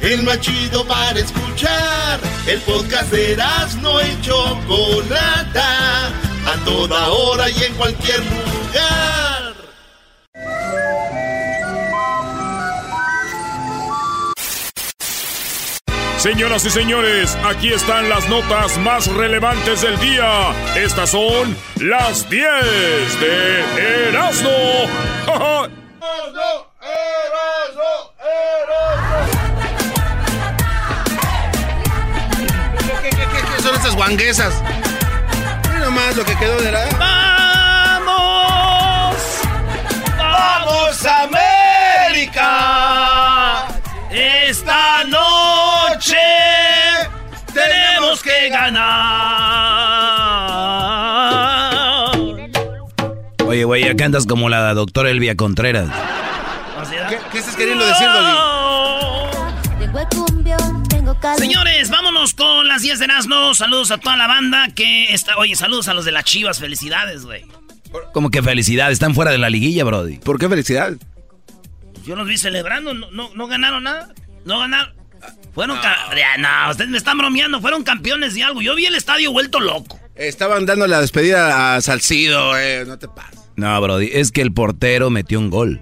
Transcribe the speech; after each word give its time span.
El 0.00 0.22
más 0.22 0.40
chido 0.40 0.86
para 0.86 1.18
escuchar. 1.18 2.20
El 2.46 2.60
podcast 2.60 3.10
de 3.10 3.36
no 3.82 4.00
y 4.00 4.20
Chocolata. 4.20 6.06
A 6.46 6.64
toda 6.64 7.08
hora 7.08 7.50
y 7.50 7.64
en 7.64 7.74
cualquier 7.74 8.20
lugar. 8.20 9.54
Señoras 16.18 16.64
y 16.64 16.70
señores, 16.70 17.36
aquí 17.44 17.72
están 17.72 18.08
las 18.08 18.28
notas 18.28 18.76
más 18.78 19.06
relevantes 19.06 19.82
del 19.82 19.96
día. 20.00 20.52
Estas 20.74 21.10
son 21.10 21.56
las 21.80 22.28
10 22.28 23.20
de 23.20 24.08
Erasmo. 24.08 24.50
¿Qué, 26.80 26.86
qué, 26.88 29.17
son 33.68 33.76
esas 33.80 33.94
guanguesas? 33.94 34.54
Mira 35.68 35.80
nomás 35.80 36.16
lo 36.16 36.24
que 36.24 36.34
quedó 36.36 36.58
de 36.60 36.72
la... 36.72 36.86
¡Vamos! 36.98 39.14
¡Vamos, 40.16 41.04
América! 41.04 42.46
Esta 44.10 45.04
noche 45.04 46.16
tenemos 47.52 48.22
que 48.22 48.48
ganar. 48.48 48.78
Oye, 53.46 53.64
güey, 53.64 53.86
acá 53.88 54.06
andas 54.06 54.24
como 54.26 54.48
la 54.48 54.72
doctora 54.72 55.10
Elvia 55.10 55.36
Contreras. 55.36 55.90
¿Qué, 57.10 57.18
qué 57.32 57.38
estás 57.38 57.54
queriendo 57.56 57.84
decir, 57.84 58.06
Doggy? 58.06 58.58
Señores, 61.36 61.67
con 62.34 62.66
las 62.68 62.82
10 62.82 62.98
de 62.98 63.04
Erasmo. 63.06 63.54
Saludos 63.54 63.90
a 63.90 63.98
toda 63.98 64.16
la 64.16 64.26
banda 64.26 64.68
que 64.74 65.12
está. 65.12 65.36
Oye, 65.36 65.54
saludos 65.56 65.88
a 65.88 65.94
los 65.94 66.04
de 66.04 66.12
las 66.12 66.24
chivas. 66.24 66.58
Felicidades, 66.58 67.24
güey. 67.24 67.44
Como 68.12 68.30
que 68.30 68.42
felicidad, 68.42 68.90
están 68.92 69.14
fuera 69.14 69.30
de 69.30 69.38
la 69.38 69.48
liguilla, 69.50 69.84
Brody. 69.84 70.18
¿Por 70.18 70.38
qué 70.38 70.48
felicidad? 70.48 70.92
Yo 72.04 72.16
los 72.16 72.26
vi 72.26 72.38
celebrando. 72.38 72.94
No, 72.94 73.10
no, 73.10 73.30
no 73.34 73.46
ganaron 73.46 73.84
nada. 73.84 74.12
No 74.44 74.58
ganaron. 74.58 74.92
Fueron. 75.54 75.78
ca- 75.78 76.08
Ya, 76.16 76.36
No, 76.38 76.70
ustedes 76.70 76.90
me 76.90 76.98
están 76.98 77.18
bromeando. 77.18 77.60
Fueron 77.60 77.82
campeones 77.82 78.34
de 78.34 78.42
algo. 78.42 78.62
Yo 78.62 78.74
vi 78.74 78.86
el 78.86 78.94
estadio 78.94 79.32
vuelto 79.32 79.60
loco. 79.60 79.98
Estaban 80.14 80.66
dando 80.66 80.86
la 80.86 81.00
despedida 81.00 81.76
a 81.76 81.80
Salcido, 81.80 82.58
eh, 82.58 82.84
no 82.86 82.98
te 82.98 83.06
pases. 83.08 83.38
No, 83.56 83.80
Brody, 83.80 84.10
es 84.12 84.32
que 84.32 84.40
el 84.42 84.52
portero 84.52 85.10
metió 85.10 85.38
un 85.38 85.48
gol. 85.50 85.80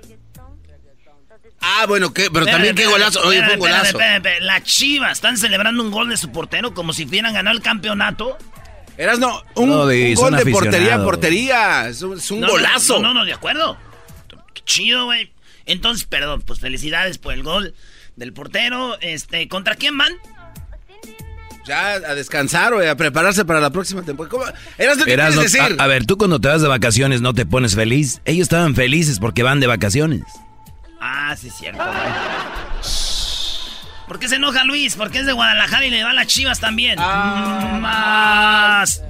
Ah, 1.69 1.87
bueno, 1.87 2.15
¿qué? 2.15 2.31
pero 2.33 2.47
también 2.47 2.77
qué 2.77 2.87
golazo. 2.87 3.21
Oye, 3.27 3.43
fue 3.45 3.55
un 3.55 3.61
golazo. 3.61 3.99
Las 4.41 4.63
chivas 4.63 5.13
están 5.13 5.37
celebrando 5.37 5.83
un 5.83 5.91
gol 5.91 6.09
de 6.09 6.17
su 6.17 6.31
portero 6.31 6.73
como 6.75 6.93
si 6.93 7.05
hubieran 7.05 7.35
ganado 7.35 7.57
el 7.57 7.63
campeonato. 7.63 8.39
Eras 8.97 9.19
no, 9.19 9.43
un, 9.57 9.69
Brody, 9.69 10.11
un 10.11 10.17
son 10.17 10.31
gol 10.31 10.45
de 10.45 10.53
portería 10.53 10.95
a 10.95 11.03
portería. 11.05 11.89
Es 11.89 12.03
un, 12.03 12.17
es 12.17 12.31
un 12.31 12.41
No, 12.41 12.47
no, 12.47 12.53
golazo. 12.55 12.95
No, 12.95 13.09
no, 13.09 13.15
no, 13.15 13.25
de 13.25 13.33
acuerdo. 13.33 13.77
Qué 14.55 14.63
chido, 14.65 15.07
güey. 15.07 15.33
Entonces, 15.67 16.07
perdón, 16.07 16.43
pues 16.43 16.61
felicidades 16.61 17.19
por 17.19 17.35
el 17.35 17.43
gol 17.43 17.75
del 18.15 18.33
portero. 18.33 18.97
Este, 19.01 19.49
¿contra 19.49 19.75
quién 19.75 19.99
van? 19.99 20.13
Ya 21.67 21.95
a 21.95 22.15
descansar 22.15 22.73
o 22.75 22.89
a 22.89 22.95
prepararse 22.95 23.45
para 23.45 23.61
la 23.61 23.71
próxima 23.71 24.03
temporada. 24.03 24.31
¿Cómo? 24.31 24.45
Eras, 24.79 24.99
¿qué 25.05 25.13
Erasmo, 25.13 25.43
quieres 25.43 25.53
decir? 25.53 25.77
a, 25.81 25.85
a 25.85 25.87
ver, 25.89 26.07
tú 26.07 26.17
cuando 26.17 26.41
te 26.41 26.47
vas 26.47 26.63
de 26.63 26.69
vacaciones 26.69 27.21
no 27.21 27.35
te 27.35 27.45
pones 27.45 27.75
feliz. 27.75 28.21
Ellos 28.25 28.45
estaban 28.45 28.77
felices 28.77 29.19
porque 29.19 29.43
van 29.43 29.59
de 29.59 29.67
vacaciones. 29.67 30.23
Ah, 31.09 31.37
sí, 31.37 31.49
es 31.49 31.55
cierto, 31.55 31.85
güey. 31.85 32.13
¿Por 34.09 34.19
qué 34.19 34.29
se 34.29 34.37
enoja 34.37 34.65
Luis? 34.65 34.97
Porque 34.97 35.19
es 35.19 35.27
de 35.27 35.33
Guadalajara 35.33 35.87
y 35.87 35.91
le 35.91 36.03
va 36.03 36.11
a 36.11 36.15
las 36.15 36.27
chivas 36.27 36.59
también. 36.61 36.99
Mm, 36.99 37.81
Más. 37.81 39.03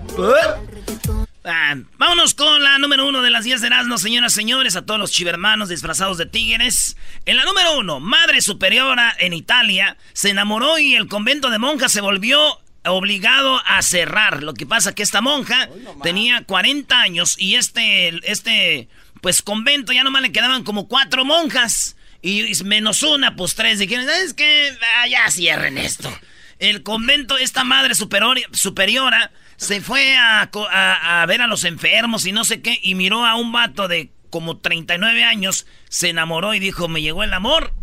Ah, 1.44 1.76
vámonos 1.96 2.34
con 2.34 2.62
la 2.62 2.78
número 2.78 3.06
uno 3.06 3.22
de 3.22 3.30
las 3.30 3.44
10 3.44 3.60
de 3.60 3.68
Erasmo, 3.68 3.98
señoras 3.98 4.32
y 4.32 4.36
señores, 4.36 4.76
a 4.76 4.84
todos 4.84 4.98
los 5.00 5.12
chivermanos 5.12 5.68
disfrazados 5.68 6.18
de 6.18 6.26
tigres. 6.26 6.96
En 7.24 7.36
la 7.36 7.44
número 7.44 7.78
uno, 7.78 8.00
Madre 8.00 8.40
Superiora 8.40 9.14
en 9.18 9.32
Italia 9.32 9.96
se 10.12 10.30
enamoró 10.30 10.78
y 10.78 10.96
el 10.96 11.08
convento 11.08 11.50
de 11.50 11.58
monjas 11.58 11.92
se 11.92 12.00
volvió 12.00 12.60
obligado 12.84 13.60
a 13.66 13.82
cerrar. 13.82 14.42
Lo 14.42 14.54
que 14.54 14.66
pasa 14.66 14.94
que 14.94 15.02
esta 15.02 15.20
monja 15.20 15.68
tenía 16.02 16.44
40 16.44 17.00
años 17.00 17.36
y 17.38 17.56
este, 17.56 18.08
este, 18.30 18.88
pues 19.26 19.42
convento 19.42 19.92
ya 19.92 20.04
nomás 20.04 20.22
le 20.22 20.30
quedaban 20.30 20.62
como 20.62 20.86
cuatro 20.86 21.24
monjas. 21.24 21.96
Y 22.22 22.44
menos 22.62 23.02
una, 23.02 23.34
pues 23.34 23.56
tres. 23.56 23.80
Dijeron, 23.80 24.06
es 24.08 24.34
que 24.34 24.72
ah, 24.98 25.08
ya 25.08 25.28
cierren 25.32 25.78
esto. 25.78 26.16
El 26.60 26.84
convento, 26.84 27.36
esta 27.36 27.64
madre 27.64 27.96
superior- 27.96 28.38
superiora, 28.52 29.32
se 29.56 29.80
fue 29.80 30.16
a, 30.16 30.42
a- 30.70 31.22
a 31.22 31.26
ver 31.26 31.42
a 31.42 31.48
los 31.48 31.64
enfermos 31.64 32.24
y 32.24 32.30
no 32.30 32.44
sé 32.44 32.62
qué, 32.62 32.78
y 32.80 32.94
miró 32.94 33.26
a 33.26 33.34
un 33.34 33.50
vato 33.50 33.88
de 33.88 34.12
como 34.30 34.58
39 34.58 35.24
años, 35.24 35.66
se 35.88 36.10
enamoró 36.10 36.54
y 36.54 36.60
dijo, 36.60 36.86
me 36.86 37.02
llegó 37.02 37.24
el 37.24 37.34
amor. 37.34 37.74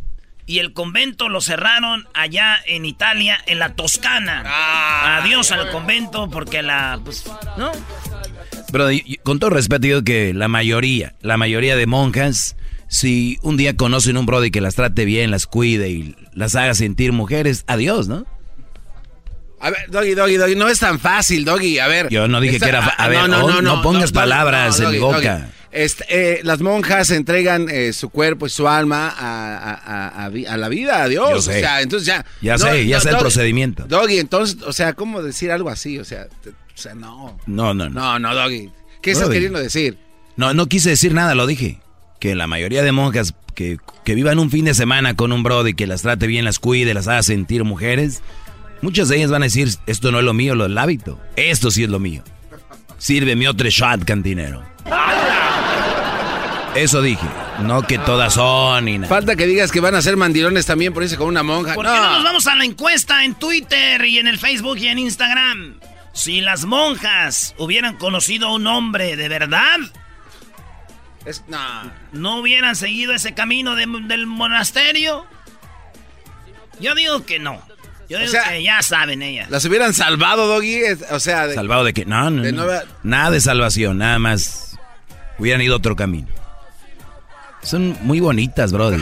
Y 0.46 0.59
el 0.59 0.72
convento 0.72 1.28
lo 1.28 1.42
cerraron 1.42 2.08
allá 2.14 2.58
en 2.66 2.86
Italia, 2.86 3.38
en 3.48 3.59
la 3.59 3.76
Toscana. 3.76 4.44
Adiós 5.18 5.52
al 5.52 5.70
convento 5.72 6.30
porque 6.30 6.62
la... 6.62 7.02
Pues, 7.03 7.26
¿no? 7.58 7.70
Y- 8.91 9.19
con 9.23 9.39
todo 9.39 9.50
respeto 9.51 9.81
digo 9.81 10.03
que 10.03 10.34
la 10.34 10.47
mayoría, 10.47 11.16
la 11.22 11.38
mayoría 11.38 11.75
de 11.75 11.85
monjas, 11.85 12.56
si 12.88 13.38
un 13.41 13.57
día 13.57 13.75
conocen 13.75 14.17
un 14.17 14.25
Brody 14.25 14.51
que 14.51 14.61
las 14.61 14.75
trate 14.75 15.06
bien, 15.06 15.31
las 15.31 15.45
cuide 15.47 15.89
y 15.89 16.16
las 16.34 16.56
haga 16.56 16.73
sentir 16.73 17.11
mujeres, 17.11 17.63
adiós, 17.67 18.07
¿no? 18.07 18.25
A 19.59 19.69
ver, 19.69 19.89
Doggy, 19.89 20.13
Doggy, 20.13 20.35
Doggy, 20.35 20.56
no 20.56 20.67
es 20.67 20.79
tan 20.79 21.00
fácil, 21.00 21.45
Doggy. 21.45 21.79
A 21.79 21.88
ver. 21.88 22.09
Yo 22.09 22.28
no 22.28 22.41
dije 22.41 22.59
que 22.59 22.67
era 22.67 22.85
a 22.85 23.07
ver, 23.07 23.19
oh, 23.19 23.61
no 23.61 23.81
pongas 23.81 24.11
palabras 24.11 24.79
en 24.79 24.91
mi 24.91 25.00
boca. 25.00 25.38
Doggy. 25.40 25.51
Este, 25.72 26.05
eh, 26.09 26.40
las 26.44 26.59
monjas 26.59 27.09
entregan 27.09 27.67
eh, 27.67 27.94
su 27.94 28.09
cuerpo 28.09 28.45
y 28.45 28.50
su 28.50 28.67
alma 28.67 29.07
a, 29.09 29.57
a- 29.57 29.73
a- 29.73 30.25
a 30.25 30.29
vi- 30.29 30.45
a 30.45 30.55
la 30.57 30.69
vida, 30.69 31.01
a 31.01 31.07
Dios. 31.07 31.47
O 31.47 31.51
sea, 31.61 31.81
entonces 31.81 32.05
ya. 32.05 32.25
Ya 32.41 32.57
sé, 32.59 32.85
ya 32.85 33.00
sé 33.00 33.09
el 33.09 33.17
procedimiento. 33.17 33.85
Doggy, 33.88 34.19
entonces, 34.19 34.61
o 34.63 34.73
sea, 34.73 34.94
¿cómo 34.94 35.23
decir 35.23 35.50
algo 35.51 35.69
así? 35.69 35.97
O 35.97 36.05
sea, 36.05 36.28
te- 36.44 36.51
o 36.75 36.78
sea, 36.78 36.95
no. 36.95 37.38
No, 37.45 37.73
no, 37.73 37.89
no. 37.89 37.89
No, 37.89 38.19
no, 38.19 38.35
Doggy. 38.35 38.69
¿Qué 39.01 39.11
estás 39.11 39.29
queriendo 39.29 39.59
decir? 39.59 39.97
No, 40.35 40.53
no 40.53 40.67
quise 40.67 40.90
decir 40.90 41.14
nada, 41.14 41.35
lo 41.35 41.46
dije. 41.46 41.79
Que 42.20 42.35
la 42.35 42.47
mayoría 42.47 42.84
de 42.84 42.91
monjas 42.91 43.34
que, 43.53 43.78
que 44.03 44.16
vivan 44.16 44.40
un 44.40 44.49
fin 44.49 44.66
de 44.66 44.73
semana 44.73 45.16
con 45.16 45.31
un 45.31 45.43
Brody 45.43 45.73
que 45.73 45.87
las 45.87 46.02
trate 46.02 46.25
bien, 46.25 46.46
las 46.46 46.59
cuide, 46.59 46.93
las 46.93 47.08
haga 47.08 47.22
sentir 47.22 47.64
mujeres, 47.64 48.22
muchas 48.81 49.09
de 49.09 49.17
ellas 49.17 49.29
van 49.29 49.43
a 49.43 49.46
decir, 49.46 49.70
esto 49.85 50.11
no 50.11 50.20
es 50.20 50.25
lo 50.25 50.34
mío, 50.34 50.55
lo 50.55 50.64
del 50.64 50.78
hábito. 50.78 51.20
Esto 51.35 51.70
sí 51.70 51.84
es 51.84 51.90
lo 51.90 51.99
mío. 51.99 52.23
Sírveme 52.97 53.47
otro 53.47 53.69
shot, 53.69 54.05
cantinero. 54.05 54.64
Eso 56.76 57.02
dije. 57.02 57.28
No 57.61 57.84
que 57.84 57.99
todas 57.99 58.34
son 58.34 58.87
y 58.87 58.97
nada. 58.97 59.09
Falta 59.09 59.35
que 59.35 59.46
digas 59.46 59.72
que 59.72 59.79
van 59.79 59.93
a 59.93 60.02
ser 60.02 60.17
mandilones 60.17 60.66
también 60.66 60.93
por 60.93 61.03
irse 61.03 61.17
con 61.17 61.28
una 61.28 61.43
monja. 61.43 61.76
¿Por 61.76 61.85
qué 61.85 61.91
no 61.91 62.14
nos 62.14 62.23
vamos 62.23 62.47
a 62.47 62.55
la 62.55 62.66
encuesta 62.66 63.23
en 63.23 63.35
Twitter 63.35 64.03
y 64.05 64.17
en 64.17 64.28
el 64.28 64.40
Facebook 64.40 64.78
y 64.79 64.87
en 64.87 64.97
Instagram? 64.99 65.76
Si 66.14 66.42
las 66.42 66.66
monjas 66.66 67.56
hubieran 67.58 67.98
conocido 67.98 68.48
a 68.50 68.54
un 68.54 68.68
hombre 68.68 69.16
de 69.16 69.30
verdad, 69.30 69.78
Es- 71.26 71.44
no. 71.48 71.58
no 72.12 72.38
hubieran 72.40 72.76
seguido 72.76 73.14
ese 73.14 73.34
camino 73.34 73.76
de- 73.76 73.88
del 74.08 74.28
monasterio. 74.28 75.26
Yo 76.80 76.94
digo 76.96 77.26
que 77.26 77.40
no. 77.40 77.62
Yo 78.10 78.20
Yo 78.20 78.20
digo 78.20 78.34
que 78.48 78.62
ya 78.64 78.82
saben 78.84 79.22
ellas. 79.24 79.50
¿Las 79.50 79.66
hubieran 79.66 79.94
salvado, 79.94 80.46
Doggy? 80.48 80.82
O 81.12 81.20
sea... 81.20 81.48
De, 81.48 81.56
¿Salvado 81.56 81.84
de 81.84 81.94
qué? 81.94 82.06
No, 82.06 82.30
no, 82.30 82.44
no. 82.52 82.66
Nada 83.04 83.32
de 83.32 83.40
salvación, 83.42 83.98
nada 84.00 84.20
más. 84.20 84.78
Hubieran 85.40 85.62
ido 85.62 85.76
otro 85.78 85.96
camino. 85.96 86.28
Son 87.64 87.98
muy 88.02 88.20
bonitas, 88.20 88.72
brother. 88.74 89.00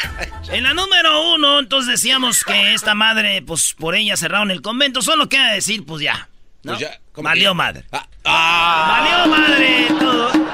en 0.52 0.62
la 0.62 0.72
número 0.72 1.34
uno, 1.34 1.58
entonces 1.58 1.90
decíamos 2.00 2.44
que 2.44 2.72
esta 2.72 2.94
madre, 2.94 3.42
pues 3.42 3.74
por 3.76 3.96
ella 3.96 4.16
cerraron 4.16 4.50
el 4.52 4.62
convento. 4.62 5.02
Solo 5.02 5.28
queda 5.28 5.52
decir, 5.52 5.84
pues 5.84 6.00
ya. 6.02 6.28
¿No? 6.64 6.76
Pues 7.12 7.24
Valió 7.24 7.54
madre. 7.54 7.84
Ah, 7.92 8.06
ah. 8.24 9.00
Valió 9.00 9.36
madre 9.36 9.86
todo. 10.00 10.44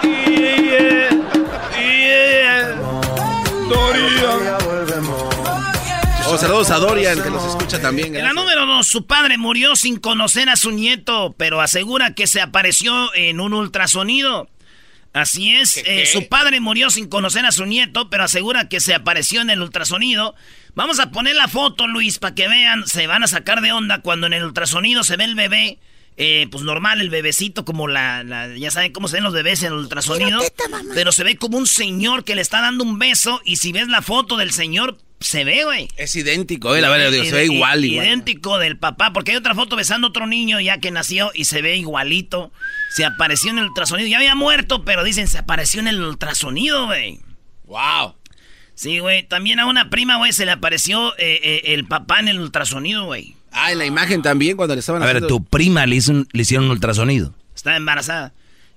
Oh, 6.32 6.38
saludos 6.38 6.70
a 6.70 6.76
Dorian, 6.76 7.20
que 7.20 7.28
nos 7.28 7.44
escucha 7.44 7.82
también. 7.82 8.14
En 8.14 8.22
la 8.22 8.32
número 8.32 8.64
dos, 8.64 8.86
su 8.86 9.04
padre 9.04 9.36
murió 9.36 9.74
sin 9.74 9.96
conocer 9.98 10.48
a 10.48 10.54
su 10.54 10.70
nieto, 10.70 11.34
pero 11.36 11.60
asegura 11.60 12.14
que 12.14 12.28
se 12.28 12.40
apareció 12.40 13.12
en 13.14 13.40
un 13.40 13.52
ultrasonido. 13.52 14.48
Así 15.12 15.52
es, 15.56 15.78
eh, 15.78 16.06
su 16.06 16.28
padre 16.28 16.60
murió 16.60 16.88
sin 16.90 17.08
conocer 17.08 17.44
a 17.44 17.50
su 17.50 17.66
nieto, 17.66 18.10
pero 18.10 18.22
asegura 18.22 18.68
que 18.68 18.78
se 18.78 18.94
apareció 18.94 19.40
en 19.40 19.50
el 19.50 19.60
ultrasonido. 19.60 20.36
Vamos 20.76 21.00
a 21.00 21.10
poner 21.10 21.34
la 21.34 21.48
foto, 21.48 21.88
Luis, 21.88 22.20
para 22.20 22.36
que 22.36 22.46
vean, 22.46 22.86
se 22.86 23.08
van 23.08 23.24
a 23.24 23.26
sacar 23.26 23.60
de 23.60 23.72
onda 23.72 24.00
cuando 24.02 24.28
en 24.28 24.32
el 24.34 24.44
ultrasonido 24.44 25.02
se 25.02 25.16
ve 25.16 25.24
el 25.24 25.34
bebé. 25.34 25.78
Eh, 26.22 26.48
pues 26.50 26.64
normal, 26.64 27.00
el 27.00 27.08
bebecito, 27.08 27.64
como 27.64 27.88
la, 27.88 28.22
Ya 28.58 28.70
saben 28.70 28.92
cómo 28.92 29.08
se 29.08 29.16
ven 29.16 29.24
los 29.24 29.32
bebés 29.32 29.62
en 29.62 29.68
el 29.68 29.78
ultrasonido. 29.78 30.38
pero 30.94 31.12
se 31.12 31.24
ve 31.24 31.36
como 31.36 31.56
un 31.56 31.66
señor 31.66 32.24
que 32.24 32.34
le 32.34 32.42
está 32.42 32.60
dando 32.60 32.84
un 32.84 32.98
beso. 32.98 33.40
Y 33.42 33.56
si 33.56 33.72
ves 33.72 33.88
la 33.88 34.02
foto 34.02 34.36
del 34.36 34.52
señor, 34.52 34.98
se 35.20 35.44
ve, 35.44 35.64
güey. 35.64 35.88
Es 35.96 36.14
idéntico, 36.14 36.76
eh, 36.76 36.82
la 36.82 36.90
verdad, 36.90 37.10
se 37.10 37.32
ve 37.32 37.46
igual, 37.46 37.86
igual. 37.86 38.06
Idéntico 38.06 38.58
del 38.58 38.76
papá, 38.76 39.14
porque 39.14 39.30
hay 39.30 39.38
otra 39.38 39.54
foto 39.54 39.76
besando 39.76 40.08
a 40.08 40.10
otro 40.10 40.26
niño 40.26 40.60
ya 40.60 40.76
que 40.76 40.90
nació 40.90 41.30
y 41.32 41.46
se 41.46 41.62
ve 41.62 41.76
igualito. 41.76 42.52
Se 42.94 43.06
apareció 43.06 43.50
en 43.50 43.56
el 43.56 43.64
ultrasonido. 43.68 44.06
Ya 44.06 44.18
había 44.18 44.34
muerto, 44.34 44.84
pero 44.84 45.04
dicen, 45.04 45.26
se 45.26 45.38
apareció 45.38 45.80
en 45.80 45.88
el 45.88 46.02
ultrasonido, 46.02 46.84
güey. 46.84 47.20
Wow. 47.64 48.16
Sí, 48.74 48.98
güey. 48.98 49.22
También 49.22 49.58
a 49.58 49.64
una 49.64 49.88
prima, 49.88 50.18
güey, 50.18 50.34
se 50.34 50.44
le 50.44 50.52
apareció 50.52 51.16
eh, 51.16 51.40
eh, 51.42 51.62
el 51.72 51.86
papá 51.86 52.20
en 52.20 52.28
el 52.28 52.40
ultrasonido, 52.40 53.06
güey. 53.06 53.36
Ah, 53.52 53.72
en 53.72 53.78
la 53.78 53.86
imagen 53.86 54.22
también, 54.22 54.56
cuando 54.56 54.74
le 54.74 54.80
estaban 54.80 55.02
a 55.02 55.04
haciendo... 55.04 55.26
A 55.26 55.28
ver, 55.28 55.28
tu 55.28 55.44
prima 55.44 55.86
le, 55.86 55.96
hizo 55.96 56.12
le 56.12 56.42
hicieron 56.42 56.66
un 56.66 56.72
ultrasonido. 56.72 57.34
Estaba 57.54 57.76
embarazada. 57.76 58.32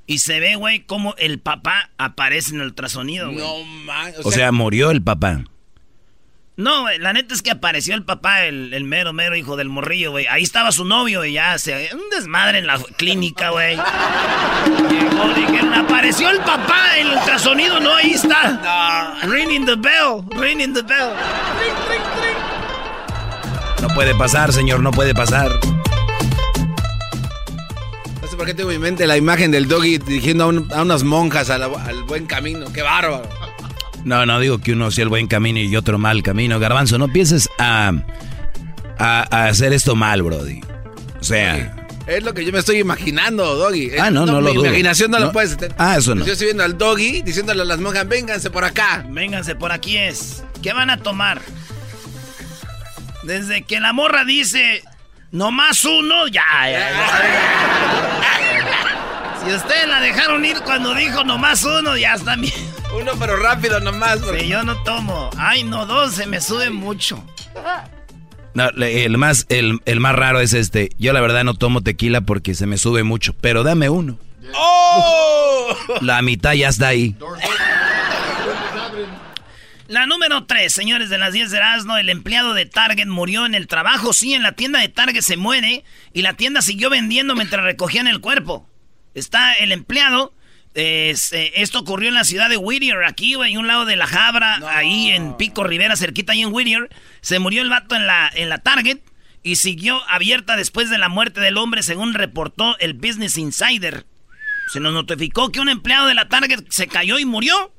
Y 0.06 0.20
se 0.20 0.40
ve, 0.40 0.56
güey, 0.56 0.81
cómo 0.81 1.16
el 1.18 1.40
papá 1.40 1.90
aparece 1.98 2.54
en 2.54 2.60
el 2.60 2.68
ultrasonido, 2.68 3.31
güey. 3.31 3.38
No, 3.38 3.64
man. 3.64 4.14
O, 4.24 4.31
sea, 4.31 4.52
murió 4.52 4.92
el 4.92 5.02
papá. 5.02 5.44
No, 6.56 6.81
güey, 6.81 7.00
la 7.00 7.14
neta 7.14 7.34
es 7.34 7.42
que 7.42 7.50
apareció 7.50 7.96
el 7.96 8.04
papá, 8.04 8.44
el, 8.46 8.84
mero, 8.84 9.14
mero 9.14 9.36
hijo 9.36 9.56
del 9.56 9.70
morrillo, 9.70 10.12
güey. 10.12 10.28
Ahí 10.28 10.44
estaba 10.44 10.72
su 10.72 10.86
novio 10.86 11.24
y 11.25 11.34
ya 11.34 11.58
se... 11.58 11.90
Un 11.94 12.10
desmadre 12.12 12.60
en 12.60 12.68
la 12.68 12.78
clínica, 12.98 13.50
güey. 13.52 13.78
Llegó, 13.78 15.34
dijeron, 15.34 15.74
apareció 15.74 16.30
el 16.30 16.40
papá, 16.40 16.98
el 16.98 17.08
ultrasonido, 17.08 17.80
no, 17.80 17.96
ahí 17.96 18.12
está. 18.12 19.16
No. 19.24 19.31
Ringing 19.31 19.66
the 19.66 19.75
bell, 19.75 20.24
ringing 20.36 20.74
the 20.74 20.84
bell. 20.84 21.14
No 21.14 22.23
puede 23.94 24.16
pasar, 24.16 24.51
señor, 24.54 24.81
no 24.81 24.92
puede 24.92 25.13
pasar. 25.13 25.51
No 28.22 28.28
sé 28.28 28.36
por 28.36 28.45
qué 28.45 28.54
tengo 28.54 28.72
en 28.72 28.80
mi 28.80 28.84
mente 28.84 29.06
la 29.07 29.18
imagen 29.18 29.51
del 29.51 29.68
doggy 29.68 29.98
dirigiendo 29.98 30.45
a, 30.45 30.81
unas 30.81 31.04
monjas 31.04 31.50
al 31.50 32.04
buen 32.07 32.25
camino. 32.25 32.72
¡Qué 32.74 32.81
bárbaro! 32.81 33.22
No, 34.04 34.25
no 34.25 34.40
digo 34.40 34.57
que 34.60 34.74
uno 34.74 34.92
sea 34.92 35.04
el 35.04 35.10
buen 35.10 35.28
camino 35.28 35.60
y 35.60 35.75
otro 35.75 35.98
mal 35.98 36.24
camino. 36.24 36.60
Garbanzo, 36.60 36.98
no 36.98 37.07
pienses 37.07 37.50
a, 37.57 37.94
a, 38.98 39.45
hacer 39.48 39.74
esto 39.74 39.96
mal, 39.96 40.22
Brody. 40.24 40.62
O 41.19 41.24
sea... 41.24 41.80
Es 42.06 42.22
lo 42.22 42.34
que 42.34 42.44
yo 42.44 42.51
me 42.51 42.60
estoy 42.60 42.80
imaginando, 42.80 43.56
Doggy. 43.56 43.92
Ah, 43.98 44.12
no, 44.12 44.25
no, 44.25 44.34
no 44.34 44.42
lo 44.42 44.54
Mi 44.54 44.60
imaginación 44.60 45.10
no, 45.10 45.19
lo 45.19 45.31
puedes 45.31 45.56
tener. 45.56 45.74
Ah, 45.78 45.96
eso 45.98 46.13
no. 46.13 46.25
Yo 46.25 46.34
estoy 46.34 46.48
viendo 46.48 46.63
al 46.63 46.78
Doggy 46.78 47.22
diciéndole 47.22 47.62
a 47.62 47.66
las 47.66 47.80
monjas, 47.80 48.06
vénganse 48.06 48.50
por 48.50 48.66
acá. 48.66 49.06
Vénganse 49.10 49.56
por 49.56 49.72
aquí 49.72 49.96
es. 49.96 50.44
¿Qué 50.62 50.74
van 50.74 50.89
a 50.89 50.98
tomar? 50.98 51.42
Desde 53.24 53.64
que 53.64 53.80
la 53.80 53.94
morra 53.94 54.25
dice, 54.25 54.84
no 55.31 55.52
más 55.52 55.86
uno, 55.86 56.28
ya, 56.28 56.44
ya, 56.64 56.92
ya. 56.92 57.00
si 59.46 59.54
ustedes 59.54 59.88
la 59.88 60.02
dejaron 60.02 60.44
ir 60.46 60.58
cuando 60.62 60.94
dijo 60.94 61.24
no 61.24 61.38
más 61.38 61.64
uno, 61.64 61.98
ya 61.98 62.14
está 62.14 62.36
bien. 62.36 62.54
Uno, 62.96 63.14
pero 63.20 63.38
rápido 63.38 63.80
nomás. 63.80 64.20
Sí, 64.20 64.48
yo 64.48 64.64
no 64.64 64.75
tomo. 64.84 65.30
Ay, 65.38 65.64
no, 65.64 65.86
dos, 65.86 66.14
se 66.14 66.28
me 66.28 66.40
sube 66.40 66.70
mucho. 66.70 67.24
No, 68.54 68.70
el 68.70 69.18
más, 69.18 69.48
el, 69.50 69.81
más 70.00 70.16
raro 70.16 70.40
es 70.40 70.54
este. 70.54 70.90
Yo 71.00 71.12
la 71.12 71.22
verdad 71.22 71.44
no 71.44 71.56
tomo 71.56 71.81
tequila 71.81 72.22
porque 72.22 72.54
se 72.54 72.68
me 72.68 72.78
sube 72.78 73.04
mucho, 73.04 73.34
pero 73.34 73.64
dame 73.64 73.90
uno. 73.90 74.20
¡Oh! 74.56 75.75
La 76.02 76.22
mitad 76.22 76.54
ya 76.54 76.70
está 76.70 76.90
ahí. 76.90 77.16
La 79.94 80.07
número 80.07 80.45
3, 80.45 80.74
señores 80.74 81.12
de 81.12 81.19
las 81.19 81.34
10 81.34 81.51
de 81.51 81.57
Erasmo, 81.57 81.98
el 81.98 82.10
empleado 82.10 82.56
de 82.56 82.66
Target 82.66 83.06
murió 83.06 83.45
en 83.45 83.54
el 83.54 83.68
trabajo. 83.68 84.12
Sí, 84.12 84.34
en 84.34 84.42
la 84.42 84.54
tienda 84.54 84.80
de 84.80 84.90
Target 84.90 85.22
se 85.22 85.38
muere 85.38 85.84
y 86.13 86.24
la 86.24 86.34
tienda 86.34 86.63
siguió 86.63 86.90
vendiendo 86.90 87.36
mientras 87.36 87.63
recogían 87.63 88.07
el 88.07 88.19
cuerpo. 88.19 88.68
Está 89.13 89.54
el 89.54 89.72
empleado 89.72 90.34
eh, 90.74 91.13
esto 91.54 91.78
ocurrió 91.78 92.10
en 92.10 92.16
la 92.16 92.24
ciudad 92.24 92.50
de 92.50 92.57
Whittier, 92.57 93.04
aquí, 93.04 93.36
güey, 93.36 93.56
un 93.56 93.68
lado 93.68 93.86
de 93.86 93.95
la 93.95 94.07
Jabra, 94.07 94.62
ahí 94.75 95.12
en 95.12 95.38
Pico 95.38 95.63
Rivera, 95.63 95.96
cerquita 95.96 96.34
ahí 96.34 96.42
en 96.42 96.51
Whittier. 96.51 96.89
Se 97.22 97.38
murió 97.38 97.62
el 97.62 97.69
vato 97.69 97.96
en 97.96 98.07
la, 98.07 98.31
en 98.34 98.50
la 98.50 98.57
Target 98.57 98.98
y 99.44 99.57
siguió 99.57 100.01
abierta 100.10 100.56
después 100.56 100.89
de 100.89 100.98
la 100.98 101.07
muerte 101.07 101.39
del 101.39 101.60
hombre, 101.60 101.84
según 101.84 102.16
reportó 102.16 102.80
el 102.80 102.96
Business 102.96 103.38
Insider. 103.38 104.07
Se 104.72 104.80
nos 104.80 104.92
notificó 104.92 105.51
que 105.51 105.60
un 105.60 105.69
empleado 105.69 106.07
de 106.07 106.16
la 106.16 106.30
Target 106.30 106.66
se 106.69 106.88
cayó 106.88 107.19
y 107.19 107.25
murió 107.25 107.73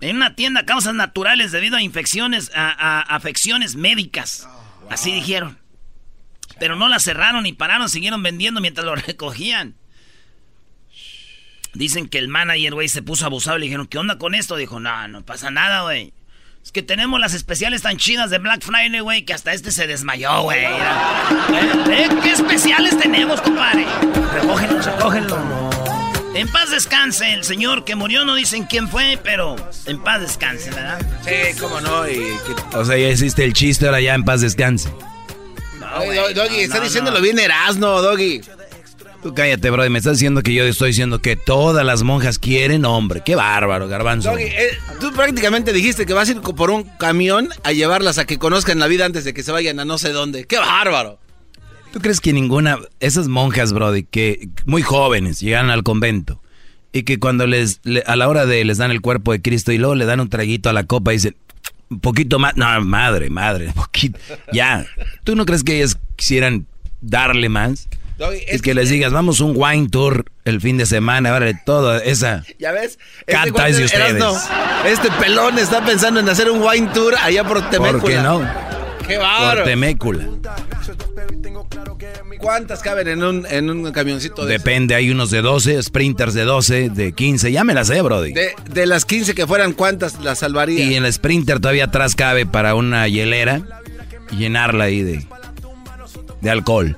en 0.00 0.16
una 0.16 0.34
tienda 0.34 0.64
causas 0.64 0.94
naturales 0.94 1.52
debido 1.52 1.76
a 1.76 1.82
infecciones, 1.82 2.50
a, 2.54 3.00
afecciones 3.02 3.76
médicas. 3.76 4.48
Así 4.90 5.12
dijeron. 5.12 5.58
Pero 6.58 6.76
no 6.76 6.88
la 6.88 6.98
cerraron 6.98 7.46
y 7.46 7.52
pararon, 7.52 7.88
siguieron 7.88 8.22
vendiendo 8.22 8.60
mientras 8.60 8.84
lo 8.84 8.94
recogían. 8.96 9.74
Dicen 11.74 12.08
que 12.08 12.18
el 12.18 12.28
manager, 12.28 12.74
güey, 12.74 12.88
se 12.88 13.02
puso 13.02 13.26
abusado. 13.26 13.58
Le 13.58 13.66
dijeron, 13.66 13.86
¿qué 13.86 13.98
onda 13.98 14.18
con 14.18 14.34
esto? 14.34 14.56
Dijo, 14.56 14.80
no, 14.80 15.08
no 15.08 15.24
pasa 15.24 15.50
nada, 15.50 15.82
güey. 15.82 16.12
Es 16.64 16.72
que 16.72 16.82
tenemos 16.82 17.20
las 17.20 17.34
especiales 17.34 17.82
tan 17.82 17.96
chidas 17.96 18.30
de 18.30 18.38
Black 18.38 18.62
Friday, 18.62 19.00
güey, 19.00 19.24
que 19.24 19.32
hasta 19.32 19.52
este 19.52 19.70
se 19.70 19.86
desmayó, 19.86 20.42
güey. 20.42 20.64
¿Eh? 20.64 20.68
¿Eh? 21.90 22.08
¿Qué 22.22 22.32
especiales 22.32 22.98
tenemos, 22.98 23.40
compadre? 23.40 23.86
Recógenlo, 24.34 24.82
recógenlo. 24.82 25.67
En 26.38 26.46
paz 26.46 26.70
descanse, 26.70 27.32
el 27.32 27.42
señor 27.42 27.84
que 27.84 27.96
murió, 27.96 28.24
no 28.24 28.36
dicen 28.36 28.62
quién 28.62 28.88
fue, 28.88 29.18
pero 29.24 29.56
en 29.86 29.98
paz 29.98 30.20
descanse, 30.20 30.70
¿verdad? 30.70 31.00
Sí, 31.24 31.58
cómo 31.58 31.80
no. 31.80 32.08
Y, 32.08 32.20
O 32.74 32.84
sea, 32.84 32.96
ya 32.96 33.08
hiciste 33.08 33.42
el 33.42 33.54
chiste, 33.54 33.86
ahora 33.86 34.00
ya 34.00 34.14
en 34.14 34.22
paz 34.22 34.42
descanse. 34.42 34.88
No, 35.80 36.32
Doggy, 36.34 36.60
está 36.60 36.78
diciéndolo 36.78 37.20
bien 37.20 37.40
Erasno, 37.40 38.00
Doggy. 38.00 38.40
Tú 39.20 39.34
cállate, 39.34 39.68
bro. 39.70 39.90
Me 39.90 39.98
estás 39.98 40.18
diciendo 40.18 40.44
que 40.44 40.54
yo 40.54 40.62
estoy 40.62 40.90
diciendo 40.90 41.20
que 41.20 41.34
todas 41.34 41.84
las 41.84 42.04
monjas 42.04 42.38
quieren 42.38 42.84
hombre. 42.84 43.20
Qué 43.24 43.34
bárbaro, 43.34 43.88
garbanzo. 43.88 44.38
Eh, 44.38 44.78
tú 45.00 45.12
prácticamente 45.12 45.72
dijiste 45.72 46.06
que 46.06 46.12
vas 46.12 46.28
a 46.28 46.32
ir 46.32 46.40
por 46.40 46.70
un 46.70 46.84
camión 46.84 47.48
a 47.64 47.72
llevarlas 47.72 48.18
a 48.18 48.26
que 48.26 48.38
conozcan 48.38 48.78
la 48.78 48.86
vida 48.86 49.06
antes 49.06 49.24
de 49.24 49.34
que 49.34 49.42
se 49.42 49.50
vayan 49.50 49.80
a 49.80 49.84
no 49.84 49.98
sé 49.98 50.12
dónde. 50.12 50.44
¡Qué 50.44 50.58
bárbaro! 50.58 51.18
¿Tú 51.92 52.00
crees 52.00 52.20
que 52.20 52.32
ninguna... 52.32 52.78
Esas 53.00 53.28
monjas, 53.28 53.72
brody, 53.72 54.04
que 54.04 54.48
muy 54.66 54.82
jóvenes 54.82 55.40
llegan 55.40 55.70
al 55.70 55.82
convento 55.82 56.40
y 56.92 57.02
que 57.02 57.18
cuando 57.18 57.46
les... 57.46 57.80
a 58.06 58.16
la 58.16 58.28
hora 58.28 58.46
de 58.46 58.64
les 58.64 58.78
dan 58.78 58.90
el 58.90 59.00
cuerpo 59.00 59.32
de 59.32 59.42
Cristo 59.42 59.72
y 59.72 59.78
luego 59.78 59.94
le 59.94 60.04
dan 60.04 60.20
un 60.20 60.28
traguito 60.28 60.68
a 60.68 60.72
la 60.72 60.84
copa 60.84 61.12
y 61.12 61.16
dicen... 61.16 61.36
Un 61.90 62.00
poquito 62.00 62.38
más... 62.38 62.54
No, 62.56 62.80
madre, 62.82 63.30
madre. 63.30 63.72
Poquito, 63.74 64.18
ya. 64.52 64.84
¿Tú 65.24 65.34
no 65.36 65.46
crees 65.46 65.64
que 65.64 65.76
ellas 65.76 65.98
quisieran 66.16 66.66
darle 67.00 67.48
más? 67.48 67.88
es, 68.48 68.62
que, 68.62 68.74
les 68.74 68.90
digas, 68.90 69.12
vamos 69.12 69.40
un 69.40 69.52
wine 69.56 69.88
tour 69.88 70.24
el 70.44 70.60
fin 70.60 70.76
de 70.76 70.86
semana, 70.86 71.30
vale, 71.30 71.54
todo 71.64 71.96
esa. 71.96 72.44
Ya 72.58 72.72
ves, 72.72 72.98
canta 73.26 73.68
este 73.68 73.80
de 73.80 73.86
ustedes. 73.86 74.48
este 74.86 75.10
pelón 75.12 75.58
está 75.58 75.84
pensando 75.84 76.20
en 76.20 76.28
hacer 76.28 76.50
un 76.50 76.60
wine 76.62 76.88
tour 76.92 77.14
allá 77.22 77.44
por 77.44 77.68
Temécula. 77.70 78.00
¿Por 78.00 78.10
qué 78.10 78.16
no? 78.16 78.77
Qué 79.08 79.18
bárbaro. 79.18 79.64
Temécula. 79.64 80.28
¿Cuántas 82.38 82.80
caben 82.80 83.08
en 83.08 83.22
un, 83.22 83.46
en 83.46 83.68
un 83.68 83.90
camioncito 83.90 84.46
de 84.46 84.58
Depende, 84.58 84.94
hay 84.94 85.10
unos 85.10 85.30
de 85.30 85.42
12, 85.42 85.82
sprinters 85.82 86.34
de 86.34 86.44
12, 86.44 86.90
de 86.90 87.12
15, 87.12 87.50
ya 87.50 87.64
me 87.64 87.74
las 87.74 87.88
sé, 87.88 88.00
brody. 88.00 88.32
De, 88.32 88.54
de 88.70 88.86
las 88.86 89.04
15 89.04 89.34
que 89.34 89.46
fueran, 89.46 89.72
¿cuántas 89.72 90.20
las 90.22 90.38
salvaría? 90.38 90.84
Y 90.84 90.94
en 90.94 91.04
el 91.04 91.12
sprinter 91.12 91.58
todavía 91.58 91.86
atrás 91.86 92.14
cabe 92.14 92.46
para 92.46 92.74
una 92.74 93.08
hielera 93.08 93.62
y 94.30 94.36
llenarla 94.36 94.84
ahí 94.84 95.02
de, 95.02 95.26
de 96.40 96.50
alcohol. 96.50 96.96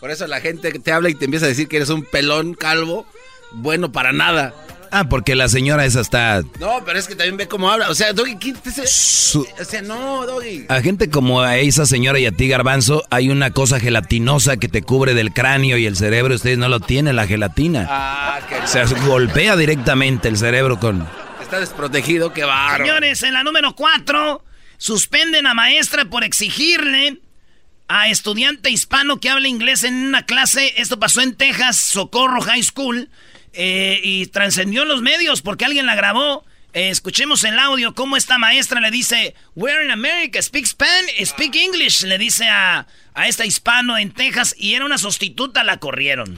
Por 0.00 0.10
eso 0.12 0.26
la 0.28 0.40
gente 0.40 0.70
te 0.70 0.92
habla 0.92 1.08
y 1.08 1.14
te 1.14 1.24
empieza 1.24 1.46
a 1.46 1.48
decir 1.48 1.66
que 1.66 1.76
eres 1.76 1.90
un 1.90 2.04
pelón 2.04 2.54
calvo, 2.54 3.04
bueno 3.52 3.90
para 3.90 4.12
nada. 4.12 4.54
Ah, 4.90 5.08
porque 5.08 5.34
la 5.34 5.48
señora 5.48 5.84
esa 5.84 6.00
está... 6.00 6.42
No, 6.60 6.82
pero 6.84 6.98
es 6.98 7.06
que 7.06 7.14
también 7.14 7.36
ve 7.36 7.48
cómo 7.48 7.70
habla. 7.70 7.90
O 7.90 7.94
sea, 7.94 8.12
Doggy, 8.12 8.36
quítese. 8.36 8.86
Su- 8.86 9.46
O 9.60 9.64
sea, 9.64 9.82
no, 9.82 10.24
Doggy. 10.26 10.66
A 10.68 10.80
gente 10.80 11.10
como 11.10 11.40
a 11.42 11.56
esa 11.58 11.86
señora 11.86 12.18
y 12.18 12.26
a 12.26 12.32
ti, 12.32 12.48
Garbanzo, 12.48 13.04
hay 13.10 13.28
una 13.30 13.50
cosa 13.50 13.80
gelatinosa 13.80 14.56
que 14.56 14.68
te 14.68 14.82
cubre 14.82 15.14
del 15.14 15.32
cráneo 15.32 15.76
y 15.78 15.86
el 15.86 15.96
cerebro. 15.96 16.34
Ustedes 16.34 16.58
no 16.58 16.68
lo 16.68 16.80
tienen, 16.80 17.16
la 17.16 17.26
gelatina. 17.26 17.86
Ah, 17.88 18.40
que 18.48 18.56
O 18.56 18.66
sea, 18.66 18.84
golpea 19.06 19.56
directamente 19.56 20.28
el 20.28 20.36
cerebro 20.38 20.78
con... 20.80 21.06
está 21.42 21.60
desprotegido, 21.60 22.32
qué 22.32 22.44
barro. 22.44 22.84
Señores, 22.84 23.22
en 23.22 23.34
la 23.34 23.44
número 23.44 23.74
4, 23.74 24.44
suspenden 24.78 25.46
a 25.46 25.54
maestra 25.54 26.04
por 26.06 26.24
exigirle 26.24 27.20
a 27.88 28.08
estudiante 28.10 28.70
hispano 28.70 29.18
que 29.18 29.30
hable 29.30 29.48
inglés 29.48 29.82
en 29.84 29.94
una 29.94 30.26
clase. 30.26 30.74
Esto 30.76 30.98
pasó 31.00 31.20
en 31.22 31.34
Texas, 31.34 31.76
Socorro 31.78 32.40
High 32.42 32.62
School, 32.62 33.08
eh, 33.52 34.00
y 34.02 34.26
trascendió 34.26 34.82
en 34.82 34.88
los 34.88 35.02
medios 35.02 35.42
porque 35.42 35.64
alguien 35.64 35.86
la 35.86 35.94
grabó. 35.94 36.44
Eh, 36.74 36.90
escuchemos 36.90 37.44
el 37.44 37.58
audio, 37.58 37.94
cómo 37.94 38.16
esta 38.16 38.36
maestra 38.38 38.80
le 38.80 38.90
dice, 38.90 39.34
We're 39.56 39.82
in 39.84 39.90
America, 39.90 40.40
speak 40.42 40.66
Spanish, 40.66 41.24
speak 41.24 41.54
English, 41.56 42.04
le 42.04 42.18
dice 42.18 42.46
a, 42.46 42.86
a 43.14 43.26
esta 43.26 43.46
hispano 43.46 43.96
en 43.96 44.12
Texas, 44.12 44.54
y 44.58 44.74
era 44.74 44.84
una 44.84 44.98
sustituta, 44.98 45.64
la 45.64 45.78
corrieron. 45.78 46.36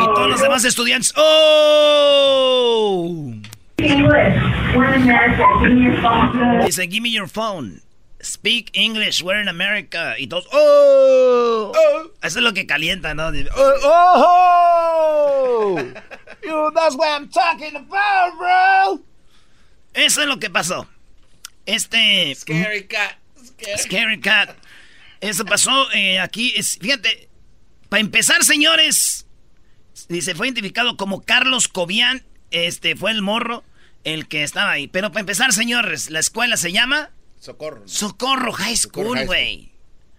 Y 0.00 0.04
todos 0.14 0.30
los 0.30 0.40
demás 0.40 0.64
estudiantes, 0.64 1.12
¡Oh! 1.16 2.44
Dice, 6.64 6.86
give 6.88 7.02
me 7.02 7.10
your 7.10 7.28
phone. 7.28 7.82
Speak 8.24 8.70
English, 8.72 9.22
we're 9.22 9.40
in 9.40 9.48
America. 9.48 10.14
Y 10.18 10.26
todos, 10.26 10.46
¡Oh! 10.50 11.72
Eso 12.22 12.38
es 12.38 12.42
lo 12.42 12.54
que 12.54 12.66
calienta, 12.66 13.14
¿no? 13.14 13.30
Dice, 13.30 13.50
¡Oh! 13.54 13.72
oh, 13.84 15.76
oh. 15.76 15.78
You, 16.42 16.70
that's 16.74 16.96
what 16.96 17.08
I'm 17.08 17.28
talking 17.28 17.76
about, 17.76 18.38
bro. 18.38 19.04
Eso 19.92 20.22
es 20.22 20.26
lo 20.26 20.38
que 20.38 20.48
pasó. 20.48 20.88
Este... 21.66 22.34
Scary 22.34 22.84
cat. 22.84 23.16
Scary 23.76 24.20
Cat. 24.20 24.56
Eso 25.20 25.44
pasó 25.44 25.90
eh, 25.92 26.20
aquí. 26.20 26.52
Es, 26.56 26.78
fíjate, 26.80 27.28
para 27.88 28.00
empezar, 28.00 28.44
señores, 28.44 29.26
dice, 30.08 30.34
fue 30.34 30.48
identificado 30.48 30.96
como 30.96 31.22
Carlos 31.24 31.68
Cobian. 31.68 32.24
Este 32.50 32.96
fue 32.96 33.10
el 33.10 33.22
morro 33.22 33.64
el 34.04 34.28
que 34.28 34.42
estaba 34.42 34.72
ahí. 34.72 34.86
Pero 34.88 35.10
para 35.10 35.20
empezar, 35.20 35.52
señores, 35.52 36.10
la 36.10 36.20
escuela 36.20 36.56
se 36.56 36.72
llama 36.72 37.10
Socorro. 37.44 37.82
Socorro 37.86 38.52
High 38.52 38.76
School, 38.76 39.26
güey. 39.26 39.70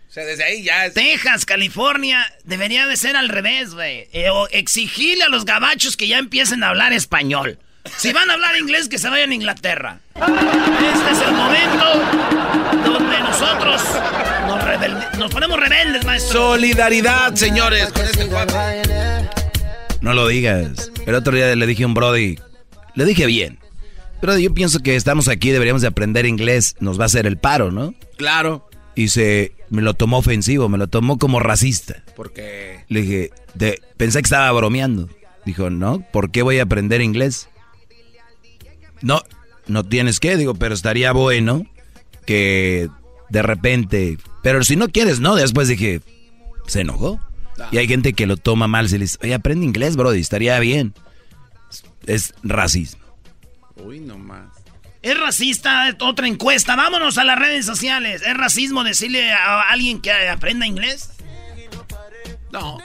O 0.08 0.13
sea, 0.15 0.24
desde 0.25 0.44
ahí 0.44 0.63
ya 0.63 0.86
es. 0.86 0.94
Texas, 0.94 1.44
California, 1.46 2.24
debería 2.44 2.86
de 2.86 2.96
ser 2.98 3.15
al 3.17 3.29
revés, 3.29 3.74
güey. 3.74 4.08
Eh, 4.13 4.29
o 4.29 4.48
exigirle 4.50 5.24
a 5.24 5.29
los 5.29 5.44
gabachos 5.44 5.98
que 5.98 6.08
ya 6.08 6.20
empiecen 6.20 6.63
a 6.63 6.70
hablar 6.70 6.94
español. 6.94 7.58
Si 7.98 8.13
van 8.13 8.29
a 8.29 8.34
hablar 8.34 8.55
inglés, 8.58 8.88
que 8.89 9.00
se 9.00 9.10
vayan 9.10 9.32
a 9.32 9.34
Inglaterra. 9.36 10.00
Este 10.15 11.12
es 11.12 11.22
el 11.22 11.34
momento 11.34 11.86
donde 12.91 13.20
nosotros 13.20 13.82
nos, 14.48 14.62
rebelde- 14.63 15.17
nos 15.17 15.32
ponemos 15.32 15.60
rebeldes, 15.60 16.05
maestro. 16.05 16.51
Solidaridad, 16.51 17.34
señores, 17.36 17.91
con 17.91 18.05
este 18.05 18.27
cuadro. 18.27 18.55
No 20.01 20.13
lo 20.13 20.27
digas. 20.27 20.91
El 21.08 21.15
otro 21.15 21.36
día 21.36 21.55
le 21.55 21.65
dije 21.67 21.84
a 21.84 21.88
un 21.88 21.96
Brody, 21.96 22.38
le 22.94 23.05
dije 23.05 23.25
bien. 23.25 23.60
Pero 24.22 24.38
yo 24.38 24.53
pienso 24.53 24.79
que 24.79 24.95
estamos 24.95 25.27
aquí, 25.27 25.51
deberíamos 25.51 25.81
de 25.81 25.88
aprender 25.89 26.25
inglés. 26.25 26.75
Nos 26.79 26.98
va 27.00 27.03
a 27.03 27.05
hacer 27.07 27.25
el 27.27 27.38
paro, 27.38 27.72
¿no? 27.72 27.93
Claro, 28.17 28.67
Y 28.95 29.10
se 29.10 29.51
me 29.69 29.81
lo 29.81 29.93
tomó 29.93 30.17
ofensivo, 30.19 30.69
me 30.69 30.77
lo 30.77 30.88
tomó 30.88 31.17
como 31.17 31.39
racista. 31.39 32.03
porque. 32.15 32.84
Le 32.88 33.01
dije, 33.01 33.31
de- 33.53 33.81
pensé 33.98 34.19
que 34.19 34.25
estaba 34.27 34.51
bromeando. 34.53 35.10
Dijo, 35.45 35.69
no, 35.69 36.00
¿por 36.12 36.31
qué 36.31 36.41
voy 36.41 36.60
a 36.60 36.63
aprender 36.63 37.01
inglés? 37.01 37.50
No, 39.01 39.22
no 39.67 39.84
tienes 39.84 40.19
que, 40.19 40.38
digo, 40.38 40.55
pero 40.55 40.74
estaría 40.74 41.12
bueno 41.12 41.65
que 42.25 42.89
de 43.29 43.41
repente, 43.41 44.17
pero 44.41 44.63
si 44.63 44.75
no 44.75 44.88
quieres, 44.88 45.19
no, 45.19 45.36
después 45.36 45.67
dije, 45.67 46.01
se 46.67 46.81
enojó. 46.81 47.19
Y 47.72 47.77
hay 47.77 47.88
gente 47.88 48.13
que 48.13 48.25
lo 48.25 48.38
toma 48.38 48.67
mal, 48.67 48.89
se 48.89 48.98
le 48.98 49.05
dice, 49.05 49.17
oye, 49.22 49.34
aprende 49.34 49.65
inglés, 49.65 49.95
Brody, 49.95 50.19
estaría 50.19 50.57
bien. 50.60 50.93
Es 52.05 52.34
racismo. 52.43 53.03
Uy, 53.77 54.00
no 54.00 54.17
más. 54.17 54.48
Es 55.01 55.20
racista, 55.20 55.96
otra 56.00 56.27
encuesta. 56.27 56.75
Vámonos 56.75 57.17
a 57.17 57.24
las 57.24 57.38
redes 57.38 57.65
sociales. 57.65 58.24
¿Es 58.25 58.36
racismo 58.36 58.84
decirle 58.84 59.32
a 59.32 59.62
alguien 59.70 60.01
que 60.01 60.12
aprenda 60.12 60.65
inglés? 60.65 61.12
No. 62.51 62.79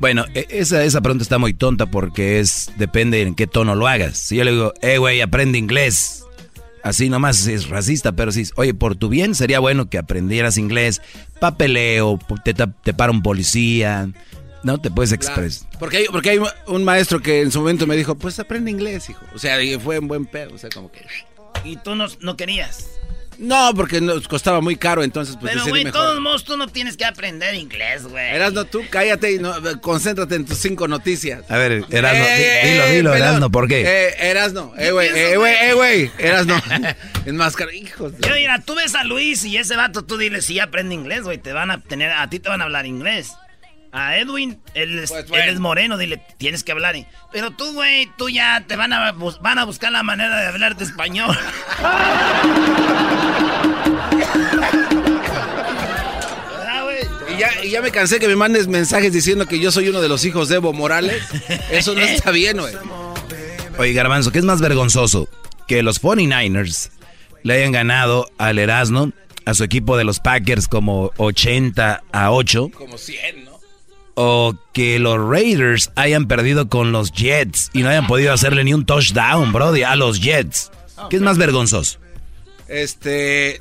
Bueno, 0.00 0.24
e- 0.34 0.46
esa, 0.50 0.84
esa 0.84 1.00
pregunta 1.00 1.22
está 1.22 1.38
muy 1.38 1.54
tonta 1.54 1.86
porque 1.86 2.40
es, 2.40 2.70
depende 2.76 3.22
en 3.22 3.34
qué 3.34 3.46
tono 3.46 3.74
lo 3.74 3.86
hagas. 3.86 4.18
Si 4.18 4.36
yo 4.36 4.44
le 4.44 4.50
digo, 4.50 4.74
eh, 4.82 4.98
güey, 4.98 5.20
aprende 5.22 5.56
inglés. 5.58 6.24
Así 6.82 7.08
nomás 7.08 7.46
es 7.46 7.68
racista, 7.70 8.12
pero 8.12 8.30
si, 8.30 8.44
oye, 8.56 8.74
por 8.74 8.94
tu 8.94 9.08
bien 9.08 9.34
sería 9.34 9.58
bueno 9.58 9.88
que 9.88 9.96
aprendieras 9.96 10.58
inglés, 10.58 11.00
papeleo, 11.40 12.18
te, 12.44 12.52
te 12.52 12.92
para 12.92 13.10
un 13.10 13.22
policía, 13.22 14.08
¿no? 14.64 14.78
Te 14.78 14.90
puedes 14.90 15.10
Claro. 15.16 15.42
expresar. 15.44 15.68
Porque 15.78 15.98
hay, 15.98 16.06
porque 16.06 16.30
hay 16.30 16.40
un 16.66 16.84
maestro 16.84 17.20
que 17.20 17.42
en 17.42 17.52
su 17.52 17.60
momento 17.60 17.86
me 17.86 17.96
dijo, 17.96 18.14
pues 18.16 18.38
aprende 18.40 18.70
inglés, 18.70 19.08
hijo. 19.10 19.24
O 19.34 19.38
sea, 19.38 19.62
y 19.62 19.78
fue 19.78 19.98
un 20.00 20.08
buen 20.08 20.26
pedo. 20.26 20.54
O 20.54 20.58
sea, 20.58 20.70
como 20.70 20.90
que. 20.90 21.06
Y 21.64 21.76
tú 21.76 21.94
no, 21.94 22.06
no 22.20 22.36
querías. 22.36 22.86
No, 23.36 23.72
porque 23.74 24.00
nos 24.00 24.28
costaba 24.28 24.60
muy 24.60 24.76
caro, 24.76 25.02
entonces 25.02 25.36
pues 25.40 25.52
Pero, 25.52 25.66
güey, 25.66 25.90
todos 25.90 26.20
modos, 26.20 26.44
tú 26.44 26.56
no 26.56 26.68
tienes 26.68 26.96
que 26.96 27.04
aprender 27.04 27.52
inglés, 27.56 28.04
güey. 28.04 28.32
Eras 28.32 28.52
no 28.52 28.64
tú, 28.64 28.82
cállate 28.88 29.32
y 29.32 29.38
no, 29.40 29.52
concéntrate 29.80 30.36
en 30.36 30.44
tus 30.46 30.56
cinco 30.58 30.86
noticias. 30.86 31.42
A 31.50 31.56
ver, 31.56 31.84
Erasno, 31.90 32.24
Eh, 32.24 32.60
di- 32.62 32.70
dilo, 32.70 32.84
eh, 32.84 32.92
dilo, 32.94 33.10
pelón. 33.12 33.28
Erasno, 33.28 33.50
¿por 33.50 33.66
qué? 33.66 33.82
Eh, 34.08 34.30
Erasno, 34.30 34.72
eh, 34.78 34.92
güey, 34.92 35.08
eh, 35.08 35.36
güey, 35.36 35.52
eh, 35.52 35.74
güey, 35.74 36.10
Erasno. 36.16 36.54
Enmascara, 37.26 37.74
hijos. 37.74 38.16
de- 38.16 38.28
Yo, 38.28 38.34
mira, 38.36 38.60
tú 38.64 38.76
ves 38.76 38.94
a 38.94 39.02
Luis 39.02 39.44
y 39.44 39.56
ese 39.56 39.74
vato, 39.74 40.04
tú 40.04 40.16
dile 40.16 40.40
si 40.40 40.60
aprende 40.60 40.94
inglés, 40.94 41.22
güey. 41.22 41.38
Te 41.38 41.52
van 41.52 41.72
a 41.72 41.80
tener, 41.80 42.12
a 42.12 42.30
ti 42.30 42.38
te 42.38 42.48
van 42.48 42.60
a 42.60 42.64
hablar 42.64 42.86
inglés. 42.86 43.32
A 43.96 44.18
Edwin, 44.18 44.60
él 44.74 44.98
es, 44.98 45.10
Pues, 45.12 45.28
bueno. 45.28 45.44
él 45.44 45.50
es 45.50 45.60
moreno, 45.60 45.96
dile, 45.96 46.20
tienes 46.36 46.64
que 46.64 46.72
hablar. 46.72 46.96
Pero 47.32 47.52
tú, 47.52 47.72
güey, 47.74 48.10
tú 48.18 48.28
ya 48.28 48.64
te 48.66 48.74
van 48.74 48.92
a, 48.92 49.12
van 49.12 49.58
a 49.58 49.64
buscar 49.64 49.92
la 49.92 50.02
manera 50.02 50.40
de 50.40 50.46
hablarte 50.48 50.82
español. 50.82 51.36
Ah. 51.80 52.42
Y 57.34 57.38
ya, 57.38 57.64
y 57.64 57.70
ya 57.70 57.82
me 57.82 57.90
cansé 57.90 58.18
que 58.20 58.28
me 58.28 58.36
mandes 58.36 58.68
mensajes 58.68 59.12
diciendo 59.12 59.46
que 59.46 59.58
yo 59.58 59.70
soy 59.72 59.88
uno 59.88 60.00
de 60.00 60.08
los 60.08 60.24
hijos 60.24 60.48
de 60.48 60.56
Evo 60.56 60.72
Morales. 60.72 61.22
Eso 61.70 61.94
no 61.94 62.00
está 62.00 62.30
bien, 62.30 62.58
güey. 62.58 62.74
Oye, 63.78 63.92
Garbanzo, 63.92 64.30
¿qué 64.30 64.38
es 64.38 64.44
más 64.44 64.60
vergonzoso? 64.60 65.28
Que 65.66 65.82
los 65.82 66.00
49ers 66.02 66.90
le 67.42 67.54
hayan 67.54 67.72
ganado 67.72 68.28
al 68.38 68.58
Erasno, 68.58 69.12
a 69.46 69.54
su 69.54 69.64
equipo 69.64 69.96
de 69.96 70.04
los 70.04 70.20
Packers 70.20 70.68
como 70.68 71.10
80 71.16 72.02
a 72.12 72.30
8, 72.30 72.70
Como 72.76 72.96
100, 72.98 73.44
¿no? 73.44 73.53
O 74.14 74.54
que 74.72 74.98
los 74.98 75.18
Raiders 75.18 75.90
hayan 75.96 76.26
perdido 76.26 76.68
con 76.68 76.92
los 76.92 77.12
Jets 77.12 77.70
y 77.72 77.82
no 77.82 77.88
hayan 77.90 78.06
podido 78.06 78.32
hacerle 78.32 78.64
ni 78.64 78.72
un 78.74 78.86
touchdown, 78.86 79.52
Brody, 79.52 79.82
a 79.82 79.96
los 79.96 80.20
Jets. 80.20 80.70
¿Qué 81.10 81.16
es 81.16 81.22
más 81.22 81.38
vergonzoso? 81.38 81.98
Este. 82.68 83.60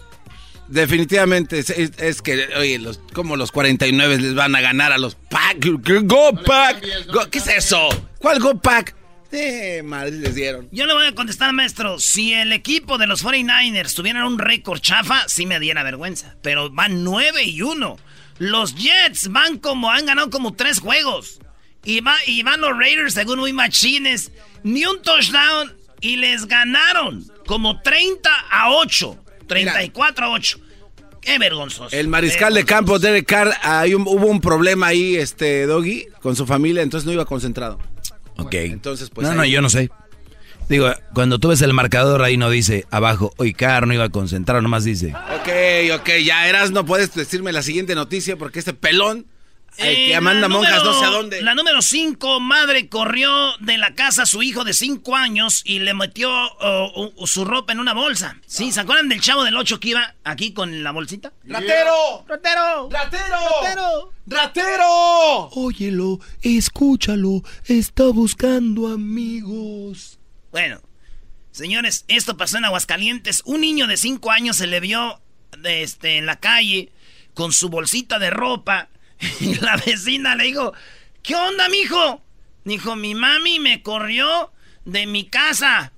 Definitivamente 0.70 1.60
es, 1.60 1.70
es- 1.70 1.92
es 2.00 2.22
que, 2.22 2.48
oye, 2.58 2.80
los, 2.80 3.00
como 3.14 3.36
los 3.36 3.52
49 3.52 4.18
les 4.18 4.34
van 4.34 4.56
a 4.56 4.62
ganar 4.62 4.92
a 4.92 4.98
los 4.98 5.16
Pack. 5.16 5.66
Go 6.04 6.34
Pack. 6.46 6.84
Go- 7.12 7.30
¿Qué 7.30 7.38
es 7.40 7.48
eso? 7.48 7.90
¿Cuál 8.18 8.40
Go 8.40 8.60
Pack? 8.60 8.96
Eh, 9.32 9.82
madre 9.84 10.12
les 10.12 10.36
dieron. 10.36 10.70
Yo 10.72 10.86
le 10.86 10.94
voy 10.94 11.08
a 11.08 11.16
contestar, 11.16 11.52
maestro. 11.54 12.00
Si 12.00 12.34
el 12.34 12.54
equipo 12.54 12.98
de 12.98 13.08
los 13.08 13.24
49ers 13.26 13.94
tuvieran 13.96 14.24
un 14.24 14.38
récord 14.40 14.80
chafa, 14.80 15.24
sí 15.28 15.46
me 15.46 15.60
diera 15.60 15.84
vergüenza. 15.84 16.36
Pero 16.42 16.70
van 16.70 17.04
9 17.04 17.44
y 17.44 17.62
1. 17.62 17.98
Los 18.40 18.76
Jets 18.76 19.30
van 19.32 19.58
como, 19.60 19.92
han 19.92 20.06
ganado 20.06 20.30
como 20.30 20.54
tres 20.54 20.80
juegos. 20.80 21.40
Y, 21.86 22.02
va, 22.02 22.16
y 22.26 22.44
van 22.44 22.62
los 22.62 22.78
Raiders, 22.78 23.14
según 23.14 23.40
muy 23.40 23.54
machines. 23.54 24.32
Ni 24.64 24.86
un 24.86 25.02
touchdown. 25.02 25.74
Y 26.02 26.18
les 26.18 26.48
ganaron 26.48 27.26
como 27.46 27.82
30 27.82 28.30
a 28.52 28.72
8. 28.72 29.18
34 29.48 30.26
a 30.26 30.30
8. 30.32 30.60
Qué 31.22 31.38
vergonzoso. 31.40 31.96
El 31.96 32.10
mariscal 32.10 32.54
de 32.54 32.66
campo, 32.66 33.00
Derek 33.00 33.26
Carr, 33.26 33.54
hay 33.62 33.94
un- 33.94 34.02
hubo 34.08 34.28
un 34.28 34.42
problema 34.42 34.88
ahí, 34.88 35.16
este, 35.16 35.66
Doggy, 35.66 36.08
con 36.22 36.36
su 36.36 36.46
familia, 36.46 36.82
entonces 36.84 37.06
no 37.06 37.14
iba 37.14 37.24
concentrado. 37.26 37.80
Ok. 38.38 38.56
entonces, 38.56 39.10
pues, 39.10 39.26
No, 39.26 39.32
ahí- 39.32 39.38
no, 39.38 39.46
yo 39.46 39.62
no 39.62 39.70
sé. 39.70 39.90
Digo, 40.70 40.88
cuando 41.14 41.40
tú 41.40 41.50
ves 41.50 41.62
el 41.62 41.74
marcador 41.74 42.24
ahí 42.24 42.38
no 42.38 42.50
dice 42.50 42.86
abajo, 42.90 43.34
hoy 43.38 43.54
Car 43.54 43.86
no 43.86 43.94
iba 43.94 44.06
a 44.06 44.10
concentrar, 44.10 44.64
nomás 44.64 44.84
dice. 44.84 45.14
Ok, 45.14 46.00
ok, 46.00 46.10
ya 46.24 46.48
eras, 46.48 46.72
no 46.72 46.86
puedes 46.86 47.14
decirme 47.14 47.52
la 47.52 47.62
siguiente 47.62 47.96
noticia 47.96 48.38
porque 48.38 48.60
este 48.60 48.74
pelón, 48.74 49.28
el 49.78 49.88
Eh, 49.88 50.08
que 50.10 50.22
manda 50.22 50.42
la 50.42 50.48
monjas 50.50 50.78
número- 50.84 50.94
no 50.94 51.00
sé 51.00 51.06
a 51.06 51.10
dónde. 51.10 51.42
La 51.42 51.54
número 51.56 51.82
5, 51.82 52.40
madre 52.40 52.88
corrió 52.90 53.30
de 53.60 53.78
la 53.78 53.94
casa 53.94 54.24
a 54.24 54.26
su 54.26 54.42
hijo 54.42 54.64
de 54.64 54.74
5 54.74 55.16
años 55.16 55.62
y 55.66 55.80
le 55.80 55.94
metió 55.94 56.30
oh, 56.32 57.12
su 57.28 57.44
ropa 57.44 57.74
en 57.74 57.80
una 57.80 57.94
bolsa. 57.94 58.38
Sí, 58.48 58.72
¿se 58.72 58.80
acuerdan 58.80 59.10
del 59.10 59.20
chavo 59.22 59.44
del 59.44 59.58
8 59.58 59.80
que 59.80 59.90
iba 59.90 60.16
aquí 60.24 60.54
con 60.54 60.84
la 60.84 60.92
bolsita? 60.92 61.34
¡Ratero! 61.46 62.24
¡Ratero! 62.28 62.90
¡Ratero! 62.90 63.38
¡Ratero! 63.62 64.14
¡Ratero! 64.28 65.50
Óyelo, 65.54 66.20
escúchalo, 66.42 67.44
está 67.66 68.06
buscando 68.06 68.88
amigos. 68.94 70.13
Bueno, 70.54 70.80
señores, 71.52 72.06
esto 72.08 72.38
pasó 72.38 72.60
en 72.60 72.66
Aguascalientes. 72.66 73.42
Un 73.44 73.62
niño 73.62 73.88
de 73.88 73.98
5 73.98 74.30
años 74.30 74.58
se 74.58 74.68
le 74.68 74.80
vio 74.80 75.20
de 75.58 75.82
este, 75.82 76.18
en 76.20 76.28
la 76.28 76.40
calle 76.40 76.92
con 77.34 77.52
su 77.52 77.70
bolsita 77.70 78.20
de 78.20 78.30
ropa. 78.30 78.90
Y 79.40 79.56
la 79.56 79.78
vecina 79.78 80.36
le 80.36 80.44
dijo, 80.44 80.74
¿qué 81.24 81.36
onda, 81.36 81.70
mijo? 81.70 82.22
Dijo, 82.66 82.96
mi 82.96 83.16
mami 83.16 83.60
me 83.60 83.82
corrió 83.82 84.54
de 84.86 85.08
mi 85.08 85.26
casa. 85.26 85.92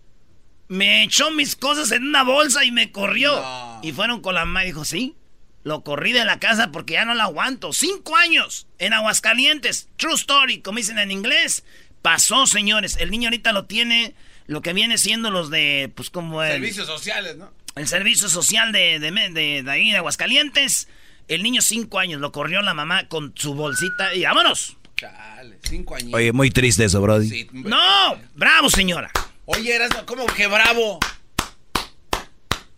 Me 0.69 1.03
echó 1.03 1.31
mis 1.31 1.57
cosas 1.57 1.91
en 1.91 2.03
una 2.03 2.23
bolsa 2.23 2.63
y 2.63 2.71
me 2.71 2.93
corrió. 2.93 3.43
Y 3.81 3.91
fueron 3.91 4.21
con 4.21 4.35
la 4.35 4.45
mamá 4.45 4.63
y 4.63 4.67
dijo, 4.67 4.85
sí, 4.85 5.17
lo 5.63 5.83
corrí 5.83 6.13
de 6.13 6.23
la 6.23 6.39
casa 6.39 6.71
porque 6.71 6.93
ya 6.93 7.03
no 7.03 7.13
la 7.13 7.25
aguanto. 7.25 7.73
Cinco 7.73 8.15
años 8.15 8.67
en 8.77 8.93
Aguascalientes. 8.93 9.89
True 9.97 10.15
story, 10.15 10.61
como 10.61 10.77
dicen 10.77 10.97
en 10.97 11.11
inglés. 11.11 11.65
Pasó, 12.01 12.47
señores. 12.47 12.95
El 13.01 13.11
niño 13.11 13.27
ahorita 13.27 13.51
lo 13.51 13.65
tiene 13.65 14.15
lo 14.47 14.61
que 14.61 14.73
viene 14.73 14.97
siendo 14.97 15.31
los 15.31 15.49
de, 15.49 15.91
pues 15.95 16.09
como 16.09 16.43
el... 16.43 16.53
Servicios 16.53 16.87
sociales, 16.87 17.37
¿no? 17.37 17.51
El 17.75 17.87
servicio 17.87 18.29
social 18.29 18.71
de, 18.71 18.99
de, 18.99 19.11
de, 19.11 19.63
de 19.63 19.71
ahí 19.71 19.91
de 19.91 19.97
Aguascalientes. 19.97 20.87
El 21.27 21.43
niño 21.43 21.61
cinco 21.61 21.99
años 21.99 22.21
lo 22.21 22.31
corrió 22.31 22.61
la 22.61 22.73
mamá 22.73 23.07
con 23.07 23.33
su 23.35 23.55
bolsita 23.55 24.13
y 24.13 24.23
vámonos. 24.23 24.77
Chale, 24.95 25.57
cinco 25.67 25.95
años. 25.95 26.13
Oye, 26.13 26.31
muy 26.31 26.51
triste 26.51 26.85
eso, 26.85 27.01
Brody. 27.01 27.27
Sí, 27.27 27.49
no, 27.51 28.17
bravo, 28.35 28.69
señora. 28.69 29.11
Oye, 29.45 29.75
eras 29.75 29.89
como 30.05 30.25
que 30.27 30.47
bravo. 30.47 30.99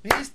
¿Ves? 0.04 0.32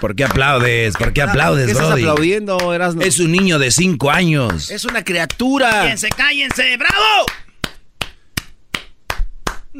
¿Por 0.00 0.14
qué 0.14 0.24
aplaudes? 0.24 0.96
¿Por 0.96 1.12
qué 1.12 1.22
aplaudes, 1.22 1.66
¿Qué 1.66 1.72
estás 1.72 1.90
aplaudiendo, 1.90 2.72
Erasno? 2.72 3.02
Es 3.02 3.18
un 3.18 3.32
niño 3.32 3.58
de 3.58 3.70
cinco 3.70 4.10
años. 4.10 4.70
Es 4.70 4.84
una 4.84 5.02
criatura. 5.02 5.70
Cállense, 5.70 6.08
cállense. 6.10 6.76
¡Bravo! 6.76 7.26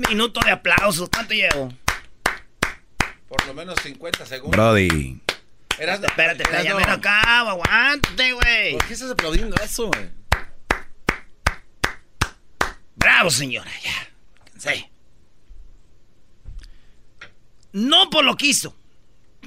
Minuto 0.09 0.41
de 0.41 0.51
aplausos. 0.51 1.09
¿Cuánto 1.11 1.35
llevo? 1.35 1.73
Por 3.29 3.47
lo 3.47 3.55
menos 3.55 3.79
50 3.83 4.27
segundos. 4.27 4.57
Brody. 4.57 5.21
Erasno, 5.79 6.07
espérate, 6.07 6.43
espérate, 6.43 6.69
ya 6.69 6.93
acabo. 6.93 7.51
Aguante, 7.51 8.33
güey. 8.33 8.73
¿Por 8.73 8.87
qué 8.87 8.95
estás 8.95 9.11
aplaudiendo 9.11 9.57
eso, 9.63 9.89
güey? 9.89 10.09
Bravo, 12.97 13.31
señora. 13.31 13.71
Ya. 13.83 14.09
Sí. 14.59 14.87
No 17.73 18.11
por 18.11 18.25
lo 18.25 18.37
que 18.37 18.47
hizo 18.47 18.75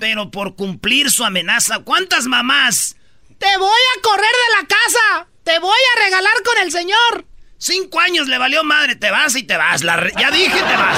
pero 0.01 0.31
por 0.31 0.55
cumplir 0.55 1.11
su 1.11 1.23
amenaza. 1.23 1.79
¿Cuántas 1.79 2.25
mamás? 2.25 2.95
Te 3.37 3.57
voy 3.57 3.81
a 3.97 4.01
correr 4.01 4.31
de 4.31 4.61
la 4.61 4.67
casa. 4.67 5.27
Te 5.43 5.59
voy 5.59 5.77
a 5.95 6.03
regalar 6.03 6.33
con 6.43 6.57
el 6.57 6.71
señor. 6.71 7.25
Cinco 7.63 7.99
años 7.99 8.27
le 8.27 8.39
valió 8.39 8.63
madre. 8.63 8.95
Te 8.95 9.11
vas 9.11 9.35
y 9.35 9.43
te 9.43 9.55
vas. 9.55 9.81
Ya 9.81 10.31
dije 10.31 10.49
te 10.49 10.77
vas. 10.77 10.97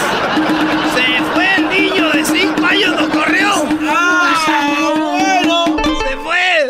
Se 0.96 1.24
fue 1.34 1.56
el 1.56 1.68
niño 1.68 2.10
de 2.10 2.24
cinco 2.24 2.66
años, 2.66 3.02
lo 3.02 3.10
corrió. 3.10 3.68
¡Ah, 3.90 4.80
bueno! 4.96 5.76
Se 6.08 6.16
fue. 6.16 6.68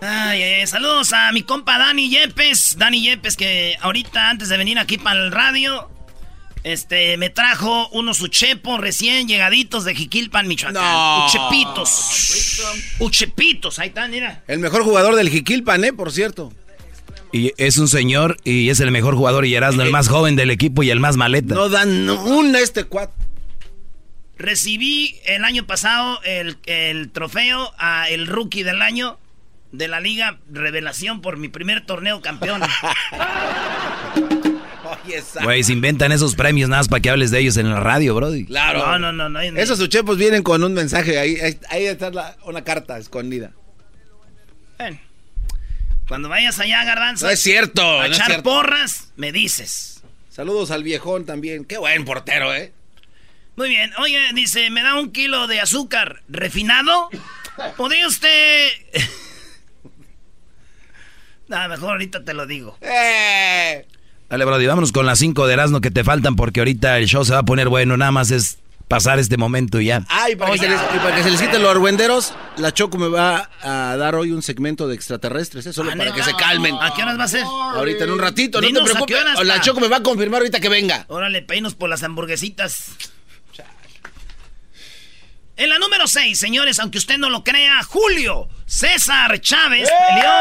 Ay, 0.00 0.64
saludos 0.68 1.12
a 1.12 1.32
mi 1.32 1.42
compa 1.42 1.76
Dani 1.76 2.08
Yepes. 2.08 2.78
Dani 2.78 3.02
Yepes 3.02 3.34
que 3.34 3.76
ahorita 3.80 4.30
antes 4.30 4.48
de 4.48 4.56
venir 4.56 4.78
aquí 4.78 4.96
para 4.96 5.18
el 5.18 5.32
radio 5.32 5.90
este, 6.62 7.16
me 7.16 7.30
trajo 7.30 7.88
unos 7.88 8.20
uchepos 8.20 8.78
recién 8.78 9.26
llegaditos 9.26 9.84
de 9.84 9.96
Jiquilpan, 9.96 10.46
Michoacán. 10.46 10.84
No. 10.84 11.26
Uchepitos. 11.26 12.62
Uchepitos, 13.00 13.80
ahí 13.80 13.88
están, 13.88 14.12
mira. 14.12 14.44
El 14.46 14.60
mejor 14.60 14.84
jugador 14.84 15.16
del 15.16 15.30
Jiquilpan, 15.30 15.82
¿eh? 15.82 15.92
Por 15.92 16.12
cierto. 16.12 16.52
Y 17.32 17.52
es 17.58 17.78
un 17.78 17.88
señor 17.88 18.36
y 18.44 18.70
es 18.70 18.80
el 18.80 18.90
mejor 18.90 19.14
jugador 19.14 19.46
y 19.46 19.54
Erasmo, 19.54 19.82
el 19.82 19.90
más 19.90 20.08
joven 20.08 20.36
del 20.36 20.50
equipo 20.50 20.82
y 20.82 20.90
el 20.90 21.00
más 21.00 21.16
maleta. 21.16 21.54
No 21.54 21.68
dan 21.68 22.08
un 22.10 22.56
este 22.56 22.84
cuatro. 22.84 23.14
Recibí 24.36 25.16
el 25.26 25.44
año 25.44 25.66
pasado 25.66 26.20
el, 26.24 26.56
el 26.64 27.10
trofeo 27.10 27.72
a 27.78 28.08
el 28.08 28.26
rookie 28.26 28.62
del 28.62 28.82
año 28.82 29.18
de 29.70 29.86
la 29.86 30.00
Liga 30.00 30.38
Revelación 30.50 31.20
por 31.20 31.36
mi 31.36 31.48
primer 31.48 31.84
torneo 31.84 32.20
campeón. 32.20 32.62
Güey, 35.42 35.62
se 35.62 35.72
inventan 35.72 36.12
esos 36.12 36.34
premios 36.34 36.68
nada 36.68 36.80
más 36.80 36.88
para 36.88 37.00
que 37.00 37.10
hables 37.10 37.30
de 37.30 37.40
ellos 37.40 37.56
en 37.56 37.70
la 37.70 37.80
radio, 37.80 38.14
Brody. 38.14 38.44
Claro. 38.44 38.98
No, 38.98 39.12
no, 39.12 39.12
no. 39.12 39.28
no, 39.28 39.40
Esos 39.40 39.80
uchepos 39.80 40.18
vienen 40.18 40.42
con 40.42 40.62
un 40.64 40.74
mensaje. 40.74 41.18
Ahí, 41.18 41.36
ahí, 41.68 41.86
está 41.86 42.36
una 42.44 42.64
carta 42.64 42.98
escondida. 42.98 43.52
Cuando 46.10 46.28
vayas 46.28 46.58
allá, 46.58 46.82
Garbanzo. 46.82 47.26
No 47.26 47.30
es 47.30 47.40
cierto. 47.40 48.00
A 48.00 48.08
echar 48.08 48.42
porras, 48.42 49.12
me 49.14 49.30
dices. 49.30 50.02
Saludos 50.28 50.72
al 50.72 50.82
viejón 50.82 51.24
también. 51.24 51.64
Qué 51.64 51.78
buen 51.78 52.04
portero, 52.04 52.52
¿eh? 52.52 52.72
Muy 53.54 53.68
bien. 53.68 53.92
Oye, 53.96 54.18
dice, 54.34 54.70
¿me 54.70 54.82
da 54.82 54.96
un 54.96 55.12
kilo 55.12 55.46
de 55.46 55.60
azúcar 55.60 56.22
refinado? 56.28 57.10
¿Podría 57.76 58.08
usted...? 58.08 58.70
Nada, 61.46 61.68
mejor 61.68 61.90
ahorita 61.90 62.24
te 62.24 62.34
lo 62.34 62.44
digo. 62.44 62.76
¡Eh! 62.80 63.86
Dale, 64.28 64.44
Brody, 64.44 64.66
vámonos 64.66 64.90
con 64.90 65.06
las 65.06 65.20
cinco 65.20 65.46
de 65.46 65.52
Erasmo 65.52 65.80
que 65.80 65.92
te 65.92 66.02
faltan 66.02 66.34
porque 66.34 66.58
ahorita 66.58 66.98
el 66.98 67.06
show 67.06 67.24
se 67.24 67.34
va 67.34 67.38
a 67.38 67.44
poner 67.44 67.68
bueno. 67.68 67.96
Nada 67.96 68.10
más 68.10 68.32
es 68.32 68.58
pasar 68.90 69.20
este 69.20 69.36
momento 69.36 69.80
y 69.80 69.84
ya. 69.86 70.02
Ay, 70.08 70.34
para, 70.34 70.50
que, 70.50 70.58
se 70.58 70.68
les, 70.68 70.80
para 70.80 71.14
que 71.14 71.22
se 71.22 71.30
les 71.30 71.40
quiten 71.40 71.62
los 71.62 71.70
argüenderos, 71.70 72.34
la 72.56 72.74
Choco 72.74 72.98
me 72.98 73.06
va 73.06 73.48
a 73.62 73.96
dar 73.96 74.16
hoy 74.16 74.32
un 74.32 74.42
segmento 74.42 74.88
de 74.88 74.96
extraterrestres, 74.96 75.64
¿eh? 75.66 75.72
solo 75.72 75.92
ah, 75.92 75.96
para 75.96 76.12
que 76.12 76.24
se 76.24 76.34
calmen. 76.34 76.74
¿A 76.74 76.92
qué 76.92 77.04
horas 77.04 77.16
va 77.16 77.22
a 77.22 77.28
ser? 77.28 77.44
Ahorita 77.44 78.02
en 78.02 78.10
un 78.10 78.18
ratito, 78.18 78.60
no 78.60 78.66
te 78.66 78.82
preocupes. 78.82 79.16
La 79.44 79.60
Choco 79.60 79.78
me 79.78 79.86
va 79.86 79.98
a 79.98 80.02
confirmar 80.02 80.40
ahorita 80.40 80.58
que 80.58 80.68
venga. 80.68 81.04
Órale, 81.06 81.40
peinos 81.40 81.76
por 81.76 81.88
las 81.88 82.02
hamburguesitas. 82.02 82.90
En 85.56 85.68
la 85.68 85.78
número 85.78 86.08
6, 86.08 86.36
señores, 86.36 86.80
aunque 86.80 86.98
usted 86.98 87.16
no 87.16 87.30
lo 87.30 87.44
crea, 87.44 87.84
Julio 87.84 88.48
César 88.66 89.40
Chávez 89.40 89.88
¡Eh! 89.88 89.92
peleó. 90.08 90.32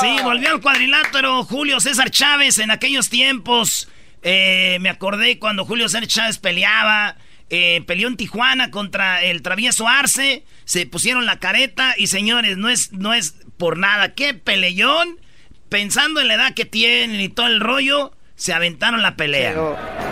Sí, 0.00 0.22
volvió 0.22 0.50
al 0.50 0.60
cuadrilátero 0.60 1.42
Julio 1.42 1.80
César 1.80 2.10
Chávez 2.10 2.58
en 2.58 2.70
aquellos 2.70 3.08
tiempos. 3.08 3.88
Eh, 4.22 4.78
me 4.80 4.90
acordé 4.90 5.40
cuando 5.40 5.64
Julio 5.64 5.88
César 5.88 6.06
Chávez 6.06 6.38
peleaba. 6.38 7.16
Eh, 7.50 7.82
peleó 7.86 8.08
en 8.08 8.16
Tijuana 8.16 8.70
contra 8.70 9.22
el 9.22 9.42
travieso 9.42 9.86
Arce. 9.86 10.44
Se 10.64 10.86
pusieron 10.86 11.26
la 11.26 11.38
careta 11.38 11.94
y 11.96 12.06
señores, 12.06 12.56
no 12.56 12.68
es, 12.68 12.92
no 12.92 13.14
es 13.14 13.36
por 13.56 13.78
nada. 13.78 14.14
¡Qué 14.14 14.34
peleón! 14.34 15.18
Pensando 15.68 16.20
en 16.20 16.28
la 16.28 16.34
edad 16.34 16.54
que 16.54 16.64
tienen 16.64 17.20
y 17.20 17.28
todo 17.28 17.46
el 17.46 17.60
rollo 17.60 18.12
se 18.44 18.52
aventaron 18.52 19.00
la 19.00 19.16
pelea. 19.16 19.54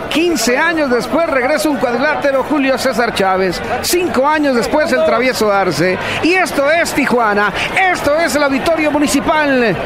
15 0.09 0.57
años 0.57 0.89
después 0.89 1.29
regresa 1.29 1.69
un 1.69 1.77
cuadrilátero 1.77 2.41
Julio 2.41 2.79
César 2.79 3.13
Chávez. 3.13 3.61
5 3.83 4.27
años 4.27 4.55
después 4.55 4.91
el 4.91 5.05
travieso 5.05 5.53
Arce. 5.53 5.99
Y 6.23 6.33
esto 6.33 6.67
es 6.71 6.93
Tijuana. 6.93 7.53
Esto 7.91 8.19
es 8.19 8.35
el 8.35 8.41
auditorio 8.41 8.89
municipal. 8.89 9.77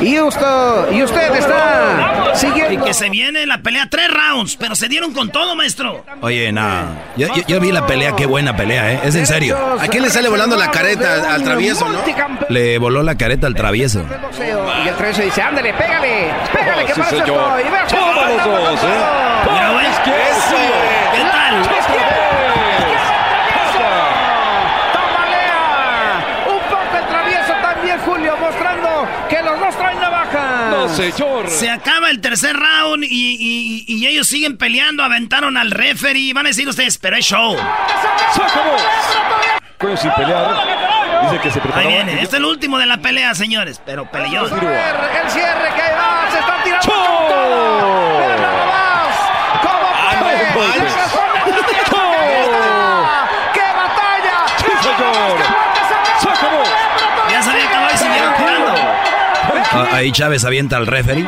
Y 0.00 0.20
usted, 0.20 0.46
y 0.92 1.02
usted 1.02 1.34
está 1.36 2.34
siguiendo. 2.34 2.72
Y 2.74 2.76
que 2.84 2.92
se 2.92 3.08
viene 3.08 3.46
la 3.46 3.58
pelea 3.58 3.88
tres 3.88 4.08
rounds, 4.12 4.56
pero 4.56 4.74
se 4.74 4.88
dieron 4.88 5.14
con 5.14 5.30
todo, 5.30 5.56
maestro. 5.56 6.04
Oye, 6.20 6.52
no. 6.52 6.84
Yo, 7.16 7.60
vi 7.60 7.72
la 7.72 7.86
pelea, 7.86 8.14
qué 8.14 8.26
buena 8.26 8.54
pelea, 8.54 8.92
¿eh? 8.92 9.00
Es 9.04 9.14
en 9.14 9.26
serio. 9.26 9.56
¿A 9.80 9.88
quién 9.88 10.02
le 10.02 10.10
sale 10.10 10.28
volando 10.28 10.54
la 10.56 10.70
careta 10.70 11.34
al 11.34 11.42
travieso, 11.42 11.88
no? 11.88 12.00
Le 12.50 12.76
voló 12.76 13.02
la 13.02 13.16
careta 13.16 13.46
al 13.46 13.54
travieso. 13.54 14.04
Y 14.84 14.88
el 14.88 14.94
travieso 14.96 15.22
dice, 15.22 15.40
ándale, 15.40 15.72
pégale, 15.72 16.30
pégale, 16.52 16.84
que 16.84 16.94
pasa 16.94 17.16
todos 17.88 18.16
los 18.16 18.44
dos, 18.44 18.84
¿eh? 18.84 19.26
Es 19.88 19.98
que 20.00 20.10
eso. 20.10 20.56
¿Qué 21.14 21.20
tal? 21.20 21.54
Un 26.46 26.58
poco 26.70 27.06
travieso 27.08 27.52
también, 27.62 27.98
Julio, 28.00 28.36
mostrando 28.40 29.08
que 29.28 29.42
los 29.42 29.60
dos 29.60 29.76
traen 29.76 30.00
navaja. 30.00 30.68
No, 30.70 30.88
señor. 30.88 31.48
Se 31.48 31.70
acaba 31.70 32.10
el 32.10 32.20
tercer 32.20 32.56
round 32.56 33.04
y, 33.04 33.06
y, 33.08 33.84
y, 33.86 34.06
ellos 34.06 34.26
siguen 34.26 34.56
peleando. 34.56 35.02
Aventaron 35.02 35.56
al 35.56 35.70
referee. 35.70 36.32
Van 36.32 36.46
a 36.46 36.48
decir 36.48 36.68
ustedes, 36.68 36.98
pero 36.98 37.16
es 37.16 37.24
show. 37.24 37.56
Se 38.32 38.42
acabó. 38.42 38.76
Sin 39.96 40.10
pelear. 40.12 40.56
Dice 41.22 41.40
que 41.40 41.50
se 41.50 41.60
Ahí 41.74 41.86
viene. 41.86 42.12
Este 42.14 42.24
es 42.24 42.34
el 42.34 42.44
último 42.44 42.78
de 42.78 42.86
la 42.86 42.98
pelea, 42.98 43.34
señores. 43.34 43.80
Pero 43.84 44.10
peleó. 44.10 44.44
El 44.44 44.48
cierre, 44.48 45.22
el 45.22 45.30
cierre 45.30 45.68
que 45.74 45.92
va. 45.94 46.25
Se 46.36 46.40
está 46.40 46.62
tirando 46.62 46.92
con 46.92 47.28
todo. 47.28 48.18
Pero 48.18 48.36
nada 48.42 48.66
más. 48.66 49.16
¿Cómo 49.62 49.86
puede? 50.52 50.74
¡Qué 53.54 53.64
batalla! 53.72 54.36
¡Sí, 54.58 54.72
señor! 54.82 55.38
¡Se 56.20 56.28
acabó! 56.28 56.62
Ya 57.30 57.42
se 57.42 57.50
había 57.50 57.64
acabado 57.64 57.94
y 57.94 57.96
siguieron 57.96 58.34
tirando. 58.34 58.74
Ah, 59.72 59.86
ahí 59.94 60.12
Chávez 60.12 60.44
avienta 60.44 60.76
al 60.76 60.86
referee. 60.86 61.26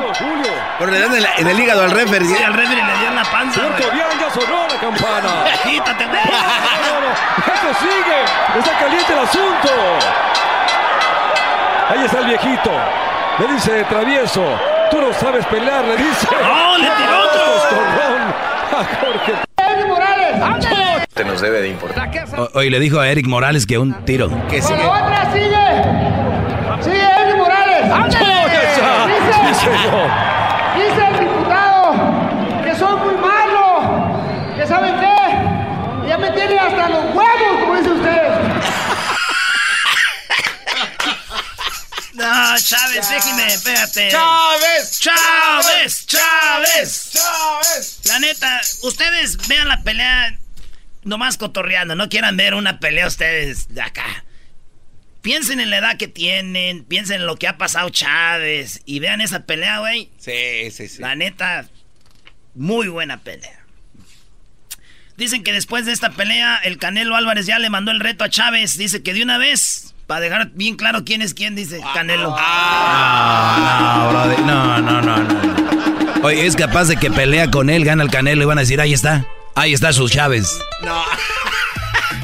Pero 0.79 0.91
le 0.91 1.01
dan 1.01 1.15
en, 1.15 1.27
en 1.39 1.47
el 1.49 1.59
hígado 1.59 1.85
al 1.85 1.91
referee. 1.91 2.29
Sí, 2.29 2.43
al 2.43 2.53
referee 2.53 2.85
le 2.85 2.97
dieron 2.99 3.17
la 3.17 3.25
panza. 3.25 3.61
Cierto, 3.61 3.91
bien, 3.91 4.07
ya 4.21 4.31
sonó 4.31 4.67
la 4.69 4.77
campana. 4.79 5.45
Quítate, 5.65 6.05
güey. 6.07 6.21
Esto 6.21 7.75
sigue. 7.81 8.59
Está 8.59 8.79
caliente 8.79 9.13
el 9.15 9.19
asunto. 9.21 9.69
Ahí 11.91 12.05
está 12.05 12.19
el 12.19 12.27
viejito. 12.27 12.71
Le 13.39 13.47
dice 13.55 13.85
travieso. 13.85 14.45
Tú 14.91 15.01
no 15.01 15.13
sabes 15.13 15.45
pelear, 15.47 15.85
le 15.85 15.97
dice. 15.97 16.27
¡No, 16.43 16.79
le 16.79 16.85
tiró 16.91 17.21
otro! 17.23 17.43
a 18.79 18.85
Jorge. 19.01 19.33
Te 21.15 21.25
nos 21.25 21.41
debe 21.41 21.61
de 21.63 21.69
importar. 21.71 22.09
O- 22.37 22.49
Hoy 22.55 22.71
le 22.71 22.79
dijo 22.79 23.01
a 23.01 23.09
Eric 23.09 23.27
Morales 23.27 23.67
que 23.67 23.77
un 23.79 23.93
tiro. 24.05 24.31
Que 24.49 24.63
sigue. 24.63 24.79
la 24.83 24.91
otra 24.91 25.33
sigue. 25.33 26.83
Sigue 26.83 27.03
Eddie 27.03 27.35
Morales. 27.37 27.85
Sí, 28.13 28.19
señor. 28.19 30.09
Dice, 30.77 30.95
dice 30.95 31.07
el 31.09 31.21
diputado 31.21 31.95
que 32.65 32.75
soy 32.77 32.97
muy 33.01 33.15
malo. 33.17 34.15
Que 34.57 34.67
saben 34.67 34.95
qué. 35.01 36.09
Ya 36.09 36.19
me 36.19 36.31
tiene 36.31 36.59
hasta 36.59 36.89
los 36.89 37.05
huevos, 37.15 37.61
como 37.63 37.75
dice 37.77 37.91
usted. 37.91 38.29
No, 42.19 42.59
Chávez, 42.59 43.09
déjeme, 43.09 43.47
espérate. 43.47 44.09
¡Chávez! 44.11 44.99
¡Chávez! 44.99 46.07
¡Chávez! 46.07 47.11
¡Chávez! 47.13 48.01
La 48.05 48.19
neta, 48.19 48.61
ustedes 48.83 49.37
vean 49.47 49.69
la 49.69 49.83
pelea 49.83 50.37
nomás 51.05 51.39
cotorreando, 51.39 51.95
no 51.95 52.09
quieran 52.09 52.37
ver 52.37 52.55
una 52.55 52.81
pelea 52.81 53.07
ustedes 53.07 53.73
de 53.73 53.83
acá. 53.83 54.25
Piensen 55.23 55.61
en 55.61 55.71
la 55.71 55.79
edad 55.79 55.97
que 55.97 56.09
tienen, 56.09 56.85
piensen 56.85 57.21
en 57.21 57.27
lo 57.27 57.37
que 57.37 57.47
ha 57.47 57.57
pasado 57.57 57.89
Chávez 57.91 58.83
y 58.85 58.99
vean 58.99 59.21
esa 59.21 59.45
pelea, 59.45 59.79
güey. 59.79 60.11
Sí, 60.19 60.71
sí, 60.73 60.89
sí. 60.89 61.01
La 61.01 61.15
neta, 61.15 61.69
muy 62.55 62.89
buena 62.89 63.19
pelea. 63.19 63.65
Dicen 65.17 65.43
que 65.43 65.53
después 65.53 65.87
de 65.87 65.93
esta 65.93 66.11
pelea, 66.11 66.61
el 66.63 66.79
Canelo 66.79 67.17
Álvarez 67.17 67.47
ya 67.47 67.59
le 67.59 67.71
mandó 67.71 67.91
el 67.91 68.01
reto 68.01 68.25
a 68.25 68.29
Chávez. 68.29 68.77
Dice 68.77 69.03
que 69.03 69.15
de 69.15 69.23
una 69.23 69.39
vez, 69.39 69.88
para 70.09 70.23
dejar 70.23 70.51
bien 70.55 70.75
claro 70.75 71.05
quién 71.05 71.21
es 71.21 71.35
quién, 71.35 71.55
dice 71.55 71.81
Canelo. 71.93 72.31
No, 72.31 72.37
brother, 74.11 74.41
no, 74.41 74.81
no, 74.81 75.03
no, 75.03 75.23
no. 75.23 76.25
Oye, 76.27 76.47
es 76.47 76.57
capaz 76.57 76.87
de 76.87 76.97
que 76.97 77.11
pelea 77.11 77.51
con 77.51 77.69
él, 77.69 77.85
gana 77.85 78.03
el 78.03 78.11
Canelo 78.11 78.43
y 78.43 78.47
van 78.47 78.57
a 78.57 78.63
decir, 78.63 78.81
ahí 78.81 78.95
está, 78.95 79.27
ahí 79.55 79.75
está 79.75 79.93
sus 79.93 80.11
Chávez. 80.11 80.61
No. 80.83 81.05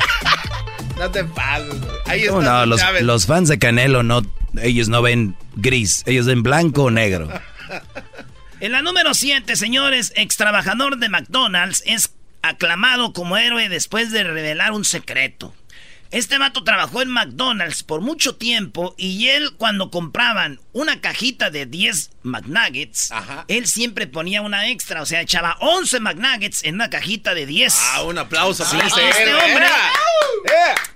no 0.99 1.11
te 1.11 1.25
pases. 1.25 1.79
güey. 1.79 1.93
Ahí 2.07 2.21
está. 2.23 2.33
No, 2.33 2.41
no, 2.41 2.65
los, 2.65 2.81
Chávez. 2.81 3.03
los 3.03 3.27
fans 3.27 3.51
de 3.51 3.59
Canelo 3.59 4.03
no, 4.03 4.23
ellos 4.63 4.89
no 4.89 5.03
ven 5.03 5.37
gris, 5.57 6.05
ellos 6.07 6.25
ven 6.25 6.43
blanco 6.43 6.85
o 6.85 6.91
negro. 6.91 7.29
En 8.61 8.73
la 8.73 8.81
número 8.81 9.13
7, 9.13 9.57
señores, 9.57 10.15
ex 10.17 10.39
trabajador 10.39 10.97
de 10.97 11.11
McDonald's 11.11 11.83
es 11.85 12.15
aclamado 12.41 13.13
como 13.13 13.37
héroe 13.37 13.69
después 13.69 14.11
de 14.11 14.25
revelar 14.25 14.73
un 14.73 14.87
secreto. 14.87 15.55
Este 16.15 16.39
vato 16.39 16.63
trabajó 16.63 17.03
en 17.03 17.11
McDonald's 17.11 17.83
por 17.83 18.01
mucho 18.01 18.37
tiempo 18.37 18.95
y 18.97 19.27
él 19.31 19.55
cuando 19.57 19.91
compraban 19.91 20.61
una 20.73 21.01
cajita 21.01 21.51
de 21.51 21.67
10 21.67 22.11
McNuggets, 22.23 23.11
Ajá. 23.11 23.45
él 23.49 23.67
siempre 23.67 24.07
ponía 24.07 24.41
una 24.41 24.69
extra, 24.69 25.03
o 25.03 25.07
sea, 25.07 25.23
echaba 25.23 25.57
11 25.59 25.99
McNuggets 25.99 26.63
en 26.63 26.77
una 26.77 26.89
cajita 26.89 27.35
de 27.35 27.47
10. 27.47 27.75
Ah, 27.81 28.03
un 28.05 28.17
aplauso 28.19 28.65
Sí, 28.65 28.77
para 28.77 28.87
este 28.87 29.23
héroe. 29.23 29.43
hombre-. 29.45 29.67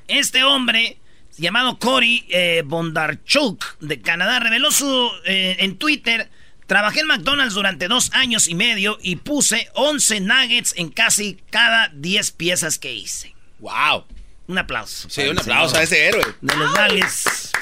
Este 0.06 0.44
hombre, 0.44 0.98
llamado 1.36 1.80
Cory 1.80 2.24
eh, 2.28 2.62
Bondarchuk, 2.64 3.78
de 3.80 4.00
Canadá, 4.00 4.38
reveló 4.38 4.70
su 4.70 5.10
eh, 5.24 5.56
en 5.58 5.78
Twitter. 5.78 6.30
Trabajé 6.68 7.00
en 7.00 7.08
McDonald's 7.08 7.54
durante 7.54 7.88
dos 7.88 8.12
años 8.12 8.46
y 8.46 8.54
medio 8.54 8.98
y 9.02 9.16
puse 9.16 9.68
11 9.74 10.20
nuggets 10.20 10.74
en 10.76 10.90
casi 10.90 11.38
cada 11.50 11.88
10 11.88 12.30
piezas 12.30 12.78
que 12.78 12.92
hice. 12.94 13.34
¡Wow! 13.58 14.04
Un 14.48 14.58
aplauso. 14.58 15.08
Sí, 15.10 15.22
un 15.28 15.38
aplauso 15.38 15.68
señor 15.76 15.80
a 15.80 15.84
ese 15.84 16.06
héroe. 16.08 16.24
De 16.40 16.56
los 16.56 16.70
nuggets. 16.72 17.52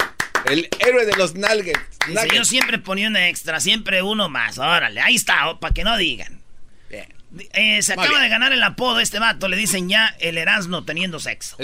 El 0.45 0.69
héroe 0.79 1.05
de 1.05 1.15
los 1.17 1.35
nuggets. 1.35 1.79
Dice, 2.07 2.13
Nuggets. 2.13 2.33
yo 2.35 2.45
siempre 2.45 2.77
ponía 2.79 3.09
una 3.09 3.27
extra, 3.27 3.59
siempre 3.59 4.01
uno 4.01 4.29
más. 4.29 4.57
Órale, 4.57 5.01
ahí 5.01 5.15
está, 5.15 5.59
para 5.59 5.73
que 5.73 5.83
no 5.83 5.97
digan. 5.97 6.41
Bien. 6.89 7.07
Eh, 7.53 7.81
se 7.81 7.95
Muy 7.95 8.05
acaba 8.05 8.19
bien. 8.19 8.29
de 8.29 8.33
ganar 8.33 8.53
el 8.53 8.63
apodo 8.63 9.01
este 9.01 9.19
vato, 9.19 9.49
le 9.49 9.57
dicen 9.57 9.89
ya 9.89 10.15
el 10.19 10.37
Erasmo 10.37 10.85
teniendo 10.85 11.19
sexo. 11.19 11.57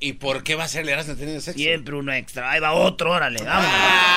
¿Y 0.00 0.12
por 0.14 0.42
qué 0.44 0.54
va 0.56 0.64
a 0.64 0.68
ser 0.68 0.82
el 0.82 0.88
Erasmo 0.88 1.14
teniendo 1.14 1.40
sexo? 1.40 1.56
Siempre 1.58 1.94
uno 1.94 2.12
extra. 2.12 2.50
Ahí 2.50 2.58
va 2.60 2.72
otro, 2.72 3.12
órale, 3.12 3.40
vámonos. 3.42 3.70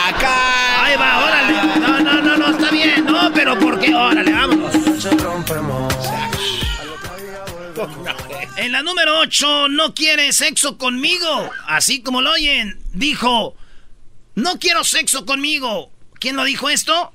¡Acá! 0.07 0.85
Ahí 0.85 0.97
va, 0.97 1.25
órale. 1.25 1.53
No, 1.79 1.99
no, 1.99 2.21
no, 2.21 2.37
no, 2.37 2.51
está 2.57 2.71
bien. 2.71 3.05
No, 3.05 3.31
pero 3.33 3.59
¿por 3.59 3.79
qué? 3.79 3.93
Órale, 3.93 4.31
vámonos. 4.31 4.75
En 8.57 8.71
la 8.71 8.83
número 8.83 9.19
8, 9.19 9.69
no 9.69 9.93
quiere 9.93 10.33
sexo 10.33 10.77
conmigo. 10.77 11.49
Así 11.67 12.01
como 12.01 12.21
lo 12.21 12.31
oyen, 12.31 12.79
dijo, 12.93 13.55
no 14.35 14.59
quiero 14.59 14.83
sexo 14.83 15.25
conmigo. 15.25 15.91
¿Quién 16.19 16.35
lo 16.35 16.43
dijo 16.43 16.69
esto? 16.69 17.13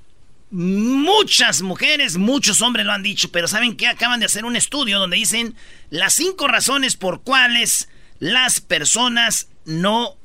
Muchas 0.50 1.62
mujeres, 1.62 2.16
muchos 2.16 2.62
hombres 2.62 2.86
lo 2.86 2.92
han 2.92 3.02
dicho, 3.02 3.30
pero 3.30 3.48
¿saben 3.48 3.76
qué? 3.76 3.86
Acaban 3.86 4.20
de 4.20 4.26
hacer 4.26 4.44
un 4.44 4.56
estudio 4.56 4.98
donde 4.98 5.16
dicen 5.16 5.54
las 5.90 6.14
cinco 6.14 6.48
razones 6.48 6.96
por 6.96 7.22
cuales 7.22 7.88
las 8.18 8.60
personas 8.60 9.48
no 9.64 10.16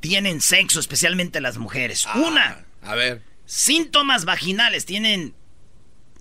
tienen 0.00 0.40
sexo, 0.40 0.78
especialmente 0.80 1.40
las 1.40 1.56
mujeres. 1.56 2.06
Una, 2.14 2.64
A 2.82 2.94
ver. 2.94 3.22
Síntomas 3.46 4.24
vaginales, 4.26 4.84
tienen 4.84 5.34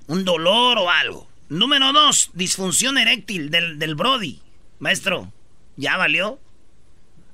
un 0.07 0.23
dolor 0.23 0.77
o 0.77 0.89
algo. 0.89 1.29
Número 1.49 1.93
dos, 1.93 2.31
disfunción 2.33 2.97
eréctil 2.97 3.49
del, 3.49 3.79
del 3.79 3.95
Brody. 3.95 4.39
Maestro, 4.79 5.31
¿ya 5.75 5.97
valió? 5.97 6.39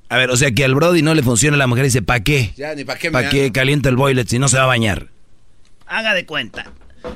A 0.10 0.18
ver, 0.18 0.30
o 0.30 0.38
sea 0.38 0.52
que 0.52 0.64
al 0.64 0.76
Brody 0.76 1.02
no 1.02 1.16
le 1.16 1.24
funciona 1.24 1.58
la 1.58 1.66
mujer 1.66 1.86
y 1.86 1.88
dice, 1.88 2.02
¿para 2.04 2.24
qué? 2.24 2.54
Ya, 2.56 2.76
ni 2.76 2.84
para 2.84 3.00
qué 3.00 3.10
me 3.10 3.14
¿Para 3.14 3.30
qué 3.30 3.52
calienta 3.52 3.90
el 3.90 3.96
boiler 3.96 4.28
si 4.28 4.38
no 4.38 4.48
se 4.48 4.58
va 4.58 4.64
a 4.64 4.68
bañar? 4.68 5.08
Haga 5.88 6.14
de 6.14 6.26
cuenta. 6.26 6.72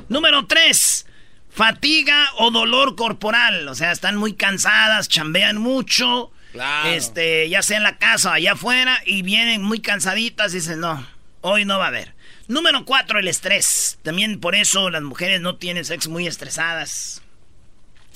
Número 0.08 0.46
tres, 0.46 1.06
fatiga 1.48 2.28
o 2.38 2.50
dolor 2.50 2.96
corporal. 2.96 3.68
O 3.68 3.74
sea, 3.74 3.92
están 3.92 4.16
muy 4.16 4.34
cansadas, 4.34 5.08
chambean 5.08 5.58
mucho. 5.58 6.32
Claro. 6.52 6.88
Este, 6.88 7.48
ya 7.48 7.62
sea 7.62 7.76
en 7.76 7.82
la 7.84 7.98
casa 7.98 8.30
o 8.30 8.32
allá 8.32 8.52
afuera, 8.52 9.00
y 9.06 9.22
vienen 9.22 9.62
muy 9.62 9.80
cansaditas 9.80 10.52
y 10.52 10.56
dicen, 10.56 10.80
no, 10.80 11.06
hoy 11.42 11.64
no 11.64 11.78
va 11.78 11.84
a 11.84 11.88
haber. 11.88 12.14
Número 12.48 12.84
cuatro, 12.84 13.18
el 13.18 13.28
estrés. 13.28 13.98
También 14.02 14.40
por 14.40 14.54
eso 14.54 14.90
las 14.90 15.02
mujeres 15.02 15.40
no 15.40 15.56
tienen 15.56 15.84
sexo 15.84 16.10
muy 16.10 16.26
estresadas. 16.26 17.22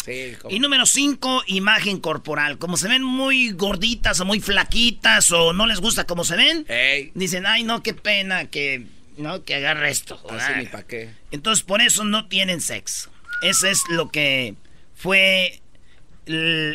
Sí, 0.05 0.33
como- 0.41 0.53
Y 0.53 0.59
número 0.59 0.85
5, 0.85 1.45
imagen 1.47 2.01
corporal. 2.01 2.59
Como 2.59 2.77
se 2.77 2.89
ven 2.89 3.05
muy 3.05 3.51
gorditas 3.53 4.19
o 4.19 4.25
muy 4.25 4.41
flaquitas 4.41 5.31
o 5.31 5.53
no 5.53 5.67
les 5.67 5.79
gusta 5.81 6.05
como 6.05 6.25
se 6.25 6.35
ven, 6.35 6.67
dicen, 7.15 7.47
ay, 7.47 7.63
no, 7.63 7.85
qué 7.85 7.95
pena 7.95 8.47
que, 8.51 8.87
no, 9.17 9.45
que 9.45 9.55
agarre 9.55 9.91
esto. 9.91 10.21
así 10.31 10.53
Ah. 10.55 10.57
ni 10.57 10.85
qué. 10.89 11.11
Entonces, 11.31 11.63
por 11.63 11.81
eso 11.83 12.03
no 12.03 12.27
tienen 12.27 12.61
sexo. 12.61 13.11
Ese 13.43 13.71
es 13.71 13.83
lo 13.91 14.11
que 14.11 14.55
fue, 14.97 15.61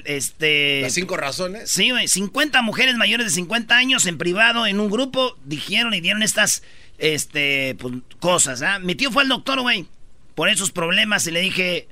este... 0.06 0.82
Las 0.82 0.94
cinco 0.94 1.18
razones. 1.18 1.70
Sí, 1.70 1.92
güey, 1.92 2.08
50 2.08 2.62
mujeres 2.62 2.96
mayores 2.96 3.26
de 3.28 3.32
50 3.34 3.76
años 3.76 4.06
en 4.06 4.18
privado 4.18 4.66
en 4.68 4.80
un 4.80 4.90
grupo 4.90 5.38
dijeron 5.44 5.94
y 5.94 6.02
dieron 6.02 6.24
estas 6.24 6.64
este 6.98 7.76
pues, 7.80 7.94
cosas, 8.20 8.62
¿ah? 8.62 8.80
Mi 8.80 8.96
tío 8.96 9.12
fue 9.12 9.24
al 9.24 9.30
doctor, 9.30 9.62
güey, 9.62 9.88
por 10.36 10.50
esos 10.50 10.72
problemas 10.72 11.26
y 11.28 11.32
le 11.32 11.42
dije, 11.42 11.88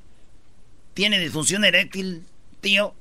¿tiene 0.93 1.19
disfunción 1.19 1.63
eréctil, 1.65 2.23
tío? 2.61 2.93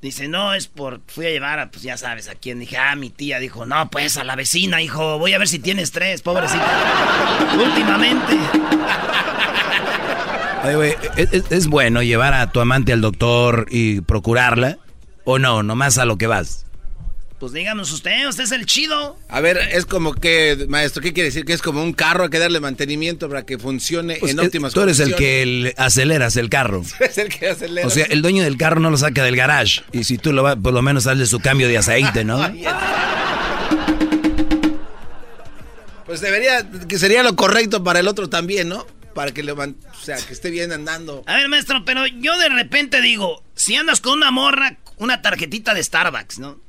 Dice, 0.00 0.26
no, 0.26 0.52
es 0.52 0.66
por... 0.66 1.00
Fui 1.06 1.26
a 1.26 1.30
llevar 1.30 1.60
a, 1.60 1.70
pues 1.70 1.84
ya 1.84 1.96
sabes, 1.96 2.28
a 2.28 2.34
quién. 2.34 2.58
Dije, 2.58 2.76
ah, 2.76 2.96
mi 2.96 3.08
tía. 3.08 3.38
Dijo, 3.38 3.66
no, 3.66 3.88
pues 3.88 4.16
a 4.16 4.24
la 4.24 4.34
vecina, 4.34 4.82
hijo. 4.82 5.16
Voy 5.20 5.32
a 5.32 5.38
ver 5.38 5.46
si 5.46 5.60
tiene 5.60 5.82
estrés, 5.82 6.22
pobrecita. 6.22 7.54
Últimamente. 7.64 8.36
Oye, 10.64 10.74
güey, 10.76 10.94
¿es, 11.16 11.32
es- 11.32 11.52
es 11.52 11.66
bueno 11.68 12.02
llevar 12.02 12.34
a 12.34 12.50
tu 12.50 12.58
amante 12.60 12.92
al 12.92 13.00
doctor 13.00 13.66
y 13.70 14.00
procurarla? 14.00 14.78
¿O 15.24 15.38
no? 15.38 15.62
Nomás 15.62 15.98
a 15.98 16.04
lo 16.04 16.16
que 16.18 16.26
vas. 16.26 16.66
Pues 17.42 17.50
díganos 17.50 17.90
usted, 17.90 18.28
usted 18.28 18.44
es 18.44 18.52
el 18.52 18.66
chido. 18.66 19.18
A 19.28 19.40
ver, 19.40 19.58
es 19.58 19.84
como 19.84 20.14
que, 20.14 20.66
maestro, 20.68 21.02
¿qué 21.02 21.12
quiere 21.12 21.30
decir? 21.30 21.44
Que 21.44 21.52
es 21.54 21.60
como 21.60 21.82
un 21.82 21.92
carro, 21.92 22.22
hay 22.22 22.30
que 22.30 22.38
darle 22.38 22.60
mantenimiento 22.60 23.28
para 23.28 23.44
que 23.44 23.58
funcione 23.58 24.18
Pues, 24.20 24.30
en 24.30 24.38
eh, 24.38 24.42
óptimas 24.42 24.72
tú 24.72 24.80
eres 24.80 25.00
el 25.00 25.16
que 25.16 25.44
le 25.44 25.74
aceleras 25.76 26.36
el 26.36 26.48
carro. 26.48 26.84
Es 27.00 27.18
el 27.18 27.30
que 27.30 27.48
acelera. 27.48 27.84
O 27.84 27.90
sea, 27.90 28.04
el 28.04 28.22
dueño 28.22 28.44
del 28.44 28.56
carro 28.56 28.78
no 28.78 28.90
lo 28.90 28.96
saca 28.96 29.24
del 29.24 29.34
garage. 29.34 29.82
Y 29.90 30.04
si 30.04 30.18
tú 30.18 30.32
lo 30.32 30.44
vas, 30.44 30.54
por 30.54 30.72
lo 30.72 30.82
menos 30.82 31.08
hazle 31.08 31.26
su 31.26 31.40
cambio 31.40 31.66
de 31.66 31.78
aceite, 31.78 32.22
¿no? 32.22 32.38
Pues 36.06 36.20
debería, 36.20 36.64
que 36.86 36.96
sería 36.96 37.24
lo 37.24 37.34
correcto 37.34 37.82
para 37.82 37.98
el 37.98 38.06
otro 38.06 38.28
también, 38.28 38.68
¿no? 38.68 38.86
Para 39.14 39.32
que 39.32 39.42
le 39.42 39.50
o 39.50 39.74
sea, 40.00 40.16
que 40.16 40.32
esté 40.32 40.50
bien 40.50 40.70
andando. 40.70 41.24
A 41.26 41.38
ver, 41.38 41.48
maestro, 41.48 41.84
pero 41.84 42.06
yo 42.06 42.38
de 42.38 42.50
repente 42.50 43.00
digo, 43.00 43.42
si 43.56 43.74
andas 43.74 44.00
con 44.00 44.18
una 44.18 44.30
morra, 44.30 44.76
una 44.98 45.22
tarjetita 45.22 45.74
de 45.74 45.82
Starbucks, 45.82 46.38
¿no? 46.38 46.60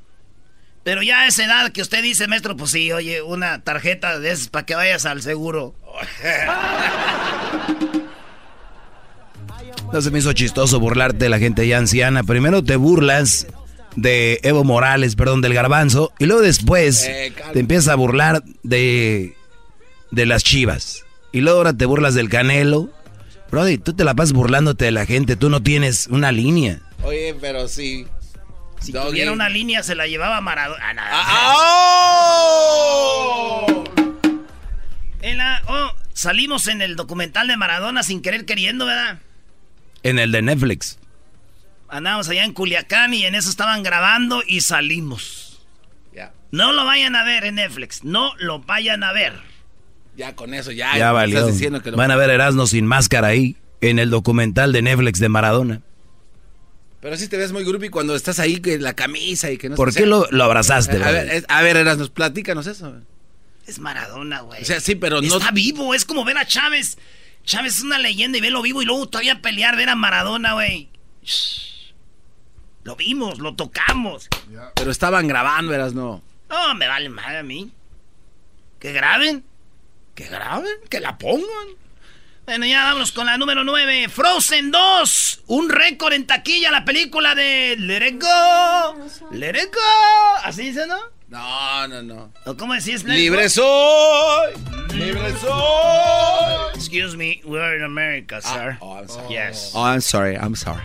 Pero 0.84 1.02
ya 1.02 1.22
a 1.22 1.26
esa 1.26 1.44
edad 1.44 1.72
que 1.72 1.82
usted 1.82 2.02
dice, 2.02 2.28
maestro, 2.28 2.56
pues 2.56 2.70
sí, 2.70 2.92
oye, 2.92 3.22
una 3.22 3.62
tarjeta 3.62 4.18
de 4.20 4.30
esas 4.30 4.48
para 4.48 4.66
que 4.66 4.74
vayas 4.74 5.06
al 5.06 5.22
seguro. 5.22 5.74
No 9.92 10.02
se 10.02 10.10
me 10.10 10.18
hizo 10.18 10.32
chistoso 10.32 10.80
burlarte 10.80 11.18
de 11.24 11.28
la 11.28 11.38
gente 11.38 11.68
ya 11.68 11.78
anciana. 11.78 12.24
Primero 12.24 12.64
te 12.64 12.74
burlas 12.74 13.46
de 13.94 14.40
Evo 14.42 14.64
Morales, 14.64 15.14
perdón, 15.14 15.40
del 15.40 15.54
garbanzo, 15.54 16.12
y 16.18 16.26
luego 16.26 16.42
después 16.42 17.04
Eh, 17.04 17.32
te 17.52 17.60
empiezas 17.60 17.88
a 17.88 17.94
burlar 17.94 18.42
de, 18.64 19.36
de 20.10 20.26
las 20.26 20.42
chivas. 20.42 21.04
Y 21.32 21.42
luego 21.42 21.58
ahora 21.58 21.74
te 21.74 21.86
burlas 21.86 22.14
del 22.14 22.28
canelo. 22.28 22.90
Brody, 23.52 23.78
tú 23.78 23.94
te 23.94 24.02
la 24.02 24.14
pasas 24.14 24.32
burlándote 24.32 24.86
de 24.86 24.90
la 24.90 25.06
gente, 25.06 25.36
tú 25.36 25.48
no 25.48 25.62
tienes 25.62 26.08
una 26.08 26.32
línea. 26.32 26.80
Oye, 27.04 27.36
pero 27.40 27.68
sí. 27.68 28.06
Si 28.84 28.92
Doggy. 28.92 29.08
tuviera 29.10 29.32
una 29.32 29.48
línea, 29.48 29.82
se 29.82 29.94
la 29.94 30.06
llevaba 30.06 30.40
Maradona. 30.40 30.82
Ah, 30.88 30.94
nada. 30.94 31.24
¡Oh! 32.46 33.84
En 35.22 35.38
la- 35.38 35.62
oh, 35.66 35.92
salimos 36.12 36.66
en 36.68 36.82
el 36.82 36.96
documental 36.96 37.48
de 37.48 37.56
Maradona 37.56 38.02
sin 38.02 38.20
querer 38.22 38.44
queriendo, 38.44 38.84
¿verdad? 38.86 39.18
En 40.02 40.18
el 40.18 40.32
de 40.32 40.42
Netflix. 40.42 40.98
Andábamos 41.88 42.28
allá 42.28 42.44
en 42.44 42.52
Culiacán 42.52 43.14
y 43.14 43.24
en 43.24 43.34
eso 43.34 43.48
estaban 43.48 43.82
grabando 43.82 44.42
y 44.46 44.60
salimos. 44.60 45.62
Ya, 46.14 46.32
No 46.50 46.72
lo 46.72 46.84
vayan 46.84 47.16
a 47.16 47.24
ver 47.24 47.44
en 47.44 47.54
Netflix, 47.56 48.04
no 48.04 48.32
lo 48.38 48.58
vayan 48.60 49.02
a 49.02 49.12
ver. 49.12 49.32
ya 50.16 50.36
con 50.36 50.54
eso, 50.54 50.70
ya. 50.72 50.96
Ya 50.96 51.10
valió. 51.12 51.38
Estás 51.38 51.52
diciendo 51.54 51.82
que 51.82 51.90
lo- 51.90 51.96
Van 51.96 52.10
a 52.10 52.16
ver 52.16 52.30
Erasmo 52.30 52.66
sin 52.66 52.86
máscara 52.86 53.28
ahí, 53.28 53.56
en 53.80 53.98
el 53.98 54.10
documental 54.10 54.72
de 54.72 54.82
Netflix 54.82 55.18
de 55.20 55.28
Maradona. 55.28 55.80
Pero 57.04 57.18
sí 57.18 57.28
te 57.28 57.36
ves 57.36 57.52
muy 57.52 57.64
groupie 57.64 57.90
cuando 57.90 58.16
estás 58.16 58.38
ahí 58.38 58.62
con 58.62 58.82
la 58.82 58.94
camisa 58.94 59.50
y 59.50 59.58
que 59.58 59.68
no 59.68 59.76
¿Por 59.76 59.92
sé- 59.92 60.00
qué 60.00 60.06
lo, 60.06 60.26
lo 60.30 60.42
abrazaste, 60.44 60.96
A 60.96 61.10
ver, 61.10 61.26
brody? 61.26 61.36
es- 61.36 61.44
a 61.48 61.60
ver, 61.60 61.76
Erasmus, 61.76 62.08
platícanos 62.08 62.66
eso. 62.66 62.94
Es 63.66 63.78
Maradona, 63.78 64.40
güey. 64.40 64.62
O 64.62 64.64
sea, 64.64 64.80
sí, 64.80 64.94
pero 64.94 65.20
no. 65.20 65.36
Está 65.36 65.50
vivo, 65.50 65.94
es 65.94 66.06
como 66.06 66.24
ver 66.24 66.38
a 66.38 66.46
Chávez. 66.46 66.96
Chávez 67.44 67.76
es 67.76 67.82
una 67.82 67.98
leyenda 67.98 68.38
y 68.38 68.40
verlo 68.40 68.62
vivo 68.62 68.80
y 68.80 68.86
luego 68.86 69.06
todavía 69.06 69.42
pelear, 69.42 69.76
ver 69.76 69.90
a 69.90 69.94
Maradona, 69.94 70.54
güey. 70.54 70.88
Lo 72.84 72.96
vimos, 72.96 73.38
lo 73.38 73.54
tocamos. 73.54 74.30
Pero 74.74 74.90
estaban 74.90 75.28
grabando, 75.28 75.74
Erasno. 75.74 76.22
No, 76.48 76.74
me 76.74 76.86
vale 76.88 77.10
madre 77.10 77.36
a 77.38 77.42
mí. 77.42 77.70
Que 78.78 78.92
graben. 78.92 79.44
Que 80.14 80.24
graben, 80.26 80.72
que 80.88 81.00
la 81.00 81.18
pongan. 81.18 81.68
Bueno, 82.46 82.66
ya 82.66 82.84
vámonos 82.84 83.10
con 83.12 83.24
la 83.24 83.38
número 83.38 83.64
9. 83.64 84.08
Frozen 84.10 84.70
2. 84.70 85.44
Un 85.46 85.70
récord 85.70 86.12
en 86.12 86.26
taquilla 86.26 86.70
la 86.70 86.84
película 86.84 87.34
de 87.34 87.74
Let 87.78 88.06
It 88.06 88.22
Go. 88.22 89.06
Let 89.32 89.50
It 89.50 89.72
Go. 89.72 90.40
¿Así 90.42 90.64
dice, 90.64 90.86
no? 90.86 90.98
No, 91.28 91.88
no, 91.88 92.02
no. 92.02 92.32
¿O 92.44 92.54
cómo 92.54 92.74
decís? 92.74 93.02
Let 93.04 93.14
¡Libre 93.16 93.48
soy! 93.48 94.52
¡Libre 94.92 95.34
soy! 95.40 96.74
Excuse 96.74 97.16
me, 97.16 97.40
we're 97.44 97.76
in 97.76 97.82
America, 97.82 98.42
sir. 98.42 98.76
Oh, 98.80 98.98
I'm 98.98 99.08
sorry. 99.08 99.34
Yes. 99.34 99.70
Oh, 99.74 99.82
I'm 99.82 100.02
sorry, 100.02 100.36
I'm 100.36 100.54
sorry. 100.54 100.82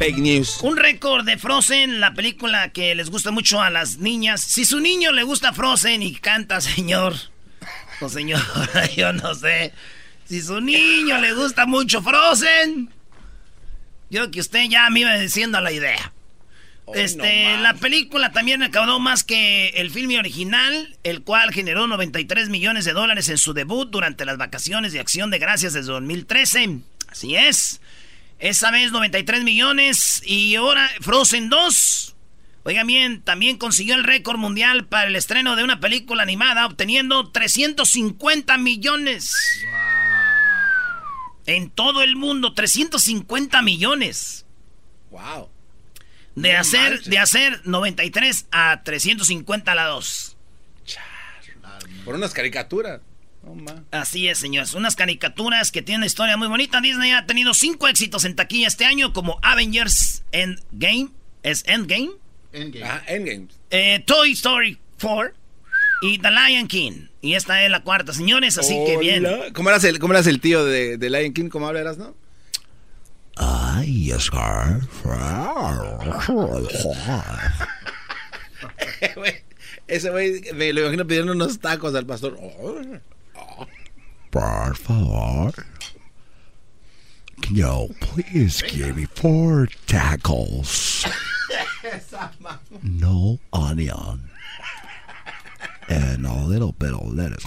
Fake 0.00 0.18
news. 0.18 0.58
Un 0.62 0.76
récord 0.76 1.24
de 1.24 1.38
Frozen, 1.38 2.00
la 2.00 2.12
película 2.14 2.70
que 2.70 2.94
les 2.96 3.08
gusta 3.08 3.30
mucho 3.30 3.62
a 3.62 3.70
las 3.70 3.98
niñas. 3.98 4.40
Si 4.40 4.64
su 4.64 4.80
niño 4.80 5.12
le 5.12 5.22
gusta 5.22 5.52
Frozen 5.52 6.02
y 6.02 6.16
canta, 6.16 6.60
señor. 6.60 7.14
O 8.00 8.08
señora, 8.08 8.86
yo 8.96 9.12
no 9.12 9.34
sé. 9.34 9.72
Si 10.28 10.42
su 10.42 10.60
niño 10.60 11.18
le 11.18 11.32
gusta 11.32 11.64
mucho 11.64 12.02
Frozen. 12.02 12.90
Yo 14.10 14.20
creo 14.20 14.30
que 14.30 14.40
usted 14.40 14.64
ya 14.68 14.90
me 14.90 15.00
iba 15.00 15.16
diciendo 15.16 15.58
la 15.60 15.72
idea. 15.72 16.12
Este, 16.94 17.56
la 17.58 17.74
película 17.74 18.32
también 18.32 18.60
recaudó 18.60 18.98
más 18.98 19.24
que 19.24 19.68
el 19.70 19.90
filme 19.90 20.18
original, 20.18 20.96
el 21.02 21.22
cual 21.22 21.52
generó 21.52 21.86
93 21.86 22.48
millones 22.50 22.84
de 22.84 22.92
dólares 22.92 23.28
en 23.28 23.38
su 23.38 23.54
debut 23.54 23.90
durante 23.90 24.24
las 24.24 24.38
vacaciones 24.38 24.92
de 24.92 25.00
acción 25.00 25.30
de 25.30 25.38
gracias 25.38 25.72
desde 25.72 25.92
2013. 25.92 26.80
Así 27.08 27.36
es. 27.36 27.80
Esa 28.38 28.70
vez 28.70 28.92
93 28.92 29.44
millones 29.44 30.22
y 30.26 30.54
ahora 30.56 30.90
Frozen 31.00 31.48
2. 31.48 32.16
Oigan 32.64 32.86
bien, 32.86 33.22
también 33.22 33.56
consiguió 33.56 33.94
el 33.94 34.04
récord 34.04 34.36
mundial 34.36 34.86
para 34.86 35.06
el 35.08 35.16
estreno 35.16 35.56
de 35.56 35.64
una 35.64 35.80
película 35.80 36.22
animada, 36.22 36.66
obteniendo 36.66 37.30
350 37.30 38.58
millones. 38.58 39.32
En 41.48 41.70
todo 41.70 42.02
el 42.02 42.14
mundo, 42.14 42.52
350 42.52 43.62
millones. 43.62 44.44
Wow. 45.10 45.48
De 46.34 46.52
No 46.52 46.60
hacer, 46.60 46.90
manches. 46.90 47.08
de 47.10 47.18
hacer 47.18 47.60
93 47.64 48.46
a 48.52 48.82
350 48.84 49.72
a 49.72 49.74
la 49.74 49.84
2. 49.86 50.36
Por 52.04 52.14
unas 52.14 52.32
caricaturas. 52.32 53.00
Así 53.90 54.28
es, 54.28 54.38
señores. 54.38 54.74
Unas 54.74 54.94
caricaturas 54.94 55.72
que 55.72 55.80
tienen 55.80 56.00
una 56.00 56.06
historia 56.06 56.36
muy 56.36 56.48
bonita. 56.48 56.80
Disney 56.82 57.12
ha 57.12 57.24
tenido 57.26 57.54
cinco 57.54 57.88
éxitos 57.88 58.24
en 58.24 58.36
taquilla 58.36 58.68
este 58.68 58.84
año, 58.84 59.12
como 59.14 59.38
Avengers 59.42 60.22
Endgame. 60.32 61.08
¿Es 61.42 61.64
Endgame? 61.66 62.10
Endgame. 62.52 63.48
Eh, 63.70 64.02
Toy 64.06 64.32
Story 64.32 64.78
4 65.00 65.32
y 66.02 66.18
The 66.18 66.30
Lion 66.30 66.68
King. 66.68 67.08
Y 67.20 67.34
esta 67.34 67.64
es 67.64 67.70
la 67.70 67.82
cuarta, 67.82 68.12
señores, 68.12 68.58
así 68.58 68.74
que 68.86 68.96
bien. 68.98 69.26
¿Cómo 69.52 69.70
eras 69.70 69.84
el, 69.84 69.98
cómo 69.98 70.12
eras 70.12 70.26
el 70.26 70.40
tío 70.40 70.64
de, 70.64 70.98
de 70.98 71.10
Lion 71.10 71.32
King? 71.32 71.48
¿Cómo 71.48 71.66
hablas, 71.68 71.98
no? 71.98 72.14
Ay, 73.36 74.12
Oscar. 74.12 74.80
Ese 79.86 80.10
güey 80.10 80.42
me 80.54 80.72
lo 80.72 80.80
imagino 80.82 81.06
pidiendo 81.06 81.32
unos 81.32 81.60
tacos 81.60 81.94
al 81.94 82.04
pastor. 82.04 82.36
Por 84.30 84.76
favor. 84.76 85.54
Can 87.40 87.54
you 87.54 87.94
please 88.00 88.60
give 88.62 88.94
me 88.96 89.06
four 89.06 89.68
tacos? 89.86 91.06
No 92.82 93.38
onion. 93.50 94.27
And 95.88 96.26
a 96.26 96.34
little 96.34 96.72
bit 96.78 96.92
of 96.92 97.14
lettuce. 97.14 97.44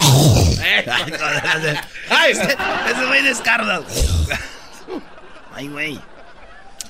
Ay, 2.10 2.32
ese, 2.32 2.42
ese 2.42 3.06
güey 3.06 3.22
descarga. 3.22 3.82
Ay, 5.54 5.68
güey. 5.68 6.00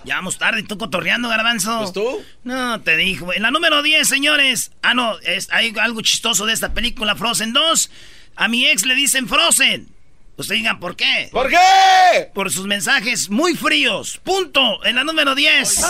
Ya 0.04 0.16
vamos 0.16 0.38
tarde, 0.38 0.60
¿y 0.60 0.62
tú 0.64 0.78
cotorreando, 0.78 1.28
garbanzo? 1.28 1.78
¿Pues 1.78 1.92
tú? 1.92 2.24
No, 2.42 2.80
te 2.80 2.96
dijo, 2.96 3.26
güey. 3.26 3.38
La 3.38 3.50
número 3.50 3.82
10, 3.82 4.08
señores. 4.08 4.72
Ah, 4.82 4.94
no, 4.94 5.18
es, 5.20 5.48
hay 5.52 5.72
algo 5.80 6.00
chistoso 6.00 6.46
de 6.46 6.54
esta 6.54 6.72
película, 6.72 7.14
Frozen 7.16 7.52
2. 7.52 7.90
A 8.36 8.48
mi 8.48 8.66
ex 8.66 8.84
le 8.86 8.94
dicen 8.94 9.28
Frozen. 9.28 9.91
Ustedes 10.42 10.60
digan, 10.60 10.80
¿por 10.80 10.96
qué? 10.96 11.28
¿Por 11.30 11.48
qué? 11.48 12.30
Por 12.34 12.50
sus 12.50 12.66
mensajes 12.66 13.30
muy 13.30 13.54
fríos. 13.54 14.20
Punto. 14.24 14.84
En 14.84 14.96
la 14.96 15.04
número 15.04 15.34
10. 15.34 15.80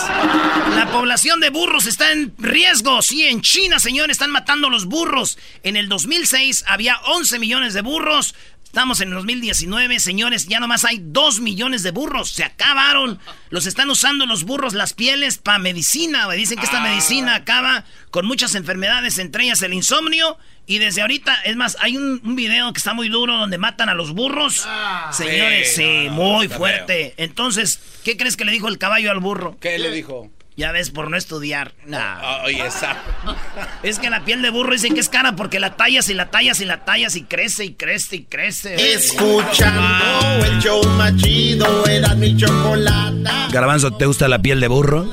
La 0.75 0.89
población 0.91 1.39
de 1.39 1.49
burros 1.49 1.85
está 1.85 2.11
en 2.11 2.33
riesgo. 2.37 3.01
Sí, 3.01 3.27
en 3.27 3.41
China, 3.41 3.79
señores, 3.79 4.15
están 4.15 4.31
matando 4.31 4.69
los 4.69 4.85
burros. 4.85 5.37
En 5.63 5.75
el 5.75 5.89
2006 5.89 6.65
había 6.67 6.97
11 7.05 7.39
millones 7.39 7.73
de 7.73 7.81
burros. 7.81 8.35
Estamos 8.73 9.01
en 9.01 9.09
el 9.09 9.13
2019, 9.13 9.99
señores, 9.99 10.47
ya 10.47 10.59
nomás 10.59 10.83
hay 10.83 10.97
2 10.99 11.41
millones 11.41 11.83
de 11.83 11.91
burros. 11.91 12.31
Se 12.31 12.43
acabaron. 12.43 13.19
Los 13.51 13.67
están 13.67 13.87
usando 13.91 14.25
los 14.25 14.45
burros, 14.45 14.73
las 14.73 14.95
pieles, 14.95 15.37
para 15.37 15.59
medicina. 15.59 16.25
güey. 16.25 16.39
Dicen 16.39 16.57
que 16.57 16.65
esta 16.65 16.81
medicina 16.81 17.35
acaba 17.35 17.85
con 18.09 18.25
muchas 18.25 18.55
enfermedades, 18.55 19.19
entre 19.19 19.43
ellas 19.43 19.61
el 19.61 19.75
insomnio. 19.75 20.39
Y 20.65 20.79
desde 20.79 21.01
ahorita, 21.03 21.35
es 21.43 21.55
más, 21.55 21.77
hay 21.81 21.97
un, 21.97 22.19
un 22.23 22.35
video 22.35 22.73
que 22.73 22.79
está 22.79 22.95
muy 22.95 23.09
duro 23.09 23.37
donde 23.37 23.59
matan 23.59 23.89
a 23.89 23.93
los 23.93 24.11
burros. 24.11 24.67
Señores, 25.11 25.75
sí, 25.75 25.83
sí, 25.83 26.05
no, 26.07 26.15
no, 26.15 26.33
muy 26.33 26.47
fuerte. 26.47 27.13
Entonces, 27.17 27.79
¿qué 28.03 28.17
crees 28.17 28.35
que 28.35 28.43
le 28.43 28.51
dijo 28.51 28.69
el 28.69 28.79
caballo 28.79 29.11
al 29.11 29.19
burro? 29.19 29.55
¿Qué 29.59 29.77
le 29.77 29.91
dijo? 29.91 30.31
Ya 30.55 30.71
ves, 30.71 30.91
por 30.91 31.09
no 31.09 31.17
estudiar. 31.17 31.73
Nah. 31.85 32.19
Ah, 32.21 32.41
Oye, 32.45 32.65
esa. 32.65 32.95
Es 33.83 33.99
que 33.99 34.09
la 34.09 34.23
piel 34.23 34.41
de 34.41 34.49
burro 34.49 34.71
dicen 34.71 34.93
que 34.93 34.99
es 34.99 35.09
cara 35.09 35.35
porque 35.35 35.59
la 35.59 35.75
tallas 35.75 36.09
y 36.09 36.13
la 36.13 36.29
tallas 36.31 36.61
y 36.61 36.65
la 36.65 36.85
tallas 36.85 37.15
y 37.15 37.23
crece 37.23 37.65
y 37.65 37.73
crece 37.73 38.17
y 38.17 38.23
crece. 38.23 38.93
Escuchando 38.93 40.45
el 40.45 40.59
show 40.59 40.83
más 40.97 41.15
chido, 41.17 41.85
era 41.87 42.15
mi 42.15 42.35
chocolata. 42.37 43.49
Garbanzo, 43.51 43.91
¿te 43.91 44.05
gusta 44.05 44.27
la 44.27 44.39
piel 44.39 44.59
de 44.59 44.67
burro? 44.67 45.09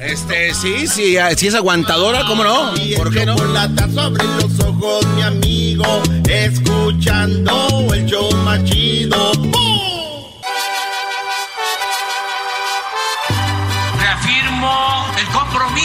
Este, 0.00 0.54
sí, 0.54 0.86
sí, 0.86 1.16
ah, 1.18 1.30
si 1.36 1.46
es 1.48 1.54
aguantadora, 1.54 2.24
¿cómo 2.26 2.44
no? 2.44 2.72
¿Por 2.96 3.12
qué 3.12 3.26
no? 3.26 3.36
chocolate 3.36 3.92
sobre 3.92 4.24
los 4.24 4.60
ojos, 4.60 5.06
mi 5.14 5.22
amigo. 5.22 6.02
Escuchando 6.28 7.92
el 7.94 8.06
show 8.06 8.30
más 8.44 8.64
chido. 8.64 9.32
¡Bum! 9.34 9.95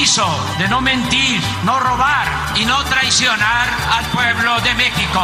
Compromiso 0.02 0.26
de 0.58 0.68
no 0.68 0.82
mentir, 0.82 1.40
no 1.64 1.80
robar 1.80 2.28
y 2.56 2.66
no 2.66 2.84
traicionar 2.86 3.70
al 3.92 4.06
pueblo 4.08 4.60
de 4.62 4.74
México. 4.74 5.22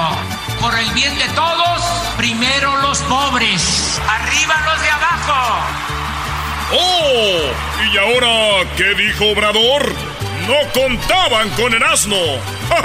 Por 0.62 0.78
el 0.78 0.88
bien 0.92 1.18
de 1.18 1.28
todos, 1.30 1.82
primero 2.16 2.78
los 2.82 3.00
pobres, 3.04 4.00
arriba 4.08 4.56
los 4.66 4.82
de 4.82 4.90
abajo. 4.90 5.66
¡Oh! 6.74 7.52
¿Y 7.92 7.98
ahora 7.98 8.70
qué 8.76 8.94
dijo 8.94 9.32
Obrador? 9.32 9.92
No 10.48 10.56
contaban 10.74 11.50
con 11.52 11.74
el 11.74 11.82
asno. 11.84 12.16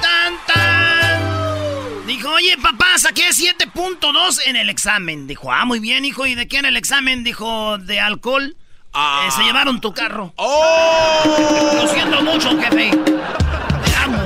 ¡Tan, 0.00 0.38
tan! 0.46 2.06
Dijo, 2.06 2.30
oye, 2.30 2.56
papá, 2.56 2.98
saqué 2.98 3.28
7.2 3.28 4.40
en 4.46 4.56
el 4.56 4.70
examen. 4.70 5.26
Dijo, 5.26 5.52
ah, 5.52 5.66
muy 5.66 5.80
bien, 5.80 6.06
hijo. 6.06 6.26
¿Y 6.26 6.34
de 6.34 6.48
qué 6.48 6.58
en 6.58 6.66
el 6.66 6.78
examen? 6.78 7.24
Dijo, 7.24 7.76
de 7.78 8.00
alcohol. 8.00 8.56
Eh, 8.94 9.30
se 9.34 9.42
llevaron 9.42 9.80
tu 9.80 9.94
carro. 9.94 10.32
¡Oh! 10.36 11.72
Lo 11.74 11.88
siento 11.88 12.22
mucho, 12.22 12.50
jefe. 12.60 12.90
Te 12.90 13.94
amo. 13.96 14.18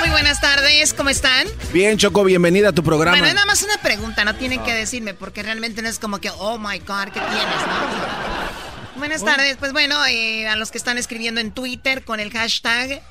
Muy 0.00 0.10
buenas 0.10 0.40
tardes, 0.40 0.92
¿cómo 0.92 1.10
están? 1.10 1.46
Bien, 1.72 1.96
Choco, 1.96 2.24
bienvenida 2.24 2.70
a 2.70 2.72
tu 2.72 2.82
programa. 2.82 3.16
Bueno, 3.16 3.32
nada 3.32 3.46
más 3.46 3.62
una 3.62 3.76
pregunta, 3.78 4.24
no 4.24 4.34
tienen 4.34 4.64
que 4.64 4.74
decirme, 4.74 5.14
porque 5.14 5.44
realmente 5.44 5.82
no 5.82 5.88
es 5.88 6.00
como 6.00 6.18
que, 6.18 6.30
oh 6.30 6.58
my 6.58 6.80
god, 6.80 7.04
¿qué 7.12 7.20
tienes, 7.20 7.66
no? 7.66 8.98
Buenas 8.98 9.24
tardes, 9.24 9.56
pues 9.58 9.72
bueno, 9.72 10.04
eh, 10.06 10.48
a 10.48 10.56
los 10.56 10.72
que 10.72 10.78
están 10.78 10.98
escribiendo 10.98 11.40
en 11.40 11.52
Twitter 11.52 12.04
con 12.04 12.18
el 12.18 12.32
hashtag, 12.32 13.02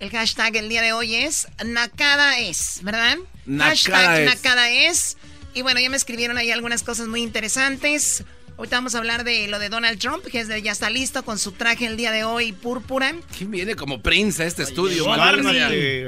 el 0.00 0.10
hashtag 0.10 0.56
el 0.56 0.68
día 0.68 0.82
de 0.82 0.92
hoy 0.92 1.14
es 1.14 1.46
Nakada 1.64 2.38
es, 2.38 2.80
¿verdad? 2.82 3.18
Nakada 3.46 3.70
hashtag 3.70 4.20
es. 4.20 4.34
Nakada 4.34 4.70
es. 4.70 5.16
Y 5.54 5.62
bueno, 5.62 5.80
ya 5.80 5.90
me 5.90 5.96
escribieron 5.96 6.38
ahí 6.38 6.50
algunas 6.50 6.82
cosas 6.82 7.08
muy 7.08 7.22
interesantes. 7.22 8.24
Ahorita 8.56 8.76
vamos 8.76 8.94
a 8.94 8.98
hablar 8.98 9.24
de 9.24 9.48
lo 9.48 9.58
de 9.58 9.68
Donald 9.68 9.98
Trump, 9.98 10.24
que 10.24 10.40
es 10.40 10.48
de- 10.48 10.62
ya 10.62 10.72
está 10.72 10.88
listo 10.90 11.24
con 11.24 11.38
su 11.38 11.52
traje 11.52 11.86
el 11.86 11.96
día 11.96 12.10
de 12.10 12.24
hoy 12.24 12.52
púrpura. 12.52 13.14
¿Quién 13.36 13.50
viene 13.50 13.74
como 13.74 14.02
Prince 14.02 14.42
a 14.42 14.46
este 14.46 14.62
estudio? 14.62 15.06
Barney. 15.06 16.04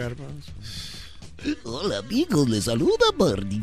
Hola 1.64 1.98
amigos, 1.98 2.48
les 2.48 2.64
saluda 2.64 3.04
Barney. 3.16 3.62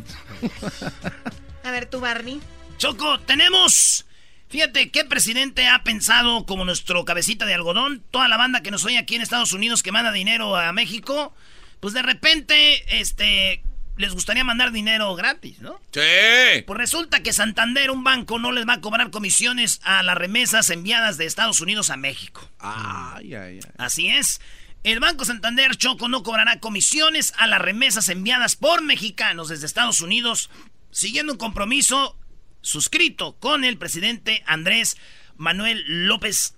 A 1.64 1.72
ver, 1.72 1.88
tú, 1.88 2.00
Barney. 2.00 2.40
Choco, 2.78 3.20
tenemos. 3.22 4.06
Fíjate 4.50 4.90
qué 4.92 5.06
presidente 5.06 5.68
ha 5.68 5.84
pensado 5.84 6.46
como 6.46 6.66
nuestro 6.66 7.06
cabecita 7.06 7.46
de 7.46 7.54
algodón. 7.54 8.04
Toda 8.12 8.28
la 8.28 8.38
banda 8.38 8.62
que 8.62 8.70
nos 8.72 8.84
oye 8.86 8.98
aquí 8.98 9.16
en 9.16 9.22
Estados 9.22 9.54
Unidos 9.54 9.82
que 9.82 9.92
manda 9.92 10.12
dinero 10.12 10.56
a 10.58 10.74
México. 10.74 11.34
Pues 11.80 11.94
de 11.94 12.02
repente, 12.02 13.00
este. 13.00 13.64
Les 14.02 14.16
gustaría 14.16 14.44
mandar 14.44 14.72
dinero 14.72 15.14
gratis, 15.14 15.60
¿no? 15.60 15.80
Sí. 15.92 16.64
Pues 16.66 16.78
resulta 16.80 17.22
que 17.22 17.34
Santander, 17.34 17.92
un 17.92 18.04
banco, 18.04 18.40
no 18.40 18.52
les 18.52 18.68
va 18.68 18.74
a 18.74 18.82
cobrar 18.82 19.12
comisiones 19.12 19.80
a 19.84 20.02
las 20.02 20.18
remesas 20.18 20.72
enviadas 20.72 21.20
de 21.20 21.28
Estados 21.28 21.62
Unidos 21.62 21.92
a 21.92 21.98
México. 21.98 22.50
Ay, 22.58 23.36
ay, 23.36 23.60
ay. 23.64 23.72
Así 23.78 24.08
es. 24.08 24.42
El 24.84 25.00
Banco 25.00 25.24
Santander 25.24 25.76
Choco 25.76 26.08
no 26.08 26.24
cobrará 26.24 26.60
comisiones 26.60 27.36
a 27.38 27.46
las 27.46 27.62
remesas 27.62 28.10
enviadas 28.10 28.56
por 28.56 28.82
mexicanos 28.82 29.50
desde 29.50 29.68
Estados 29.68 30.02
Unidos, 30.02 30.50
siguiendo 30.90 31.34
un 31.34 31.38
compromiso 31.38 32.18
suscrito 32.62 33.38
con 33.38 33.64
el 33.64 33.78
presidente 33.78 34.44
Andrés 34.48 34.98
Manuel 35.38 36.08
López 36.08 36.56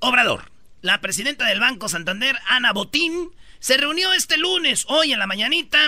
Obrador. 0.00 0.50
La 0.82 1.00
presidenta 1.00 1.46
del 1.46 1.60
Banco 1.60 1.88
Santander, 1.88 2.36
Ana 2.48 2.72
Botín, 2.72 3.30
se 3.60 3.76
reunió 3.76 4.12
este 4.12 4.36
lunes, 4.36 4.84
hoy 4.88 5.12
en 5.12 5.20
la 5.20 5.28
mañanita, 5.28 5.78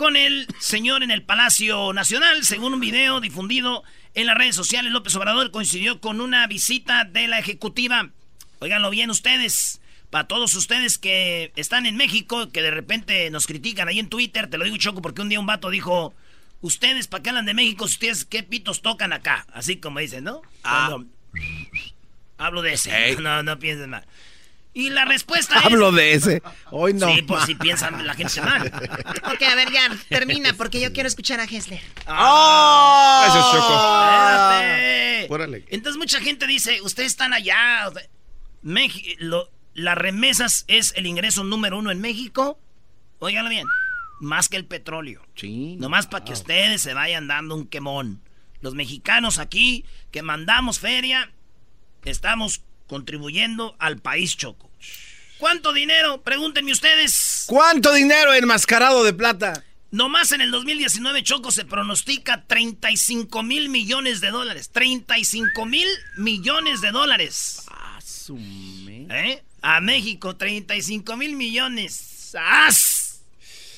con 0.00 0.16
el 0.16 0.46
señor 0.60 1.02
en 1.02 1.10
el 1.10 1.22
Palacio 1.22 1.92
Nacional. 1.92 2.42
Según 2.42 2.72
un 2.72 2.80
video 2.80 3.20
difundido 3.20 3.82
en 4.14 4.24
las 4.24 4.34
redes 4.34 4.56
sociales, 4.56 4.90
López 4.92 5.14
Obrador 5.14 5.50
coincidió 5.50 6.00
con 6.00 6.22
una 6.22 6.46
visita 6.46 7.04
de 7.04 7.28
la 7.28 7.38
ejecutiva. 7.38 8.08
Óiganlo 8.60 8.88
bien 8.88 9.10
ustedes. 9.10 9.82
Para 10.08 10.26
todos 10.26 10.54
ustedes 10.54 10.96
que 10.96 11.52
están 11.54 11.84
en 11.84 11.98
México, 11.98 12.48
que 12.50 12.62
de 12.62 12.70
repente 12.70 13.28
nos 13.30 13.46
critican 13.46 13.88
ahí 13.88 13.98
en 13.98 14.08
Twitter, 14.08 14.48
te 14.48 14.56
lo 14.56 14.64
digo 14.64 14.78
choco 14.78 15.02
porque 15.02 15.20
un 15.20 15.28
día 15.28 15.38
un 15.38 15.44
vato 15.44 15.68
dijo, 15.68 16.14
ustedes 16.62 17.06
para 17.06 17.22
qué 17.22 17.28
hablan 17.28 17.44
de 17.44 17.52
México, 17.52 17.84
ustedes 17.84 18.24
qué 18.24 18.42
pitos 18.42 18.80
tocan 18.80 19.12
acá. 19.12 19.46
Así 19.52 19.76
como 19.76 19.98
dicen, 19.98 20.24
¿no? 20.24 20.40
Ah. 20.64 20.86
Cuando- 20.92 21.10
Hablo 22.38 22.62
de 22.62 22.72
ese. 22.72 23.16
No, 23.20 23.42
no 23.42 23.58
pienses 23.58 23.86
mal. 23.86 24.06
Y 24.72 24.90
la 24.90 25.04
respuesta 25.04 25.58
es... 25.58 25.64
Hablo 25.66 25.90
de 25.90 26.12
ese. 26.14 26.42
Hoy 26.70 26.94
no. 26.94 27.12
Sí, 27.12 27.22
por 27.22 27.44
si 27.44 27.54
piensan 27.56 28.06
la 28.06 28.14
gente 28.14 28.40
mal. 28.40 28.66
Ok, 29.24 29.42
a 29.42 29.54
ver, 29.56 29.72
ya, 29.72 29.90
termina, 30.08 30.52
porque 30.54 30.80
yo 30.80 30.92
quiero 30.92 31.08
escuchar 31.08 31.40
a 31.40 31.44
Hessler. 31.44 31.80
¡Oh! 32.06 33.24
Eso 33.26 33.38
es 33.38 33.44
Choco. 33.46 33.74
Espérate. 33.74 35.26
Órale. 35.28 35.64
Entonces 35.70 35.98
mucha 35.98 36.20
gente 36.20 36.46
dice, 36.46 36.80
ustedes 36.82 37.12
están 37.12 37.32
allá. 37.32 37.90
lo- 39.18 39.50
las 39.74 39.96
remesas 39.98 40.64
es 40.68 40.92
el 40.96 41.06
ingreso 41.06 41.42
número 41.44 41.78
uno 41.78 41.90
en 41.90 42.00
México. 42.00 42.58
Óiganlo 43.18 43.50
bien. 43.50 43.66
Más 44.20 44.48
que 44.48 44.56
el 44.56 44.66
petróleo. 44.66 45.22
Sí. 45.34 45.76
Nomás 45.78 46.06
para 46.06 46.24
que 46.24 46.32
ustedes 46.32 46.82
se 46.82 46.94
vayan 46.94 47.26
dando 47.26 47.54
un 47.54 47.66
quemón. 47.66 48.22
Los 48.60 48.74
mexicanos 48.74 49.38
aquí 49.38 49.84
que 50.10 50.22
mandamos 50.22 50.78
feria, 50.78 51.32
estamos 52.04 52.62
contribuyendo 52.90 53.76
al 53.78 53.98
país 53.98 54.36
choco. 54.36 54.68
¿Cuánto 55.38 55.72
dinero? 55.72 56.22
Pregúntenme 56.22 56.72
ustedes. 56.72 57.44
¿Cuánto 57.46 57.92
dinero 57.92 58.34
enmascarado 58.34 59.04
de 59.04 59.12
plata? 59.12 59.64
Nomás 59.92 60.32
en 60.32 60.40
el 60.40 60.50
2019 60.50 61.22
Choco 61.22 61.52
se 61.52 61.64
pronostica 61.64 62.44
35 62.48 63.44
mil 63.44 63.68
millones 63.68 64.20
de 64.20 64.30
dólares. 64.30 64.70
35 64.72 65.66
mil 65.66 65.86
millones 66.16 66.80
de 66.80 66.90
dólares. 66.90 67.64
¿Eh? 68.28 69.40
A 69.62 69.80
México, 69.80 70.34
35 70.34 71.16
mil 71.16 71.36
millones. 71.36 72.34
¡As! 72.36 73.20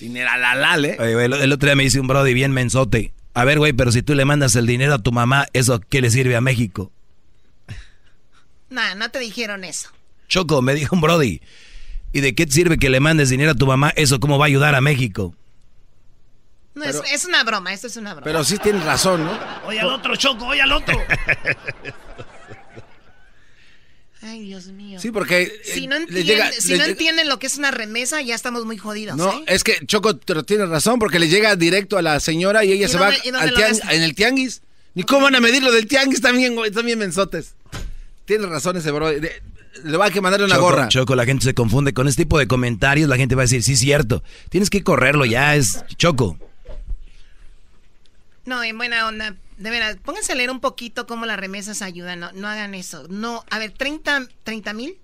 Dineral, 0.01 0.87
¿eh? 0.87 0.97
Oye, 0.99 1.13
güey, 1.13 1.27
el, 1.27 1.35
el 1.35 1.53
otro 1.53 1.67
día 1.67 1.77
me 1.77 1.83
dice 1.83 2.01
un 2.01 2.09
brody 2.09 2.33
bien 2.33 2.53
mensote. 2.53 3.13
A 3.35 3.45
ver, 3.45 3.59
güey, 3.59 3.75
pero 3.75 3.93
si 3.93 4.03
tú 4.03 4.15
le 4.15 4.25
mandas 4.25 4.57
el 4.57 4.67
dinero 4.67 4.95
a 4.95 5.03
tu 5.03 5.13
mamá, 5.13 5.49
¿eso 5.53 5.81
qué 5.81 6.01
le 6.01 6.11
sirve 6.11 6.35
a 6.35 6.41
México? 6.41 6.91
Nah, 8.73 8.95
no 8.95 9.11
te 9.11 9.19
dijeron 9.19 9.65
eso. 9.65 9.91
Choco, 10.29 10.63
me 10.63 10.75
dijo 10.75 10.95
un 10.97 11.03
brody. 11.03 11.41
¿Y 12.13 12.21
de 12.21 12.35
qué 12.35 12.47
te 12.47 12.53
sirve 12.53 12.79
que 12.79 12.91
le 12.91 13.01
mandes 13.01 13.29
dinero 13.31 13.53
a 13.53 13.55
tu 13.55 13.67
mamá? 13.67 13.93
¿Eso 13.97 14.19
cómo 14.19 14.39
va 14.39 14.47
a 14.47 14.49
ayudar 14.49 14.75
a 14.75 14.81
México? 14.81 15.35
No, 16.75 16.85
es, 16.85 17.01
es 17.13 17.25
una 17.27 17.45
broma, 17.45 17.73
esto 17.75 17.87
es 17.87 17.97
una 17.99 18.13
broma. 18.15 18.25
Pero 18.25 18.43
sí 18.45 18.57
tienes 18.59 18.83
razón, 18.85 19.25
¿no? 19.25 19.39
Oye 19.67 19.81
al 19.81 19.89
otro, 19.89 20.17
Choco, 20.17 20.47
oye 20.47 20.63
al 20.63 20.73
otro. 20.73 20.99
Ay, 24.25 24.41
Dios 24.43 24.67
mío. 24.69 25.01
Sí, 25.01 25.11
porque... 25.11 25.43
eh, 25.43 25.61
Si 25.65 25.87
no, 25.89 25.97
entienden, 25.97 26.25
llega- 26.27 26.53
si 26.53 26.69
le 26.69 26.79
no 26.79 26.85
llega- 26.85 26.93
entienden 26.93 27.29
lo 27.29 27.39
que 27.41 27.49
es 27.49 27.59
una 27.59 27.73
remesa, 27.73 28.23
ya 28.23 28.37
estamos 28.37 28.65
muy 28.65 28.79
jodidos, 28.79 29.17
No, 29.17 29.33
¿eh? 29.33 29.45
es 29.49 29.65
que 29.65 29.85
Choco, 29.85 30.17
pero 30.25 30.45
tienes 30.45 30.69
razón, 30.69 31.01
porque 31.01 31.19
le 31.19 31.29
llega 31.29 31.57
directo 31.57 31.99
a 31.99 32.03
la 32.03 32.21
señora 32.21 32.65
y 32.65 32.71
ella 32.73 32.87
¿Y 32.87 32.89
se 32.89 32.99
dónde- 32.99 33.17
va 33.33 33.41
al 33.41 33.95
en 33.95 34.03
el 34.03 34.15
tianguis. 34.15 34.63
Ni 34.95 35.03
cómo 35.03 35.23
van 35.25 35.35
a 35.35 35.41
medir 35.41 35.63
lo 35.63 35.73
del 35.73 35.87
tianguis 35.89 36.21
también, 36.21 36.55
güey, 36.55 36.71
también 36.71 36.99
mensotes. 37.01 37.55
Tienes 38.25 38.49
razón 38.49 38.77
ese 38.77 38.91
bro. 38.91 39.11
Le 39.11 39.97
va 39.97 40.07
a 40.07 40.11
que 40.11 40.21
mandarle 40.21 40.47
una 40.47 40.57
Choco, 40.57 40.67
gorra. 40.67 40.89
Choco, 40.89 41.15
la 41.15 41.25
gente 41.25 41.45
se 41.45 41.55
confunde 41.55 41.93
con 41.93 42.07
este 42.09 42.25
tipo 42.25 42.39
de 42.39 42.47
comentarios. 42.47 43.09
La 43.09 43.17
gente 43.17 43.35
va 43.35 43.43
a 43.43 43.45
decir, 43.45 43.63
sí, 43.63 43.77
cierto. 43.77 44.23
Tienes 44.49 44.71
que 44.71 44.83
correrlo 44.83 45.25
ya, 45.25 45.57
es 45.57 45.85
Choco. 45.97 46.39
No, 48.45 48.63
en 48.63 48.77
buena 48.77 49.07
onda. 49.07 49.37
De 49.57 49.71
veras, 49.71 49.97
pónganse 50.05 50.33
a 50.33 50.35
leer 50.35 50.51
un 50.51 50.61
poquito 50.61 51.07
cómo 51.07 51.27
las 51.27 51.39
remesas 51.39 51.83
ayudan. 51.83 52.21
No, 52.21 52.33
no 52.33 52.49
hagan 52.49 52.75
eso. 52.75 53.07
No, 53.09 53.45
a 53.51 53.59
ver, 53.59 53.73
30 53.73 54.29
mil. 54.75 54.99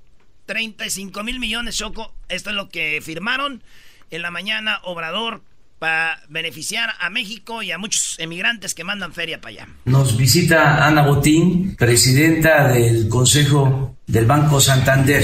35 0.47 1.23
mil 1.25 1.39
millones, 1.39 1.77
Choco. 1.77 2.13
Esto 2.29 2.51
es 2.51 2.57
lo 2.57 2.69
que 2.69 3.01
firmaron 3.03 3.63
en 4.11 4.23
la 4.23 4.31
mañana 4.31 4.81
Obrador 4.83 5.43
para 5.79 6.21
beneficiar 6.29 6.91
a 6.99 7.11
México 7.11 7.63
y 7.63 7.71
a 7.73 7.79
muchos 7.79 8.17
emigrantes 8.19 8.75
que 8.75 8.85
mandan 8.85 9.13
feria 9.13 9.41
para 9.41 9.51
allá. 9.51 9.69
Nos 9.85 10.17
visita 10.17 10.87
Ana 10.87 11.03
Botín, 11.03 11.77
presidenta 11.77 12.69
del 12.69 13.09
Consejo 13.09 13.98
del 14.09 14.27
Banco 14.27 14.61
Santander. 14.61 15.23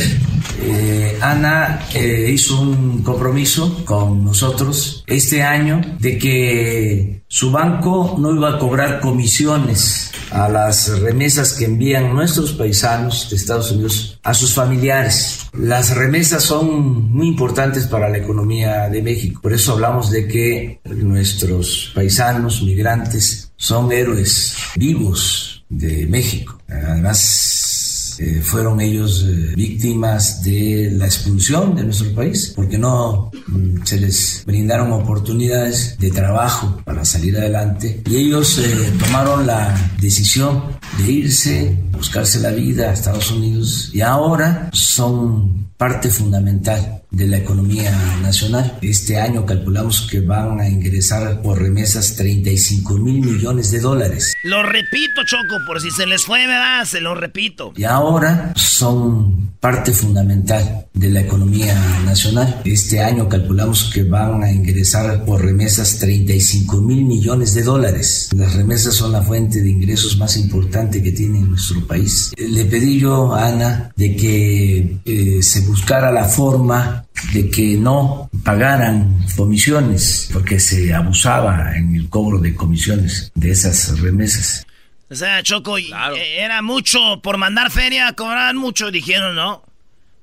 Eh, 0.61 1.19
Ana 1.21 1.81
eh, 1.95 2.31
hizo 2.33 2.61
un 2.61 3.03
compromiso 3.03 3.85
con 3.85 4.25
nosotros 4.25 5.03
este 5.07 5.43
año 5.43 5.81
de 5.99 6.19
que 6.19 7.25
su 7.27 7.51
banco 7.51 8.15
no 8.19 8.35
iba 8.35 8.51
a 8.51 8.59
cobrar 8.59 9.01
comisiones 9.01 10.13
a 10.31 10.49
las 10.49 11.01
remesas 11.01 11.55
que 11.55 11.65
envían 11.65 12.15
nuestros 12.15 12.53
paisanos 12.53 13.29
de 13.31 13.37
Estados 13.37 13.73
Unidos 13.73 14.21
a 14.23 14.35
sus 14.35 14.55
familiares. 14.55 15.47
Las 15.53 15.95
remesas 15.97 16.43
son 16.43 17.11
muy 17.11 17.29
importantes 17.29 17.87
para 17.87 18.09
la 18.09 18.19
economía 18.19 18.89
de 18.89 19.03
México. 19.03 19.41
Por 19.43 19.53
eso 19.53 19.73
hablamos 19.73 20.11
de 20.11 20.29
que 20.29 20.81
nuestros 20.85 21.93
paisanos 21.95 22.63
migrantes 22.63 23.53
son 23.57 23.91
héroes 23.93 24.57
vivos 24.77 25.65
de 25.69 26.07
México. 26.07 26.59
Además, 26.69 27.74
eh, 28.19 28.41
fueron 28.43 28.81
ellos 28.81 29.25
eh, 29.29 29.55
víctimas 29.57 30.43
de 30.43 30.91
la 30.93 31.07
expulsión 31.07 31.75
de 31.75 31.85
nuestro 31.85 32.15
país 32.15 32.53
porque 32.55 32.79
no 32.79 33.31
mm, 33.47 33.85
se 33.85 34.01
les 34.01 34.43
brindaron 34.47 34.93
oportunidades 34.93 35.97
de 35.99 36.11
trabajo 36.11 36.81
para 36.85 37.05
salir 37.05 37.37
adelante. 37.37 38.03
Y 38.09 38.17
ellos 38.17 38.59
eh, 38.59 38.93
tomaron 38.99 39.47
la 39.47 39.75
decisión 40.01 40.63
de 40.99 41.13
irse, 41.13 41.79
buscarse 41.95 42.41
la 42.41 42.51
vida 42.51 42.91
a 42.91 42.93
Estados 42.93 43.31
Unidos 43.31 43.91
y 43.93 44.01
ahora 44.01 44.71
son 44.73 45.69
parte 45.77 46.09
fundamental 46.09 47.03
de 47.11 47.27
la 47.27 47.39
economía 47.39 47.93
nacional. 48.23 48.79
Este 48.83 49.21
año 49.21 49.45
calculamos 49.47 50.09
que 50.11 50.21
van 50.21 50.61
a 50.61 50.69
ingresar 50.69 51.43
por 51.43 51.61
remesas 51.61 52.17
35 52.17 52.95
mil 52.99 53.21
millones 53.21 53.71
de 53.71 53.81
dólares. 53.81 54.35
Lo 54.45 54.63
repito, 54.63 55.23
Choco, 55.25 55.57
por 55.67 55.81
si 55.81 55.91
se 55.91 56.07
les 56.07 56.25
fue, 56.25 56.47
¿verdad? 56.47 56.85
Se 56.85 57.01
lo 57.01 57.15
repito. 57.15 57.73
y 57.77 57.85
ahora 57.85 58.53
son 58.57 59.55
parte 59.61 59.93
fundamental 59.93 60.87
de 60.93 61.09
la 61.11 61.21
economía 61.21 61.75
nacional. 62.05 62.61
Este 62.65 63.01
año 63.03 63.29
calculamos 63.29 63.91
que 63.93 64.03
van 64.03 64.43
a 64.43 64.53
ingresar 64.53 65.25
por 65.25 65.43
remesas 65.43 65.99
35 65.99 66.81
mil 66.83 67.05
millones 67.05 67.55
de 67.55 67.63
dólares. 67.63 68.29
Las 68.35 68.55
remesas 68.55 68.95
son 68.95 69.13
la 69.13 69.23
fuente 69.23 69.63
de 69.63 69.71
ingresos 69.71 70.19
más 70.19 70.37
importante 70.37 71.03
que 71.03 71.13
tiene 71.13 71.41
nuestro 71.41 71.84
país. 71.87 72.33
Le 72.37 72.65
pedí 72.65 73.01
yo 73.01 73.35
a 73.35 73.49
Ana 73.49 73.93
de 73.97 74.17
que 74.17 74.97
eh, 75.05 75.43
se 75.43 75.61
buscara 75.63 76.11
la 76.11 76.25
forma 76.25 77.05
de 77.33 77.51
que 77.51 77.77
no 77.77 78.29
pagaran 78.43 79.25
comisiones, 79.37 80.29
porque 80.33 80.61
se 80.61 80.93
abusaba 80.93 81.77
en 81.77 81.95
el 81.95 82.09
cobro 82.09 82.39
de 82.39 82.55
comisiones 82.55 83.33
de 83.35 83.51
esas 83.51 84.01
remesas. 84.01 84.67
O 85.11 85.15
sea, 85.15 85.43
Choco, 85.43 85.79
eh, 85.79 85.91
era 86.39 86.63
mucho 86.63 87.21
por 87.23 87.39
mandar 87.39 87.71
feria, 87.71 88.13
cobraban 88.15 88.57
mucho, 88.57 88.91
dijeron, 88.91 89.37
¿no? 89.37 89.63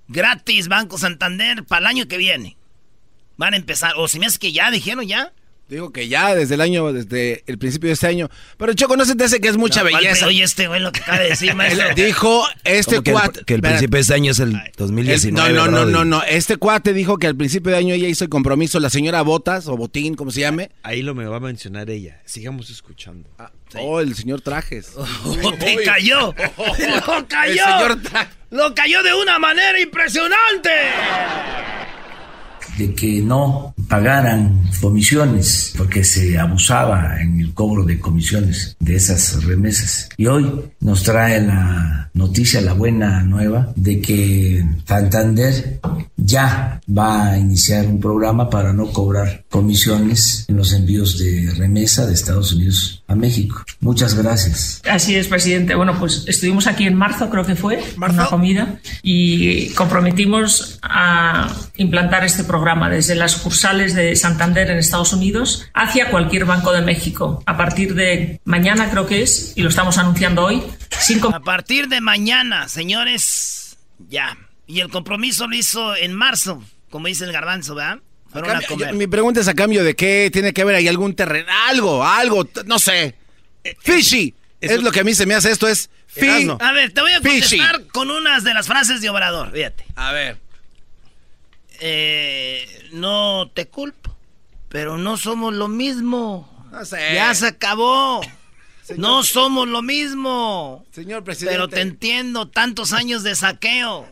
Gratis 0.07 0.67
Banco 0.67 0.97
Santander 0.97 1.63
para 1.63 1.81
el 1.81 1.87
año 1.87 2.07
que 2.07 2.17
viene. 2.17 2.57
Van 3.37 3.53
a 3.53 3.57
empezar, 3.57 3.93
o 3.97 4.07
si 4.07 4.19
me 4.19 4.25
hace 4.25 4.39
que 4.39 4.51
ya, 4.51 4.69
dijeron 4.69 5.07
ya. 5.07 5.31
Digo 5.71 5.93
que 5.93 6.09
ya 6.09 6.35
desde 6.35 6.55
el 6.55 6.59
año, 6.61 6.91
desde 6.91 7.45
el 7.47 7.57
principio 7.57 7.87
de 7.87 7.93
este 7.93 8.05
año. 8.05 8.29
Pero 8.57 8.73
Choco, 8.73 8.97
no 8.97 9.05
se 9.05 9.15
te 9.15 9.23
hace 9.23 9.39
que 9.39 9.47
es 9.47 9.55
mucha 9.55 9.83
belleza. 9.83 10.27
Oye, 10.27 10.43
este 10.43 10.67
güey 10.67 10.81
lo 10.81 10.91
que 10.91 10.99
acaba 10.99 11.19
de 11.19 11.29
decir, 11.29 11.55
maestro. 11.55 11.95
dijo 11.95 12.45
este 12.65 13.01
que 13.01 13.13
cuate. 13.13 13.39
El, 13.39 13.45
que 13.45 13.53
el 13.53 13.61
principio 13.61 13.95
de 13.95 14.01
este 14.01 14.13
año 14.13 14.31
es 14.33 14.39
el 14.39 14.59
2019. 14.75 15.31
no, 15.31 15.67
no, 15.67 15.71
no, 15.71 15.85
no, 15.85 16.03
no. 16.03 16.23
Este 16.23 16.57
cuate 16.57 16.91
dijo 16.91 17.17
que 17.19 17.27
al 17.27 17.37
principio 17.37 17.71
de 17.71 17.77
año 17.77 17.93
ella 17.93 18.09
hizo 18.09 18.25
el 18.25 18.29
compromiso, 18.29 18.81
la 18.81 18.89
señora 18.89 19.21
Botas 19.21 19.69
o 19.69 19.77
Botín, 19.77 20.15
como 20.15 20.31
se 20.31 20.41
llame. 20.41 20.71
Ahí 20.83 21.03
lo 21.03 21.15
me 21.15 21.23
va 21.23 21.37
a 21.37 21.39
mencionar 21.39 21.89
ella. 21.89 22.21
Sigamos 22.25 22.69
escuchando. 22.69 23.29
Ah, 23.39 23.49
Oh, 23.75 24.01
el 24.01 24.13
señor 24.15 24.41
Trajes. 24.41 24.91
Oh, 25.23 25.53
te 25.53 25.77
cayó. 25.85 26.35
lo 27.07 27.27
cayó. 27.29 27.53
El 27.53 27.79
señor 27.79 28.01
Trajes. 28.01 28.35
Lo 28.49 28.75
cayó 28.75 29.01
de 29.03 29.13
una 29.13 29.39
manera 29.39 29.79
impresionante 29.79 30.69
de 32.81 32.95
que 32.95 33.21
no 33.21 33.75
pagaran 33.87 34.63
comisiones, 34.81 35.73
porque 35.77 36.03
se 36.03 36.37
abusaba 36.39 37.21
en 37.21 37.39
el 37.39 37.53
cobro 37.53 37.83
de 37.83 37.99
comisiones 37.99 38.75
de 38.79 38.95
esas 38.95 39.43
remesas. 39.43 40.09
Y 40.17 40.25
hoy 40.25 40.49
nos 40.79 41.03
trae 41.03 41.41
la 41.41 42.09
noticia, 42.13 42.59
la 42.61 42.73
buena 42.73 43.21
nueva, 43.21 43.71
de 43.75 44.01
que 44.01 44.65
Santander 44.85 45.79
ya 46.17 46.81
va 46.89 47.31
a 47.31 47.37
iniciar 47.37 47.85
un 47.85 47.99
programa 47.99 48.49
para 48.49 48.73
no 48.73 48.87
cobrar 48.91 49.45
comisiones 49.49 50.45
en 50.47 50.57
los 50.57 50.73
envíos 50.73 51.19
de 51.19 51.53
remesa 51.55 52.05
de 52.07 52.13
Estados 52.13 52.53
Unidos 52.53 53.00
a 53.11 53.15
México. 53.15 53.63
Muchas 53.79 54.15
gracias. 54.15 54.81
Así 54.89 55.15
es, 55.15 55.27
presidente. 55.27 55.75
Bueno, 55.75 55.97
pues 55.99 56.25
estuvimos 56.27 56.67
aquí 56.67 56.85
en 56.85 56.95
marzo, 56.95 57.29
creo 57.29 57.45
que 57.45 57.55
fue, 57.55 57.83
una 57.97 58.25
comida, 58.27 58.79
y 59.03 59.69
comprometimos 59.73 60.79
a 60.81 61.53
implantar 61.77 62.23
este 62.23 62.43
programa 62.43 62.89
desde 62.89 63.15
las 63.15 63.33
sucursales 63.33 63.93
de 63.93 64.15
Santander 64.15 64.69
en 64.69 64.77
Estados 64.77 65.13
Unidos 65.13 65.65
hacia 65.73 66.09
cualquier 66.09 66.45
banco 66.45 66.71
de 66.71 66.81
México. 66.81 67.43
A 67.45 67.57
partir 67.57 67.95
de 67.95 68.39
mañana 68.45 68.89
creo 68.89 69.05
que 69.05 69.21
es, 69.23 69.53
y 69.55 69.61
lo 69.61 69.69
estamos 69.69 69.97
anunciando 69.97 70.43
hoy. 70.43 70.63
A 71.33 71.39
partir 71.39 71.87
de 71.87 72.01
mañana, 72.01 72.67
señores, 72.69 73.77
ya. 74.09 74.37
Y 74.67 74.79
el 74.79 74.89
compromiso 74.89 75.47
lo 75.47 75.55
hizo 75.55 75.95
en 75.95 76.13
marzo, 76.13 76.63
como 76.89 77.07
dice 77.07 77.25
el 77.25 77.31
garbanzo, 77.31 77.75
¿verdad? 77.75 77.99
Mi 78.93 79.07
pregunta 79.07 79.41
es 79.41 79.47
a 79.47 79.53
cambio 79.53 79.83
de 79.83 79.95
qué 79.95 80.29
tiene 80.31 80.53
que 80.53 80.63
ver 80.63 80.75
ahí 80.75 80.87
algún 80.87 81.15
terreno, 81.15 81.47
algo, 81.67 82.05
algo, 82.05 82.47
no 82.65 82.79
sé. 82.79 83.15
Fishy. 83.79 84.33
Es 84.59 84.81
lo 84.81 84.91
que 84.91 84.99
a 84.99 85.03
mí 85.03 85.13
se 85.13 85.25
me 85.25 85.33
hace 85.33 85.51
esto, 85.51 85.67
es 85.67 85.89
fishy. 86.07 86.49
A 86.59 86.71
ver, 86.71 86.93
te 86.93 87.01
voy 87.01 87.11
a 87.11 87.21
contestar 87.21 87.87
con 87.87 88.11
unas 88.11 88.43
de 88.43 88.53
las 88.53 88.67
frases 88.67 89.01
de 89.01 89.09
Obrador, 89.09 89.51
fíjate. 89.51 89.85
A 89.95 90.11
ver. 90.11 90.37
Eh, 91.79 92.89
no 92.91 93.49
te 93.53 93.67
culpo, 93.67 94.15
pero 94.69 94.97
no 94.97 95.17
somos 95.17 95.53
lo 95.53 95.67
mismo. 95.67 96.67
No 96.71 96.85
sé. 96.85 97.15
Ya 97.15 97.33
se 97.33 97.47
acabó. 97.47 98.21
No 98.97 99.23
somos 99.23 99.67
lo 99.67 99.81
mismo. 99.81 100.85
Señor 100.91 101.23
presidente. 101.23 101.55
Pero 101.55 101.67
te 101.67 101.81
entiendo, 101.81 102.47
tantos 102.47 102.93
años 102.93 103.23
de 103.23 103.35
saqueo, 103.35 104.07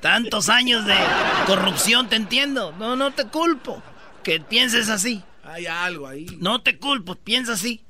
tantos 0.00 0.48
años 0.48 0.84
de 0.86 0.96
corrupción, 1.46 2.08
te 2.08 2.16
entiendo. 2.16 2.72
No, 2.72 2.96
no 2.96 3.12
te 3.12 3.24
culpo 3.26 3.82
que 4.22 4.40
pienses 4.40 4.88
así. 4.88 5.22
Hay 5.44 5.66
algo 5.66 6.08
ahí. 6.08 6.26
No 6.40 6.60
te 6.62 6.78
culpo, 6.78 7.14
piensa 7.14 7.52
así. 7.52 7.82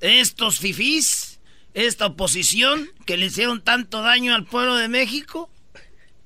Estos 0.00 0.58
fifís, 0.58 1.38
esta 1.74 2.06
oposición 2.06 2.88
que 3.04 3.16
le 3.16 3.26
hicieron 3.26 3.62
tanto 3.62 4.00
daño 4.02 4.34
al 4.34 4.44
pueblo 4.44 4.76
de 4.76 4.88
México, 4.88 5.50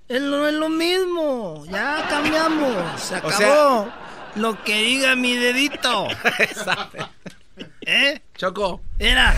no 0.08 0.46
es 0.46 0.54
lo 0.54 0.68
mismo. 0.68 1.64
Ya 1.70 2.06
cambiamos. 2.08 3.02
Se 3.02 3.16
acabó. 3.16 3.92
lo 4.36 4.62
que 4.62 4.82
diga 4.82 5.16
mi 5.16 5.36
dedito. 5.36 6.08
¿Eh? 7.90 8.20
Choco. 8.36 8.82
Era. 8.98 9.34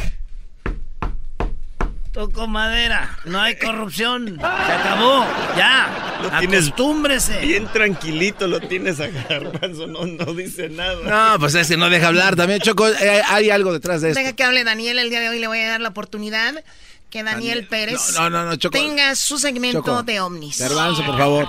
Toco 2.11 2.49
madera. 2.49 3.17
No 3.25 3.41
hay 3.41 3.57
corrupción. 3.57 4.41
Se 4.41 4.73
acabó. 4.73 5.25
Ya. 5.57 6.19
Lo 6.21 6.29
Acostúmbrese. 6.35 7.43
Bien 7.43 7.69
tranquilito 7.69 8.49
lo 8.49 8.59
tienes 8.59 8.99
a 8.99 9.07
Garbanzo. 9.07 9.87
No, 9.87 10.05
no 10.05 10.35
dice 10.35 10.69
nada. 10.69 10.97
No, 11.33 11.39
pues 11.39 11.55
ese 11.55 11.77
no 11.77 11.89
deja 11.91 12.09
hablar. 12.09 12.35
También, 12.35 12.59
Choco, 12.59 12.89
eh, 12.89 13.23
hay 13.29 13.51
algo 13.51 13.73
detrás 13.73 14.01
de 14.01 14.09
esto. 14.09 14.19
Deja 14.19 14.33
que 14.33 14.43
hable 14.43 14.65
Daniel. 14.65 14.99
El 14.99 15.11
día 15.11 15.21
de 15.21 15.29
hoy 15.29 15.39
le 15.39 15.47
voy 15.47 15.61
a 15.61 15.69
dar 15.69 15.81
la 15.81 15.91
oportunidad 15.91 16.65
que 17.11 17.23
Daniel, 17.23 17.67
Pérez 17.67 18.15
no, 18.15 18.31
no, 18.31 18.45
no, 18.45 18.59
tenga 18.59 19.15
su 19.17 19.39
segmento 19.39 20.03
de 20.03 20.21
ovnis. 20.21 20.59
Garbanzo, 20.59 21.05
por 21.05 21.19
favor. 21.19 21.49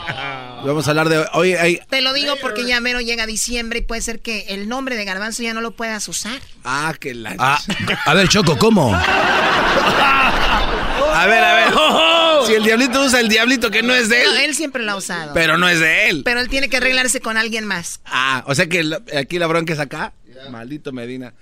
Vamos 0.66 0.88
a 0.88 0.90
hablar 0.90 1.10
de 1.10 1.26
hoy. 1.34 1.54
Hay... 1.54 1.80
Te 1.90 2.02
lo 2.02 2.14
digo 2.14 2.36
porque 2.42 2.66
ya 2.66 2.80
mero 2.82 3.00
llega 3.00 3.26
diciembre 3.26 3.80
y 3.80 3.82
puede 3.84 4.02
ser 4.02 4.20
que 4.20 4.46
el 4.50 4.68
nombre 4.68 4.96
de 4.96 5.06
Garbanzo 5.06 5.44
ya 5.44 5.54
no 5.54 5.62
lo 5.62 5.72
puedas 5.72 6.08
usar. 6.08 6.42
Ah, 6.64 6.94
que 7.00 7.14
la. 7.14 7.36
Ah, 7.38 7.60
a 8.06 8.14
ver, 8.14 8.28
Choco, 8.28 8.58
¿cómo? 8.58 8.94
a 8.94 8.98
ver, 11.28 11.44
a 11.44 11.54
ver. 11.54 11.72
Si 12.48 12.54
el 12.54 12.64
diablito 12.64 13.04
usa 13.04 13.20
el 13.20 13.30
diablito 13.30 13.70
que 13.70 13.84
no 13.84 13.94
es 13.94 14.10
de 14.10 14.24
él. 14.24 14.30
No, 14.34 14.40
él 14.40 14.56
siempre 14.56 14.84
lo 14.84 14.94
ha 14.94 14.96
usado. 14.96 15.34
Pero 15.34 15.58
no 15.58 15.70
es 15.70 15.80
de 15.80 16.10
él. 16.10 16.24
Pero 16.26 16.40
él 16.40 16.50
tiene 16.50 16.70
que 16.70 16.78
arreglarse 16.78 17.22
con 17.22 17.38
alguien 17.38 17.66
más. 17.66 18.02
Ah, 18.06 18.44
o 18.48 18.56
sea 18.56 18.68
que 18.68 18.84
aquí 19.16 19.38
la 19.38 19.48
bronca 19.48 19.74
es 19.74 19.80
acá. 19.80 20.14
Maldito 20.50 20.92
Medina. 20.92 21.34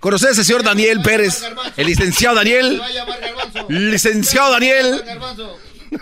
¿Conoces 0.00 0.38
al 0.38 0.44
señor 0.44 0.62
Daniel 0.62 1.00
Pérez? 1.02 1.42
El 1.76 1.86
licenciado 1.86 2.36
Daniel. 2.36 2.80
Licenciado 3.68 4.52
Daniel. 4.52 5.02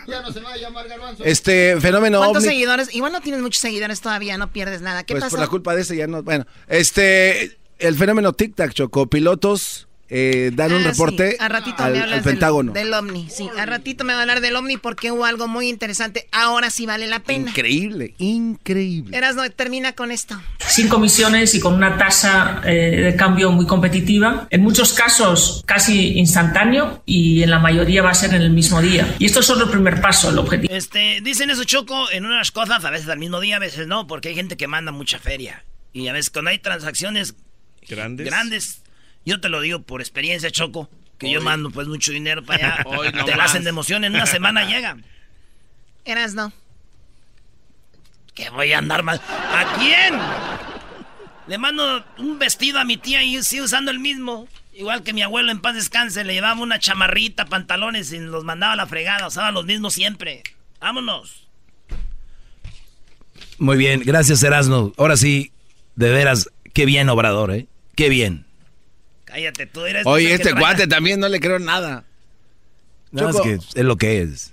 Ya 0.06 0.22
no 0.22 0.32
se 0.32 0.40
va 0.40 0.52
a 0.52 0.56
llamar 0.56 0.88
Garbanzo. 0.88 1.24
Este 1.24 1.78
fenómeno. 1.80 2.18
¿Cuántos 2.18 2.44
seguidores? 2.44 2.94
Igual 2.94 3.12
no 3.12 3.20
tienes 3.20 3.42
muchos 3.42 3.60
seguidores 3.60 4.00
todavía, 4.00 4.38
no 4.38 4.50
pierdes 4.52 4.80
nada. 4.80 5.04
¿Qué 5.04 5.14
pues 5.14 5.24
pasó? 5.24 5.36
por 5.36 5.40
la 5.40 5.48
culpa 5.48 5.74
de 5.74 5.82
ese 5.82 5.96
ya 5.96 6.06
no. 6.06 6.22
Bueno, 6.22 6.46
este. 6.68 7.58
El 7.78 7.96
fenómeno 7.96 8.32
tic-tac, 8.32 8.72
Choco. 8.72 9.08
Pilotos 9.08 9.88
eh, 10.14 10.50
dan 10.52 10.72
un 10.74 10.82
Ah, 10.84 10.88
reporte 10.90 11.30
sí. 11.32 11.36
A 11.40 11.48
ratito 11.48 11.82
al, 11.82 11.92
me 11.92 11.98
al 11.98 12.04
hablas 12.04 12.24
del- 12.24 12.32
Pentágono. 12.34 12.72
Del, 12.72 12.92
ovni, 12.92 13.28
sí. 13.30 13.48
A 13.58 13.64
ratito 13.64 14.04
me 14.04 14.12
va 14.12 14.18
a 14.18 14.22
hablar 14.22 14.42
del 14.42 14.54
ovni 14.56 14.76
porque 14.76 15.10
hubo 15.10 15.24
algo 15.24 15.48
muy 15.48 15.68
interesante. 15.70 16.28
Ahora 16.32 16.68
sí 16.70 16.84
vale 16.84 17.06
la 17.06 17.20
pena. 17.20 17.48
Increíble, 17.50 18.14
increíble. 18.18 19.16
Eras 19.16 19.36
no 19.36 19.48
termina 19.50 19.94
con 19.94 20.10
esto. 20.12 20.38
sin 20.58 20.88
comisiones 20.88 21.54
y 21.54 21.60
con 21.60 21.74
una 21.74 21.96
tasa 21.96 22.60
eh, 22.64 23.00
de 23.02 23.16
cambio 23.16 23.50
muy 23.52 23.66
competitiva. 23.66 24.46
En 24.50 24.62
muchos 24.62 24.92
casos 24.92 25.62
casi 25.66 26.18
instantáneo 26.18 27.02
y 27.06 27.42
en 27.42 27.50
la 27.50 27.58
mayoría 27.58 28.02
va 28.02 28.10
a 28.10 28.14
ser 28.14 28.34
en 28.34 28.42
el 28.42 28.50
mismo 28.50 28.80
día. 28.82 29.14
Y 29.18 29.24
esto 29.26 29.40
es 29.40 29.46
solo 29.46 29.64
el 29.64 29.70
primer 29.70 30.00
paso, 30.00 30.28
el 30.30 30.38
objetivo. 30.38 30.74
Este, 30.74 31.20
dicen 31.22 31.48
eso, 31.50 31.64
Choco, 31.64 32.10
en 32.10 32.26
unas 32.26 32.50
cosas, 32.50 32.84
a 32.84 32.90
veces 32.90 33.08
al 33.08 33.18
mismo 33.18 33.40
día, 33.40 33.56
a 33.56 33.60
veces 33.60 33.86
no, 33.86 34.06
porque 34.06 34.28
hay 34.28 34.34
gente 34.34 34.56
que 34.58 34.66
manda 34.68 34.92
mucha 34.92 35.18
feria. 35.18 35.64
Y 35.94 36.08
a 36.08 36.12
veces 36.12 36.30
cuando 36.30 36.50
hay 36.50 36.58
transacciones 36.58 37.34
Grandes. 37.88 38.26
grandes, 38.26 38.81
yo 39.24 39.40
te 39.40 39.48
lo 39.48 39.60
digo 39.60 39.82
por 39.82 40.00
experiencia, 40.00 40.50
Choco, 40.50 40.88
que 41.18 41.30
yo 41.30 41.40
mando 41.40 41.70
pues 41.70 41.88
mucho 41.88 42.12
dinero 42.12 42.44
para 42.44 42.74
allá. 42.74 42.84
Hoy 42.86 43.12
no 43.12 43.24
te 43.24 43.36
la 43.36 43.44
hacen 43.44 43.64
de 43.64 43.70
emoción, 43.70 44.04
en 44.04 44.14
una 44.14 44.26
semana 44.26 44.64
llegan. 44.64 45.04
Eras 46.04 46.34
no. 46.34 46.52
Que 48.34 48.50
voy 48.50 48.72
a 48.72 48.78
andar 48.78 49.02
mal. 49.02 49.20
¿A 49.28 49.76
quién? 49.78 50.18
Le 51.46 51.58
mando 51.58 52.04
un 52.18 52.38
vestido 52.38 52.78
a 52.78 52.84
mi 52.84 52.96
tía 52.96 53.22
y 53.22 53.42
sigue 53.42 53.62
usando 53.62 53.90
el 53.90 53.98
mismo. 53.98 54.48
Igual 54.74 55.02
que 55.02 55.12
mi 55.12 55.22
abuelo 55.22 55.52
en 55.52 55.60
paz 55.60 55.74
descanse, 55.74 56.24
le 56.24 56.32
llevaba 56.32 56.60
una 56.60 56.78
chamarrita, 56.78 57.44
pantalones 57.44 58.10
y 58.12 58.18
los 58.18 58.42
mandaba 58.44 58.72
a 58.72 58.76
la 58.76 58.86
fregada. 58.86 59.26
Usaba 59.26 59.52
los 59.52 59.66
mismos 59.66 59.92
siempre. 59.92 60.42
Vámonos. 60.80 61.46
Muy 63.58 63.76
bien, 63.76 64.02
gracias 64.04 64.42
Erasno. 64.42 64.92
Ahora 64.96 65.16
sí, 65.16 65.52
de 65.94 66.10
veras, 66.10 66.48
qué 66.72 66.86
bien 66.86 67.08
Obrador, 67.10 67.52
¿eh? 67.52 67.66
Qué 67.94 68.08
bien. 68.08 68.46
Cállate, 69.32 69.66
tú 69.66 69.84
eres. 69.86 70.04
Oye, 70.06 70.34
este 70.34 70.52
guate 70.52 70.86
también 70.86 71.18
no 71.18 71.28
le 71.28 71.40
creo 71.40 71.58
nada. 71.58 72.04
No, 73.12 73.30
es 73.30 73.40
que 73.40 73.54
es 73.54 73.84
lo 73.84 73.96
que 73.96 74.20
es. 74.22 74.52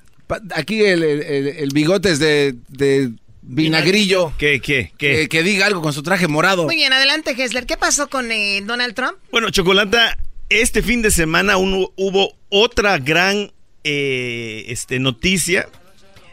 Aquí 0.56 0.82
el, 0.84 1.04
el, 1.04 1.22
el- 1.22 1.48
el 1.48 1.70
bigote 1.74 2.12
es 2.12 2.20
de, 2.20 2.56
de 2.70 3.12
vinagrillo. 3.42 4.32
¿Qué, 4.38 4.62
qué, 4.62 4.94
qué? 4.98 5.22
Que, 5.22 5.30
que 5.30 5.44
diga 5.44 5.66
algo 5.66 5.82
con 5.82 5.92
su 5.92 6.04
traje 6.04 6.28
morado. 6.28 6.66
Muy 6.66 6.76
bien, 6.76 6.94
adelante, 6.94 7.32
Hessler. 7.38 7.66
¿Qué 7.66 7.78
pasó 7.78 8.10
con 8.10 8.32
eh, 8.32 8.62
Donald 8.66 8.94
Trump? 8.96 9.18
Bueno, 9.32 9.50
Chocolata, 9.50 10.18
este 10.50 10.82
fin 10.82 11.02
de 11.02 11.12
semana 11.12 11.58
un- 11.58 11.90
hubo 11.96 12.34
otra 12.50 12.98
gran 13.00 13.52
eh, 13.84 14.66
este, 14.68 15.00
noticia. 15.00 15.68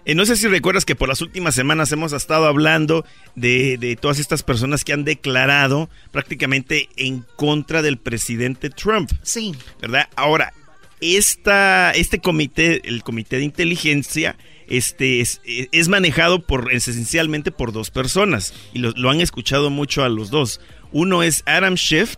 Eh, 0.07 0.15
no 0.15 0.25
sé 0.25 0.37
si 0.37 0.47
recuerdas 0.47 0.85
que 0.85 0.95
por 0.95 1.09
las 1.09 1.21
últimas 1.21 1.57
semanas 1.57 1.91
hemos 1.91 2.13
estado 2.13 2.47
hablando 2.47 3.05
de, 3.35 3.77
de 3.77 3.97
todas 3.97 4.21
estas 4.21 4.45
personas 4.45 4.85
que 4.85 4.93
han 4.93 5.03
declarado 5.03 5.91
prácticamente 6.13 6.89
en 6.97 7.25
contra 7.35 7.83
del 7.83 7.99
presidente 7.99 8.71
Trump. 8.71 9.11
Sí. 9.23 9.53
¿Verdad? 9.81 10.09
Ahora, 10.15 10.53
esta, 11.01 11.91
este 11.91 12.21
comité, 12.21 12.89
el 12.89 13.03
comité 13.03 13.39
de 13.39 13.45
inteligencia, 13.47 14.37
este, 14.69 15.21
es, 15.21 15.41
es 15.45 15.89
manejado 15.89 16.47
por, 16.47 16.73
esencialmente 16.73 17.51
por 17.51 17.73
dos 17.73 17.91
personas. 17.91 18.55
Y 18.73 18.79
lo, 18.79 18.93
lo 18.93 19.11
han 19.11 19.21
escuchado 19.21 19.71
mucho 19.71 20.05
a 20.05 20.09
los 20.09 20.31
dos. 20.31 20.61
Uno 20.93 21.25
es 21.25 21.43
Adam 21.47 21.77
Schiff, 21.77 22.15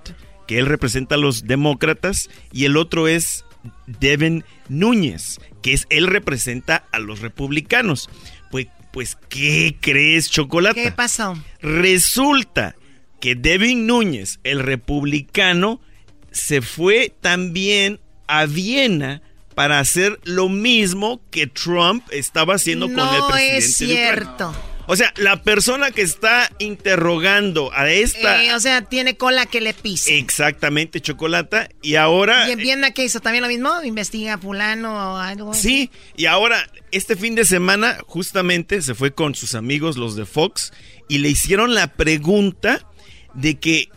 que 0.46 0.58
él 0.58 0.66
representa 0.66 1.14
a 1.14 1.18
los 1.18 1.46
demócratas, 1.46 2.28
y 2.52 2.66
el 2.66 2.76
otro 2.76 3.08
es 3.08 3.46
Devin 3.86 4.44
Núñez, 4.68 5.40
que 5.62 5.72
es 5.72 5.86
él 5.90 6.06
representa 6.06 6.86
a 6.92 6.98
los 6.98 7.20
republicanos. 7.20 8.08
Pues, 8.50 8.68
pues, 8.92 9.16
¿qué 9.28 9.76
crees, 9.80 10.30
Chocolate? 10.30 10.82
¿Qué 10.82 10.92
pasó? 10.92 11.36
Resulta 11.60 12.76
que 13.20 13.34
Devin 13.34 13.86
Núñez, 13.86 14.40
el 14.44 14.60
republicano, 14.60 15.80
se 16.30 16.62
fue 16.62 17.14
también 17.20 18.00
a 18.26 18.46
Viena 18.46 19.22
para 19.54 19.80
hacer 19.80 20.20
lo 20.22 20.48
mismo 20.48 21.20
que 21.30 21.46
Trump 21.48 22.04
estaba 22.10 22.54
haciendo 22.54 22.86
con 22.86 23.00
el 23.00 23.22
presidente. 23.28 23.56
es 23.58 23.76
cierto. 23.76 24.54
O 24.90 24.96
sea, 24.96 25.12
la 25.18 25.42
persona 25.42 25.90
que 25.90 26.00
está 26.00 26.50
interrogando 26.58 27.70
a 27.74 27.90
esta. 27.90 28.42
Eh, 28.42 28.54
o 28.54 28.60
sea, 28.60 28.80
tiene 28.80 29.18
cola 29.18 29.44
que 29.44 29.60
le 29.60 29.74
pise. 29.74 30.16
Exactamente, 30.16 31.02
Chocolata. 31.02 31.68
Y 31.82 31.96
ahora. 31.96 32.48
¿Y 32.48 32.52
en 32.52 32.58
Viena 32.58 32.90
qué 32.92 33.04
hizo? 33.04 33.20
¿También 33.20 33.42
lo 33.42 33.48
mismo? 33.48 33.70
¿Investiga 33.84 34.34
a 34.34 34.38
fulano 34.38 35.14
o 35.14 35.16
algo? 35.18 35.52
Sí, 35.52 35.90
y 36.16 36.24
ahora, 36.24 36.70
este 36.90 37.16
fin 37.16 37.34
de 37.34 37.44
semana, 37.44 37.98
justamente 38.06 38.80
se 38.80 38.94
fue 38.94 39.12
con 39.12 39.34
sus 39.34 39.54
amigos, 39.54 39.98
los 39.98 40.16
de 40.16 40.24
Fox, 40.24 40.72
y 41.06 41.18
le 41.18 41.28
hicieron 41.28 41.74
la 41.74 41.88
pregunta 41.92 42.86
de 43.34 43.58
que 43.58 43.90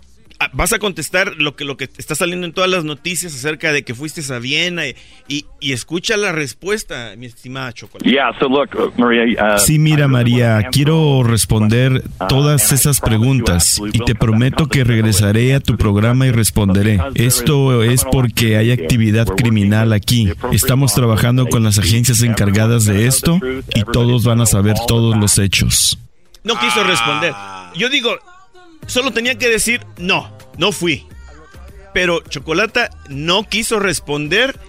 vas 0.54 0.74
a 0.74 0.80
contestar 0.80 1.36
lo 1.38 1.56
que, 1.56 1.66
lo 1.66 1.78
que 1.78 1.90
está 1.98 2.16
saliendo 2.16 2.46
en 2.46 2.54
todas 2.54 2.70
las 2.70 2.84
noticias 2.84 3.34
acerca 3.34 3.72
de 3.72 3.84
que 3.84 3.94
fuiste 3.94 4.22
a 4.34 4.40
Viena 4.40 4.88
y, 4.88 5.46
y, 5.60 5.74
escucha 5.74 6.18
la 6.18 6.32
respuesta, 6.32 7.14
mi 7.18 7.26
estimada 7.26 7.74
Chocolate. 7.74 8.10
Uh, 8.10 9.58
sí, 9.58 9.80
mira 9.80 10.08
María, 10.08 10.70
quiero 10.72 11.24
responder 11.24 12.04
uh, 12.20 12.28
todas 12.28 12.72
esas 12.72 13.00
preguntas 13.00 13.82
y 13.92 14.00
te 14.00 14.16
prometo 14.16 14.68
que 14.68 14.84
regresaré 14.84 15.56
a 15.56 15.60
tu 15.60 15.78
programa 15.78 16.28
y 16.28 16.32
responderé. 16.32 17.00
Esto 17.16 17.84
es 17.84 18.06
porque 18.06 18.58
hay 18.58 18.72
actividad 18.72 19.28
criminal 19.28 19.94
aquí. 19.94 20.32
Estamos 20.52 20.94
trabajando 20.94 21.48
con 21.48 21.64
las 21.64 21.80
agencias 21.80 22.22
encargadas 22.22 22.86
de 22.86 23.08
esto 23.08 23.40
y 23.76 23.84
todos 23.84 24.24
van 24.24 24.42
a 24.42 24.46
saber 24.46 24.76
todos 24.88 25.18
los 25.18 25.38
hechos. 25.38 25.98
No 26.44 26.60
quiso 26.60 26.84
responder. 26.84 27.34
Yo 27.76 27.90
digo, 27.90 28.18
solo 28.92 29.12
tenía 29.12 29.38
que 29.38 29.50
decir 29.50 29.86
no, 29.98 30.36
no 30.58 30.72
fui. 30.72 31.08
Pero 31.94 32.22
Chocolata 32.22 32.90
no 33.10 33.48
quiso 33.48 33.80
responder 33.80 34.60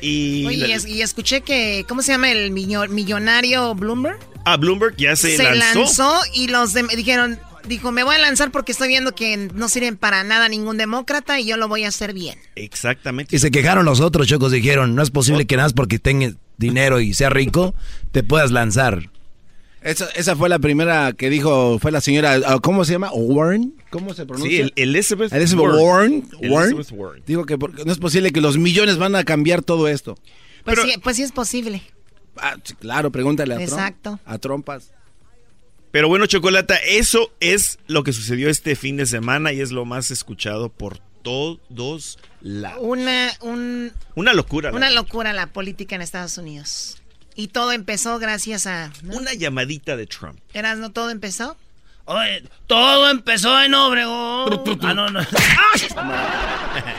y... 0.00 0.46
Oye, 0.46 0.76
y 0.86 1.02
escuché 1.02 1.40
que, 1.42 1.84
¿cómo 1.88 2.02
se 2.02 2.12
llama 2.12 2.30
el 2.30 2.50
millonario 2.50 3.74
Bloomberg? 3.74 4.18
Ah, 4.44 4.56
Bloomberg 4.56 4.96
ya 4.96 5.14
se, 5.16 5.36
se 5.36 5.42
lanzó. 5.42 5.80
lanzó 5.80 6.20
y 6.34 6.48
los 6.48 6.74
dijeron, 6.74 7.38
dijo, 7.66 7.92
me 7.92 8.02
voy 8.02 8.14
a 8.16 8.18
lanzar 8.18 8.50
porque 8.50 8.72
estoy 8.72 8.88
viendo 8.88 9.14
que 9.14 9.36
no 9.36 9.68
sirven 9.68 9.96
para 9.96 10.24
nada 10.24 10.48
ningún 10.48 10.78
demócrata 10.78 11.38
y 11.38 11.46
yo 11.46 11.56
lo 11.56 11.68
voy 11.68 11.84
a 11.84 11.88
hacer 11.88 12.12
bien. 12.12 12.38
Exactamente. 12.56 13.34
Y 13.34 13.38
se 13.38 13.50
quejaron 13.50 13.84
los 13.84 14.00
otros 14.00 14.26
chocos, 14.26 14.52
dijeron, 14.52 14.94
no 14.94 15.02
es 15.02 15.10
posible 15.10 15.46
que 15.46 15.56
nada 15.56 15.68
porque 15.70 15.98
tengas 15.98 16.34
dinero 16.56 17.00
y 17.00 17.14
sea 17.14 17.30
rico, 17.30 17.74
te 18.12 18.22
puedas 18.22 18.50
lanzar. 18.50 19.10
Esa, 19.88 20.10
esa, 20.10 20.36
fue 20.36 20.48
la 20.48 20.58
primera 20.58 21.12
que 21.14 21.30
dijo, 21.30 21.78
fue 21.78 21.90
la 21.90 22.00
señora, 22.00 22.38
ah, 22.46 22.58
¿cómo 22.60 22.84
se 22.84 22.92
llama? 22.92 23.10
¿Warren? 23.12 23.74
¿Cómo 23.90 24.12
se 24.12 24.26
pronuncia? 24.26 24.66
Sí, 24.66 24.72
Elizabeth, 24.76 25.32
Elizabeth 25.32 25.64
Warren. 25.64 26.28
Warren. 26.42 26.74
Elizabeth 26.74 26.92
Warren. 26.92 27.22
Dijo 27.26 27.46
que 27.46 27.56
no 27.56 27.90
es 27.92 27.98
posible 27.98 28.30
que 28.30 28.42
los 28.42 28.58
millones 28.58 28.98
van 28.98 29.16
a 29.16 29.24
cambiar 29.24 29.62
todo 29.62 29.88
esto. 29.88 30.14
Pues, 30.64 30.76
Pero, 30.76 30.82
sí, 30.82 30.98
pues 31.02 31.16
sí 31.16 31.22
es 31.22 31.32
posible. 31.32 31.82
Ah, 32.36 32.56
claro, 32.80 33.10
pregúntale 33.10 33.54
a 33.54 33.62
Exacto. 33.62 34.20
a 34.26 34.38
trompas. 34.38 34.92
Pero 35.90 36.08
bueno, 36.08 36.26
Chocolata, 36.26 36.76
eso 36.76 37.32
es 37.40 37.78
lo 37.86 38.04
que 38.04 38.12
sucedió 38.12 38.50
este 38.50 38.76
fin 38.76 38.98
de 38.98 39.06
semana 39.06 39.54
y 39.54 39.60
es 39.60 39.72
lo 39.72 39.86
más 39.86 40.10
escuchado 40.10 40.68
por 40.68 40.98
todos 41.22 42.18
lados. 42.42 42.78
Una, 42.82 43.32
un, 43.40 43.92
una 44.14 44.34
locura. 44.34 44.70
Una 44.72 44.90
locura 44.90 45.32
la 45.32 45.46
política 45.46 45.96
en 45.96 46.02
Estados 46.02 46.36
Unidos. 46.36 47.02
Y 47.38 47.46
todo 47.46 47.70
empezó 47.70 48.18
gracias 48.18 48.66
a... 48.66 48.92
Una 49.04 49.32
llamadita 49.32 49.96
de 49.96 50.08
Trump. 50.08 50.40
¿Eras 50.54 50.78
no 50.78 50.90
todo 50.90 51.10
empezó? 51.10 51.56
Oye, 52.10 52.42
todo 52.66 53.10
empezó 53.10 53.62
en 53.62 53.74
Obregón. 53.74 54.62
ah, 54.80 54.94
no, 54.94 55.10
no. 55.10 55.20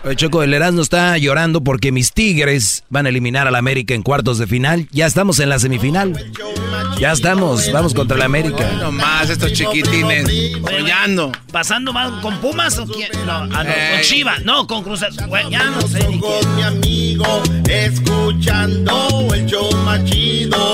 Oye, 0.04 0.16
Choco, 0.16 0.44
el 0.44 0.54
Erasmo 0.54 0.84
está 0.84 1.18
llorando 1.18 1.64
porque 1.64 1.92
mis 1.92 2.14
Tigres 2.14 2.84
van 2.90 3.08
a 3.08 3.10
eliminar 3.10 3.48
al 3.48 3.56
América 3.56 3.96
en 3.96 4.04
cuartos 4.04 4.38
de 4.38 4.46
final. 4.46 4.88
Ya 4.92 5.08
estamos 5.08 5.40
en 5.40 5.50
la 5.50 5.58
semifinal. 5.58 6.14
Ya 7.00 7.12
estamos, 7.12 7.72
vamos 7.72 7.96
contra 7.96 8.18
el 8.18 8.22
América. 8.22 8.70
No 8.78 8.92
más, 8.92 9.32
estos 9.32 9.52
chiquitines. 9.54 10.28
Soñando. 10.62 11.32
¿Pasando 11.52 11.92
mal 11.92 12.22
con 12.22 12.38
Pumas 12.38 12.78
o 12.78 12.86
quién? 12.86 13.10
No, 13.26 13.32
ah, 13.32 13.64
no 13.64 13.64
con 13.64 14.02
Chiva. 14.04 14.38
No, 14.44 14.68
con 14.68 14.84
Cruz 14.84 15.00
Ya 15.50 15.72
no 15.72 15.82
sé 15.82 16.08
ni 16.08 16.20
Con 16.20 16.56
mi 16.56 16.62
amigo, 16.62 17.42
escuchando 17.68 19.28
el 19.34 19.48
show 19.48 19.76
machido. 19.86 20.74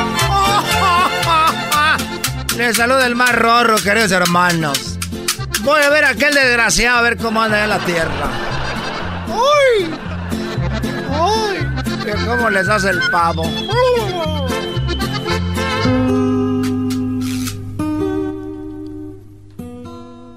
Les 2.61 2.77
saluda 2.77 3.07
el 3.07 3.15
más 3.15 3.33
rorro, 3.33 3.75
queridos 3.77 4.11
hermanos. 4.11 4.99
Voy 5.63 5.81
a 5.81 5.89
ver 5.89 6.05
a 6.05 6.09
aquel 6.09 6.31
desgraciado 6.31 6.99
a 6.99 7.01
ver 7.01 7.17
cómo 7.17 7.41
anda 7.41 7.63
en 7.63 7.69
la 7.71 7.79
tierra. 7.79 8.29
¡Uy! 9.27 9.89
¡Uy! 11.09 12.05
Que 12.05 12.11
cómo 12.23 12.51
les 12.51 12.69
hace 12.69 12.91
el 12.91 12.99
pavo. 13.09 13.51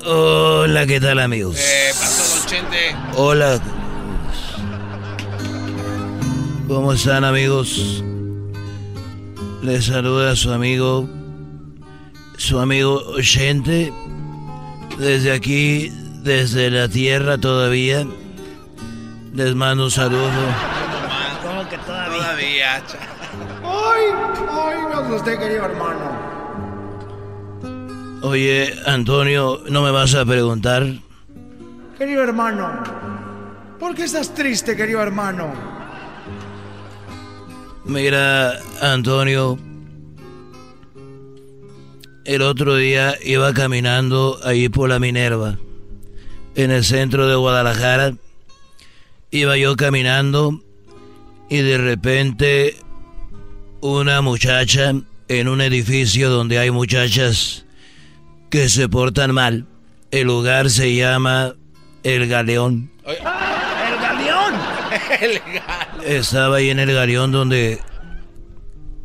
Hola, 0.06 0.86
¿qué 0.86 1.00
tal 1.02 1.18
amigos? 1.18 1.58
Eh, 1.58 1.90
pasó 1.92 2.38
Don 2.38 2.46
Chente. 2.46 2.96
Hola. 3.16 3.60
¿Cómo 6.68 6.94
están 6.94 7.24
amigos? 7.24 8.02
Les 9.60 9.84
saluda 9.84 10.34
su 10.34 10.50
amigo, 10.50 11.06
su 12.44 12.60
amigo 12.60 13.02
oyente, 13.16 13.90
desde 14.98 15.32
aquí, 15.32 15.88
desde 16.22 16.70
la 16.70 16.90
tierra 16.90 17.38
todavía. 17.38 18.06
Les 19.32 19.54
mando 19.54 19.84
un 19.84 19.90
saludo. 19.90 20.28
¿Cómo 21.42 21.66
que 21.70 21.78
todavía? 21.78 22.18
Todavía. 22.18 22.82
¡Ay! 23.64 24.02
¡Ay, 24.50 24.76
no 24.92 25.16
usted, 25.16 25.38
querido 25.38 25.64
hermano! 25.64 26.34
Oye, 28.20 28.74
Antonio, 28.86 29.62
¿no 29.70 29.80
me 29.80 29.90
vas 29.90 30.14
a 30.14 30.26
preguntar? 30.26 30.86
Querido 31.96 32.22
hermano, 32.22 32.82
¿por 33.80 33.94
qué 33.94 34.04
estás 34.04 34.34
triste, 34.34 34.76
querido 34.76 35.00
hermano? 35.00 35.50
Mira, 37.86 38.58
Antonio, 38.82 39.58
el 42.24 42.42
otro 42.42 42.76
día 42.76 43.16
iba 43.22 43.52
caminando 43.52 44.38
ahí 44.44 44.68
por 44.68 44.88
la 44.88 44.98
Minerva, 44.98 45.58
en 46.54 46.70
el 46.70 46.84
centro 46.84 47.28
de 47.28 47.34
Guadalajara. 47.34 48.14
Iba 49.30 49.56
yo 49.56 49.76
caminando 49.76 50.62
y 51.48 51.58
de 51.58 51.78
repente 51.78 52.76
una 53.80 54.20
muchacha 54.22 54.92
en 55.28 55.48
un 55.48 55.60
edificio 55.60 56.30
donde 56.30 56.58
hay 56.58 56.70
muchachas 56.70 57.64
que 58.50 58.68
se 58.68 58.88
portan 58.88 59.32
mal. 59.32 59.66
El 60.10 60.28
lugar 60.28 60.70
se 60.70 60.94
llama 60.94 61.54
El 62.04 62.28
Galeón. 62.28 62.90
¡El 63.04 63.16
galeón! 64.00 64.54
El 65.20 65.38
galeón. 65.40 66.04
Estaba 66.06 66.56
ahí 66.56 66.70
en 66.70 66.78
el 66.78 66.92
galeón 66.92 67.32
donde 67.32 67.80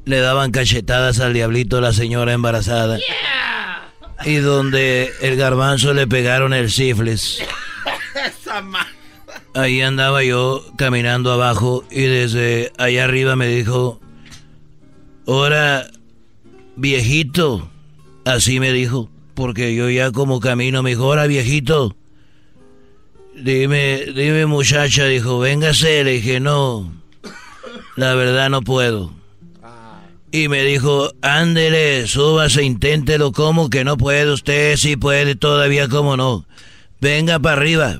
le 0.05 0.19
daban 0.19 0.51
cachetadas 0.51 1.19
al 1.19 1.33
diablito 1.33 1.77
a 1.77 1.81
la 1.81 1.93
señora 1.93 2.33
embarazada. 2.33 2.99
Y 4.25 4.35
donde 4.35 5.11
el 5.21 5.37
garbanzo 5.37 5.93
le 5.93 6.07
pegaron 6.07 6.53
el 6.53 6.69
sífilis. 6.69 7.41
ahí 9.53 9.81
andaba 9.81 10.23
yo 10.23 10.63
caminando 10.77 11.31
abajo 11.31 11.83
y 11.89 12.01
desde 12.01 12.71
allá 12.77 13.05
arriba 13.05 13.35
me 13.35 13.47
dijo, 13.47 13.99
ahora 15.27 15.87
viejito, 16.75 17.69
así 18.25 18.59
me 18.59 18.71
dijo, 18.71 19.09
porque 19.33 19.75
yo 19.75 19.89
ya 19.89 20.11
como 20.11 20.39
camino 20.39 20.83
me 20.83 20.91
dijo, 20.91 21.05
ahora 21.05 21.27
viejito, 21.27 21.95
dime, 23.35 24.05
dime 24.15 24.45
muchacha, 24.45 25.05
dijo, 25.05 25.39
véngase, 25.39 26.03
le 26.03 26.11
dije, 26.13 26.39
no, 26.39 26.91
la 27.95 28.13
verdad 28.15 28.49
no 28.49 28.61
puedo. 28.61 29.18
Y 30.31 30.47
me 30.47 30.63
dijo, 30.63 31.11
ándele, 31.21 32.05
súbase, 32.07 32.63
inténtelo, 32.63 33.31
como 33.31 33.69
que 33.69 33.83
no 33.83 33.97
puede 33.97 34.31
usted? 34.31 34.77
Sí 34.77 34.95
puede 34.95 35.35
todavía, 35.35 35.87
¿cómo 35.87 36.17
no? 36.17 36.45
Venga 37.01 37.39
para 37.39 37.59
arriba. 37.59 37.99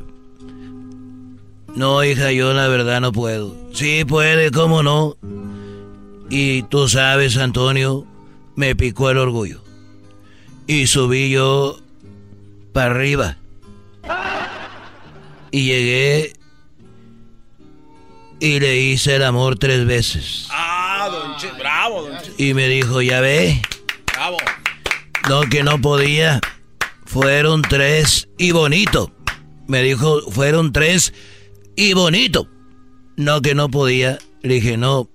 No, 1.75 2.03
hija, 2.03 2.31
yo 2.31 2.53
la 2.53 2.67
verdad 2.67 3.01
no 3.01 3.11
puedo. 3.11 3.55
Sí 3.73 4.05
puede, 4.05 4.51
¿cómo 4.51 4.83
no? 4.83 5.17
Y 6.29 6.63
tú 6.63 6.87
sabes, 6.87 7.37
Antonio, 7.37 8.05
me 8.55 8.75
picó 8.75 9.09
el 9.09 9.17
orgullo. 9.17 9.63
Y 10.67 10.85
subí 10.85 11.31
yo 11.31 11.79
para 12.73 12.91
arriba. 12.91 13.37
Y 15.49 15.63
llegué 15.63 16.33
y 18.39 18.59
le 18.59 18.77
hice 18.77 19.15
el 19.15 19.23
amor 19.23 19.57
tres 19.57 19.85
veces. 19.85 20.47
Ah, 20.51 21.09
don 21.11 21.35
Che, 21.37 21.49
bravo, 21.57 22.03
don 22.03 22.17
Che. 22.21 22.31
Y 22.37 22.53
me 22.53 22.67
dijo, 22.67 23.01
ya 23.01 23.21
ve. 23.21 23.61
Bravo. 24.13 24.37
No, 25.27 25.41
que 25.41 25.63
no 25.63 25.79
podía. 25.79 26.39
Fueron 27.05 27.61
tres 27.61 28.27
y 28.37 28.51
bonito. 28.51 29.11
Me 29.67 29.81
dijo, 29.81 30.21
fueron 30.31 30.71
tres 30.71 31.13
y 31.75 31.93
bonito. 31.93 32.47
No, 33.15 33.41
que 33.41 33.55
no 33.55 33.69
podía. 33.69 34.17
Le 34.41 34.55
dije, 34.55 34.77
no. 34.77 35.09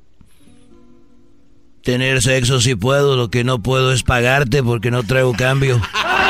Tener 1.83 2.23
sexo 2.23 2.61
si 2.61 2.75
puedo, 2.75 3.17
lo 3.17 3.31
que 3.31 3.45
no 3.45 3.63
puedo 3.63 3.93
es 3.93 4.03
pagarte 4.03 4.63
porque 4.63 4.91
no 4.91 5.03
traigo 5.03 5.33
cambio. 5.35 5.81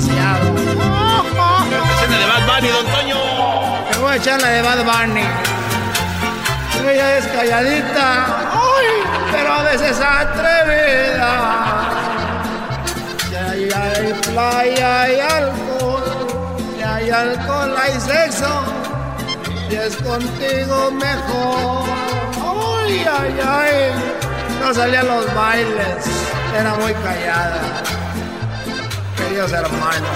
desgraciado. 0.00 0.54
Escena 1.94 2.18
de 2.18 2.26
Bad 2.26 2.46
Bunny, 2.46 2.68
don 2.68 2.86
Toño. 2.86 3.18
Te 3.90 3.98
voy 3.98 4.12
a 4.12 4.16
echar 4.16 4.40
la 4.40 4.48
de 4.48 4.62
Bad 4.62 4.84
Bunny. 4.84 5.24
Ella 6.88 7.18
es 7.18 7.26
calladita, 7.26 8.26
ay, 8.52 8.86
pero 9.32 9.52
a 9.52 9.62
veces 9.62 10.00
atrevida. 10.00 11.32
Ya 13.32 13.82
hay 13.82 14.12
playa, 14.12 15.02
hay 15.02 15.20
alcohol, 15.20 16.04
ya 16.78 16.94
hay 16.96 17.10
alcohol, 17.10 17.74
hay 17.76 18.00
sexo, 18.00 18.62
y 19.68 19.74
es 19.74 19.96
contigo 19.96 20.92
mejor. 20.92 21.84
Ay, 22.84 23.04
ay, 23.20 23.40
ay, 23.44 23.92
no 24.60 24.72
salía 24.72 25.00
a 25.00 25.04
los 25.04 25.34
bailes, 25.34 26.06
era 26.56 26.74
muy 26.74 26.94
callada. 26.94 27.95
Queridos 29.36 29.52
hermanos, 29.52 30.10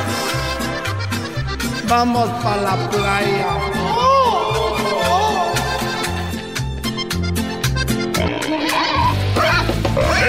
vamos 1.86 2.30
para 2.42 2.62
la 2.62 2.88
playa. 2.88 3.48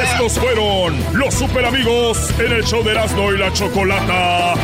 Estos 0.03 0.33
fueron 0.33 1.01
los 1.13 1.33
super 1.33 1.63
amigos 1.67 2.17
en 2.37 2.51
el 2.51 2.65
show 2.65 2.83
de 2.83 2.91
Erasmo 2.91 3.31
y 3.31 3.37
la 3.37 3.53
Chocolata. 3.53 4.55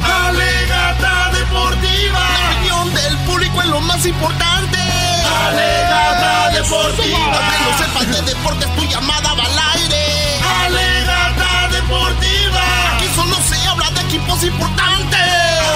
Alegata 0.00 1.32
deportiva. 1.34 2.18
La 2.18 2.50
opinión 2.56 2.94
del 2.94 3.16
público 3.26 3.60
es 3.60 3.68
lo 3.68 3.80
más 3.82 4.06
importante. 4.06 4.78
Alegata 5.48 6.50
deportiva. 6.54 7.40
Que 7.50 7.58
no 7.62 7.78
sepas 7.78 8.10
de 8.10 8.22
deportes, 8.22 8.74
tu 8.74 8.84
llamada 8.86 9.34
va 9.34 9.44
al 9.44 9.58
aire. 9.74 10.01
Deportiva. 11.92 12.96
Aquí 12.96 13.06
solo 13.14 13.36
se 13.42 13.68
habla 13.68 13.90
de 13.90 14.00
equipos 14.00 14.42
importantes. 14.44 15.20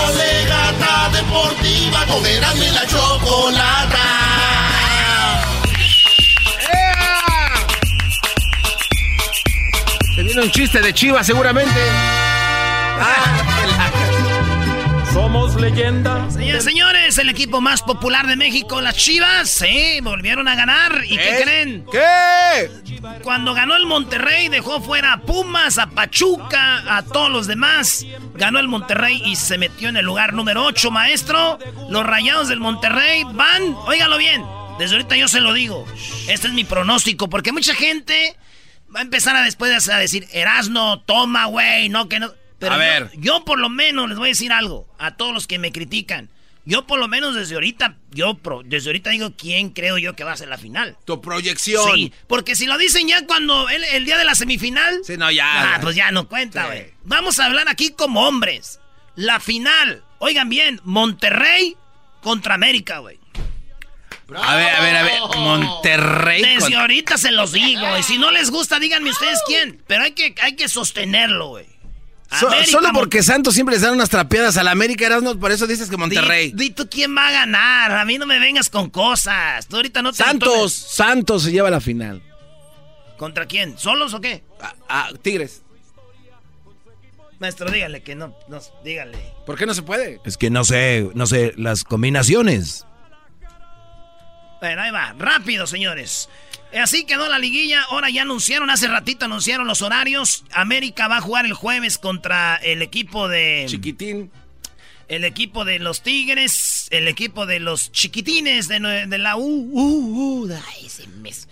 Alegata 0.08 1.10
deportiva. 1.12 2.06
Con 2.06 2.24
y 2.24 2.70
la 2.70 2.86
Chocolata. 2.86 3.98
Un 10.42 10.50
chiste 10.50 10.80
de 10.80 10.94
Chivas 10.94 11.26
seguramente. 11.26 11.80
Somos 15.56 15.70
leyendas. 15.70 16.34
Señores, 16.34 16.64
señores, 16.64 17.18
el 17.18 17.28
equipo 17.30 17.62
más 17.62 17.80
popular 17.80 18.26
de 18.26 18.36
México, 18.36 18.82
las 18.82 18.96
Chivas, 18.96 19.48
sí, 19.48 20.00
volvieron 20.02 20.48
a 20.48 20.54
ganar. 20.54 21.02
¿Y 21.04 21.16
qué 21.16 21.40
creen? 21.42 21.86
¿Qué? 21.90 22.70
Cuando 23.22 23.54
ganó 23.54 23.74
el 23.74 23.86
Monterrey, 23.86 24.48
dejó 24.48 24.82
fuera 24.82 25.14
a 25.14 25.20
Pumas, 25.22 25.78
a 25.78 25.86
Pachuca, 25.86 26.96
a 26.96 27.02
todos 27.02 27.30
los 27.30 27.46
demás. 27.46 28.04
Ganó 28.34 28.58
el 28.58 28.68
Monterrey 28.68 29.22
y 29.24 29.36
se 29.36 29.56
metió 29.56 29.88
en 29.88 29.96
el 29.96 30.04
lugar 30.04 30.34
número 30.34 30.62
8, 30.62 30.90
maestro. 30.90 31.58
Los 31.88 32.04
rayados 32.04 32.48
del 32.48 32.60
Monterrey 32.60 33.24
van, 33.24 33.74
óigalo 33.86 34.18
bien, 34.18 34.44
desde 34.78 34.96
ahorita 34.96 35.16
yo 35.16 35.26
se 35.26 35.40
lo 35.40 35.54
digo. 35.54 35.86
Este 36.28 36.48
es 36.48 36.52
mi 36.52 36.64
pronóstico, 36.64 37.30
porque 37.30 37.52
mucha 37.52 37.74
gente 37.74 38.36
va 38.94 39.00
a 39.00 39.02
empezar 39.02 39.34
a 39.34 39.42
después 39.42 39.88
a 39.88 39.96
decir, 39.96 40.26
Erasno, 40.32 41.00
toma, 41.00 41.46
güey, 41.46 41.88
no 41.88 42.10
que 42.10 42.20
no. 42.20 42.30
Pero 42.58 42.72
A 42.72 42.76
yo- 42.76 42.80
ver. 42.80 43.10
yo 43.18 43.44
por 43.44 43.58
lo 43.58 43.68
menos 43.68 44.08
les 44.08 44.18
voy 44.18 44.28
a 44.28 44.30
decir 44.30 44.52
algo 44.52 44.86
a 44.98 45.16
todos 45.16 45.32
los 45.34 45.46
que 45.46 45.58
me 45.58 45.72
critican. 45.72 46.30
Yo 46.64 46.84
por 46.84 46.98
lo 46.98 47.06
menos 47.06 47.36
desde 47.36 47.54
ahorita, 47.54 47.94
yo 48.10 48.34
pro- 48.34 48.62
desde 48.64 48.88
ahorita 48.88 49.10
digo 49.10 49.32
quién 49.38 49.70
creo 49.70 49.98
yo 49.98 50.16
que 50.16 50.24
va 50.24 50.32
a 50.32 50.36
ser 50.36 50.48
la 50.48 50.58
final. 50.58 50.96
Tu 51.04 51.20
proyección. 51.20 51.94
Sí, 51.94 52.12
porque 52.26 52.56
si 52.56 52.66
lo 52.66 52.76
dicen 52.76 53.06
ya 53.06 53.24
cuando 53.24 53.68
el, 53.68 53.84
el 53.84 54.04
día 54.04 54.18
de 54.18 54.24
la 54.24 54.34
semifinal. 54.34 54.98
Sí, 55.04 55.16
no, 55.16 55.30
ya. 55.30 55.74
Ah, 55.76 55.78
pues 55.80 55.94
ya 55.94 56.10
no 56.10 56.28
cuenta, 56.28 56.62
Sí. 56.62 56.66
güey. 56.66 56.90
Vamos 57.04 57.38
a 57.38 57.44
hablar 57.46 57.68
aquí 57.68 57.90
como 57.90 58.26
hombres. 58.26 58.80
La 59.14 59.38
final. 59.38 60.02
Oigan 60.18 60.48
bien, 60.48 60.80
Monterrey 60.82 61.76
contra 62.20 62.54
América, 62.54 62.98
güey. 62.98 63.20
A 64.34 64.56
ver, 64.56 64.74
a 64.74 64.80
ver, 64.80 64.96
a 64.96 65.02
ver. 65.04 65.20
Monterrey. 65.36 66.42
Desde 66.42 66.74
ahorita 66.74 67.16
se 67.16 67.30
los 67.30 67.52
digo. 67.52 67.96
Y 67.96 68.02
si 68.02 68.18
no 68.18 68.32
les 68.32 68.50
gusta, 68.50 68.80
díganme 68.80 69.10
ustedes 69.10 69.38
quién. 69.46 69.80
Pero 69.86 70.02
hay 70.02 70.12
que, 70.12 70.34
hay 70.42 70.56
que 70.56 70.68
sostenerlo, 70.68 71.48
güey. 71.48 71.66
So- 72.28 72.48
América, 72.48 72.70
solo 72.70 72.88
porque 72.92 73.22
Santos 73.22 73.54
siempre 73.54 73.74
les 73.76 73.82
dan 73.82 73.92
unas 73.94 74.08
trapeadas 74.10 74.56
a 74.56 74.62
la 74.64 74.72
América, 74.72 75.06
Erasmo, 75.06 75.38
por 75.38 75.52
eso 75.52 75.66
dices 75.66 75.88
que 75.88 75.96
Monterrey. 75.96 76.50
Di, 76.52 76.64
di 76.68 76.70
tú 76.70 76.88
quién 76.90 77.16
va 77.16 77.28
a 77.28 77.30
ganar. 77.30 77.92
A 77.92 78.04
mí 78.04 78.18
no 78.18 78.26
me 78.26 78.38
vengas 78.40 78.68
con 78.68 78.90
cosas. 78.90 79.66
Tú 79.68 79.76
ahorita 79.76 80.02
no 80.02 80.10
te 80.12 80.18
Santos. 80.24 80.72
Santos 80.72 81.44
se 81.44 81.52
lleva 81.52 81.70
la 81.70 81.80
final. 81.80 82.22
¿Contra 83.16 83.46
quién? 83.46 83.78
¿Solos 83.78 84.12
o 84.12 84.20
qué? 84.20 84.42
Ah, 84.88 85.10
Tigres. 85.22 85.62
Maestro, 87.38 87.70
dígale 87.70 88.02
que 88.02 88.14
no, 88.14 88.34
no, 88.48 88.60
dígale. 88.82 89.18
¿Por 89.44 89.56
qué 89.58 89.66
no 89.66 89.74
se 89.74 89.82
puede? 89.82 90.20
Es 90.24 90.36
que 90.36 90.48
no 90.50 90.64
sé, 90.64 91.10
no 91.14 91.26
sé, 91.26 91.52
las 91.56 91.84
combinaciones. 91.84 92.86
Bueno, 94.60 94.82
ahí 94.82 94.90
va, 94.90 95.14
rápido, 95.18 95.66
señores. 95.66 96.28
Así 96.78 97.04
quedó 97.04 97.28
la 97.28 97.38
liguilla. 97.38 97.82
Ahora 97.84 98.10
ya 98.10 98.22
anunciaron, 98.22 98.70
hace 98.70 98.88
ratito 98.88 99.24
anunciaron 99.24 99.66
los 99.66 99.82
horarios. 99.82 100.44
América 100.52 101.08
va 101.08 101.18
a 101.18 101.20
jugar 101.20 101.46
el 101.46 101.54
jueves 101.54 101.98
contra 101.98 102.56
el 102.56 102.82
equipo 102.82 103.28
de. 103.28 103.64
Chiquitín. 103.68 104.30
El 105.08 105.24
equipo 105.24 105.64
de 105.64 105.78
los 105.78 106.02
Tigres. 106.02 106.88
El 106.90 107.08
equipo 107.08 107.46
de 107.46 107.60
los 107.60 107.92
chiquitines 107.92 108.68
de, 108.68 109.06
de 109.06 109.18
la 109.18 109.36
U. 109.36 109.42
U, 109.42 110.44
U, 110.44 110.52
ay, 110.52 110.86
ese 110.86 111.06
mes. 111.06 111.48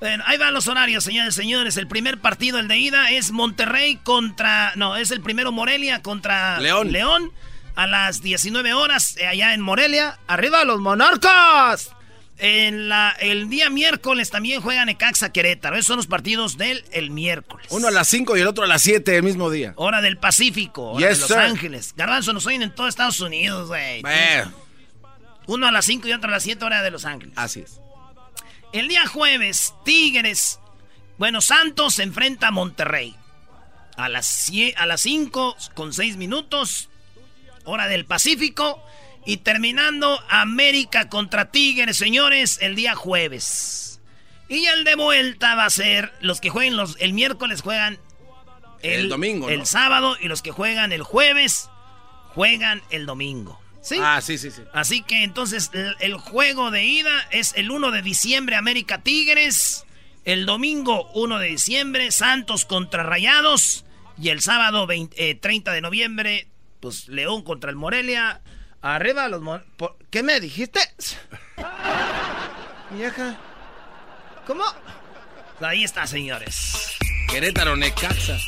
Bueno, 0.00 0.24
ahí 0.26 0.38
van 0.38 0.54
los 0.54 0.68
horarios, 0.68 1.04
señores, 1.04 1.34
señores. 1.34 1.76
El 1.76 1.86
primer 1.86 2.18
partido, 2.20 2.58
el 2.58 2.68
de 2.68 2.78
ida, 2.78 3.10
es 3.10 3.32
Monterrey 3.32 3.96
contra. 3.96 4.72
No, 4.76 4.96
es 4.96 5.10
el 5.10 5.20
primero 5.20 5.52
Morelia 5.52 6.02
contra 6.02 6.60
León. 6.60 6.92
León. 6.92 7.32
A 7.74 7.86
las 7.86 8.22
19 8.22 8.72
horas, 8.72 9.18
eh, 9.18 9.26
allá 9.26 9.52
en 9.52 9.60
Morelia. 9.60 10.18
¡Arriba 10.26 10.64
los 10.64 10.80
monarcas! 10.80 11.90
En 12.38 12.90
la, 12.90 13.16
el 13.20 13.48
día 13.48 13.70
miércoles 13.70 14.28
también 14.30 14.60
juegan 14.60 14.86
Necaxa 14.86 15.32
Querétaro. 15.32 15.76
Esos 15.76 15.86
son 15.86 15.96
los 15.96 16.06
partidos 16.06 16.58
del 16.58 16.84
el 16.92 17.10
miércoles. 17.10 17.66
Uno 17.70 17.88
a 17.88 17.90
las 17.90 18.08
5 18.08 18.36
y 18.36 18.40
el 18.42 18.46
otro 18.46 18.64
a 18.64 18.66
las 18.66 18.82
7 18.82 19.16
el 19.16 19.22
mismo 19.22 19.48
día. 19.50 19.72
Hora 19.76 20.02
del 20.02 20.18
Pacífico. 20.18 20.90
Hora 20.92 21.08
Yes, 21.08 21.16
de 21.16 21.20
Los 21.22 21.28
sir. 21.28 21.38
Ángeles. 21.38 21.94
Garbanzo, 21.96 22.32
nos 22.34 22.44
oyen 22.46 22.62
en 22.62 22.74
todo 22.74 22.88
Estados 22.88 23.20
Unidos, 23.20 23.68
güey. 23.68 24.02
Uno 25.46 25.66
a 25.66 25.72
las 25.72 25.86
5 25.86 26.08
y 26.08 26.12
otro 26.12 26.28
a 26.28 26.32
las 26.32 26.42
7 26.42 26.62
hora 26.64 26.82
de 26.82 26.90
Los 26.90 27.04
Ángeles. 27.06 27.32
Así 27.38 27.60
es. 27.60 27.80
El 28.72 28.88
día 28.88 29.06
jueves, 29.06 29.72
Tigres. 29.84 30.58
Bueno, 31.16 31.40
Santos 31.40 31.94
se 31.94 32.02
enfrenta 32.02 32.48
a 32.48 32.50
Monterrey. 32.50 33.16
A 33.96 34.10
las, 34.10 34.50
cie- 34.50 34.74
a 34.76 34.84
las 34.84 35.00
5 35.00 35.56
con 35.72 35.94
6 35.94 36.18
minutos. 36.18 36.90
Hora 37.64 37.88
del 37.88 38.04
Pacífico. 38.04 38.82
Y 39.26 39.38
terminando 39.38 40.18
América 40.30 41.08
contra 41.08 41.50
Tigres, 41.50 41.96
señores, 41.98 42.58
el 42.62 42.76
día 42.76 42.94
jueves. 42.94 44.00
Y 44.48 44.66
el 44.66 44.84
de 44.84 44.94
vuelta 44.94 45.56
va 45.56 45.64
a 45.64 45.70
ser 45.70 46.12
los 46.20 46.40
que 46.40 46.48
jueguen 46.48 46.76
los, 46.76 46.96
el 47.00 47.12
miércoles 47.12 47.60
juegan 47.60 47.98
el, 48.82 49.08
domingo. 49.08 49.48
El 49.48 49.66
sábado 49.66 50.16
y 50.20 50.28
los 50.28 50.42
que 50.42 50.52
juegan 50.52 50.92
el 50.92 51.02
jueves 51.02 51.68
juegan 52.28 52.82
el 52.90 53.06
domingo. 53.06 53.60
¿Sí? 53.82 53.98
Ah, 54.00 54.20
sí, 54.20 54.38
sí, 54.38 54.50
sí. 54.50 54.62
Así 54.72 55.02
que 55.02 55.22
entonces 55.22 55.70
el, 56.00 56.14
juego 56.14 56.70
de 56.70 56.84
ida 56.84 57.26
es 57.30 57.52
el 57.56 57.70
1 57.70 57.90
de 57.90 58.02
diciembre 58.02 58.56
América 58.56 59.02
Tigres, 59.02 59.84
el 60.24 60.44
domingo 60.44 61.08
1 61.14 61.38
de 61.38 61.48
diciembre 61.48 62.10
Santos 62.10 62.64
contra 62.64 63.04
Rayados 63.04 63.84
y 64.20 64.30
el 64.30 64.40
sábado 64.40 64.86
30 64.86 65.16
eh, 65.16 65.74
de 65.74 65.80
noviembre 65.80 66.48
pues 66.80 67.08
León 67.08 67.42
contra 67.42 67.70
el 67.70 67.76
Morelia. 67.76 68.42
Arriba 68.94 69.26
los 69.26 69.42
¿Qué 70.10 70.22
me 70.22 70.38
dijiste? 70.38 70.78
Vieja. 72.92 73.36
¿Cómo? 74.46 74.62
Ahí 75.60 75.82
está, 75.82 76.06
señores. 76.06 76.96
Querétaro 77.28 77.74
Necaxa. 77.76 78.38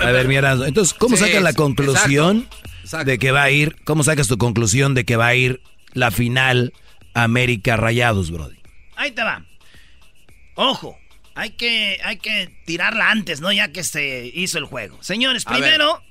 A 0.00 0.10
ver, 0.10 0.26
mira, 0.26 0.52
entonces, 0.52 0.94
¿cómo 0.94 1.18
sacas 1.18 1.42
la 1.42 1.52
conclusión 1.52 2.48
de 3.04 3.18
que 3.18 3.30
va 3.30 3.42
a 3.42 3.50
ir, 3.50 3.76
cómo 3.84 4.04
sacas 4.04 4.26
tu 4.26 4.38
conclusión 4.38 4.94
de 4.94 5.04
que 5.04 5.16
va 5.16 5.26
a 5.26 5.34
ir 5.34 5.60
la 5.92 6.10
final 6.10 6.72
América 7.12 7.76
Rayados, 7.76 8.30
Brody? 8.30 8.56
Ahí 8.96 9.10
te 9.10 9.22
va. 9.22 9.44
Ojo, 10.54 10.98
hay 11.34 11.50
que, 11.50 12.00
hay 12.02 12.16
que 12.16 12.58
tirarla 12.64 13.10
antes, 13.10 13.42
¿no? 13.42 13.52
Ya 13.52 13.68
que 13.68 13.84
se 13.84 14.30
hizo 14.32 14.56
el 14.56 14.64
juego. 14.64 15.02
Señores, 15.02 15.44
primero, 15.44 16.02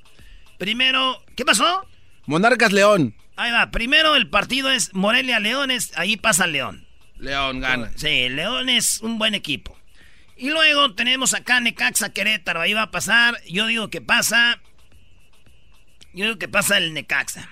primero, 0.58 1.24
¿qué 1.34 1.44
pasó? 1.44 1.84
Monarcas 2.26 2.72
León. 2.72 3.14
Ahí 3.36 3.50
va, 3.50 3.70
primero 3.70 4.14
el 4.16 4.30
partido 4.30 4.70
es 4.70 4.94
Morelia 4.94 5.40
Leones, 5.40 5.92
ahí 5.96 6.16
pasa 6.16 6.46
León. 6.46 6.86
León 7.18 7.60
gana. 7.60 7.90
Sí, 7.96 8.28
León 8.28 8.68
es 8.68 9.00
un 9.00 9.18
buen 9.18 9.34
equipo. 9.34 9.78
Y 10.36 10.50
luego 10.50 10.94
tenemos 10.94 11.32
acá 11.34 11.60
Necaxa 11.60 12.12
Querétaro. 12.12 12.60
Ahí 12.60 12.74
va 12.74 12.82
a 12.82 12.90
pasar. 12.90 13.40
Yo 13.48 13.66
digo 13.66 13.88
que 13.88 14.00
pasa. 14.00 14.60
Yo 16.12 16.24
digo 16.24 16.38
que 16.38 16.48
pasa 16.48 16.78
el 16.78 16.92
Necaxa. 16.92 17.48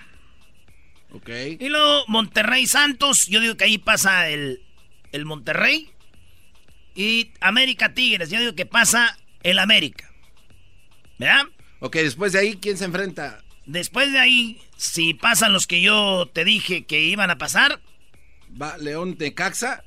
Ok. 1.11 1.29
Y 1.59 1.69
luego 1.69 2.03
Monterrey 2.07 2.67
Santos. 2.67 3.27
Yo 3.27 3.39
digo 3.39 3.55
que 3.55 3.63
ahí 3.65 3.77
pasa 3.77 4.29
el, 4.29 4.61
el 5.11 5.25
Monterrey. 5.25 5.91
Y 6.93 7.31
América 7.39 7.93
Tigres. 7.93 8.29
Yo 8.29 8.39
digo 8.39 8.53
que 8.53 8.65
pasa 8.65 9.17
el 9.43 9.59
América. 9.59 10.11
¿Verdad? 11.17 11.45
Ok, 11.79 11.95
después 11.97 12.33
de 12.33 12.39
ahí, 12.39 12.57
¿quién 12.57 12.77
se 12.77 12.85
enfrenta? 12.85 13.42
Después 13.65 14.11
de 14.11 14.19
ahí, 14.19 14.61
si 14.77 15.13
pasan 15.13 15.53
los 15.53 15.67
que 15.67 15.81
yo 15.81 16.29
te 16.33 16.43
dije 16.43 16.85
que 16.85 17.01
iban 17.01 17.29
a 17.29 17.37
pasar. 17.37 17.81
Va 18.61 18.77
León 18.77 19.15
Necaxa. 19.17 19.83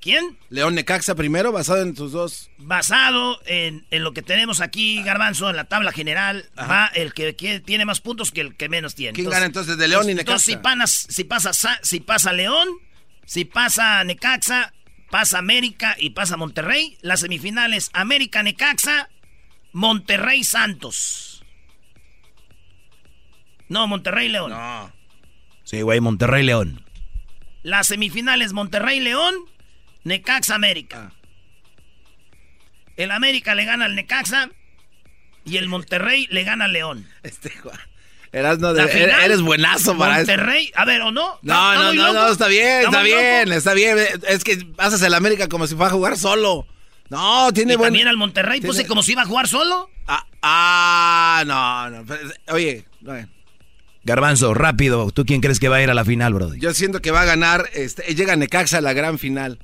¿Quién? 0.00 0.38
León 0.48 0.74
Necaxa 0.74 1.14
primero, 1.14 1.52
basado 1.52 1.82
en 1.82 1.94
sus 1.94 2.12
dos. 2.12 2.50
Basado 2.58 3.38
en, 3.44 3.84
lo 3.90 4.12
que 4.12 4.22
tenemos 4.22 4.60
aquí, 4.60 5.02
Garbanzo, 5.02 5.50
en 5.50 5.56
la 5.56 5.64
tabla 5.64 5.92
general, 5.92 6.48
va 6.58 6.86
el 6.94 7.12
que, 7.12 7.34
tiene 7.64 7.84
más 7.84 8.00
puntos 8.00 8.32
que 8.32 8.40
el 8.40 8.56
que 8.56 8.70
menos 8.70 8.94
tiene. 8.94 9.12
¿Quién 9.12 9.28
gana 9.28 9.44
entonces 9.44 9.76
de 9.76 9.88
León 9.88 10.08
y 10.08 10.14
Necaxa? 10.14 10.52
Entonces, 10.52 11.06
si, 11.10 11.24
pasa, 11.24 11.52
si 11.82 12.00
pasa 12.00 12.32
León, 12.32 12.68
si 13.26 13.44
pasa 13.44 14.02
Necaxa, 14.04 14.72
pasa 15.10 15.38
América 15.38 15.94
y 15.98 16.10
pasa 16.10 16.38
Monterrey. 16.38 16.96
Las 17.02 17.20
semifinales, 17.20 17.90
América 17.92 18.42
Necaxa, 18.42 19.10
Monterrey 19.72 20.44
Santos. 20.44 21.29
No, 23.70 23.86
Monterrey 23.86 24.28
León. 24.28 24.50
No. 24.50 24.92
Sí, 25.62 25.80
güey, 25.80 26.00
Monterrey 26.00 26.42
León. 26.42 26.84
Las 27.62 27.86
semifinales, 27.86 28.52
Monterrey 28.52 29.00
León. 29.00 29.34
Necaxa 30.02 30.56
América. 30.56 31.12
El 32.96 33.12
América 33.12 33.54
le 33.54 33.64
gana 33.64 33.84
al 33.84 33.94
Necaxa 33.94 34.50
y 35.44 35.56
el 35.56 35.68
Monterrey 35.68 36.26
le 36.30 36.42
gana 36.42 36.64
al 36.64 36.72
León. 36.72 37.06
Este 37.22 37.52
Eras 38.32 38.58
no 38.58 38.72
de, 38.72 38.82
eres 38.82 39.40
buenazo 39.40 39.96
para 39.96 40.18
Monterrey, 40.18 40.70
a 40.74 40.84
ver, 40.84 41.02
¿o 41.02 41.10
no? 41.10 41.38
No, 41.42 41.74
no, 41.74 41.92
no, 41.92 42.12
no, 42.12 42.28
está 42.28 42.46
bien, 42.46 42.82
está 42.84 43.02
bien, 43.02 43.52
está 43.52 43.74
bien. 43.74 43.98
Es 44.28 44.44
que 44.44 44.66
haces 44.78 45.02
el 45.02 45.14
América 45.14 45.48
como 45.48 45.66
si 45.66 45.74
fuera 45.74 45.90
a 45.90 45.94
jugar 45.94 46.16
solo. 46.16 46.66
No, 47.08 47.52
tiene 47.52 47.76
buen... 47.76 47.88
también 47.88 48.06
al 48.06 48.16
Monterrey 48.16 48.60
puse 48.60 48.86
como 48.86 49.02
si 49.02 49.12
iba 49.12 49.22
a 49.22 49.26
jugar 49.26 49.48
solo. 49.48 49.90
Ah, 50.06 50.26
ah 50.42 51.44
no, 51.46 51.90
no. 51.90 52.14
Oye, 52.52 52.84
Garbanzo, 54.04 54.54
rápido. 54.54 55.10
¿Tú 55.10 55.24
quién 55.26 55.40
crees 55.40 55.60
que 55.60 55.68
va 55.68 55.76
a 55.76 55.82
ir 55.82 55.90
a 55.90 55.94
la 55.94 56.04
final, 56.04 56.34
brother? 56.34 56.58
Yo 56.58 56.72
siento 56.72 57.02
que 57.02 57.10
va 57.10 57.22
a 57.22 57.26
ganar. 57.26 57.68
Este, 57.74 58.14
llega 58.14 58.36
Necaxa 58.36 58.78
a 58.78 58.80
la 58.80 58.92
gran 58.92 59.18
final. 59.18 59.58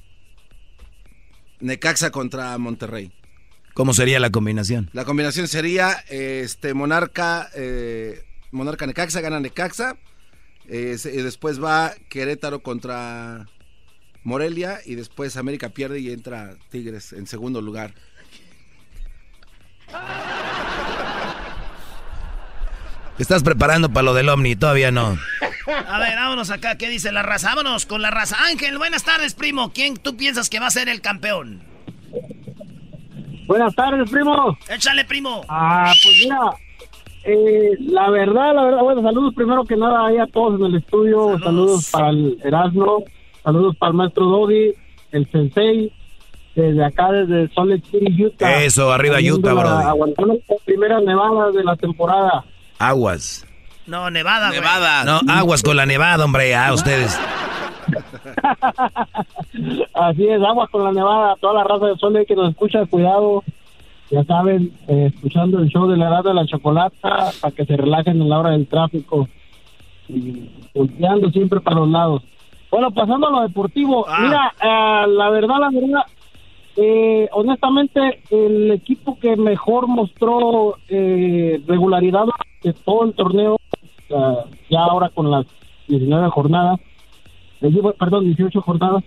Necaxa 1.60 2.10
contra 2.10 2.56
Monterrey. 2.58 3.12
¿Cómo 3.74 3.92
sería 3.94 4.20
la 4.20 4.30
combinación? 4.30 4.90
La 4.92 5.04
combinación 5.04 5.48
sería 5.48 5.92
este 6.08 6.72
Monarca 6.72 7.50
eh, 7.54 8.22
Monarca 8.50 8.86
Necaxa 8.86 9.20
gana 9.20 9.38
Necaxa 9.38 9.96
eh, 10.66 10.96
y 11.04 11.22
después 11.22 11.62
va 11.62 11.94
Querétaro 12.08 12.62
contra 12.62 13.46
Morelia 14.22 14.80
y 14.84 14.94
después 14.94 15.36
América 15.36 15.68
pierde 15.68 16.00
y 16.00 16.10
entra 16.10 16.56
Tigres 16.70 17.12
en 17.12 17.26
segundo 17.26 17.60
lugar. 17.60 17.94
¿Te 23.16 23.22
estás 23.22 23.42
preparando 23.42 23.88
para 23.88 24.02
lo 24.02 24.14
del 24.14 24.28
Omni? 24.28 24.56
Todavía 24.56 24.90
no. 24.90 25.16
A 25.88 25.98
ver, 25.98 26.14
vámonos 26.16 26.50
acá. 26.50 26.76
¿Qué 26.76 26.88
dice 26.88 27.12
la 27.12 27.22
raza? 27.22 27.54
Vámonos 27.54 27.86
con 27.86 28.02
la 28.02 28.10
raza. 28.10 28.36
Ángel, 28.50 28.76
buenas 28.76 29.04
tardes, 29.04 29.34
primo. 29.34 29.72
¿Quién 29.72 29.96
tú 29.96 30.16
piensas 30.16 30.50
que 30.50 30.60
va 30.60 30.66
a 30.66 30.70
ser 30.70 30.88
el 30.88 31.00
campeón? 31.00 31.62
Buenas 33.46 33.74
tardes, 33.74 34.10
primo. 34.10 34.58
Échale, 34.68 35.04
primo. 35.04 35.44
Ah, 35.48 35.92
pues 36.02 36.16
mira, 36.22 36.38
eh, 37.24 37.70
la 37.80 38.10
verdad, 38.10 38.54
la 38.54 38.64
verdad, 38.64 38.82
bueno, 38.82 39.02
saludos 39.02 39.34
primero 39.34 39.64
que 39.64 39.76
nada 39.76 40.06
ahí 40.06 40.18
a 40.18 40.26
todos 40.26 40.60
en 40.60 40.66
el 40.66 40.76
estudio. 40.76 41.38
Saludos, 41.38 41.88
para 41.90 42.10
el 42.10 42.38
Erasmo, 42.44 43.04
saludos 43.42 43.76
para 43.76 43.90
el 43.90 43.96
maestro 43.96 44.26
Dodi, 44.26 44.74
el 45.12 45.30
Sensei, 45.30 45.90
desde 46.54 46.84
acá, 46.84 47.12
desde 47.12 47.52
Salt 47.54 47.70
Lake 47.70 47.86
City, 47.90 48.24
Utah. 48.26 48.62
Eso, 48.62 48.92
arriba 48.92 49.18
Utah, 49.20 49.54
bro. 49.54 49.68
Aguantando 49.68 50.38
las 50.48 50.62
primeras 50.64 51.02
nevadas 51.02 51.54
de 51.54 51.64
la 51.64 51.76
temporada. 51.76 52.44
Aguas. 52.78 53.46
No, 53.86 54.10
Nevada, 54.10 54.50
Nevada. 54.50 55.04
No, 55.04 55.20
aguas 55.32 55.62
con 55.62 55.76
la 55.76 55.86
nevada, 55.86 56.24
hombre, 56.24 56.54
a 56.54 56.72
ustedes. 56.72 57.18
Así 59.94 60.28
es, 60.28 60.42
aguas 60.42 60.68
con 60.70 60.84
la 60.84 60.92
nevada. 60.92 61.36
Toda 61.40 61.54
la 61.54 61.64
raza 61.64 61.86
de 61.86 61.96
Sol 61.96 62.24
que 62.26 62.34
nos 62.34 62.50
escucha, 62.50 62.84
cuidado. 62.86 63.42
Ya 64.10 64.24
saben, 64.24 64.72
eh, 64.88 65.10
escuchando 65.14 65.58
el 65.58 65.68
show 65.68 65.88
de 65.88 65.96
la 65.96 66.08
edad 66.08 66.24
de 66.24 66.34
la 66.34 66.46
chocolata 66.46 67.30
para 67.40 67.54
que 67.54 67.64
se 67.64 67.76
relajen 67.76 68.20
en 68.20 68.28
la 68.28 68.38
hora 68.38 68.50
del 68.50 68.66
tráfico. 68.66 69.28
Y 70.08 70.48
volteando 70.74 71.30
siempre 71.30 71.60
para 71.60 71.76
los 71.76 71.88
lados. 71.88 72.22
Bueno, 72.70 72.90
pasando 72.90 73.28
a 73.28 73.30
lo 73.30 73.42
deportivo. 73.42 74.06
Ah. 74.08 74.18
Mira, 74.20 74.54
eh, 74.60 75.06
la 75.08 75.30
verdad, 75.30 75.56
la 75.60 75.70
verdad, 75.70 76.02
eh, 76.76 77.28
honestamente, 77.32 78.20
el 78.30 78.70
equipo 78.72 79.18
que 79.18 79.36
mejor 79.36 79.86
mostró 79.86 80.76
eh, 80.88 81.60
regularidad 81.66 82.26
de 82.62 82.72
todo 82.72 83.04
el 83.04 83.14
torneo, 83.14 83.58
ya 84.08 84.80
ahora 84.80 85.08
con 85.10 85.30
las 85.30 85.46
19 85.88 86.28
jornadas, 86.30 86.80
eh, 87.62 87.70
perdón, 87.98 88.24
18 88.24 88.60
jornadas, 88.60 89.04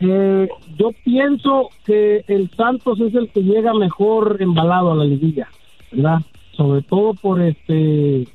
eh, 0.00 0.48
yo 0.76 0.90
pienso 1.04 1.68
que 1.84 2.24
el 2.26 2.50
Santos 2.56 2.98
es 3.00 3.14
el 3.14 3.28
que 3.30 3.42
llega 3.42 3.72
mejor 3.72 4.38
embalado 4.40 4.92
a 4.92 4.96
la 4.96 5.04
liguilla, 5.04 5.48
¿verdad? 5.92 6.18
Sobre 6.56 6.82
todo 6.82 7.14
por 7.14 7.40
este 7.40 8.26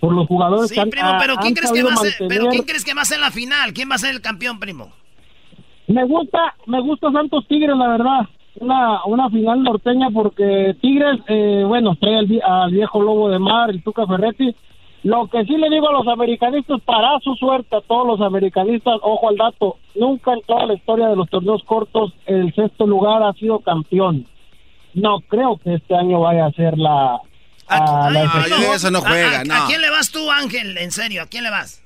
por 0.00 0.12
los 0.14 0.26
jugadores 0.26 0.68
sí, 0.68 0.80
primo, 0.90 1.12
pero 1.20 1.36
¿quién 1.36 1.54
crees 1.54 1.70
que 1.70 1.82
va 1.84 1.92
a 1.92 1.96
ser, 1.96 2.14
pero 2.28 2.48
quién 2.48 2.64
crees 2.64 2.84
que 2.84 2.92
va 2.92 3.02
a 3.02 3.04
ser 3.04 3.20
la 3.20 3.30
final? 3.30 3.72
¿Quién 3.72 3.88
va 3.88 3.94
a 3.94 3.98
ser 3.98 4.10
el 4.10 4.20
campeón, 4.20 4.58
primo? 4.58 4.90
Me 5.88 6.04
gusta, 6.04 6.54
me 6.66 6.80
gusta 6.80 7.10
Santos 7.12 7.46
Tigres, 7.48 7.76
la 7.76 7.88
verdad. 7.88 8.20
Una, 8.60 9.04
una 9.06 9.30
final 9.30 9.62
norteña 9.62 10.10
porque 10.10 10.76
Tigres, 10.80 11.20
eh, 11.26 11.64
bueno, 11.66 11.96
trae 11.96 12.18
al, 12.18 12.70
viejo 12.70 13.02
lobo 13.02 13.30
de 13.30 13.38
mar, 13.38 13.70
el 13.70 13.82
Tuca 13.82 14.06
Ferretti. 14.06 14.54
Lo 15.04 15.26
que 15.26 15.44
sí 15.44 15.56
le 15.56 15.68
digo 15.68 15.88
a 15.88 15.92
los 15.92 16.06
americanistas, 16.06 16.80
para 16.82 17.18
su 17.20 17.34
suerte 17.34 17.74
a 17.74 17.80
todos 17.80 18.06
los 18.06 18.20
americanistas, 18.20 19.00
ojo 19.02 19.28
al 19.28 19.36
dato, 19.36 19.78
nunca 19.96 20.32
en 20.32 20.42
toda 20.42 20.66
la 20.66 20.74
historia 20.74 21.08
de 21.08 21.16
los 21.16 21.28
torneos 21.28 21.62
cortos 21.64 22.12
el 22.26 22.54
sexto 22.54 22.86
lugar 22.86 23.22
ha 23.22 23.32
sido 23.32 23.58
campeón. 23.60 24.28
No 24.94 25.20
creo 25.20 25.58
que 25.58 25.74
este 25.74 25.96
año 25.96 26.20
vaya 26.20 26.46
a 26.46 26.52
ser 26.52 26.78
la... 26.78 27.18
A, 27.68 28.10
eso 28.74 28.90
no 28.90 29.00
juega, 29.00 29.40
¿A 29.40 29.66
quién 29.66 29.80
le 29.80 29.90
vas 29.90 30.12
tú, 30.12 30.30
Ángel? 30.30 30.76
En 30.76 30.90
serio, 30.90 31.22
¿a 31.22 31.26
quién 31.26 31.42
le 31.42 31.50
vas? 31.50 31.81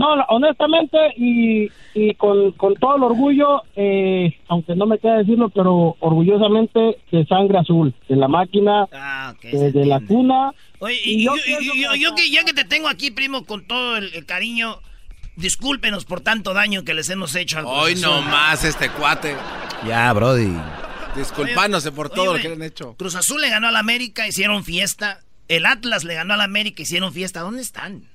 No, 0.00 0.14
honestamente 0.30 0.96
y, 1.14 1.70
y 1.92 2.14
con, 2.14 2.52
con, 2.52 2.74
todo 2.76 2.96
el 2.96 3.02
orgullo, 3.02 3.64
eh, 3.76 4.34
aunque 4.48 4.74
no 4.74 4.86
me 4.86 4.98
queda 4.98 5.18
decirlo, 5.18 5.50
pero 5.50 5.94
orgullosamente 6.00 6.96
de 7.12 7.26
sangre 7.26 7.58
azul, 7.58 7.92
de 8.08 8.16
la 8.16 8.26
máquina, 8.26 8.88
ah, 8.94 9.34
de, 9.42 9.84
la 9.84 10.00
cuna. 10.00 10.54
Oye, 10.78 10.96
y, 11.04 11.22
yo, 11.22 11.34
yo, 11.98 12.14
que 12.14 12.30
ya 12.30 12.44
que 12.44 12.54
te 12.54 12.64
tengo 12.64 12.88
aquí, 12.88 13.10
primo, 13.10 13.44
con 13.44 13.66
todo 13.66 13.98
el, 13.98 14.24
cariño, 14.24 14.78
Discúlpenos 15.36 16.06
por 16.06 16.22
tanto 16.22 16.54
daño 16.54 16.82
que 16.82 16.92
les 16.92 17.08
hemos 17.08 17.34
hecho 17.34 17.58
al 17.58 17.64
Hoy 17.66 17.94
no 17.96 18.20
más 18.20 18.64
este 18.64 18.90
cuate. 18.90 19.36
Ya, 19.86 20.12
Brody. 20.12 20.54
Disculpándose 21.14 21.92
por 21.92 22.10
todo 22.10 22.34
lo 22.34 22.40
que 22.40 22.48
le 22.48 22.54
han 22.54 22.62
hecho. 22.62 22.94
Cruz 22.94 23.14
Azul 23.16 23.40
le 23.40 23.48
ganó 23.48 23.68
al 23.68 23.76
América, 23.76 24.26
hicieron 24.26 24.64
fiesta. 24.64 25.20
El 25.48 25.66
Atlas 25.66 26.04
le 26.04 26.14
ganó 26.14 26.34
al 26.34 26.40
América, 26.42 26.82
hicieron 26.82 27.12
fiesta. 27.12 27.40
¿Dónde 27.40 27.62
están? 27.62 28.09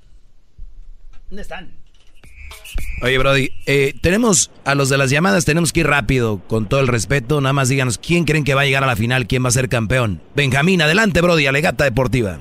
¿Dónde 1.30 1.42
están? 1.42 1.72
Oye, 3.02 3.18
Brody, 3.18 3.52
eh, 3.66 3.94
tenemos 4.02 4.52
a 4.64 4.74
los 4.74 4.90
de 4.90 4.98
las 4.98 5.10
llamadas, 5.10 5.46
tenemos 5.46 5.74
que 5.74 5.82
ir 5.82 5.88
rápido, 5.88 6.40
con 6.48 6.68
todo 6.68 6.80
el 6.80 6.88
respeto. 6.88 7.42
Nada 7.42 7.54
más 7.54 7.70
díganos 7.70 7.98
quién 7.98 8.24
creen 8.24 8.44
que 8.44 8.54
va 8.54 8.62
a 8.62 8.66
llegar 8.66 8.84
a 8.84 8.88
la 8.88 8.96
final, 8.96 9.28
quién 9.28 9.44
va 9.44 9.50
a 9.50 9.52
ser 9.52 9.70
campeón. 9.70 10.22
Benjamín, 10.36 10.82
adelante, 10.82 11.22
Brody, 11.22 11.46
alegata 11.46 11.84
deportiva. 11.84 12.40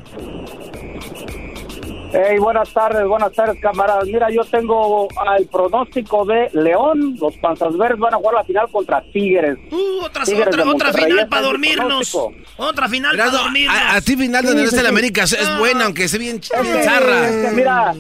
Hey, 2.17 2.39
buenas 2.39 2.73
tardes, 2.73 3.05
buenas 3.09 3.33
tardes, 3.33 3.61
camaradas. 3.61 4.07
Mira, 4.07 4.31
yo 4.31 4.45
tengo 4.45 5.09
el 5.37 5.47
pronóstico 5.49 6.25
de 6.25 6.49
León. 6.53 7.17
Los 7.21 7.37
Panzas 7.39 7.77
Verdes 7.77 7.99
van 7.99 8.15
a 8.15 8.19
jugar 8.19 8.35
la 8.35 8.45
final 8.45 8.71
contra 8.71 9.03
Tigres. 9.13 9.59
Uh, 9.73 10.05
otra, 10.05 10.23
otra, 10.23 10.71
otra 10.71 10.93
final 10.93 11.29
para 11.29 11.43
dormirnos. 11.43 12.17
Otra 12.57 12.89
final 12.89 13.17
para 13.17 13.31
dormirnos. 13.31 13.77
A, 13.77 14.01
ti 14.01 14.17
final 14.17 14.45
donde 14.45 14.63
no 14.63 14.79
el 14.79 14.87
América 14.87 15.25
es 15.25 15.59
buena, 15.59 15.87
aunque 15.87 16.07
sea 16.07 16.21
bien, 16.21 16.41
bien 16.63 16.85
zarra. 16.85 17.51
mira, 17.53 17.93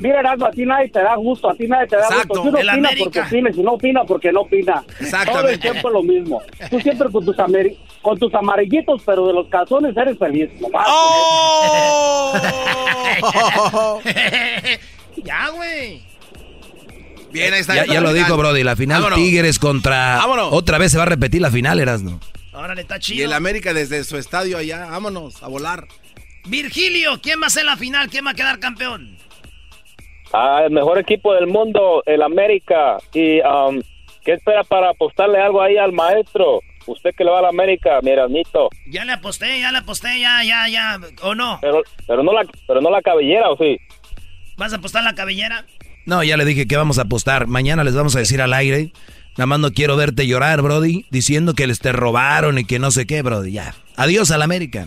mira, 0.00 0.18
Erasmo, 0.18 0.46
a 0.46 0.50
ti 0.50 0.66
nadie 0.66 0.88
te 0.88 1.00
da 1.00 1.14
gusto, 1.14 1.48
a 1.48 1.54
ti 1.54 1.68
nadie 1.68 1.86
te 1.86 1.96
da 1.96 2.08
gusto. 2.08 2.42
Si 2.42 2.48
uno 2.48 2.58
opina 2.58 2.72
América. 2.72 3.04
porque 3.04 3.20
opina, 3.20 3.52
si 3.52 3.62
no 3.62 3.72
opina 3.74 4.04
porque 4.04 4.32
no 4.32 4.40
opina. 4.40 4.84
Exactamente. 4.98 5.32
Todo 5.32 5.48
el 5.48 5.60
tiempo 5.60 5.88
es 5.88 5.94
lo 5.94 6.02
mismo. 6.02 6.42
Tú 6.70 6.80
siempre 6.80 7.08
con 7.08 7.24
tus, 7.24 7.36
con 8.02 8.18
tus 8.18 8.34
amarillitos, 8.34 9.02
pero 9.04 9.26
de 9.26 9.32
los 9.32 9.48
calzones 9.48 9.96
eres 9.96 10.18
feliz. 10.18 10.50
¡Oh! 10.72 12.32
ya, 15.16 15.48
güey. 15.50 16.02
Bien, 17.30 17.52
ahí 17.54 17.60
está. 17.60 17.74
Ya, 17.74 17.86
ya 17.86 18.00
lo 18.00 18.12
dijo 18.12 18.36
Brody, 18.36 18.62
la 18.62 18.76
final 18.76 19.04
Tigres 19.14 19.58
contra... 19.58 20.24
Otra 20.50 20.78
vez 20.78 20.92
se 20.92 20.98
va 20.98 21.04
a 21.04 21.06
repetir 21.06 21.40
la 21.42 21.50
final, 21.50 21.80
Erasno. 21.80 22.20
Ahora 22.52 22.74
le 22.74 22.82
está 22.82 22.98
chido. 22.98 23.20
Y 23.20 23.22
el 23.22 23.32
América 23.32 23.72
desde 23.72 24.02
su 24.04 24.16
estadio 24.16 24.58
allá, 24.58 24.86
vámonos, 24.86 25.42
a 25.42 25.48
volar. 25.48 25.86
Virgilio, 26.48 27.20
¿quién 27.22 27.40
va 27.40 27.46
a 27.46 27.50
ser 27.50 27.64
la 27.64 27.76
final? 27.76 28.08
¿Quién 28.08 28.26
va 28.26 28.30
a 28.30 28.34
quedar 28.34 28.58
campeón? 28.58 29.16
Ah, 30.32 30.62
el 30.64 30.72
mejor 30.72 30.98
equipo 30.98 31.34
del 31.34 31.46
mundo, 31.46 32.02
el 32.06 32.22
América. 32.22 32.98
¿Y 33.12 33.40
um, 33.40 33.80
qué 34.24 34.32
espera 34.32 34.64
para 34.64 34.90
apostarle 34.90 35.38
algo 35.38 35.62
ahí 35.62 35.76
al 35.76 35.92
maestro? 35.92 36.60
Usted 36.88 37.10
que 37.14 37.22
le 37.22 37.30
va 37.30 37.40
a 37.40 37.42
la 37.42 37.48
América, 37.50 38.00
mi 38.02 38.10
Erasnito. 38.10 38.70
Ya 38.86 39.04
le 39.04 39.12
aposté, 39.12 39.60
ya 39.60 39.70
le 39.70 39.78
aposté, 39.78 40.20
ya, 40.20 40.42
ya, 40.42 40.68
ya, 40.68 40.98
¿o 41.22 41.34
no? 41.34 41.58
Pero, 41.60 41.82
pero 42.06 42.22
no 42.22 42.32
la, 42.32 42.46
pero 42.66 42.80
no 42.80 42.90
la 42.90 43.02
cabellera, 43.02 43.50
¿o 43.50 43.58
sí? 43.58 43.78
¿Vas 44.56 44.72
a 44.72 44.76
apostar 44.76 45.04
la 45.04 45.14
cabellera? 45.14 45.66
No, 46.06 46.24
ya 46.24 46.38
le 46.38 46.46
dije 46.46 46.66
que 46.66 46.76
vamos 46.78 46.98
a 46.98 47.02
apostar. 47.02 47.46
Mañana 47.46 47.84
les 47.84 47.94
vamos 47.94 48.16
a 48.16 48.20
decir 48.20 48.40
al 48.40 48.54
aire. 48.54 48.92
Nada 49.36 49.46
más 49.46 49.60
no 49.60 49.72
quiero 49.72 49.96
verte 49.96 50.26
llorar, 50.26 50.62
Brody, 50.62 51.04
diciendo 51.10 51.54
que 51.54 51.66
les 51.66 51.78
te 51.78 51.92
robaron 51.92 52.58
y 52.58 52.64
que 52.64 52.78
no 52.78 52.90
sé 52.90 53.06
qué, 53.06 53.20
Brody. 53.20 53.52
Ya. 53.52 53.74
Adiós 53.96 54.30
al 54.30 54.40
América. 54.40 54.86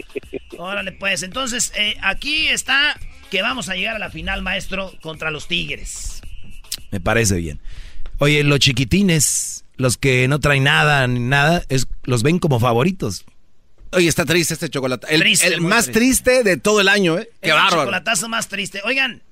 Órale, 0.58 0.92
pues. 0.92 1.22
Entonces, 1.22 1.72
eh, 1.76 1.96
aquí 2.02 2.48
está 2.48 2.96
que 3.30 3.40
vamos 3.40 3.70
a 3.70 3.74
llegar 3.74 3.96
a 3.96 3.98
la 3.98 4.10
final, 4.10 4.42
maestro, 4.42 4.92
contra 5.00 5.30
los 5.30 5.48
Tigres. 5.48 6.20
Me 6.90 7.00
parece 7.00 7.36
bien. 7.36 7.60
Oye, 8.18 8.44
los 8.44 8.58
chiquitines, 8.58 9.64
los 9.78 9.96
que 9.96 10.28
no 10.28 10.40
traen 10.40 10.64
nada 10.64 11.06
ni 11.06 11.20
nada, 11.20 11.64
es, 11.68 11.86
los 12.02 12.22
ven 12.22 12.38
como 12.38 12.60
favoritos. 12.60 13.24
Oye, 13.92 14.08
está 14.08 14.26
triste 14.26 14.52
este 14.52 14.68
chocolate. 14.68 15.06
El, 15.14 15.22
el 15.22 15.60
más 15.62 15.86
triste. 15.86 16.42
de 16.42 16.58
todo 16.58 16.80
el 16.82 16.88
año, 16.88 17.16
¿eh? 17.16 17.30
Qué 17.40 17.50
el 17.50 17.56
chocolatazo 17.70 18.28
más 18.28 18.48
triste. 18.48 18.82
Oigan, 18.84 19.22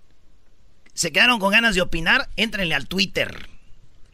se 0.94 1.12
quedaron 1.12 1.38
con 1.38 1.52
ganas 1.52 1.74
de 1.74 1.82
opinar, 1.82 2.30
éntrenle 2.36 2.74
al 2.74 2.86
Twitter. 2.86 3.50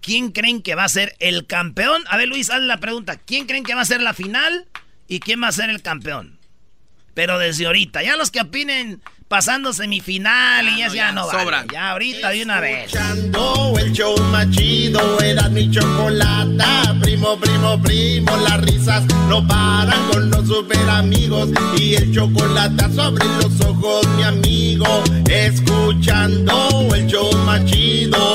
¿Quién 0.01 0.33
creen 0.33 0.62
que 0.62 0.74
va 0.74 0.83
a 0.83 0.89
ser 0.89 1.14
el 1.20 1.47
campeón? 1.47 2.03
A 2.09 2.16
ver, 2.16 2.26
Luis, 2.26 2.51
hazle 2.51 2.66
la 2.66 2.78
pregunta. 2.78 3.16
¿Quién 3.16 3.47
creen 3.47 3.62
que 3.62 3.76
va 3.76 3.83
a 3.83 3.85
ser 3.85 4.01
la 4.03 4.14
final 4.14 4.66
y 5.07 5.20
quién 5.20 5.41
va 5.41 5.47
a 5.47 5.53
ser 5.53 5.70
el 5.70 5.80
campeón? 5.80 6.41
Pero 7.15 7.39
desde 7.39 7.67
ahorita, 7.67 8.03
ya 8.03 8.17
los 8.17 8.31
que 8.31 8.41
opinen 8.41 9.01
pasando 9.33 9.73
semifinal 9.73 10.69
y 10.69 10.79
ya, 10.79 10.89
no, 10.89 10.95
ya, 10.95 11.13
no 11.13 11.25
sobran. 11.31 11.67
Ya 11.73 11.91
ahorita 11.93 12.31
de 12.31 12.43
una 12.43 12.61
vez. 12.61 12.93
el 12.95 13.93
show 13.93 14.15
más 14.31 14.51
chido 14.51 15.21
era 15.21 15.49
mi 15.49 15.71
chocolata. 15.71 16.95
Primo, 17.01 17.39
primo, 17.39 17.81
primo, 17.81 18.37
las 18.37 18.61
risas 18.61 19.05
no 19.29 19.47
paran 19.47 20.07
con 20.11 20.31
los 20.31 20.47
super 20.47 20.89
amigos. 20.91 21.49
Y 21.79 21.95
el 21.95 22.15
chocolate 22.15 22.95
sobre 22.95 23.25
los 23.25 23.61
ojos, 23.63 24.07
mi 24.17 24.23
amigo. 24.23 25.03
Escuchando 25.31 26.89
el 26.95 27.07
show 27.07 27.33
más 27.47 27.65
chido. 27.65 28.35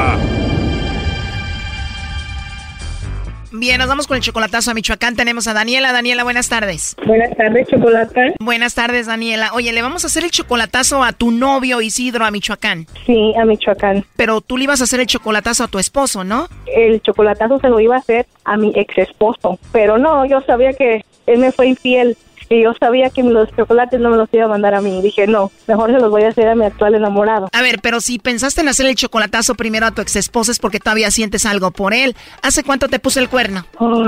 Bien, 3.61 3.77
nos 3.77 3.87
vamos 3.87 4.07
con 4.07 4.17
el 4.17 4.23
chocolatazo 4.23 4.71
a 4.71 4.73
Michoacán. 4.73 5.15
Tenemos 5.15 5.47
a 5.47 5.53
Daniela. 5.53 5.93
Daniela, 5.93 6.23
buenas 6.23 6.49
tardes. 6.49 6.95
Buenas 7.05 7.37
tardes, 7.37 7.67
chocolata. 7.67 8.33
Buenas 8.39 8.73
tardes, 8.73 9.05
Daniela. 9.05 9.51
Oye, 9.53 9.71
le 9.71 9.83
vamos 9.83 10.03
a 10.03 10.07
hacer 10.07 10.23
el 10.23 10.31
chocolatazo 10.31 11.03
a 11.03 11.13
tu 11.13 11.29
novio 11.29 11.79
Isidro 11.79 12.25
a 12.25 12.31
Michoacán. 12.31 12.87
Sí, 13.05 13.35
a 13.39 13.45
Michoacán. 13.45 14.03
Pero 14.15 14.41
tú 14.41 14.57
le 14.57 14.63
ibas 14.63 14.81
a 14.81 14.85
hacer 14.85 14.99
el 14.99 15.05
chocolatazo 15.05 15.65
a 15.65 15.67
tu 15.67 15.77
esposo, 15.77 16.23
¿no? 16.23 16.47
El 16.75 17.03
chocolatazo 17.03 17.59
se 17.59 17.69
lo 17.69 17.79
iba 17.79 17.97
a 17.97 17.99
hacer 17.99 18.25
a 18.45 18.57
mi 18.57 18.71
ex 18.73 18.97
esposo. 18.97 19.59
Pero 19.71 19.99
no, 19.99 20.25
yo 20.25 20.41
sabía 20.41 20.73
que 20.73 21.05
él 21.27 21.37
me 21.37 21.51
fue 21.51 21.67
infiel 21.67 22.17
y 22.53 22.63
yo 22.63 22.73
sabía 22.79 23.09
que 23.09 23.23
los 23.23 23.49
chocolates 23.55 23.99
no 23.99 24.09
me 24.09 24.17
los 24.17 24.29
iba 24.33 24.45
a 24.45 24.47
mandar 24.47 24.73
a 24.75 24.81
mí. 24.81 25.01
Dije, 25.01 25.27
no, 25.27 25.51
mejor 25.67 25.91
se 25.91 25.99
los 25.99 26.09
voy 26.09 26.23
a 26.23 26.29
hacer 26.29 26.47
a 26.47 26.55
mi 26.55 26.65
actual 26.65 26.95
enamorado. 26.95 27.49
A 27.51 27.61
ver, 27.61 27.79
pero 27.81 28.01
si 28.01 28.19
pensaste 28.19 28.61
en 28.61 28.69
hacer 28.69 28.85
el 28.85 28.95
chocolatazo 28.95 29.55
primero 29.55 29.85
a 29.85 29.91
tu 29.91 30.01
ex 30.01 30.15
esposo 30.15 30.51
es 30.51 30.59
porque 30.59 30.79
todavía 30.79 31.11
sientes 31.11 31.45
algo 31.45 31.71
por 31.71 31.93
él. 31.93 32.15
¿Hace 32.41 32.63
cuánto 32.63 32.87
te 32.87 32.99
puso 32.99 33.19
el 33.19 33.29
cuerno? 33.29 33.65
Oh, 33.79 34.03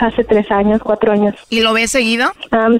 hace 0.00 0.24
tres 0.24 0.50
años, 0.50 0.80
cuatro 0.82 1.12
años. 1.12 1.34
¿Y 1.48 1.60
lo 1.60 1.72
ves 1.72 1.90
seguido? 1.90 2.32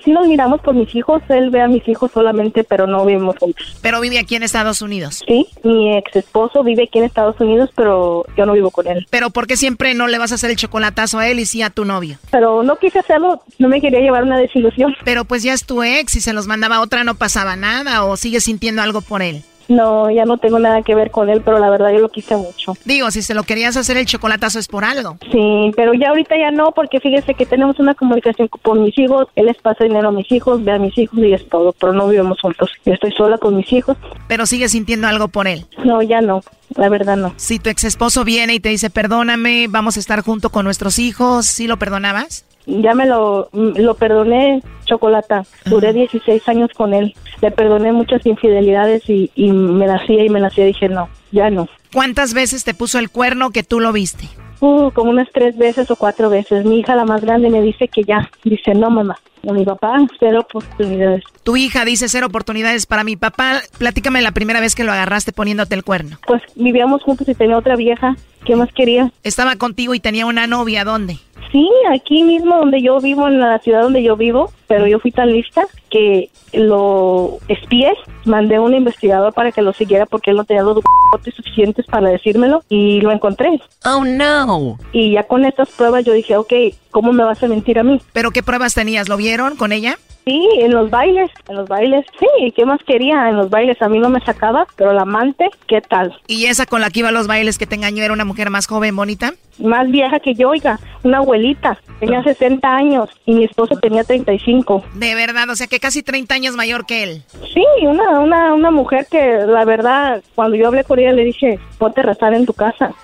sí 0.04 0.12
nos 0.12 0.26
miramos 0.26 0.60
por 0.60 0.74
mis 0.74 0.94
hijos. 0.94 1.22
Él 1.28 1.50
ve 1.50 1.60
a 1.60 1.68
mis 1.68 1.86
hijos 1.88 2.10
solamente, 2.12 2.64
pero 2.64 2.86
no 2.86 3.04
vivimos 3.04 3.36
juntos. 3.38 3.78
¿Pero 3.82 4.00
vive 4.00 4.18
aquí 4.18 4.36
en 4.36 4.42
Estados 4.42 4.82
Unidos? 4.82 5.22
Sí, 5.26 5.46
mi 5.62 5.96
ex 5.96 6.16
esposo 6.16 6.62
vive 6.62 6.84
aquí 6.84 6.98
en 6.98 7.04
Estados 7.04 7.40
Unidos, 7.40 7.70
pero 7.74 8.24
yo 8.36 8.46
no 8.46 8.52
vivo 8.52 8.70
con 8.70 8.86
él. 8.86 9.06
¿Pero 9.10 9.30
por 9.30 9.46
qué 9.46 9.56
siempre 9.56 9.94
no 9.94 10.06
le 10.06 10.18
vas 10.18 10.32
a 10.32 10.36
hacer 10.36 10.50
el 10.50 10.56
chocolatazo 10.56 11.18
a 11.18 11.28
él 11.28 11.40
y 11.40 11.46
sí 11.46 11.62
a 11.62 11.70
tu 11.70 11.84
novio? 11.84 12.18
Pero 12.30 12.62
no 12.62 12.76
quise 12.76 12.98
hacerlo, 12.98 13.42
no 13.58 13.68
me 13.68 13.80
quería 13.80 14.00
llevar 14.00 14.22
una 14.22 14.38
desilusión. 14.38 14.93
Pero 15.04 15.24
pues 15.24 15.42
ya 15.42 15.52
es 15.52 15.64
tu 15.64 15.82
ex 15.82 16.16
y 16.16 16.20
se 16.20 16.32
los 16.32 16.46
mandaba 16.46 16.76
a 16.76 16.80
otra, 16.80 17.04
no 17.04 17.14
pasaba 17.14 17.56
nada 17.56 18.04
o 18.04 18.16
sigues 18.16 18.44
sintiendo 18.44 18.82
algo 18.82 19.00
por 19.00 19.22
él. 19.22 19.42
No, 19.68 20.10
ya 20.10 20.24
no 20.24 20.38
tengo 20.38 20.58
nada 20.58 20.82
que 20.82 20.94
ver 20.94 21.10
con 21.10 21.30
él, 21.30 21.40
pero 21.42 21.58
la 21.58 21.70
verdad 21.70 21.92
yo 21.92 21.98
lo 21.98 22.10
quise 22.10 22.36
mucho. 22.36 22.74
Digo, 22.84 23.10
si 23.10 23.22
se 23.22 23.34
lo 23.34 23.44
querías 23.44 23.76
hacer 23.76 23.96
el 23.96 24.06
chocolatazo 24.06 24.58
es 24.58 24.68
por 24.68 24.84
algo. 24.84 25.16
Sí, 25.32 25.72
pero 25.74 25.94
ya 25.94 26.10
ahorita 26.10 26.36
ya 26.36 26.50
no, 26.50 26.72
porque 26.72 27.00
fíjese 27.00 27.34
que 27.34 27.46
tenemos 27.46 27.78
una 27.78 27.94
comunicación 27.94 28.48
con 28.48 28.82
mis 28.82 28.96
hijos, 28.98 29.28
él 29.36 29.46
les 29.46 29.56
pasa 29.56 29.84
dinero 29.84 30.08
a 30.08 30.12
mis 30.12 30.30
hijos, 30.30 30.62
ve 30.62 30.72
a 30.72 30.78
mis 30.78 30.96
hijos 30.98 31.18
y 31.18 31.32
es 31.32 31.48
todo, 31.48 31.72
pero 31.72 31.92
no 31.92 32.08
vivimos 32.08 32.40
juntos. 32.40 32.70
Yo 32.84 32.92
estoy 32.92 33.12
sola 33.12 33.38
con 33.38 33.56
mis 33.56 33.72
hijos. 33.72 33.96
Pero 34.28 34.46
sigues 34.46 34.72
sintiendo 34.72 35.06
algo 35.06 35.28
por 35.28 35.48
él. 35.48 35.66
No, 35.84 36.02
ya 36.02 36.20
no, 36.20 36.42
la 36.76 36.88
verdad 36.88 37.16
no. 37.16 37.32
Si 37.36 37.58
tu 37.58 37.70
ex 37.70 37.84
esposo 37.84 38.24
viene 38.24 38.54
y 38.54 38.60
te 38.60 38.68
dice, 38.68 38.90
perdóname, 38.90 39.66
vamos 39.68 39.96
a 39.96 40.00
estar 40.00 40.20
junto 40.22 40.50
con 40.50 40.64
nuestros 40.64 40.98
hijos, 40.98 41.46
¿sí 41.46 41.66
lo 41.66 41.78
perdonabas? 41.78 42.44
Ya 42.66 42.94
me 42.94 43.06
lo, 43.06 43.48
lo 43.52 43.94
perdoné, 43.94 44.62
Chocolata. 44.84 45.44
Duré 45.66 45.92
16 45.92 46.48
años 46.48 46.70
con 46.76 46.94
él. 46.94 47.14
Le 47.40 47.50
perdoné 47.50 47.92
muchas 47.92 48.24
infidelidades 48.26 49.08
y, 49.08 49.30
y 49.34 49.50
me 49.50 49.86
la 49.86 49.96
hacía 49.96 50.24
y 50.24 50.28
me 50.28 50.40
la 50.40 50.48
hacía. 50.48 50.64
Dije, 50.64 50.88
no, 50.88 51.08
ya 51.32 51.50
no. 51.50 51.68
¿Cuántas 51.92 52.34
veces 52.34 52.64
te 52.64 52.74
puso 52.74 52.98
el 52.98 53.10
cuerno 53.10 53.50
que 53.50 53.62
tú 53.62 53.80
lo 53.80 53.92
viste? 53.92 54.28
Uh, 54.60 54.90
como 54.92 55.10
unas 55.10 55.28
tres 55.32 55.56
veces 55.56 55.90
o 55.90 55.96
cuatro 55.96 56.30
veces. 56.30 56.64
Mi 56.64 56.80
hija, 56.80 56.94
la 56.96 57.04
más 57.04 57.22
grande, 57.22 57.50
me 57.50 57.62
dice 57.62 57.88
que 57.88 58.04
ya. 58.04 58.30
Dice, 58.44 58.74
no, 58.74 58.90
mamá, 58.90 59.18
a 59.48 59.52
mi 59.52 59.64
papá, 59.64 59.96
cero 60.18 60.40
oportunidades. 60.40 61.24
Tu 61.42 61.56
hija 61.56 61.84
dice 61.84 62.08
cero 62.08 62.26
oportunidades 62.26 62.86
para 62.86 63.04
mi 63.04 63.16
papá. 63.16 63.60
Platícame 63.78 64.22
la 64.22 64.32
primera 64.32 64.60
vez 64.60 64.74
que 64.74 64.84
lo 64.84 64.92
agarraste 64.92 65.32
poniéndote 65.32 65.74
el 65.74 65.84
cuerno. 65.84 66.18
Pues 66.26 66.42
vivíamos 66.54 67.02
juntos 67.02 67.28
y 67.28 67.34
tenía 67.34 67.58
otra 67.58 67.76
vieja. 67.76 68.16
¿Qué 68.44 68.56
más 68.56 68.72
quería? 68.72 69.10
Estaba 69.22 69.56
contigo 69.56 69.94
y 69.94 70.00
tenía 70.00 70.26
una 70.26 70.46
novia. 70.46 70.84
¿Dónde? 70.84 71.18
Sí, 71.50 71.68
aquí 71.90 72.24
mismo 72.24 72.56
donde 72.56 72.82
yo 72.82 73.00
vivo, 73.00 73.28
en 73.28 73.40
la 73.40 73.58
ciudad 73.60 73.82
donde 73.82 74.02
yo 74.02 74.16
vivo, 74.16 74.50
pero 74.66 74.86
yo 74.86 74.98
fui 74.98 75.12
tan 75.12 75.32
lista 75.32 75.62
que 75.88 76.30
lo 76.52 77.38
espié, 77.48 77.92
mandé 78.24 78.56
a 78.56 78.60
un 78.60 78.74
investigador 78.74 79.32
para 79.32 79.52
que 79.52 79.62
lo 79.62 79.72
siguiera 79.72 80.04
porque 80.06 80.30
él 80.30 80.36
no 80.36 80.44
tenía 80.44 80.64
los 80.64 80.74
documentos 80.74 81.34
suficientes 81.34 81.86
para 81.86 82.10
decírmelo 82.10 82.64
y 82.68 83.00
lo 83.00 83.12
encontré. 83.12 83.60
Oh, 83.84 84.04
no. 84.04 84.78
Y 84.92 85.12
ya 85.12 85.22
con 85.22 85.44
estas 85.44 85.70
pruebas 85.70 86.04
yo 86.04 86.12
dije, 86.12 86.36
ok, 86.36 86.52
¿cómo 86.94 87.12
me 87.12 87.24
vas 87.24 87.42
a 87.42 87.48
mentir 87.48 87.78
a 87.78 87.82
mí? 87.82 88.00
¿Pero 88.12 88.30
qué 88.30 88.44
pruebas 88.44 88.72
tenías? 88.72 89.08
¿Lo 89.08 89.16
vieron 89.16 89.56
con 89.56 89.72
ella? 89.72 89.98
Sí, 90.24 90.40
en 90.60 90.72
los 90.72 90.88
bailes, 90.88 91.28
en 91.48 91.56
los 91.56 91.68
bailes, 91.68 92.06
sí, 92.18 92.52
¿qué 92.56 92.64
más 92.64 92.80
quería? 92.86 93.28
En 93.28 93.36
los 93.36 93.50
bailes 93.50 93.82
a 93.82 93.88
mí 93.88 93.98
no 93.98 94.08
me 94.08 94.20
sacaba, 94.20 94.66
pero 94.76 94.94
la 94.94 95.02
amante, 95.02 95.50
¿qué 95.66 95.82
tal? 95.82 96.16
¿Y 96.28 96.46
esa 96.46 96.64
con 96.64 96.80
la 96.80 96.88
que 96.88 97.00
iba 97.00 97.10
a 97.10 97.12
los 97.12 97.26
bailes 97.26 97.58
que 97.58 97.66
te 97.66 97.74
engañó 97.74 98.02
era 98.02 98.14
una 98.14 98.24
mujer 98.24 98.48
más 98.48 98.66
joven, 98.66 98.96
bonita? 98.96 99.34
Más 99.58 99.90
vieja 99.90 100.20
que 100.20 100.34
yo, 100.34 100.50
oiga, 100.50 100.78
una 101.02 101.18
abuelita, 101.18 101.78
tenía 102.00 102.22
60 102.22 102.66
años 102.66 103.10
y 103.26 103.34
mi 103.34 103.44
esposo 103.44 103.76
tenía 103.76 104.04
35. 104.04 104.84
De 104.94 105.14
verdad, 105.14 105.50
o 105.50 105.56
sea 105.56 105.66
que 105.66 105.80
casi 105.80 106.02
30 106.02 106.32
años 106.32 106.54
mayor 106.54 106.86
que 106.86 107.02
él. 107.02 107.22
Sí, 107.52 107.64
una, 107.82 108.20
una, 108.20 108.54
una 108.54 108.70
mujer 108.70 109.06
que 109.10 109.40
la 109.46 109.66
verdad, 109.66 110.22
cuando 110.34 110.56
yo 110.56 110.68
hablé 110.68 110.84
con 110.84 110.98
ella 111.00 111.12
le 111.12 111.24
dije, 111.24 111.58
ponte 111.76 112.00
a 112.00 112.04
rezar 112.04 112.32
en 112.34 112.46
tu 112.46 112.54
casa. 112.54 112.94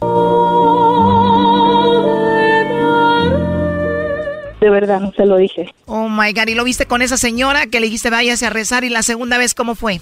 De 4.60 4.70
verdad, 4.70 5.00
no 5.00 5.12
se 5.12 5.24
lo 5.24 5.36
dije. 5.36 5.72
Oh 5.86 6.08
my 6.08 6.32
God, 6.32 6.48
¿y 6.48 6.54
lo 6.54 6.64
viste 6.64 6.86
con 6.86 7.02
esa 7.02 7.16
señora 7.16 7.66
que 7.66 7.80
le 7.80 7.86
dijiste 7.86 8.10
váyase 8.10 8.46
a 8.46 8.50
rezar 8.50 8.84
y 8.84 8.90
la 8.90 9.02
segunda 9.02 9.38
vez 9.38 9.54
cómo 9.54 9.74
fue? 9.74 10.00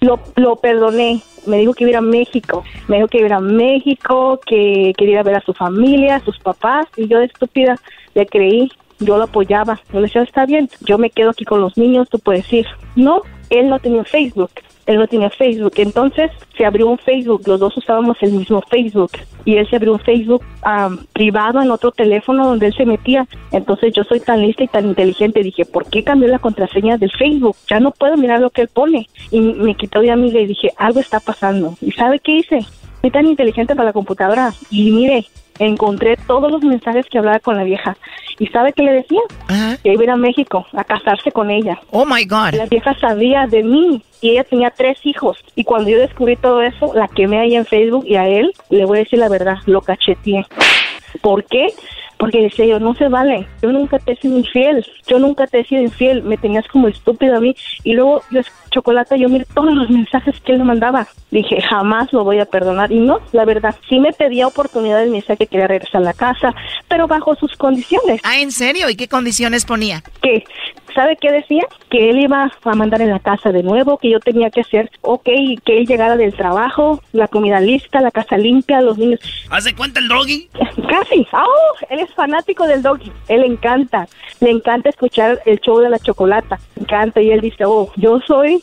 Lo, 0.00 0.20
lo 0.36 0.56
perdoné. 0.56 1.22
Me 1.46 1.58
dijo 1.58 1.74
que 1.74 1.88
iba 1.88 1.98
a 1.98 2.02
México. 2.02 2.64
Me 2.88 2.96
dijo 2.96 3.08
que 3.08 3.18
iba 3.18 3.36
a 3.36 3.40
México, 3.40 4.40
que 4.46 4.92
quería 4.96 5.22
ver 5.22 5.36
a 5.36 5.42
su 5.42 5.52
familia, 5.52 6.16
a 6.16 6.24
sus 6.24 6.38
papás. 6.38 6.86
Y 6.96 7.08
yo 7.08 7.18
de 7.18 7.26
estúpida 7.26 7.76
le 8.14 8.26
creí. 8.26 8.72
Yo 9.00 9.18
lo 9.18 9.24
apoyaba. 9.24 9.80
Yo 9.92 10.00
le 10.00 10.06
decía, 10.06 10.22
está 10.22 10.46
bien, 10.46 10.70
yo 10.80 10.96
me 10.96 11.10
quedo 11.10 11.30
aquí 11.30 11.44
con 11.44 11.60
los 11.60 11.76
niños, 11.76 12.08
tú 12.08 12.18
puedes 12.18 12.50
ir. 12.52 12.66
No, 12.96 13.22
él 13.50 13.68
no 13.68 13.78
tenía 13.80 14.04
Facebook 14.04 14.50
él 14.86 14.98
no 14.98 15.06
tenía 15.06 15.30
Facebook. 15.30 15.72
Entonces 15.76 16.30
se 16.56 16.64
abrió 16.64 16.88
un 16.88 16.98
Facebook, 16.98 17.42
los 17.46 17.60
dos 17.60 17.76
usábamos 17.76 18.16
el 18.22 18.32
mismo 18.32 18.62
Facebook 18.62 19.12
y 19.44 19.56
él 19.56 19.68
se 19.68 19.76
abrió 19.76 19.92
un 19.92 20.00
Facebook 20.00 20.44
privado 21.12 21.62
en 21.62 21.70
otro 21.70 21.90
teléfono 21.90 22.46
donde 22.46 22.66
él 22.66 22.74
se 22.74 22.86
metía. 22.86 23.26
Entonces 23.52 23.92
yo 23.94 24.04
soy 24.04 24.20
tan 24.20 24.42
lista 24.42 24.64
y 24.64 24.68
tan 24.68 24.86
inteligente, 24.86 25.42
dije, 25.42 25.64
¿por 25.64 25.86
qué 25.86 26.02
cambió 26.04 26.28
la 26.28 26.38
contraseña 26.38 26.96
del 26.96 27.10
Facebook? 27.12 27.56
Ya 27.68 27.80
no 27.80 27.90
puedo 27.90 28.16
mirar 28.16 28.40
lo 28.40 28.50
que 28.50 28.62
él 28.62 28.68
pone. 28.68 29.08
Y 29.30 29.40
me 29.40 29.74
quitó 29.74 30.00
de 30.00 30.10
amiga 30.10 30.40
y 30.40 30.46
dije, 30.46 30.70
algo 30.76 31.00
está 31.00 31.20
pasando. 31.20 31.74
¿Y 31.80 31.92
sabe 31.92 32.18
qué 32.20 32.36
hice? 32.38 32.60
Soy 33.00 33.10
tan 33.10 33.26
inteligente 33.26 33.74
para 33.74 33.88
la 33.88 33.92
computadora 33.92 34.52
y 34.70 34.90
mire, 34.90 35.26
encontré 35.58 36.16
todos 36.26 36.50
los 36.50 36.62
mensajes 36.62 37.06
que 37.06 37.18
hablaba 37.18 37.38
con 37.38 37.56
la 37.56 37.64
vieja. 37.64 37.96
¿Y 38.38 38.46
sabe 38.48 38.72
qué 38.72 38.82
le 38.82 38.92
decía? 38.92 39.20
Que 39.82 39.92
iba 39.92 40.00
a 40.00 40.04
ir 40.04 40.10
a 40.10 40.16
México 40.16 40.66
a 40.72 40.84
casarse 40.84 41.30
con 41.30 41.50
ella. 41.50 41.78
Oh 41.90 42.04
my 42.04 42.24
God. 42.24 42.54
La 42.54 42.66
vieja 42.66 42.94
sabía 42.98 43.46
de 43.46 43.62
mí 43.62 44.02
y 44.20 44.30
ella 44.30 44.44
tenía 44.44 44.70
tres 44.70 44.98
hijos. 45.04 45.38
Y 45.54 45.64
cuando 45.64 45.90
yo 45.90 45.98
descubrí 45.98 46.36
todo 46.36 46.62
eso, 46.62 46.92
la 46.94 47.08
quemé 47.08 47.38
ahí 47.38 47.54
en 47.54 47.66
Facebook 47.66 48.04
y 48.06 48.16
a 48.16 48.26
él, 48.26 48.52
le 48.70 48.84
voy 48.84 48.98
a 48.98 49.00
decir 49.02 49.18
la 49.18 49.28
verdad, 49.28 49.58
lo 49.66 49.80
cacheteé. 49.82 50.46
¿Por 51.20 51.44
qué? 51.44 51.68
Porque 52.16 52.42
decía 52.42 52.66
yo, 52.66 52.80
no 52.80 52.94
se 52.94 53.08
vale, 53.08 53.46
yo 53.60 53.70
nunca 53.72 53.98
te 53.98 54.12
he 54.12 54.16
sido 54.16 54.38
infiel, 54.38 54.86
yo 55.06 55.18
nunca 55.18 55.46
te 55.46 55.60
he 55.60 55.64
sido 55.64 55.82
infiel, 55.82 56.22
me 56.22 56.36
tenías 56.36 56.66
como 56.68 56.88
estúpido 56.88 57.36
a 57.36 57.40
mí. 57.40 57.54
Y 57.82 57.92
luego 57.92 58.22
yo, 58.30 58.40
Chocolate, 58.74 59.18
yo 59.20 59.28
miré 59.28 59.46
todos 59.54 59.72
los 59.72 59.88
mensajes 59.88 60.34
que 60.40 60.52
él 60.52 60.58
me 60.58 60.64
mandaba. 60.64 61.06
Dije, 61.30 61.60
jamás 61.62 62.12
lo 62.12 62.24
voy 62.24 62.40
a 62.40 62.44
perdonar. 62.44 62.90
Y 62.90 62.98
no, 62.98 63.20
la 63.30 63.44
verdad, 63.44 63.76
sí 63.88 64.00
me 64.00 64.12
pedía 64.12 64.48
oportunidades, 64.48 65.08
me 65.08 65.18
decía 65.18 65.36
que 65.36 65.46
quería 65.46 65.68
regresar 65.68 66.02
a 66.02 66.04
la 66.04 66.12
casa, 66.12 66.52
pero 66.88 67.06
bajo 67.06 67.36
sus 67.36 67.56
condiciones. 67.56 68.20
Ah, 68.24 68.40
¿en 68.40 68.50
serio? 68.50 68.90
¿Y 68.90 68.96
qué 68.96 69.06
condiciones 69.06 69.64
ponía? 69.64 70.02
Que 70.20 70.44
¿Sabe 70.94 71.16
qué 71.20 71.32
decía? 71.32 71.66
Que 71.90 72.10
él 72.10 72.20
iba 72.20 72.52
a 72.62 72.74
mandar 72.74 73.02
en 73.02 73.10
la 73.10 73.18
casa 73.18 73.50
de 73.50 73.64
nuevo, 73.64 73.98
que 73.98 74.10
yo 74.10 74.20
tenía 74.20 74.50
que 74.50 74.60
hacer, 74.60 74.90
ok, 75.00 75.24
que 75.64 75.78
él 75.78 75.86
llegara 75.86 76.16
del 76.16 76.34
trabajo, 76.34 77.02
la 77.12 77.26
comida 77.26 77.60
lista, 77.60 78.00
la 78.00 78.12
casa 78.12 78.36
limpia, 78.36 78.80
los 78.80 78.96
niños. 78.96 79.20
¿Hace 79.50 79.74
cuenta 79.74 79.98
el 79.98 80.08
doggy? 80.08 80.48
Casi. 80.88 81.26
Oh, 81.32 81.86
él 81.90 82.00
es 82.00 82.14
fanático 82.14 82.66
del 82.66 82.82
doggy. 82.82 83.10
Él 83.28 83.40
le 83.40 83.48
encanta. 83.48 84.06
Le 84.40 84.50
encanta 84.50 84.88
escuchar 84.88 85.40
el 85.46 85.58
show 85.60 85.80
de 85.80 85.90
la 85.90 85.98
chocolata. 85.98 86.60
Le 86.76 86.82
encanta. 86.82 87.20
Y 87.20 87.30
él 87.30 87.40
dice, 87.40 87.64
oh, 87.64 87.90
yo 87.96 88.20
soy 88.20 88.62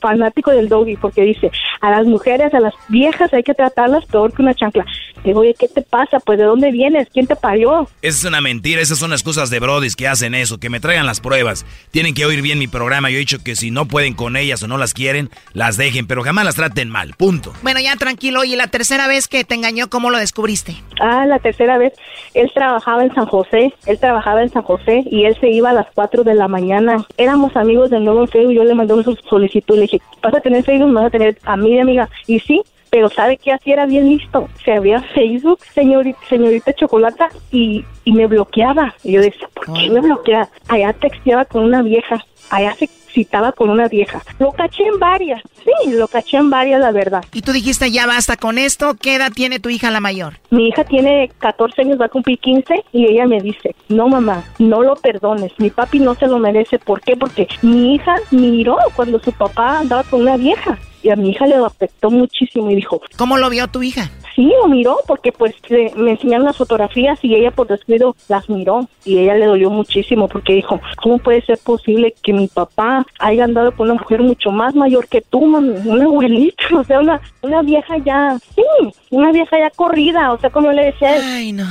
fanático 0.00 0.50
del 0.50 0.68
doggy 0.68 0.96
porque 0.96 1.22
dice, 1.22 1.50
a 1.80 1.90
las 1.90 2.06
mujeres, 2.06 2.52
a 2.54 2.60
las 2.60 2.74
viejas 2.88 3.32
hay 3.32 3.42
que 3.42 3.54
tratarlas 3.54 4.04
peor 4.06 4.32
que 4.32 4.42
una 4.42 4.54
chancla. 4.54 4.84
Digo, 5.24 5.40
oye, 5.40 5.54
¿qué 5.58 5.68
te 5.68 5.82
pasa? 5.82 6.18
Pues 6.20 6.38
¿de 6.38 6.44
dónde 6.44 6.70
vienes? 6.70 7.08
¿Quién 7.12 7.26
te 7.26 7.36
parió? 7.36 7.88
Esa 8.00 8.18
es 8.18 8.24
una 8.24 8.40
mentira, 8.40 8.80
esas 8.80 8.98
son 8.98 9.12
excusas 9.12 9.50
de 9.50 9.60
brodis 9.60 9.96
que 9.96 10.08
hacen 10.08 10.34
eso, 10.34 10.58
que 10.58 10.70
me 10.70 10.80
traigan 10.80 11.06
las 11.06 11.20
pruebas. 11.20 11.66
Tienen 11.90 12.14
que 12.14 12.24
oír 12.24 12.42
bien 12.42 12.58
mi 12.58 12.68
programa, 12.68 13.10
yo 13.10 13.16
he 13.16 13.20
dicho 13.20 13.38
que 13.42 13.54
si 13.54 13.70
no 13.70 13.86
pueden 13.86 14.14
con 14.14 14.36
ellas 14.36 14.62
o 14.62 14.68
no 14.68 14.78
las 14.78 14.94
quieren, 14.94 15.30
las 15.52 15.76
dejen, 15.76 16.06
pero 16.06 16.22
jamás 16.22 16.44
las 16.44 16.54
traten 16.54 16.88
mal, 16.88 17.14
punto. 17.16 17.52
Bueno, 17.62 17.80
ya 17.80 17.96
tranquilo, 17.96 18.44
y 18.44 18.56
la 18.56 18.68
tercera 18.68 19.06
vez 19.08 19.28
que 19.28 19.44
te 19.44 19.54
engañó, 19.54 19.90
¿cómo 19.90 20.10
lo 20.10 20.18
descubriste? 20.18 20.76
Ah, 21.00 21.26
la 21.26 21.38
tercera 21.38 21.78
vez, 21.78 21.92
él 22.34 22.50
trabajaba 22.54 23.04
en 23.04 23.14
San 23.14 23.26
José, 23.26 23.74
él 23.86 23.98
trabajaba 23.98 24.42
en 24.42 24.50
San 24.50 24.62
José 24.62 25.02
y 25.10 25.24
él 25.24 25.36
se 25.40 25.50
iba 25.50 25.70
a 25.70 25.74
las 25.74 25.86
4 25.94 26.24
de 26.24 26.34
la 26.34 26.48
mañana. 26.48 27.06
Éramos 27.16 27.56
amigos 27.56 27.90
de 27.90 28.00
nuevo 28.00 28.22
en 28.22 28.28
Facebook, 28.28 28.54
yo 28.54 28.64
le 28.64 28.74
mandé 28.74 28.94
una 28.94 29.04
solicitud, 29.28 29.78
le 29.78 29.88
dije, 29.90 30.04
vas 30.22 30.34
a 30.34 30.40
tener 30.40 30.64
Facebook, 30.64 30.92
vas 30.92 31.06
a 31.06 31.10
tener 31.10 31.38
a 31.44 31.56
mi 31.56 31.78
amiga. 31.78 32.08
Y 32.26 32.40
sí, 32.40 32.62
pero 32.90 33.08
¿sabe 33.08 33.36
qué 33.36 33.52
así 33.52 33.72
era 33.72 33.86
bien 33.86 34.08
listo? 34.08 34.48
Se 34.64 34.72
abría 34.72 35.00
Facebook, 35.00 35.60
señorita, 35.74 36.18
señorita 36.28 36.72
Chocolata, 36.72 37.28
y, 37.52 37.84
y 38.04 38.12
me 38.12 38.26
bloqueaba. 38.26 38.94
Y 39.04 39.12
yo 39.12 39.20
decía, 39.20 39.48
¿por 39.54 39.72
qué 39.72 39.90
me 39.90 40.00
bloquea? 40.00 40.48
Allá 40.68 40.92
texteaba 40.92 41.44
con 41.44 41.64
una 41.64 41.82
vieja, 41.82 42.24
allá 42.50 42.74
se 42.74 42.88
citaba 43.12 43.52
con 43.52 43.70
una 43.70 43.88
vieja. 43.88 44.22
Lo 44.38 44.52
caché 44.52 44.84
en 44.84 44.98
varias, 44.98 45.42
sí, 45.64 45.92
lo 45.92 46.08
caché 46.08 46.36
en 46.36 46.50
varias, 46.50 46.80
la 46.80 46.92
verdad. 46.92 47.24
Y 47.32 47.42
tú 47.42 47.52
dijiste, 47.52 47.90
ya 47.90 48.06
basta 48.06 48.36
con 48.36 48.58
esto, 48.58 48.94
¿qué 49.00 49.16
edad 49.16 49.32
tiene 49.32 49.60
tu 49.60 49.68
hija 49.68 49.90
la 49.90 50.00
mayor? 50.00 50.38
Mi 50.50 50.68
hija 50.68 50.84
tiene 50.84 51.30
14 51.38 51.82
años, 51.82 52.00
va 52.00 52.06
a 52.06 52.08
cumplir 52.08 52.38
15, 52.38 52.84
y 52.92 53.06
ella 53.06 53.26
me 53.26 53.40
dice, 53.40 53.74
no 53.88 54.08
mamá, 54.08 54.44
no 54.58 54.82
lo 54.82 54.96
perdones, 54.96 55.52
mi 55.58 55.70
papi 55.70 55.98
no 55.98 56.14
se 56.14 56.26
lo 56.26 56.38
merece. 56.38 56.78
¿Por 56.78 57.00
qué? 57.00 57.16
Porque 57.16 57.48
mi 57.62 57.94
hija 57.94 58.16
miró 58.30 58.76
cuando 58.94 59.20
su 59.20 59.32
papá 59.32 59.78
andaba 59.80 60.02
con 60.04 60.22
una 60.22 60.36
vieja 60.36 60.78
y 61.02 61.10
a 61.10 61.16
mi 61.16 61.30
hija 61.30 61.46
le 61.46 61.56
afectó 61.56 62.10
muchísimo 62.10 62.70
y 62.70 62.76
dijo, 62.76 63.00
¿cómo 63.16 63.38
lo 63.38 63.50
vio 63.50 63.68
tu 63.68 63.82
hija? 63.82 64.10
Sí, 64.34 64.52
lo 64.62 64.68
miró 64.68 64.98
porque 65.06 65.32
pues 65.32 65.54
me 65.96 66.12
enseñaron 66.12 66.46
las 66.46 66.56
fotografías 66.56 67.18
y 67.22 67.34
ella 67.34 67.50
por 67.50 67.66
descuido 67.66 68.14
las 68.28 68.48
miró 68.48 68.88
y 69.04 69.18
ella 69.18 69.34
le 69.34 69.46
dolió 69.46 69.70
muchísimo 69.70 70.28
porque 70.28 70.54
dijo, 70.54 70.80
¿cómo 71.02 71.18
puede 71.18 71.42
ser 71.42 71.58
posible 71.58 72.14
que 72.22 72.32
mi 72.32 72.48
papá 72.48 73.06
haya 73.18 73.44
andado 73.44 73.72
con 73.72 73.90
una 73.90 74.00
mujer 74.00 74.22
mucho 74.22 74.50
más 74.50 74.74
mayor 74.74 75.08
que 75.08 75.20
tú, 75.20 75.44
mami? 75.44 75.74
Una 75.84 76.04
abuelita, 76.04 76.64
o 76.76 76.84
sea, 76.84 77.00
una, 77.00 77.20
una 77.42 77.62
vieja 77.62 77.98
ya, 77.98 78.38
sí, 78.54 78.64
una 79.10 79.32
vieja 79.32 79.58
ya 79.58 79.70
corrida, 79.70 80.32
o 80.32 80.38
sea, 80.38 80.50
como 80.50 80.72
le 80.72 80.86
decía, 80.86 81.16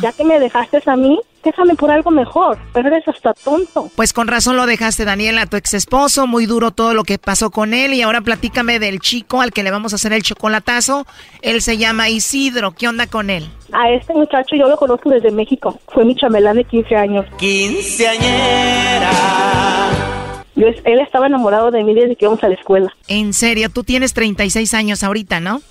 ya 0.01 0.11
que 0.11 0.23
me 0.23 0.39
dejaste 0.39 0.79
a 0.85 0.95
mí, 0.95 1.19
déjame 1.43 1.75
por 1.75 1.91
algo 1.91 2.11
mejor, 2.11 2.57
pero 2.73 2.87
eres 2.87 3.07
hasta 3.07 3.33
tonto. 3.33 3.89
Pues 3.95 4.13
con 4.13 4.27
razón 4.27 4.57
lo 4.57 4.65
dejaste, 4.65 5.05
Daniela, 5.05 5.45
tu 5.45 5.57
ex 5.57 5.73
esposo, 5.73 6.27
muy 6.27 6.45
duro 6.45 6.71
todo 6.71 6.93
lo 6.93 7.03
que 7.03 7.17
pasó 7.17 7.49
con 7.49 7.73
él 7.73 7.93
y 7.93 8.01
ahora 8.01 8.21
platícame 8.21 8.79
del 8.79 8.99
chico 8.99 9.41
al 9.41 9.51
que 9.51 9.63
le 9.63 9.71
vamos 9.71 9.93
a 9.93 9.95
hacer 9.95 10.13
el 10.13 10.23
chocolatazo. 10.23 11.05
Él 11.41 11.61
se 11.61 11.77
llama 11.77 12.09
Isidro, 12.09 12.71
¿qué 12.71 12.87
onda 12.87 13.07
con 13.07 13.29
él? 13.29 13.49
A 13.71 13.91
este 13.91 14.13
muchacho 14.13 14.55
yo 14.55 14.67
lo 14.67 14.77
conozco 14.77 15.09
desde 15.09 15.31
México, 15.31 15.79
fue 15.89 16.05
mi 16.05 16.15
chamelán 16.15 16.57
de 16.57 16.63
15 16.63 16.95
años. 16.95 17.25
Quinceañera. 17.37 19.11
Yo, 20.55 20.67
él 20.67 20.99
estaba 20.99 21.27
enamorado 21.27 21.71
de 21.71 21.83
mí 21.85 21.93
desde 21.93 22.17
que 22.17 22.25
íbamos 22.25 22.43
a 22.43 22.49
la 22.49 22.55
escuela. 22.55 22.93
En 23.07 23.31
serio, 23.31 23.69
tú 23.69 23.85
tienes 23.85 24.13
36 24.13 24.73
años 24.73 25.03
ahorita, 25.03 25.39
¿no? 25.39 25.61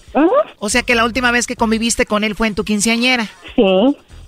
O 0.58 0.70
sea 0.70 0.82
que 0.82 0.94
la 0.94 1.04
última 1.04 1.30
vez 1.30 1.46
que 1.46 1.56
conviviste 1.56 2.06
con 2.06 2.24
él 2.24 2.34
fue 2.34 2.46
en 2.46 2.54
tu 2.54 2.64
quinceañera. 2.64 3.26
Sí 3.54 3.64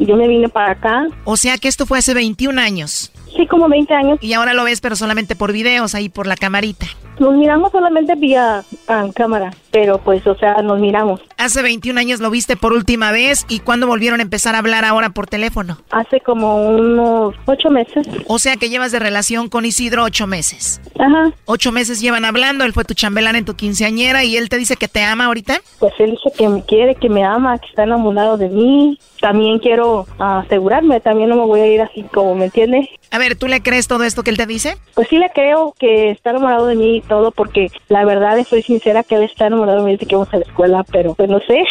yo 0.07 0.17
me 0.17 0.27
vine 0.29 0.49
para 0.49 0.73
acá. 0.73 1.07
O 1.25 1.37
sea 1.37 1.59
que 1.59 1.69
esto 1.69 1.87
fue 1.87 1.99
hace 1.99 2.15
21 2.15 2.61
años. 2.61 3.13
Sí, 3.37 3.47
como 3.47 3.69
20 3.69 3.95
años. 3.95 4.19
Y 4.21 4.33
ahora 4.33 4.55
lo 4.55 4.65
ves, 4.65 4.81
pero 4.81 4.97
solamente 4.97 5.37
por 5.37 5.53
videos, 5.53 5.95
ahí 5.95 6.09
por 6.09 6.27
la 6.27 6.37
camarita. 6.37 6.87
Nos 7.21 7.35
miramos 7.35 7.71
solamente 7.71 8.15
vía 8.15 8.65
ah, 8.89 9.07
cámara, 9.15 9.53
pero 9.71 9.99
pues, 9.99 10.27
o 10.27 10.35
sea, 10.37 10.55
nos 10.63 10.81
miramos. 10.81 11.21
Hace 11.37 11.61
21 11.61 12.01
años 12.01 12.21
lo 12.21 12.31
viste 12.31 12.57
por 12.57 12.73
última 12.73 13.13
vez 13.13 13.45
y 13.47 13.61
¿cuándo 13.61 13.87
volvieron 13.87 14.21
a 14.21 14.23
empezar 14.23 14.55
a 14.55 14.59
hablar 14.59 14.87
ahora 14.87 15.11
por 15.11 15.27
teléfono? 15.27 15.77
Hace 15.91 16.21
como 16.21 16.67
unos 16.67 17.35
ocho 17.45 17.69
meses. 17.69 18.07
O 18.27 18.39
sea 18.39 18.57
que 18.57 18.71
llevas 18.71 18.91
de 18.91 19.01
relación 19.01 19.51
con 19.51 19.67
Isidro 19.67 20.05
ocho 20.05 20.27
meses. 20.27 20.81
Ajá. 20.99 21.31
Ocho 21.45 21.73
meses 21.73 22.01
llevan 22.01 22.25
hablando, 22.25 22.65
él 22.65 22.73
fue 22.73 22.85
tu 22.85 22.95
chambelán 22.95 23.37
en 23.37 23.45
tu 23.45 23.55
quinceañera 23.55 24.25
y 24.25 24.39
él 24.39 24.49
te 24.49 24.57
dice 24.57 24.77
que 24.77 24.89
te 24.89 25.03
ama 25.03 25.27
ahorita. 25.27 25.61
Pues 25.79 25.93
él 25.99 26.13
dice 26.13 26.33
que 26.39 26.49
me 26.49 26.65
quiere, 26.65 26.95
que 26.95 27.11
me 27.11 27.23
ama, 27.23 27.59
que 27.59 27.69
está 27.69 27.83
enamorado 27.83 28.39
de 28.39 28.49
mí. 28.49 28.99
También 29.21 29.59
quiero 29.59 30.07
asegurarme, 30.19 31.01
también 31.01 31.29
no 31.29 31.37
me 31.37 31.45
voy 31.45 31.61
a 31.61 31.67
ir 31.67 31.83
así 31.83 32.03
como, 32.05 32.35
¿me 32.35 32.47
entiendes? 32.47 32.89
A 33.11 33.19
ver, 33.21 33.37
¿tú 33.37 33.47
le 33.47 33.63
crees 33.63 33.87
todo 33.87 34.03
esto 34.03 34.25
que 34.25 34.31
él 34.31 34.37
te 34.37 34.47
dice? 34.47 34.77
Pues 34.95 35.07
sí 35.09 35.19
le 35.19 35.31
creo 35.31 35.75
que 35.79 36.11
está 36.11 36.31
enamorado 36.31 36.67
de 36.67 36.75
mí 36.75 36.97
y 36.97 37.01
todo, 37.03 37.31
porque 37.31 37.71
la 37.89 38.05
verdad, 38.05 38.37
soy 38.49 38.63
sincera, 38.63 39.05
que 39.05 39.15
él 39.15 39.23
está 39.23 39.47
enamorado 39.47 39.79
de 39.79 39.85
mí 39.85 39.93
desde 39.93 40.07
que 40.07 40.17
vamos 40.17 40.35
a 40.35 40.39
la 40.39 40.45
escuela, 40.45 40.85
pero 40.91 41.15
pues 41.15 41.31
no 41.31 41.39
sé. 41.41 41.63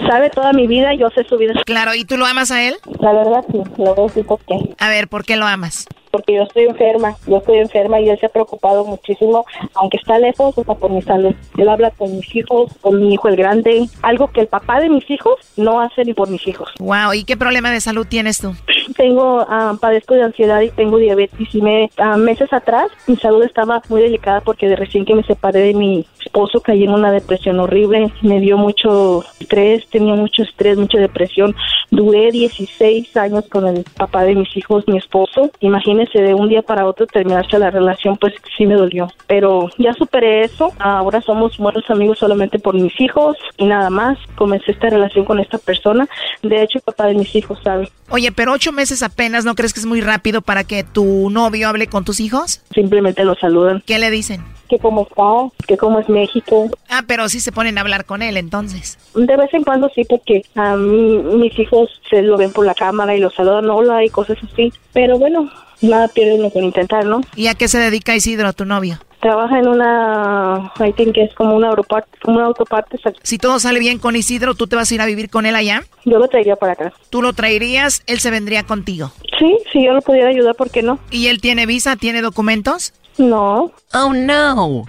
Sabe 0.08 0.30
toda 0.30 0.52
mi 0.52 0.68
vida, 0.68 0.94
yo 0.94 1.10
sé 1.10 1.24
su 1.24 1.36
vida. 1.36 1.54
Claro, 1.64 1.94
¿y 1.94 2.04
tú 2.04 2.16
lo 2.16 2.26
amas 2.26 2.52
a 2.52 2.62
él? 2.62 2.76
La 3.00 3.12
verdad 3.12 3.44
sí, 3.50 3.58
lo 3.78 3.94
veo 3.94 4.08
sí, 4.08 4.22
¿por 4.22 4.38
qué? 4.40 4.54
A 4.78 4.88
ver, 4.88 5.08
¿por 5.08 5.24
qué 5.24 5.36
lo 5.36 5.46
amas? 5.46 5.86
Porque 6.10 6.34
yo 6.34 6.42
estoy 6.42 6.64
enferma, 6.64 7.16
yo 7.26 7.38
estoy 7.38 7.58
enferma 7.58 8.00
y 8.00 8.08
él 8.08 8.18
se 8.18 8.26
ha 8.26 8.30
preocupado 8.30 8.84
muchísimo, 8.84 9.44
aunque 9.74 9.96
está 9.96 10.18
lejos, 10.18 10.56
o 10.56 10.64
sea, 10.64 10.74
por 10.74 10.90
mi 10.90 11.02
salud. 11.02 11.34
Él 11.56 11.68
habla 11.68 11.90
con 11.90 12.14
mis 12.16 12.34
hijos, 12.34 12.72
con 12.80 13.00
mi 13.00 13.14
hijo 13.14 13.28
el 13.28 13.36
grande, 13.36 13.88
algo 14.02 14.28
que 14.28 14.42
el 14.42 14.48
papá 14.48 14.80
de 14.80 14.88
mis 14.88 15.08
hijos 15.10 15.34
no 15.56 15.80
hace 15.80 16.04
ni 16.04 16.14
por 16.14 16.28
mis 16.28 16.46
hijos. 16.46 16.70
Wow, 16.78 17.14
¿y 17.14 17.24
qué 17.24 17.36
problema 17.36 17.70
de 17.70 17.80
salud 17.80 18.06
tienes 18.08 18.38
tú? 18.38 18.54
Tengo, 18.96 19.44
ah, 19.48 19.74
padezco 19.80 20.14
de 20.14 20.22
ansiedad 20.22 20.60
y 20.60 20.70
tengo 20.70 20.98
diabetes 20.98 21.54
y 21.54 21.60
me, 21.60 21.90
ah, 21.98 22.16
meses 22.16 22.52
atrás 22.52 22.90
mi 23.06 23.16
salud 23.16 23.42
estaba 23.42 23.82
muy 23.88 24.02
delicada 24.02 24.40
porque 24.40 24.68
de 24.68 24.76
recién 24.76 25.04
que 25.04 25.14
me 25.14 25.22
separé 25.22 25.60
de 25.60 25.74
mi 25.74 26.06
esposo 26.24 26.60
caí 26.60 26.84
en 26.84 26.90
una 26.90 27.12
depresión 27.12 27.60
horrible, 27.60 28.12
me 28.22 28.40
dio 28.40 28.58
mucho 28.58 29.24
estrés, 29.40 29.86
tenía 29.88 30.14
mucho 30.14 30.42
estrés, 30.42 30.76
mucha 30.76 30.98
depresión. 30.98 31.54
Duré 31.90 32.30
16 32.30 33.16
años 33.16 33.44
con 33.48 33.66
el 33.66 33.84
papá 33.96 34.24
de 34.24 34.34
mis 34.34 34.54
hijos, 34.56 34.84
mi 34.88 34.98
esposo. 34.98 35.50
Imagínense 35.96 36.20
de 36.20 36.34
un 36.34 36.50
día 36.50 36.60
para 36.60 36.84
otro 36.84 37.06
terminarse 37.06 37.58
la 37.58 37.70
relación, 37.70 38.18
pues 38.18 38.34
sí 38.56 38.66
me 38.66 38.74
dolió. 38.74 39.08
Pero 39.26 39.70
ya 39.78 39.94
superé 39.94 40.42
eso, 40.42 40.70
ahora 40.78 41.22
somos 41.22 41.56
buenos 41.56 41.88
amigos 41.88 42.18
solamente 42.18 42.58
por 42.58 42.74
mis 42.74 43.00
hijos 43.00 43.38
y 43.56 43.64
nada 43.64 43.88
más. 43.88 44.18
Comencé 44.34 44.72
esta 44.72 44.90
relación 44.90 45.24
con 45.24 45.40
esta 45.40 45.56
persona. 45.56 46.06
De 46.42 46.62
hecho, 46.62 46.78
el 46.78 46.82
papá 46.82 47.06
de 47.06 47.14
mis 47.14 47.34
hijos 47.34 47.58
sabe. 47.64 47.88
Oye, 48.10 48.30
pero 48.30 48.52
ocho 48.52 48.72
meses 48.72 49.02
apenas, 49.02 49.46
¿no 49.46 49.54
crees 49.54 49.72
que 49.72 49.80
es 49.80 49.86
muy 49.86 50.02
rápido 50.02 50.42
para 50.42 50.64
que 50.64 50.84
tu 50.84 51.30
novio 51.30 51.68
hable 51.68 51.86
con 51.86 52.04
tus 52.04 52.20
hijos? 52.20 52.60
Simplemente 52.74 53.24
lo 53.24 53.34
saludan. 53.36 53.82
¿Qué 53.86 53.98
le 53.98 54.10
dicen? 54.10 54.44
Que 54.68 54.78
cómo 54.78 55.02
está, 55.08 55.66
que 55.66 55.76
cómo 55.78 56.00
es 56.00 56.08
México. 56.08 56.68
Ah, 56.90 57.04
pero 57.06 57.28
sí 57.28 57.40
se 57.40 57.52
ponen 57.52 57.78
a 57.78 57.80
hablar 57.80 58.04
con 58.04 58.20
él 58.20 58.36
entonces. 58.36 58.98
De 59.14 59.36
vez 59.36 59.54
en 59.54 59.62
cuando 59.62 59.88
sí, 59.94 60.04
porque 60.04 60.44
a 60.56 60.76
mí, 60.76 61.18
mis 61.38 61.58
hijos 61.58 61.88
se 62.10 62.20
lo 62.22 62.36
ven 62.36 62.52
por 62.52 62.66
la 62.66 62.74
cámara 62.74 63.16
y 63.16 63.20
lo 63.20 63.30
saludan, 63.30 63.70
hola 63.70 64.04
y 64.04 64.10
cosas 64.10 64.38
así. 64.52 64.72
Pero 64.92 65.18
bueno, 65.18 65.50
nada 65.80 66.08
pierde 66.08 66.38
lo 66.38 66.50
que 66.50 66.60
intentar, 66.60 67.04
¿no? 67.04 67.20
¿Y 67.34 67.48
a 67.48 67.54
qué 67.54 67.68
se 67.68 67.78
dedica 67.78 68.14
Isidro, 68.14 68.52
tu 68.52 68.64
novio? 68.64 68.98
Trabaja 69.20 69.58
en 69.58 69.68
una, 69.68 70.72
I 70.78 70.92
think 70.92 71.14
que 71.14 71.24
es 71.24 71.34
como 71.34 71.56
una 71.56 71.68
autoparte, 71.70 72.10
como 72.22 72.36
una 72.36 72.46
autoparte. 72.46 72.98
Si 73.22 73.38
todo 73.38 73.58
sale 73.58 73.80
bien 73.80 73.98
con 73.98 74.14
Isidro, 74.14 74.54
¿tú 74.54 74.66
te 74.66 74.76
vas 74.76 74.90
a 74.90 74.94
ir 74.94 75.00
a 75.00 75.06
vivir 75.06 75.30
con 75.30 75.46
él 75.46 75.56
allá? 75.56 75.82
Yo 76.04 76.18
lo 76.18 76.28
traería 76.28 76.56
para 76.56 76.74
acá. 76.74 76.92
¿Tú 77.10 77.22
lo 77.22 77.32
traerías? 77.32 78.02
¿Él 78.06 78.20
se 78.20 78.30
vendría 78.30 78.64
contigo? 78.64 79.10
Sí, 79.38 79.58
si 79.72 79.84
yo 79.84 79.92
lo 79.92 80.02
pudiera 80.02 80.28
ayudar, 80.28 80.54
¿por 80.54 80.70
qué 80.70 80.82
no? 80.82 80.98
¿Y 81.10 81.26
él 81.28 81.40
tiene 81.40 81.66
visa? 81.66 81.96
¿Tiene 81.96 82.22
documentos? 82.22 82.92
No. 83.18 83.72
Oh, 83.94 84.12
no. 84.12 84.84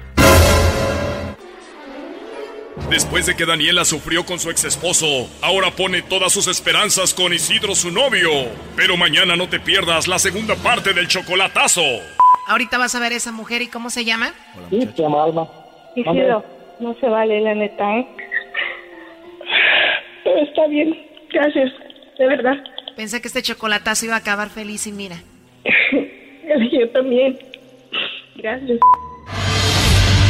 Después 2.90 3.26
de 3.26 3.36
que 3.36 3.46
Daniela 3.46 3.84
sufrió 3.84 4.26
con 4.26 4.40
su 4.40 4.50
ex 4.50 4.64
esposo, 4.64 5.06
ahora 5.42 5.72
pone 5.72 6.02
todas 6.02 6.32
sus 6.32 6.48
esperanzas 6.48 7.14
con 7.14 7.34
Isidro, 7.34 7.76
su 7.76 7.92
novio. 7.92 8.30
Pero 8.78 8.96
mañana 8.96 9.36
no 9.36 9.50
te 9.50 9.60
pierdas 9.60 10.08
la 10.08 10.20
segunda 10.20 10.56
parte 10.56 10.94
del 10.94 11.08
chocolatazo. 11.08 11.82
Ahorita 12.48 12.78
vas 12.78 12.96
a 12.96 13.00
ver 13.00 13.12
a 13.12 13.16
esa 13.16 13.34
mujer 13.34 13.62
y 13.62 13.68
cómo 13.68 13.90
se 13.90 14.06
llama. 14.06 14.34
Sí, 14.70 14.88
se 14.96 15.02
llama 15.02 15.26
Alma. 15.26 15.50
Isidro, 15.98 16.46
no 16.80 16.96
se 17.00 17.10
vale, 17.10 17.42
la 17.42 17.56
neta, 17.56 17.98
¿eh? 17.98 18.08
Pero 20.24 20.42
está 20.44 20.68
bien, 20.68 20.98
gracias, 21.30 21.74
de 22.18 22.28
verdad. 22.28 22.56
Pensé 22.96 23.22
que 23.22 23.28
este 23.28 23.42
chocolatazo 23.42 24.06
iba 24.06 24.16
a 24.16 24.20
acabar 24.20 24.50
feliz 24.50 24.88
y 24.88 24.94
mira. 24.94 25.18
Yo 26.72 26.90
también. 26.92 27.38
Gracias. 28.38 28.80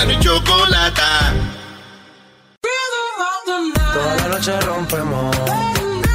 carcajear. 0.00 0.06
Era 0.06 0.06
mi 0.06 0.18
chocolata. 0.20 1.34
Toda 3.92 4.16
la 4.16 4.28
noche 4.28 4.60
rompemos, 4.60 5.36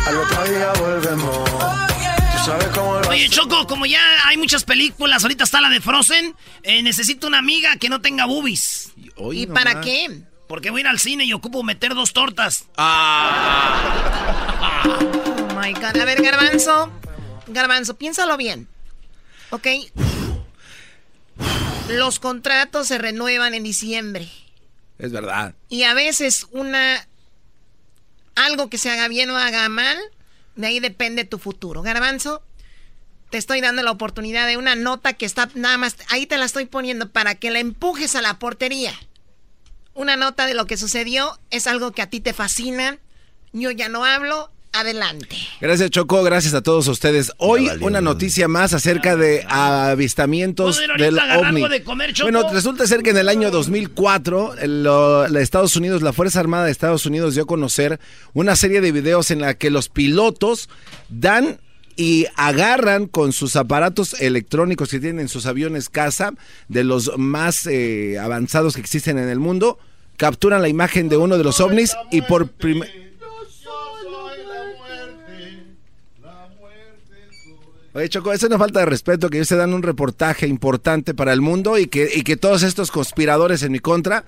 al 0.08 0.18
otro 0.18 0.44
día 0.46 0.72
volvemos. 0.80 1.50
Tú 1.50 2.46
sabes 2.46 2.68
cómo 2.70 3.00
lo 3.00 3.10
Oye, 3.10 3.30
Choco, 3.30 3.68
como 3.68 3.86
ya 3.86 4.02
hay 4.26 4.38
muchas 4.38 4.64
películas, 4.64 5.24
ahorita 5.24 5.44
está 5.44 5.60
la 5.62 5.70
de 5.70 5.82
Frozen, 5.82 6.36
eh, 6.64 6.82
necesito 6.84 7.28
una 7.28 7.40
amiga 7.40 7.76
que 7.78 7.90
no 7.90 8.02
tenga 8.02 8.26
boobies. 8.26 8.94
¿Y 9.32 9.48
para 9.48 9.82
qué? 9.82 10.22
Porque 10.48 10.70
voy 10.70 10.82
a 10.82 10.84
ir 10.84 10.88
al 10.88 11.00
cine 11.00 11.26
y 11.26 11.34
ocupo 11.34 11.64
meter 11.64 11.96
dos 11.96 12.14
tortas. 12.14 12.66
Oh 12.78 12.84
my 15.60 15.74
God. 15.74 15.98
A 15.98 16.06
ver, 16.06 16.22
Garbanzo. 16.22 16.92
Garbanzo, 17.48 17.96
piénsalo 17.98 18.38
bien. 18.38 18.70
¿Ok? 19.50 19.68
Los 21.88 22.20
contratos 22.20 22.88
se 22.88 22.98
renuevan 22.98 23.54
en 23.54 23.64
diciembre. 23.64 24.30
Es 24.98 25.12
verdad. 25.12 25.56
Y 25.70 25.84
a 25.84 25.94
veces 25.94 26.48
una... 26.52 27.08
Algo 28.36 28.70
que 28.70 28.78
se 28.78 28.90
haga 28.90 29.08
bien 29.08 29.30
o 29.30 29.38
haga 29.38 29.70
mal, 29.70 29.98
de 30.56 30.68
ahí 30.68 30.80
depende 30.80 31.24
tu 31.24 31.38
futuro. 31.38 31.84
Garbanzo, 31.84 32.44
te 33.30 33.38
estoy 33.38 33.62
dando 33.62 33.82
la 33.82 33.92
oportunidad 33.92 34.46
de 34.48 34.58
una 34.58 34.76
nota 34.76 35.14
que 35.14 35.26
está 35.26 35.50
nada 35.54 35.78
más... 35.78 35.96
Ahí 36.10 36.26
te 36.26 36.38
la 36.38 36.46
estoy 36.46 36.66
poniendo 36.66 37.12
para 37.12 37.36
que 37.36 37.52
la 37.52 37.60
empujes 37.60 38.16
a 38.16 38.22
la 38.22 38.40
portería. 38.40 38.94
Una 39.94 40.16
nota 40.16 40.48
de 40.48 40.56
lo 40.56 40.66
que 40.66 40.78
sucedió 40.78 41.40
es 41.52 41.68
algo 41.68 41.92
que 41.92 42.02
a 42.02 42.10
ti 42.10 42.20
te 42.20 42.34
fascina. 42.34 42.98
Yo 43.54 43.72
ya 43.72 43.90
no 43.90 44.04
hablo. 44.04 44.52
Adelante. 44.76 45.36
Gracias 45.62 45.90
Choco, 45.90 46.22
gracias 46.24 46.54
a 46.54 46.62
todos 46.62 46.88
ustedes. 46.88 47.32
Hoy 47.38 47.70
una 47.82 48.02
noticia 48.02 48.48
más 48.48 48.74
acerca 48.74 49.16
de 49.16 49.46
avistamientos 49.48 50.78
¿Puedo 50.78 50.94
ir 50.96 51.00
del 51.00 51.20
ovni. 51.20 51.68
de 51.70 51.84
comer, 51.84 52.14
Choco? 52.14 52.32
Bueno, 52.32 52.50
resulta 52.52 52.86
ser 52.88 53.02
que 53.02 53.12
en 53.12 53.18
el 53.18 53.30
año 53.30 53.52
2004 53.52 54.56
el- 54.60 54.84
lo- 54.84 55.28
la 55.28 55.40
Estados 55.40 55.76
Unidos, 55.76 56.02
la 56.02 56.14
Fuerza 56.14 56.40
Armada 56.40 56.66
de 56.66 56.72
Estados 56.72 57.06
Unidos 57.06 57.36
dio 57.36 57.44
a 57.44 57.48
conocer 57.48 58.00
una 58.34 58.56
serie 58.56 58.82
de 58.82 58.92
videos 58.92 59.32
en 59.32 59.42
la 59.42 59.54
que 59.54 59.70
los 59.70 59.90
pilotos 59.90 60.70
dan 61.10 61.60
y 61.96 62.26
agarran 62.36 63.08
con 63.08 63.32
sus 63.32 63.56
aparatos 63.56 64.20
electrónicos 64.20 64.90
que 64.90 65.00
tienen 65.00 65.22
en 65.22 65.30
sus 65.30 65.46
aviones 65.46 65.88
casa, 65.88 66.34
de 66.68 66.84
los 66.84 67.18
más 67.18 67.66
eh, 67.68 68.20
avanzados 68.20 68.76
que 68.76 68.82
existen 68.82 69.18
en 69.18 69.30
el 69.30 69.40
mundo, 69.40 69.80
capturan 70.18 70.62
la 70.62 70.68
imagen 70.68 71.08
de 71.08 71.16
uno 71.18 71.38
de 71.38 71.44
los 71.46 71.62
ovnis 71.62 71.96
y 72.12 72.22
por 72.24 72.50
primera 72.50 72.92
Oye, 77.96 78.10
Choco, 78.10 78.34
eso 78.34 78.50
no 78.50 78.60
falta 78.60 78.82
de 78.82 78.88
respeto, 78.88 79.30
que 79.30 79.38
ellos 79.38 79.48
se 79.48 79.56
dan 79.56 79.74
un 79.74 79.82
reportaje 79.82 80.48
importante 80.48 81.14
para 81.14 81.32
el 81.32 81.40
mundo 81.40 81.78
y 81.78 81.88
que, 81.88 82.10
y 82.14 82.24
que 82.24 82.36
todos 82.36 82.62
estos 82.64 82.92
conspiradores 82.92 83.64
en 83.64 83.72
mi 83.72 83.80
contra 83.80 84.26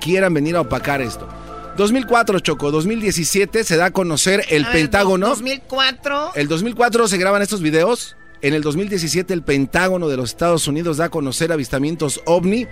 quieran 0.00 0.34
venir 0.34 0.56
a 0.56 0.62
opacar 0.62 1.00
esto. 1.00 1.28
2004, 1.76 2.40
Choco, 2.40 2.72
2017 2.72 3.62
se 3.62 3.76
da 3.76 3.86
a 3.86 3.90
conocer 3.92 4.44
el 4.48 4.64
A 4.64 4.70
ver, 4.70 4.76
Pentágono. 4.78 5.28
2004. 5.28 6.32
El 6.34 6.48
2004 6.48 7.06
se 7.06 7.16
graban 7.16 7.40
estos 7.40 7.62
videos. 7.62 8.16
En 8.42 8.52
el 8.52 8.62
2017 8.62 9.32
el 9.32 9.44
Pentágono 9.44 10.08
de 10.08 10.16
los 10.16 10.30
Estados 10.30 10.66
Unidos 10.66 10.96
da 10.96 11.04
a 11.04 11.10
conocer 11.10 11.52
avistamientos 11.52 12.20
ovni 12.24 12.66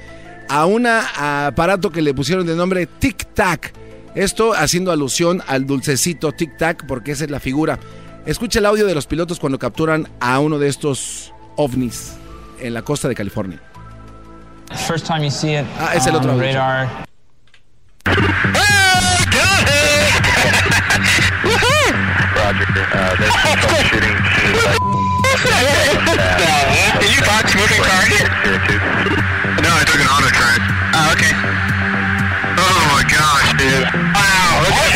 a 0.48 0.66
un 0.66 0.88
aparato 0.88 1.90
que 1.90 2.02
le 2.02 2.14
pusieron 2.14 2.48
de 2.48 2.56
nombre 2.56 2.86
Tic 2.86 3.32
Tac. 3.32 3.72
Esto 4.16 4.54
haciendo 4.54 4.90
alusión 4.90 5.40
al 5.46 5.66
dulcecito 5.66 6.32
Tic 6.32 6.58
Tac 6.58 6.84
porque 6.88 7.12
esa 7.12 7.26
es 7.26 7.30
la 7.30 7.38
figura. 7.38 7.78
Escucha 8.26 8.60
el 8.60 8.66
audio 8.66 8.86
de 8.86 8.94
los 8.94 9.06
pilotos 9.06 9.40
cuando 9.40 9.58
capturan 9.58 10.08
a 10.20 10.38
uno 10.38 10.58
de 10.58 10.68
estos 10.68 11.32
ovnis 11.56 12.14
en 12.60 12.74
la 12.74 12.82
costa 12.82 13.08
de 13.08 13.14
California. 13.14 13.60
First 14.86 15.06
time 15.06 15.22
you 15.24 15.30
see 15.30 15.54
it 15.54 15.66
Ah, 15.78 15.94
es 15.94 16.06
el 16.06 16.14
otro 16.14 16.38
radar. 16.38 16.88
Roger. 21.42 22.66
There's 23.18 23.32
some 23.42 23.58
troubleshooting 23.58 24.16
to 24.16 24.44
Did 27.00 27.10
you 27.14 27.22
box 27.22 27.54
moving 27.56 27.82
car? 27.82 28.02
No, 29.62 29.70
I 29.70 29.82
took 29.86 30.00
an 30.00 30.08
auto 30.08 30.28
track. 30.32 30.60
Oh, 30.94 31.12
okay. 31.14 31.32
Oh 32.58 32.80
my 32.92 33.02
gosh, 33.08 33.52
dude. 33.58 33.86
Wow. 34.14 34.91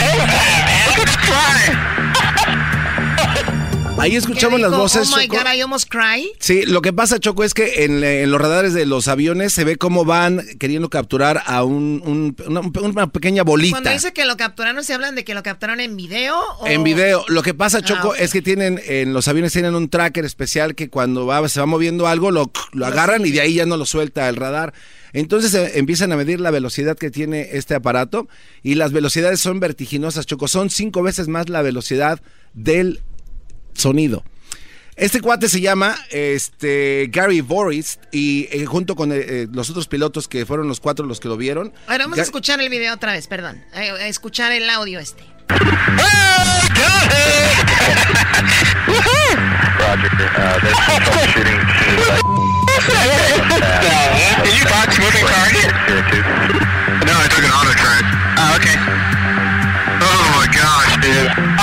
Ahí 3.99 4.15
escuchamos 4.15 4.59
¿Qué 4.59 4.63
las 4.63 4.71
voces, 4.77 5.11
Oh 5.13 5.17
my 5.17 5.27
Choco. 5.27 5.39
God, 5.43 5.53
I 5.55 5.61
almost 5.63 5.89
cry. 5.91 6.31
Sí, 6.39 6.65
lo 6.67 6.83
que 6.83 6.93
pasa, 6.93 7.19
Choco, 7.19 7.43
es 7.45 7.55
que 7.55 7.85
en, 7.85 8.05
en 8.05 8.31
los 8.31 8.39
radares 8.41 8.75
de 8.75 8.85
los 8.85 9.09
aviones 9.09 9.55
se 9.55 9.65
ve 9.65 9.77
cómo 9.77 10.05
van 10.05 10.43
queriendo 10.61 10.91
capturar 10.91 11.43
a 11.47 11.65
un, 11.65 12.03
un- 12.05 12.37
una, 12.47 12.61
una 12.83 13.07
pequeña 13.11 13.43
bolita. 13.43 13.73
Cuando 13.75 13.91
dice 13.91 14.13
que 14.13 14.27
lo 14.27 14.37
capturaron, 14.37 14.85
¿se 14.85 14.93
hablan 14.93 15.15
de 15.15 15.25
que 15.25 15.35
lo 15.35 15.43
capturaron 15.43 15.81
en 15.81 15.97
video? 15.97 16.39
O... 16.61 16.67
En 16.67 16.85
video. 16.85 17.25
Lo 17.29 17.43
que 17.43 17.55
pasa, 17.55 17.81
Choco, 17.81 18.09
Ah, 18.09 18.11
ok. 18.11 18.17
es 18.21 18.33
que 18.33 18.43
tienen, 18.43 18.81
en 18.87 19.15
los 19.15 19.29
aviones 19.29 19.53
tienen 19.55 19.75
un 19.75 19.89
tracker 19.89 20.27
especial 20.27 20.75
que 20.75 20.91
cuando 20.91 21.25
va, 21.27 21.49
se 21.49 21.59
va 21.59 21.67
moviendo 21.67 22.07
algo, 22.07 22.31
lo, 22.31 22.53
lo 22.73 22.87
agarran 22.87 23.25
y 23.27 23.31
de 23.31 23.41
ahí 23.41 23.55
ya 23.55 23.67
no 23.67 23.79
lo 23.79 23.87
suelta 23.87 24.29
el 24.29 24.37
radar. 24.37 24.75
Entonces 25.15 25.55
eh, 25.55 25.73
empiezan 25.79 26.13
a 26.13 26.17
medir 26.17 26.39
la 26.41 26.51
velocidad 26.51 26.99
que 26.99 27.11
tiene 27.11 27.49
este 27.53 27.75
aparato 27.75 28.29
y 28.63 28.75
las 28.75 28.93
velocidades 28.93 29.41
son 29.41 29.59
vertiginosas, 29.59 30.27
Choco. 30.27 30.49
Son 30.49 30.69
cinco 30.69 31.03
veces 31.03 31.29
más 31.29 31.49
la 31.49 31.63
velocidad 31.63 32.21
del 32.53 33.01
sonido. 33.77 34.25
Este 34.97 35.21
cuate 35.21 35.49
se 35.51 35.61
llama 35.61 35.95
este, 36.11 37.11
Gary 37.13 37.43
Boris 37.43 37.99
y 38.13 38.49
eh, 38.51 38.65
junto 38.65 38.97
con 38.97 39.13
eh, 39.13 39.17
eh, 39.19 39.47
los 39.53 39.69
otros 39.69 39.89
pilotos 39.89 40.27
que 40.27 40.47
fueron 40.47 40.69
los 40.69 40.81
cuatro 40.81 41.05
los 41.05 41.21
que 41.21 41.29
lo 41.29 41.37
vieron. 41.37 41.75
A 41.87 41.93
ver, 41.93 42.01
vamos 42.01 42.19
a 42.19 42.23
escuchar 42.23 42.61
el 42.63 42.71
video 42.71 42.95
otra 42.95 43.13
vez, 43.13 43.27
perdón. 43.27 43.63
Eh, 43.75 43.91
A, 43.91 43.95
a 43.95 44.07
escuchar 44.09 44.53
el 44.53 44.71
audio 44.71 44.99
este. 44.99 45.23
No, 57.07 57.13
I 57.13 57.29
took 57.29 57.45
an 57.45 57.51
auto 57.53 57.73
track. 57.77 58.05
Oh, 58.39 58.57
okay. 58.57 58.77
Oh 60.03 60.25
my 60.35 60.47
gosh, 60.51 60.97
dude. 61.03 61.56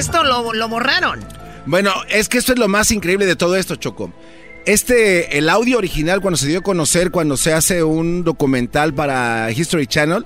Esto 0.00 0.24
lo, 0.24 0.54
lo 0.54 0.66
borraron. 0.66 1.20
Bueno, 1.66 1.92
es 2.08 2.30
que 2.30 2.38
esto 2.38 2.54
es 2.54 2.58
lo 2.58 2.68
más 2.68 2.90
increíble 2.90 3.26
de 3.26 3.36
todo 3.36 3.54
esto, 3.54 3.76
Choco. 3.76 4.10
Este, 4.64 5.36
el 5.36 5.50
audio 5.50 5.76
original, 5.76 6.22
cuando 6.22 6.38
se 6.38 6.46
dio 6.46 6.60
a 6.60 6.62
conocer, 6.62 7.10
cuando 7.10 7.36
se 7.36 7.52
hace 7.52 7.82
un 7.82 8.24
documental 8.24 8.94
para 8.94 9.50
History 9.52 9.86
Channel, 9.86 10.24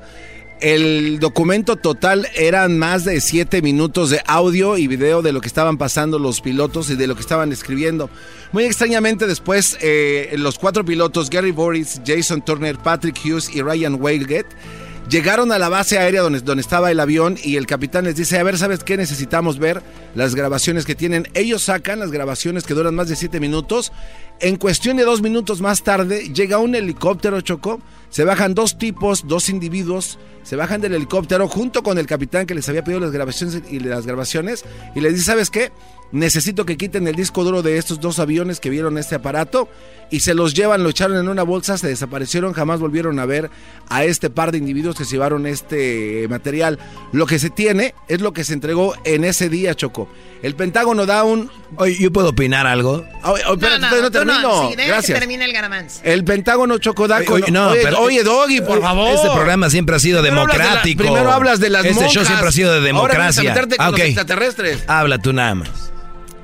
el 0.60 1.18
documento 1.18 1.74
total 1.74 2.28
eran 2.36 2.78
más 2.78 3.04
de 3.04 3.20
7 3.20 3.62
minutos 3.62 4.10
de 4.10 4.22
audio 4.28 4.78
y 4.78 4.86
video 4.86 5.22
de 5.22 5.32
lo 5.32 5.40
que 5.40 5.48
estaban 5.48 5.76
pasando 5.76 6.20
los 6.20 6.40
pilotos 6.40 6.88
y 6.90 6.94
de 6.94 7.08
lo 7.08 7.16
que 7.16 7.22
estaban 7.22 7.50
escribiendo. 7.50 8.10
Muy 8.52 8.62
extrañamente 8.66 9.26
después, 9.26 9.76
eh, 9.80 10.36
los 10.38 10.56
cuatro 10.56 10.84
pilotos, 10.84 11.30
Gary 11.30 11.50
Boris, 11.50 12.00
Jason 12.06 12.42
Turner, 12.42 12.78
Patrick 12.78 13.18
Hughes 13.24 13.52
y 13.52 13.60
Ryan 13.60 14.00
Wayget, 14.00 14.46
Llegaron 15.08 15.52
a 15.52 15.58
la 15.58 15.68
base 15.68 15.98
aérea 15.98 16.22
donde, 16.22 16.40
donde 16.40 16.62
estaba 16.62 16.90
el 16.90 16.98
avión 16.98 17.36
y 17.42 17.56
el 17.56 17.66
capitán 17.66 18.04
les 18.04 18.16
dice, 18.16 18.38
a 18.38 18.42
ver, 18.42 18.56
¿sabes 18.56 18.82
qué? 18.82 18.96
Necesitamos 18.96 19.58
ver 19.58 19.82
las 20.14 20.34
grabaciones 20.34 20.86
que 20.86 20.94
tienen. 20.94 21.28
Ellos 21.34 21.62
sacan 21.62 21.98
las 21.98 22.10
grabaciones 22.10 22.64
que 22.64 22.74
duran 22.74 22.94
más 22.94 23.08
de 23.08 23.16
7 23.16 23.38
minutos. 23.38 23.92
En 24.40 24.56
cuestión 24.56 24.96
de 24.96 25.04
dos 25.04 25.22
minutos 25.22 25.60
más 25.60 25.82
tarde, 25.82 26.32
llega 26.32 26.58
un 26.58 26.74
helicóptero, 26.74 27.40
Chocó. 27.40 27.80
Se 28.10 28.24
bajan 28.24 28.54
dos 28.54 28.78
tipos, 28.78 29.26
dos 29.26 29.48
individuos, 29.48 30.20
se 30.44 30.54
bajan 30.54 30.80
del 30.80 30.94
helicóptero 30.94 31.48
junto 31.48 31.82
con 31.82 31.98
el 31.98 32.06
capitán 32.06 32.46
que 32.46 32.54
les 32.54 32.68
había 32.68 32.84
pedido 32.84 33.00
las 33.00 33.10
grabaciones 33.10 33.62
y 33.68 33.80
las 33.80 34.06
grabaciones 34.06 34.64
y 34.94 35.00
les 35.00 35.14
dice, 35.14 35.24
¿sabes 35.24 35.50
qué? 35.50 35.72
Necesito 36.12 36.64
que 36.64 36.76
quiten 36.76 37.08
el 37.08 37.16
disco 37.16 37.42
duro 37.42 37.62
de 37.62 37.76
estos 37.76 37.98
dos 37.98 38.20
aviones 38.20 38.60
que 38.60 38.70
vieron 38.70 38.98
este 38.98 39.16
aparato 39.16 39.68
y 40.12 40.20
se 40.20 40.32
los 40.32 40.54
llevan, 40.54 40.84
lo 40.84 40.90
echaron 40.90 41.16
en 41.16 41.28
una 41.28 41.42
bolsa, 41.42 41.76
se 41.76 41.88
desaparecieron, 41.88 42.52
jamás 42.52 42.78
volvieron 42.78 43.18
a 43.18 43.26
ver 43.26 43.50
a 43.88 44.04
este 44.04 44.30
par 44.30 44.52
de 44.52 44.58
individuos 44.58 44.94
que 44.94 45.04
se 45.04 45.12
llevaron 45.12 45.44
este 45.44 46.28
material. 46.28 46.78
Lo 47.10 47.26
que 47.26 47.40
se 47.40 47.50
tiene 47.50 47.96
es 48.06 48.20
lo 48.20 48.32
que 48.32 48.44
se 48.44 48.52
entregó 48.52 48.94
en 49.04 49.24
ese 49.24 49.48
día, 49.48 49.74
Choco. 49.74 50.08
El 50.40 50.54
Pentágono 50.54 51.04
da 51.04 51.24
un... 51.24 51.50
Oye, 51.78 51.96
¿yo 51.98 52.12
puedo 52.12 52.28
opinar 52.28 52.66
algo? 52.66 53.04
Oye, 53.24 53.42
oye, 53.46 53.52
espérate, 53.54 53.80
todavía 53.80 54.02
no 54.02 54.10
termino. 54.32 54.68
Sí, 54.70 54.74
Gracias. 54.76 55.04
que 55.06 55.12
termine 55.20 55.44
el 55.44 55.52
garamanz. 55.52 56.00
El 56.02 56.24
Pentágono 56.24 56.78
Choco 56.78 57.06
da 57.08 57.18
Oye, 57.28 57.50
no, 57.50 57.68
oye, 57.70 57.80
pero- 57.82 58.00
oye, 58.00 58.22
Doggy, 58.22 58.60
por 58.60 58.80
favor. 58.80 59.14
Este 59.14 59.28
programa 59.30 59.70
siempre 59.70 59.96
ha 59.96 59.98
sido 59.98 60.20
Primero 60.22 60.42
hablas 60.42 60.52
de 60.56 60.58
la- 60.58 60.64
democrático. 60.70 61.02
primero 61.02 61.30
hablas 61.32 61.60
de 61.60 61.70
las 61.70 61.84
Este 61.84 61.94
show 61.94 62.04
monjas. 62.06 62.26
siempre 62.26 62.48
ha 62.48 62.52
sido 62.52 62.70
de 62.70 62.76
Ahora 62.76 62.82
vienes 62.82 62.98
a 63.00 63.42
democracia. 63.42 63.42
meterte 63.50 63.76
con 63.76 63.86
Ah, 63.86 63.90
los 63.90 64.00
extraterrestres. 64.00 64.84
Habla 64.88 65.18
tú 65.18 65.32
nada 65.32 65.54
más. 65.54 65.92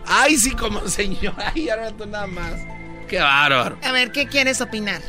Ay, 0.07 0.37
sí, 0.39 0.51
como 0.53 0.87
señor. 0.89 1.35
Ay, 1.55 1.69
ahora 1.69 1.91
tú 1.93 2.07
nada 2.07 2.27
más. 2.27 2.53
Qué 3.09 3.19
bárbaro. 3.21 3.77
A 3.85 3.93
ver, 3.93 4.13
¿qué 4.13 4.27
quieres 4.27 4.61
opinar? 4.61 5.01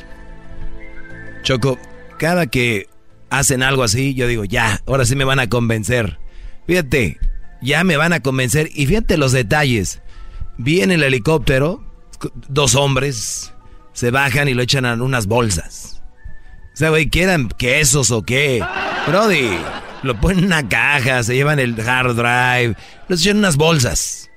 Choco, 1.43 1.80
cada 2.18 2.48
que 2.48 2.88
hacen 3.30 3.64
algo 3.64 3.84
así, 3.84 4.14
yo 4.14 4.27
digo, 4.27 4.45
ya, 4.45 4.81
ahora 4.85 5.06
sí 5.06 5.15
me 5.15 5.23
van 5.23 5.39
a 5.39 5.48
convencer. 5.49 6.19
Fíjate, 6.68 7.18
ya 7.61 7.84
me 7.84 7.98
van 7.98 8.14
a 8.14 8.19
convencer. 8.22 8.69
Y 8.73 8.85
fíjate 8.85 9.18
los 9.18 9.31
detalles. 9.31 10.02
Viene 10.57 10.95
el 10.95 11.03
helicóptero, 11.03 11.84
dos 12.48 12.76
hombres, 12.76 13.53
se 13.93 14.11
bajan 14.11 14.48
y 14.48 14.53
lo 14.53 14.61
echan 14.61 14.85
en 14.85 15.02
unas 15.02 15.27
bolsas. 15.27 16.02
O 16.73 16.77
sea, 16.77 16.89
güey, 16.89 17.10
¿qué 17.10 17.23
eran 17.23 17.49
quesos 17.49 18.11
o 18.11 18.23
qué? 18.23 18.64
Brody, 19.07 19.49
lo 20.03 20.19
ponen 20.19 20.39
en 20.39 20.45
una 20.45 20.68
caja, 20.69 21.23
se 21.23 21.35
llevan 21.35 21.60
el 21.60 21.80
hard 21.80 22.15
drive, 22.15 22.76
los 23.07 23.22
echan 23.22 23.31
en 23.31 23.38
unas 23.39 23.57
bolsas. 23.57 24.30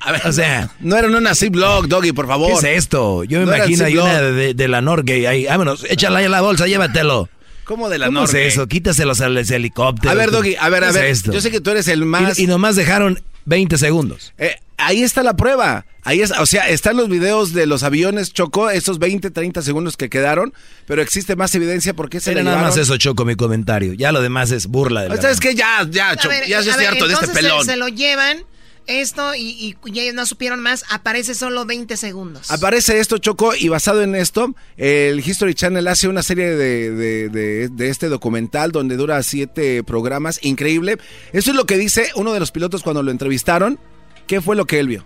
A 0.00 0.12
ver, 0.12 0.22
o 0.26 0.32
sea, 0.32 0.70
no 0.80 0.96
eran 0.96 1.14
una 1.14 1.34
Ziploc, 1.34 1.86
Doggy, 1.86 2.12
por 2.12 2.26
favor. 2.26 2.60
¿Qué 2.60 2.70
es 2.72 2.84
esto? 2.84 3.24
Yo 3.24 3.40
me 3.40 3.46
No 3.46 3.56
imagino 3.56 3.84
hay 3.86 3.96
una 3.96 4.20
de, 4.20 4.54
de 4.54 4.68
la 4.68 4.80
Norgay 4.80 5.26
ahí. 5.26 5.46
Vámonos, 5.46 5.84
échala 5.88 6.18
ahí 6.20 6.26
a 6.26 6.28
la 6.28 6.40
bolsa, 6.42 6.66
llévatelo. 6.66 7.28
¿Cómo 7.64 7.88
de 7.88 7.98
la 7.98 8.06
¿Cómo 8.06 8.20
Norgay? 8.20 8.46
es 8.46 8.52
eso? 8.54 8.68
Quítaselos 8.68 9.20
al 9.20 9.36
ese 9.38 9.56
helicóptero. 9.56 10.10
A 10.10 10.14
ver, 10.14 10.30
Doggy, 10.30 10.54
a 10.54 10.68
ver, 10.68 10.82
¿Qué 10.82 10.88
a 10.88 10.92
ver. 10.92 11.16
Yo 11.16 11.40
sé 11.40 11.50
que 11.50 11.60
tú 11.60 11.70
eres 11.70 11.88
el 11.88 12.04
más. 12.04 12.38
Y, 12.38 12.44
y 12.44 12.46
nomás 12.46 12.76
dejaron 12.76 13.20
20 13.46 13.78
segundos. 13.78 14.34
Eh, 14.36 14.56
ahí 14.76 15.02
está 15.02 15.22
la 15.22 15.36
prueba. 15.36 15.86
Ahí 16.02 16.20
es, 16.20 16.30
o 16.32 16.46
sea, 16.46 16.68
están 16.68 16.96
los 16.96 17.08
videos 17.08 17.52
de 17.52 17.66
los 17.66 17.82
aviones 17.82 18.32
Choco, 18.32 18.70
esos 18.70 18.98
20, 18.98 19.30
30 19.30 19.62
segundos 19.62 19.96
que 19.96 20.08
quedaron, 20.08 20.52
pero 20.86 21.02
existe 21.02 21.34
más 21.34 21.54
evidencia 21.54 21.94
porque 21.94 22.20
se 22.20 22.32
Era 22.32 22.42
nada 22.44 22.60
más 22.60 22.76
eso, 22.76 22.96
Choco, 22.96 23.24
mi 23.24 23.34
comentario. 23.34 23.92
Ya 23.94 24.12
lo 24.12 24.20
demás 24.20 24.50
es 24.50 24.66
burla 24.66 25.02
de 25.02 25.08
la 25.08 25.16
¿Sabes 25.16 25.40
qué? 25.40 25.54
Ya, 25.54 25.86
ya, 25.90 26.14
Choco, 26.16 26.34
ya 26.46 26.60
estoy 26.60 26.84
harto 26.84 27.08
de 27.08 27.14
este 27.14 27.28
pelón. 27.28 27.64
Se, 27.64 27.76
lo 27.76 27.88
llevan 27.88 28.44
esto 28.86 29.34
y, 29.34 29.76
y, 29.84 29.98
ellos 30.00 30.14
no 30.14 30.26
supieron 30.26 30.60
más. 30.60 30.84
Aparece 30.90 31.34
solo 31.34 31.64
20 31.64 31.96
segundos. 31.96 32.50
Aparece 32.50 32.98
esto, 33.00 33.18
Choco, 33.18 33.54
y 33.54 33.68
basado 33.68 34.02
en 34.02 34.14
esto, 34.14 34.54
el 34.76 35.20
History 35.20 35.54
Channel 35.54 35.86
hace 35.88 36.08
una 36.08 36.22
serie 36.22 36.46
de, 36.50 36.90
de- 36.92 37.28
de- 37.28 37.68
de 37.68 37.88
este 37.88 38.08
documental 38.08 38.72
donde 38.72 38.96
dura 38.96 39.22
siete 39.22 39.82
programas, 39.84 40.38
increíble. 40.42 40.98
Eso 41.32 41.50
es 41.50 41.56
lo 41.56 41.66
que 41.66 41.78
dice 41.78 42.10
uno 42.16 42.32
de 42.32 42.40
los 42.40 42.50
pilotos 42.52 42.82
cuando 42.82 43.02
lo 43.02 43.10
entrevistaron. 43.10 43.78
¿Qué 44.26 44.40
fue 44.40 44.56
lo 44.56 44.64
que 44.64 44.80
él 44.80 44.88
vio? 44.88 45.04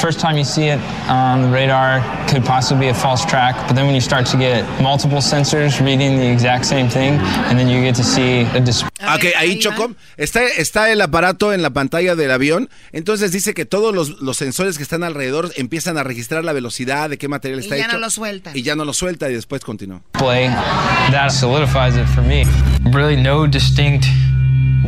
First 0.00 0.20
time 0.20 0.36
you 0.36 0.44
see 0.44 0.68
it 0.68 0.78
on 1.08 1.42
the 1.42 1.48
radar 1.48 2.00
could 2.28 2.44
possibly 2.44 2.86
be 2.86 2.90
a 2.90 2.94
false 2.94 3.24
track, 3.26 3.56
but 3.66 3.74
then 3.74 3.84
when 3.86 3.94
you 3.96 4.00
start 4.00 4.26
to 4.26 4.36
get 4.36 4.64
multiple 4.80 5.18
sensors 5.18 5.80
reading 5.84 6.16
the 6.18 6.30
exact 6.30 6.66
same 6.66 6.88
thing, 6.88 7.14
and 7.48 7.58
then 7.58 7.68
you 7.68 7.82
get 7.82 7.96
to 7.96 8.04
see 8.04 8.42
a 8.54 8.60
display. 8.60 8.88
Ok, 9.00 9.34
ahí 9.36 9.58
Choco, 9.58 9.90
está, 10.16 10.44
está 10.44 10.90
el 10.90 11.00
aparato 11.00 11.52
en 11.52 11.62
la 11.62 11.70
pantalla 11.70 12.14
del 12.14 12.30
avión, 12.30 12.68
entonces 12.92 13.32
dice 13.32 13.54
que 13.54 13.64
todos 13.64 13.92
los, 13.92 14.20
los 14.20 14.36
sensores 14.36 14.76
que 14.76 14.84
están 14.84 15.02
alrededor 15.02 15.50
empiezan 15.56 15.98
a 15.98 16.04
registrar 16.04 16.44
la 16.44 16.52
velocidad, 16.52 17.10
de 17.10 17.18
qué 17.18 17.26
material 17.26 17.60
Y 17.60 17.64
está 17.64 17.76
ya 17.76 17.84
hecho. 17.86 17.94
no 17.94 17.98
lo 17.98 18.10
sueltan. 18.10 18.56
Y 18.56 18.62
ya 18.62 18.76
no 18.76 18.84
lo 18.84 18.92
suelta 18.92 19.28
y 19.28 19.34
después 19.34 19.62
continúa. 19.64 20.00
That 20.12 21.30
solidifies 21.30 21.96
it 21.96 22.06
for 22.14 22.22
me. 22.22 22.44
Really, 22.92 23.20
no 23.20 23.46
distinct 23.48 24.06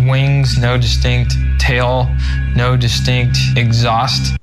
wings, 0.06 0.56
no 0.58 0.78
distinct 0.78 1.34
tail, 1.58 2.08
no 2.54 2.76
distinct 2.76 3.36
exhaust. 3.56 4.36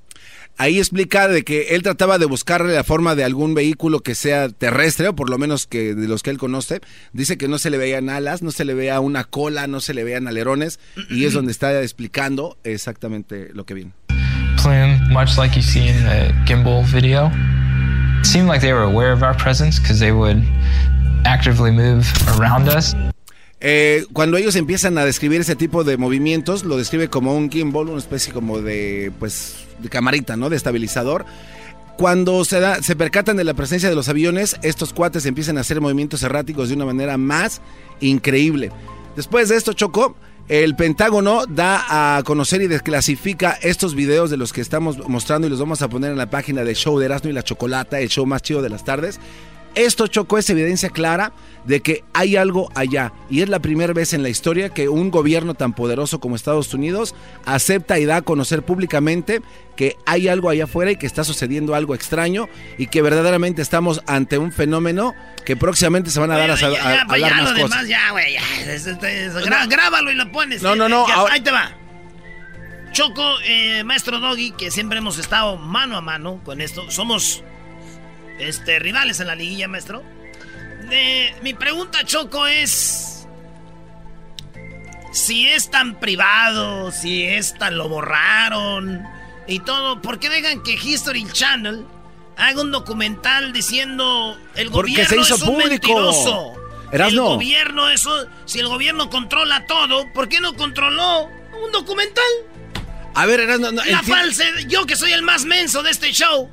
Ahí 0.59 0.79
explica 0.79 1.27
de 1.27 1.43
que 1.43 1.75
él 1.75 1.84
trataba 1.84 2.17
de 2.17 2.25
buscarle 2.25 2.73
la 2.73 2.84
forma 2.84 3.13
de 3.13 3.23
algún 3.23 3.53
vehículo 3.53 3.99
que 3.99 4.15
sea 4.15 4.49
terrestre, 4.49 5.09
o 5.09 5.15
por 5.15 5.29
lo 5.29 5.38
menos 5.38 5.67
que 5.67 5.93
de 5.93 6.07
los 6.07 6.23
que 6.23 6.31
él 6.31 6.39
conoce. 6.39 6.81
Dice 7.13 7.38
que 7.38 7.47
no 7.47 7.59
se 7.59 7.69
le 7.69 7.77
veían 7.77 8.09
alas, 8.09 8.41
no 8.41 8.49
se 8.49 8.65
le 8.65 8.73
veía 8.73 8.99
una 8.99 9.23
cola, 9.23 9.67
no 9.67 9.79
se 9.81 9.93
le 9.93 10.03
veían 10.03 10.27
alerones, 10.27 10.79
y 11.11 11.25
es 11.25 11.34
donde 11.34 11.51
está 11.51 11.79
explicando 11.84 12.57
exactamente 12.63 13.49
lo 13.53 13.65
que 13.65 13.75
viene. 13.75 13.91
Plume, 14.61 14.99
much 15.11 15.38
like 15.38 15.55
you 15.55 15.61
see 15.61 15.89
in 15.89 16.03
the 16.03 16.34
gimbal 16.47 16.84
video. 16.84 17.31
Seemed 18.23 18.47
like 18.47 18.61
they 18.61 18.73
were 18.73 18.84
aware 18.84 19.13
of 19.13 19.21
our 19.21 19.35
presence 19.38 19.79
because 19.79 19.99
they 19.99 20.11
would 20.11 20.43
actively 21.23 21.71
move 21.71 22.05
around. 22.39 22.67
Eh, 23.59 24.05
cuando 24.13 24.38
ellos 24.38 24.55
empiezan 24.55 24.97
a 24.97 25.05
describir 25.05 25.41
ese 25.41 25.55
tipo 25.55 25.84
de 25.84 25.97
movimientos, 25.97 26.63
lo 26.63 26.77
describe 26.77 27.09
como 27.09 27.35
un 27.35 27.49
gimbal, 27.49 27.89
una 27.89 27.97
especie 27.97 28.31
como 28.31 28.61
de, 28.61 29.11
pues, 29.19 29.65
de 29.79 29.89
camarita, 29.89 30.35
¿no? 30.38 30.49
De 30.49 30.55
estabilizador. 30.55 31.25
cuando 31.97 32.45
se, 32.45 32.59
da, 32.59 32.81
se 32.84 32.95
percatan 32.95 33.38
de 33.38 33.43
la 33.43 33.55
presencia 33.55 33.89
de 33.89 33.95
los 33.95 34.07
aviones, 34.07 34.57
estos 34.61 34.93
cuates 34.93 35.25
empiezan 35.25 35.57
a 35.57 35.61
hacer 35.61 35.81
movimientos 35.81 36.21
erráticos 36.21 36.69
de 36.69 36.75
una 36.75 36.85
manera 36.85 37.17
más 37.17 37.61
increíble. 37.99 38.71
Después 39.15 39.49
de 39.49 39.55
esto, 39.55 39.73
Choco, 39.73 40.15
el 40.47 40.75
Pentágono 40.75 41.45
da 41.47 42.17
a 42.17 42.23
conocer 42.23 42.61
y 42.61 42.67
desclasifica 42.67 43.57
estos 43.63 43.95
videos 43.95 44.29
de 44.29 44.38
los 44.38 44.53
que 44.53 44.61
estamos 44.61 45.09
mostrando 45.09 45.47
y 45.47 45.49
los 45.49 45.59
vamos 45.59 45.81
a 45.81 45.89
poner 45.89 46.11
en 46.11 46.17
la 46.17 46.29
página 46.29 46.63
del 46.63 46.75
show 46.75 46.99
de 46.99 47.05
Erasmo 47.05 47.31
y 47.31 47.34
la 47.34 47.43
Chocolata, 47.43 47.99
el 47.99 48.09
show 48.09 48.27
más 48.27 48.43
chido 48.43 48.61
de 48.61 48.69
las 48.69 48.85
tardes. 48.85 49.19
Esto, 49.78 50.08
Choco, 50.08 50.38
es 50.38 50.49
evidencia 50.49 50.90
clara 50.90 51.32
de 51.66 51.82
que 51.82 52.04
hay 52.14 52.36
algo 52.36 52.70
allá. 52.76 53.14
Y 53.30 53.41
es 53.41 53.49
la 53.49 53.60
primera 53.60 53.94
vez 53.94 54.14
en 54.14 54.24
la 54.24 54.30
historia 54.30 54.70
que 54.70 54.90
un 54.90 55.12
gobierno 55.12 55.54
tan 55.54 55.74
poderoso 55.74 56.20
como 56.20 56.36
Estados 56.36 56.74
Unidos 56.74 57.14
acepta 57.45 57.99
y 57.99 58.06
da 58.06 58.18
a 58.18 58.22
conocer 58.24 58.64
públicamente 58.64 59.41
que 59.76 59.95
hay 60.06 60.28
algo 60.30 60.49
allá 60.49 60.64
afuera 60.64 60.91
y 60.91 60.95
que 60.95 61.06
está 61.06 61.24
sucediendo 61.24 61.76
algo 61.76 61.94
extraño 61.94 62.49
y 62.78 62.88
que 62.88 63.02
verdaderamente 63.02 63.62
estamos 63.62 64.02
ante 64.08 64.38
un 64.40 64.52
fenómeno 64.52 65.14
que 65.45 65.56
próximamente 65.56 66.10
se 66.10 66.20
van 66.20 66.32
a 66.32 66.38
dar 66.38 66.49
a, 66.49 66.54
a- 66.54 66.58
Ya, 66.58 66.68
a 66.68 67.02
hablar 67.02 67.20
ya, 67.20 67.36
más 67.44 67.54
cosas. 67.54 67.88
ya, 67.88 68.14
ya. 68.30 69.66
Grábalo 69.68 70.12
y 70.12 70.16
lo 70.16 70.32
pones. 70.32 70.62
No, 70.64 70.76
no, 70.76 70.90
no, 70.90 71.08
Ya, 71.08 71.14
ahora- 71.16 71.34
Ahí 71.36 71.41
te 71.41 71.52
va. 71.52 71.72
Choco, 72.94 73.24
eh, 73.45 73.84
maestro 73.84 74.20
Doggy, 74.20 74.52
que 74.52 74.72
siempre 74.72 74.98
hemos 74.98 75.20
estado 75.20 75.58
mano 75.58 75.98
a 75.98 76.02
mano 76.02 76.40
con 76.44 76.62
esto. 76.62 76.90
Somos 76.90 77.44
este, 78.39 78.80
rivales 78.80 79.19
en 79.19 79.27
la 79.27 79.35
liguilla, 79.35 79.68
maestro. 79.68 80.03
Eh, 80.91 81.34
mi 81.41 81.53
pregunta, 81.53 82.03
Choco, 82.05 82.47
es... 82.47 83.27
Si 85.11 85.47
es 85.47 85.72
tan 85.72 85.99
privado, 85.99 86.91
si 86.91 87.23
es 87.23 87.57
tan 87.57 87.77
lo 87.77 87.89
borraron 87.89 89.03
y 89.47 89.59
todo, 89.59 90.01
¿por 90.01 90.19
qué 90.19 90.30
dejan 90.30 90.61
que 90.61 90.73
History 90.73 91.26
Channel 91.31 91.85
haga 92.35 92.61
un 92.61 92.72
documental 92.72 93.51
diciendo 93.51 94.38
el 94.55 94.69
Porque 94.69 94.91
gobierno 94.91 95.09
se 95.09 95.22
hizo 95.22 95.35
es 95.35 95.41
un 95.41 95.47
público. 95.47 95.69
mentiroso? 95.69 96.53
Erasno. 96.91 97.23
El 97.23 97.30
gobierno, 97.35 97.89
eso, 97.89 98.27
si 98.45 98.59
el 98.59 98.68
gobierno 98.68 99.09
controla 99.09 99.65
todo, 99.65 100.05
¿por 100.14 100.30
qué 100.30 100.39
no 100.39 100.53
controló 100.53 101.23
un 101.23 101.72
documental? 101.72 102.23
A 103.15 103.26
ver, 103.26 103.39
Erasmo, 103.39 103.72
no, 103.72 103.84
La 103.85 104.03
falsa, 104.03 104.43
yo 104.68 104.85
que 104.85 104.95
soy 104.95 105.14
el 105.14 105.23
más 105.23 105.45
menso 105.45 105.81
de 105.81 105.89
este 105.89 106.11
show, 106.11 106.51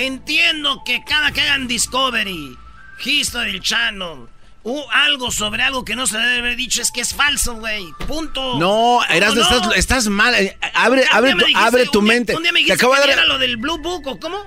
entiendo 0.00 0.82
que 0.84 1.02
cada 1.04 1.30
que 1.32 1.40
hagan 1.42 1.68
Discovery, 1.68 2.56
History 3.04 3.60
Channel, 3.60 4.26
u 4.62 4.82
algo 4.92 5.30
sobre 5.30 5.62
algo 5.62 5.84
que 5.84 5.96
no 5.96 6.06
se 6.06 6.18
debe 6.18 6.38
haber 6.40 6.56
dicho 6.56 6.82
es 6.82 6.90
que 6.90 7.00
es 7.00 7.14
falso, 7.14 7.54
güey. 7.56 7.84
Punto. 8.06 8.58
No, 8.58 9.00
Erasmo, 9.08 9.36
no? 9.42 9.42
estás, 9.42 9.76
estás 9.76 10.06
mal. 10.08 10.34
Eh, 10.34 10.56
Abre, 10.74 11.04
abre, 11.10 11.34
dijiste- 11.34 11.58
abre 11.58 11.86
tu 11.86 12.00
un 12.00 12.04
día- 12.04 12.14
mente. 12.14 12.36
Un 12.36 12.42
día 12.42 12.52
me 12.52 12.64
Te 12.64 12.72
acabo 12.74 12.94
de 12.94 13.00
que 13.02 13.06
dar 13.08 13.18
era 13.18 13.26
lo 13.26 13.38
del 13.38 13.56
Blue 13.56 13.78
Book, 13.78 14.06
¿o 14.06 14.18
cómo? 14.20 14.38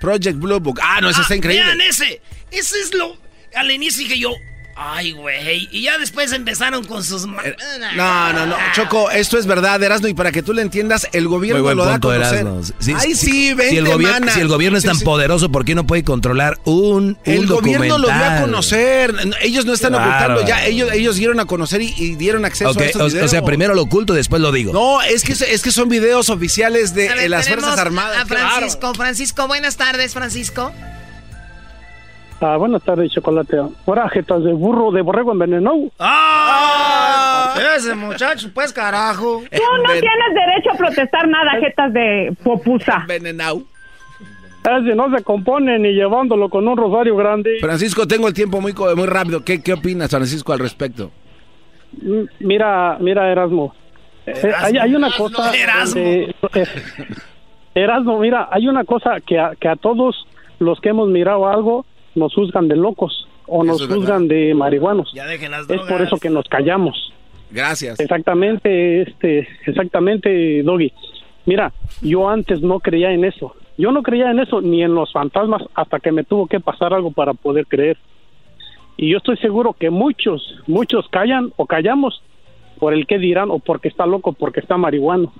Project 0.00 0.38
Blue 0.38 0.60
Book. 0.60 0.80
Ah, 0.82 1.00
no, 1.00 1.08
eso 1.08 1.22
está 1.22 1.34
increíble. 1.34 1.64
Vean 1.64 1.80
ese. 1.80 2.20
Ese 2.50 2.78
es 2.80 2.92
lo... 2.94 3.16
Al 3.54 3.70
inicio 3.70 4.02
dije 4.02 4.18
yo, 4.18 4.32
ay, 4.76 5.12
güey. 5.12 5.68
Y 5.70 5.82
ya 5.82 5.98
después 5.98 6.32
empezaron 6.32 6.84
con 6.84 7.02
sus... 7.04 7.24
Eh, 7.24 7.56
No, 7.96 8.32
no, 8.32 8.46
no. 8.46 8.56
Choco, 8.74 9.10
esto 9.10 9.38
es 9.38 9.46
verdad, 9.46 9.82
Erasmo, 9.82 10.08
y 10.08 10.14
para 10.14 10.32
que 10.32 10.42
tú 10.42 10.52
le 10.52 10.62
entiendas, 10.62 11.08
el 11.12 11.28
gobierno 11.28 11.62
Muy 11.62 11.74
buen 11.74 11.76
lo 11.76 11.84
da 11.84 11.94
a 11.94 12.00
conocer. 12.00 12.46
Sí, 12.78 12.92
Ay, 12.96 13.14
sí, 13.14 13.30
sí, 13.30 13.54
vente, 13.54 13.70
si 13.70 13.76
el, 13.78 13.86
gobierno, 13.86 14.20
mana. 14.20 14.32
si 14.32 14.40
el 14.40 14.48
gobierno 14.48 14.78
es 14.78 14.84
tan 14.84 14.96
sí. 14.96 15.04
poderoso, 15.04 15.50
¿por 15.50 15.64
qué 15.64 15.74
no 15.74 15.86
puede 15.86 16.04
controlar 16.04 16.58
un, 16.64 17.04
un 17.04 17.18
El 17.24 17.46
gobierno 17.46 17.98
lo 17.98 18.08
dio 18.08 18.24
a 18.24 18.40
conocer. 18.40 19.14
Ellos 19.40 19.64
no 19.64 19.72
están 19.72 19.92
Qué 19.92 19.98
ocultando 19.98 20.46
ya. 20.46 20.64
Ellos, 20.66 20.90
ellos 20.92 21.16
dieron 21.16 21.40
a 21.40 21.44
conocer 21.44 21.80
y, 21.82 21.94
y 21.96 22.14
dieron 22.16 22.44
acceso 22.44 22.78
a 22.78 22.84
estos 22.84 23.02
o, 23.02 23.06
videos. 23.06 23.26
o 23.26 23.28
sea, 23.28 23.42
primero 23.42 23.74
lo 23.74 23.82
oculto, 23.82 24.14
después 24.14 24.40
lo 24.42 24.52
digo. 24.52 24.72
No, 24.72 25.02
es 25.02 25.22
que, 25.22 25.32
es 25.32 25.62
que 25.62 25.70
son 25.70 25.88
videos 25.88 26.30
oficiales 26.30 26.94
de 26.94 27.08
ver, 27.08 27.18
eh, 27.18 27.28
las 27.28 27.48
Fuerzas 27.48 27.78
Armadas. 27.78 28.22
A. 28.22 28.26
Francisco. 28.26 28.94
Francisco, 28.94 29.46
buenas 29.46 29.76
tardes, 29.76 30.12
Francisco. 30.14 30.72
Ah, 32.40 32.56
buenas 32.58 32.82
tardes, 32.82 33.10
chocolate. 33.12 33.56
Ahora, 33.86 34.08
jetas 34.10 34.42
de 34.44 34.52
burro, 34.52 34.90
de 34.90 35.00
borrego 35.02 35.32
envenenado. 35.32 35.76
¡Ah! 35.98 37.54
Ese 37.76 37.94
muchacho, 37.94 38.48
pues 38.52 38.72
carajo. 38.72 39.42
Tú 39.50 39.62
no 39.82 39.90
tienes 39.92 40.34
derecho 40.34 40.70
a 40.72 40.76
protestar 40.76 41.26
nada, 41.28 41.52
jetas 41.60 41.92
de 41.92 42.36
popusa. 42.42 42.98
Envenenado. 43.02 43.62
Ese 44.62 44.94
no 44.94 45.14
se 45.16 45.22
compone 45.22 45.78
ni 45.78 45.92
llevándolo 45.92 46.48
con 46.48 46.66
un 46.66 46.76
rosario 46.76 47.16
grande. 47.16 47.58
Francisco, 47.60 48.06
tengo 48.06 48.28
el 48.28 48.34
tiempo 48.34 48.60
muy, 48.60 48.72
co- 48.72 48.94
muy 48.96 49.06
rápido. 49.06 49.44
¿Qué, 49.44 49.62
¿Qué 49.62 49.72
opinas, 49.74 50.10
Francisco, 50.10 50.52
al 50.52 50.58
respecto? 50.58 51.10
Mira, 52.40 52.96
mira, 53.00 53.30
Erasmo. 53.30 53.74
Eh, 54.26 54.52
hay, 54.58 54.76
hay 54.78 54.94
una 54.94 55.10
cosa. 55.16 55.54
Erasmo. 55.54 56.02
donde- 56.02 56.34
eh, 56.54 56.66
Erasmo, 57.74 58.18
mira, 58.18 58.48
hay 58.50 58.66
una 58.68 58.84
cosa 58.84 59.20
que 59.26 59.38
a, 59.38 59.52
que 59.58 59.68
a 59.68 59.76
todos 59.76 60.26
los 60.58 60.80
que 60.80 60.88
hemos 60.90 61.08
mirado 61.08 61.46
algo 61.48 61.84
nos 62.14 62.34
juzgan 62.34 62.68
de 62.68 62.76
locos 62.76 63.26
o 63.46 63.64
nos 63.64 63.80
verdad. 63.80 63.96
juzgan 63.96 64.28
de 64.28 64.54
marihuanos. 64.54 65.12
Ya 65.14 65.26
dejen 65.26 65.50
las 65.50 65.68
Es 65.68 65.80
por 65.82 66.00
eso 66.02 66.16
que 66.16 66.30
nos 66.30 66.48
callamos. 66.48 67.12
Gracias. 67.50 68.00
Exactamente, 68.00 69.02
este, 69.02 69.46
exactamente, 69.66 70.62
Doggy. 70.62 70.92
Mira, 71.46 71.72
yo 72.00 72.28
antes 72.28 72.62
no 72.62 72.80
creía 72.80 73.12
en 73.12 73.24
eso. 73.24 73.54
Yo 73.76 73.92
no 73.92 74.02
creía 74.02 74.30
en 74.30 74.40
eso 74.40 74.60
ni 74.60 74.82
en 74.82 74.94
los 74.94 75.12
fantasmas 75.12 75.62
hasta 75.74 76.00
que 76.00 76.12
me 76.12 76.24
tuvo 76.24 76.46
que 76.46 76.60
pasar 76.60 76.94
algo 76.94 77.10
para 77.10 77.34
poder 77.34 77.66
creer. 77.66 77.96
Y 78.96 79.10
yo 79.10 79.18
estoy 79.18 79.36
seguro 79.38 79.72
que 79.72 79.90
muchos, 79.90 80.60
muchos 80.66 81.08
callan 81.08 81.52
o 81.56 81.66
callamos 81.66 82.22
por 82.78 82.94
el 82.94 83.06
que 83.06 83.18
dirán 83.18 83.50
o 83.50 83.58
porque 83.58 83.88
está 83.88 84.06
loco, 84.06 84.32
porque 84.32 84.60
está 84.60 84.76
marihuano. 84.76 85.32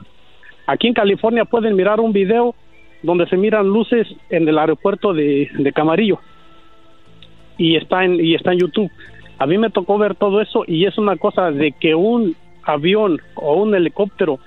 Aquí 0.66 0.88
en 0.88 0.94
California 0.94 1.44
pueden 1.44 1.76
mirar 1.76 2.00
un 2.00 2.12
video 2.12 2.54
donde 3.02 3.26
se 3.28 3.36
miran 3.36 3.66
luces 3.68 4.08
en 4.30 4.48
el 4.48 4.58
aeropuerto 4.58 5.12
de, 5.12 5.50
de 5.56 5.72
Camarillo 5.72 6.20
y 7.58 7.76
está 7.76 8.04
en 8.04 8.24
y 8.24 8.34
está 8.34 8.52
en 8.52 8.60
YouTube. 8.60 8.90
A 9.38 9.46
mí 9.46 9.58
me 9.58 9.70
tocó 9.70 9.98
ver 9.98 10.14
todo 10.14 10.40
eso 10.40 10.64
y 10.66 10.86
es 10.86 10.96
una 10.98 11.16
cosa 11.16 11.50
de 11.50 11.72
que 11.72 11.94
un 11.94 12.36
avión 12.62 13.20
o 13.34 13.54
un 13.62 13.74
helicóptero 13.74 14.38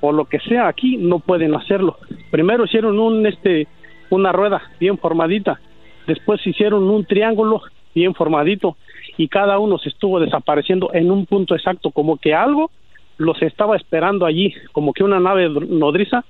o 0.00 0.12
lo 0.12 0.24
que 0.24 0.40
sea 0.40 0.68
aquí 0.68 0.96
no 0.96 1.20
pueden 1.20 1.54
hacerlo. 1.54 1.96
Primero 2.30 2.64
hicieron 2.64 2.98
un 2.98 3.26
este 3.26 3.68
una 4.10 4.32
rueda 4.32 4.60
bien 4.78 4.98
formadita, 4.98 5.60
después 6.06 6.46
hicieron 6.46 6.84
un 6.84 7.04
triángulo 7.06 7.62
bien 7.94 8.14
formadito 8.14 8.76
y 9.16 9.28
cada 9.28 9.58
uno 9.58 9.78
se 9.78 9.88
estuvo 9.88 10.20
desapareciendo 10.20 10.90
en 10.92 11.10
un 11.10 11.26
punto 11.26 11.54
exacto, 11.54 11.90
como 11.90 12.16
que 12.16 12.34
algo 12.34 12.70
los 13.18 13.40
estaba 13.42 13.76
esperando 13.76 14.26
allí, 14.26 14.52
como 14.72 14.92
que 14.92 15.04
una 15.04 15.20
nave 15.20 15.48
nodriza 15.48 16.24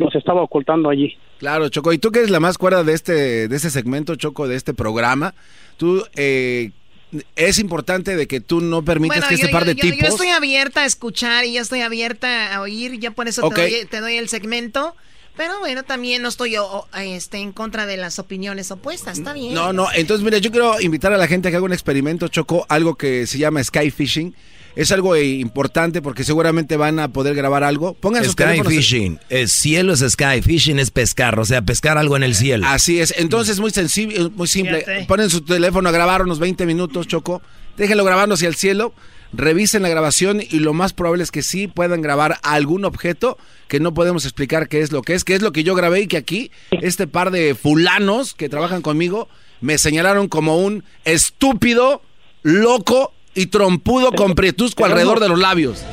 los 0.00 0.14
estaba 0.14 0.42
ocultando 0.42 0.90
allí. 0.90 1.16
Claro, 1.38 1.68
Choco. 1.68 1.92
Y 1.92 1.98
tú 1.98 2.10
que 2.10 2.18
eres 2.20 2.30
la 2.30 2.40
más 2.40 2.58
cuerda 2.58 2.82
de 2.84 2.92
este, 2.92 3.48
de 3.48 3.56
este 3.56 3.70
segmento, 3.70 4.16
Choco, 4.16 4.48
de 4.48 4.56
este 4.56 4.74
programa, 4.74 5.34
tú 5.76 6.04
eh, 6.16 6.70
es 7.36 7.58
importante 7.58 8.16
de 8.16 8.26
que 8.26 8.40
tú 8.40 8.60
no 8.60 8.84
permitas 8.84 9.18
Bueno, 9.18 9.28
que 9.28 9.34
este 9.34 9.46
yo, 9.48 9.52
par 9.52 9.64
de 9.64 9.74
yo- 9.74 9.82
tipos. 9.82 9.98
yo 10.00 10.06
estoy 10.08 10.28
abierta 10.28 10.82
a 10.82 10.86
escuchar 10.86 11.44
y 11.44 11.54
yo 11.54 11.60
estoy 11.62 11.80
abierta 11.80 12.54
a 12.54 12.60
oír, 12.60 12.98
ya 12.98 13.10
por 13.12 13.28
eso 13.28 13.48
te, 13.50 13.60
doy, 13.60 13.84
te 13.88 14.00
doy 14.00 14.16
el 14.16 14.28
segmento. 14.28 14.94
Pero 15.36 15.58
bueno, 15.60 15.84
también 15.84 16.22
no 16.22 16.28
estoy 16.28 16.56
o, 16.56 16.86
este, 16.98 17.38
en 17.38 17.52
contra 17.52 17.86
de 17.86 17.96
las 17.96 18.18
opiniones 18.18 18.70
opuestas, 18.72 19.16
está 19.18 19.32
bien. 19.32 19.54
No, 19.54 19.72
no, 19.72 19.86
entonces 19.94 20.24
mira, 20.24 20.38
yo 20.38 20.50
quiero 20.50 20.80
invitar 20.80 21.12
a 21.12 21.16
la 21.16 21.26
gente 21.28 21.48
a 21.48 21.50
que 21.50 21.56
haga 21.56 21.64
un 21.64 21.72
experimento, 21.72 22.28
Choco, 22.28 22.66
algo 22.68 22.96
que 22.96 23.26
se 23.26 23.38
llama 23.38 23.62
sky 23.64 23.90
fishing. 23.90 24.34
Es 24.80 24.92
algo 24.92 25.14
eh, 25.14 25.26
importante 25.26 26.00
porque 26.00 26.24
seguramente 26.24 26.78
van 26.78 26.98
a 27.00 27.08
poder 27.08 27.34
grabar 27.34 27.64
algo. 27.64 27.92
Pongan 27.92 28.24
sus 28.24 28.32
Sky 28.32 28.44
teléfonos- 28.44 28.68
fishing. 28.72 29.18
Es 29.28 29.52
cielo 29.52 29.92
es 29.92 30.00
sky, 30.00 30.40
fishing 30.42 30.78
es 30.78 30.90
pescar, 30.90 31.38
o 31.38 31.44
sea, 31.44 31.60
pescar 31.60 31.98
algo 31.98 32.16
en 32.16 32.22
el 32.22 32.34
cielo. 32.34 32.66
Así 32.66 32.98
es, 32.98 33.12
entonces 33.18 33.60
muy 33.60 33.72
sencillo, 33.72 34.30
muy 34.30 34.48
simple. 34.48 34.78
Fíjate. 34.80 35.04
Ponen 35.04 35.28
su 35.28 35.42
teléfono 35.42 35.90
a 35.90 35.92
grabar 35.92 36.22
unos 36.22 36.38
20 36.38 36.64
minutos, 36.64 37.06
Choco. 37.06 37.42
Déjenlo 37.76 38.04
grabando 38.04 38.36
hacia 38.36 38.48
el 38.48 38.54
cielo. 38.54 38.94
Revisen 39.34 39.82
la 39.82 39.90
grabación 39.90 40.40
y 40.40 40.60
lo 40.60 40.72
más 40.72 40.94
probable 40.94 41.24
es 41.24 41.30
que 41.30 41.42
sí 41.42 41.68
puedan 41.68 42.00
grabar 42.00 42.38
algún 42.42 42.86
objeto 42.86 43.36
que 43.68 43.80
no 43.80 43.92
podemos 43.92 44.24
explicar 44.24 44.66
qué 44.66 44.80
es 44.80 44.92
lo 44.92 45.02
que 45.02 45.12
es, 45.14 45.24
que 45.24 45.34
es 45.34 45.42
lo 45.42 45.52
que 45.52 45.62
yo 45.62 45.74
grabé 45.74 46.00
y 46.00 46.06
que 46.06 46.16
aquí 46.16 46.50
este 46.70 47.06
par 47.06 47.30
de 47.30 47.54
fulanos 47.54 48.32
que 48.32 48.48
trabajan 48.48 48.80
conmigo 48.80 49.28
me 49.60 49.76
señalaron 49.76 50.26
como 50.28 50.56
un 50.56 50.84
estúpido, 51.04 52.00
loco 52.42 53.12
y 53.34 53.46
trompudo 53.46 54.12
con 54.12 54.34
prietusco 54.34 54.84
alrededor 54.84 55.20
de 55.20 55.28
los 55.28 55.38
labios. 55.38 55.84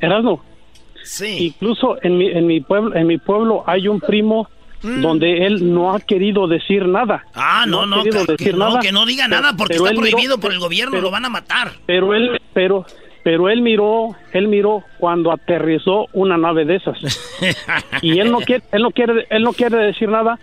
Erasmo. 0.00 0.42
Sí. 1.04 1.36
Incluso 1.46 1.96
en 2.02 2.18
mi, 2.18 2.28
en 2.28 2.46
mi 2.46 2.60
pueblo, 2.60 2.94
en 2.96 3.06
mi 3.06 3.18
pueblo 3.18 3.64
hay 3.66 3.88
un 3.88 4.00
primo 4.00 4.48
donde 4.82 5.46
él 5.46 5.72
no 5.74 5.94
ha 5.94 6.00
querido 6.00 6.46
decir 6.46 6.86
nada. 6.86 7.24
Ah, 7.34 7.64
no, 7.66 7.86
no, 7.86 8.04
querido 8.04 8.24
que, 8.26 8.32
decir 8.32 8.46
que 8.52 8.52
no, 8.52 8.68
nada, 8.68 8.80
que 8.80 8.92
no 8.92 9.04
diga 9.04 9.24
pero- 9.28 9.40
nada 9.40 9.56
porque 9.56 9.76
está 9.76 9.90
miró- 9.90 10.00
prohibido 10.00 10.38
por 10.38 10.52
el 10.52 10.58
gobierno, 10.60 10.92
pero- 10.92 11.02
lo 11.02 11.10
van 11.10 11.24
a 11.24 11.28
matar. 11.28 11.72
Pero 11.86 12.14
él, 12.14 12.40
pero, 12.52 12.84
pero 13.24 13.48
él 13.48 13.62
miró, 13.62 14.14
él 14.32 14.46
miró 14.46 14.84
cuando 14.98 15.32
aterrizó 15.32 16.06
una 16.12 16.36
nave 16.36 16.64
de 16.66 16.76
esas. 16.76 16.98
y 18.02 18.18
él 18.20 18.30
no 18.30 18.38
quiere, 18.38 18.62
él 18.70 18.82
no 18.82 18.90
quiere, 18.92 19.26
él 19.30 19.42
no 19.42 19.52
quiere 19.54 19.76
decir 19.78 20.08
nada 20.08 20.38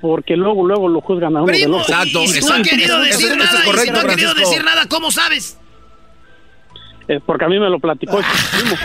porque 0.00 0.36
luego, 0.36 0.66
luego 0.66 0.88
lo 0.88 1.00
juzgan 1.00 1.36
a 1.36 1.42
uno 1.42 1.52
de 1.52 1.66
loco. 1.66 1.84
y, 2.04 2.40
no 2.40 2.54
ha 2.54 2.62
querido 2.62 3.00
decir 3.00 3.36
nada, 3.36 3.62
y 3.66 3.78
si 3.78 3.90
no 3.90 4.00
ha 4.00 4.06
querido 4.06 4.34
decir 4.34 4.64
nada, 4.64 4.86
¿cómo 4.88 5.10
sabes? 5.10 5.58
Eh, 7.08 7.20
porque 7.24 7.44
a 7.44 7.48
mí 7.48 7.58
me 7.58 7.70
lo 7.70 7.78
platicó 7.78 8.18
primo. 8.18 8.76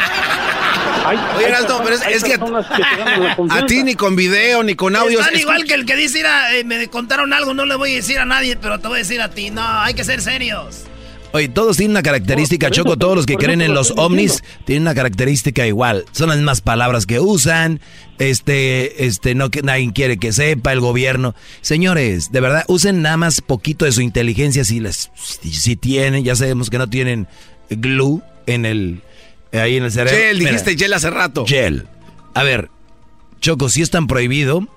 Hay, 1.06 1.18
Oye, 1.18 1.26
hay 1.38 1.46
Erasmo, 1.46 1.82
pero 1.84 1.96
es, 1.96 2.06
es 2.06 2.24
que 2.24 2.34
a, 3.50 3.66
ti 3.66 3.84
ni 3.84 3.96
con 3.96 4.16
video 4.16 4.62
ni 4.62 4.76
con 4.76 4.96
audio. 4.96 5.20
Están 5.20 5.34
es- 5.34 5.42
igual 5.42 5.64
que 5.66 5.74
el 5.74 5.86
que 5.86 5.96
dice, 5.96 6.20
"Mira, 6.20 6.56
eh, 6.56 6.64
me 6.64 6.88
contaron 6.90 7.34
algo, 7.34 7.54
no 7.56 7.66
le 7.66 7.76
voy 7.76 7.94
a 7.94 7.96
decir 7.96 8.20
a 8.20 8.26
nadie, 8.26 8.56
pero 8.58 8.80
te 8.80 8.88
voy 8.88 8.98
a 8.98 9.00
decir 9.00 9.22
a 9.22 9.30
ti. 9.30 9.50
No, 9.50 9.64
hay 9.64 9.96
que 9.96 10.04
ser 10.04 10.22
serios. 10.22 10.84
Oye, 11.34 11.48
todos 11.48 11.78
tienen 11.78 11.92
una 11.92 12.04
característica, 12.04 12.70
Choco, 12.72 12.98
todos 12.98 13.16
los 13.16 13.26
que 13.26 13.36
creen 13.36 13.62
en 13.62 13.74
los 13.74 13.94
ovnis 13.96 14.44
tienen 14.66 14.84
una 14.84 14.96
característica 14.96 15.66
igual. 15.66 16.06
Son 16.12 16.28
las 16.28 16.38
mismas 16.38 16.62
palabras 16.62 17.06
que 17.06 17.20
usan, 17.20 17.80
este, 18.20 19.06
este, 19.06 19.34
no 19.34 19.50
que 19.50 19.62
nadie 19.62 19.92
quiere 19.94 20.18
que 20.18 20.34
sepa, 20.34 20.74
el 20.74 20.82
gobierno. 20.82 21.34
Señores, 21.62 22.32
de 22.32 22.42
verdad, 22.42 22.66
usen 22.68 23.02
nada 23.02 23.18
más 23.18 23.40
poquito 23.40 23.86
de 23.86 23.94
su 23.94 24.02
inteligencia 24.02 24.66
si 24.66 24.82
les, 24.82 25.10
si, 25.16 25.54
si 25.54 25.76
tienen, 25.78 26.24
ya 26.26 26.36
sabemos 26.36 26.70
que 26.70 26.78
no 26.78 26.90
tienen 26.90 27.28
glue 27.70 28.22
en 28.46 28.66
el, 28.66 29.02
ahí 29.54 29.78
en 29.78 29.84
el 29.84 29.92
cerebro. 29.92 30.18
Gel, 30.18 30.38
Mira, 30.38 30.52
dijiste 30.52 30.78
gel 30.78 30.94
hace 30.94 31.10
rato. 31.10 31.46
Gel. 31.46 31.88
A 32.34 32.44
ver, 32.44 32.70
Choco, 33.40 33.70
si 33.70 33.82
es 33.82 33.90
tan 33.90 34.08
prohibido, 34.08 34.68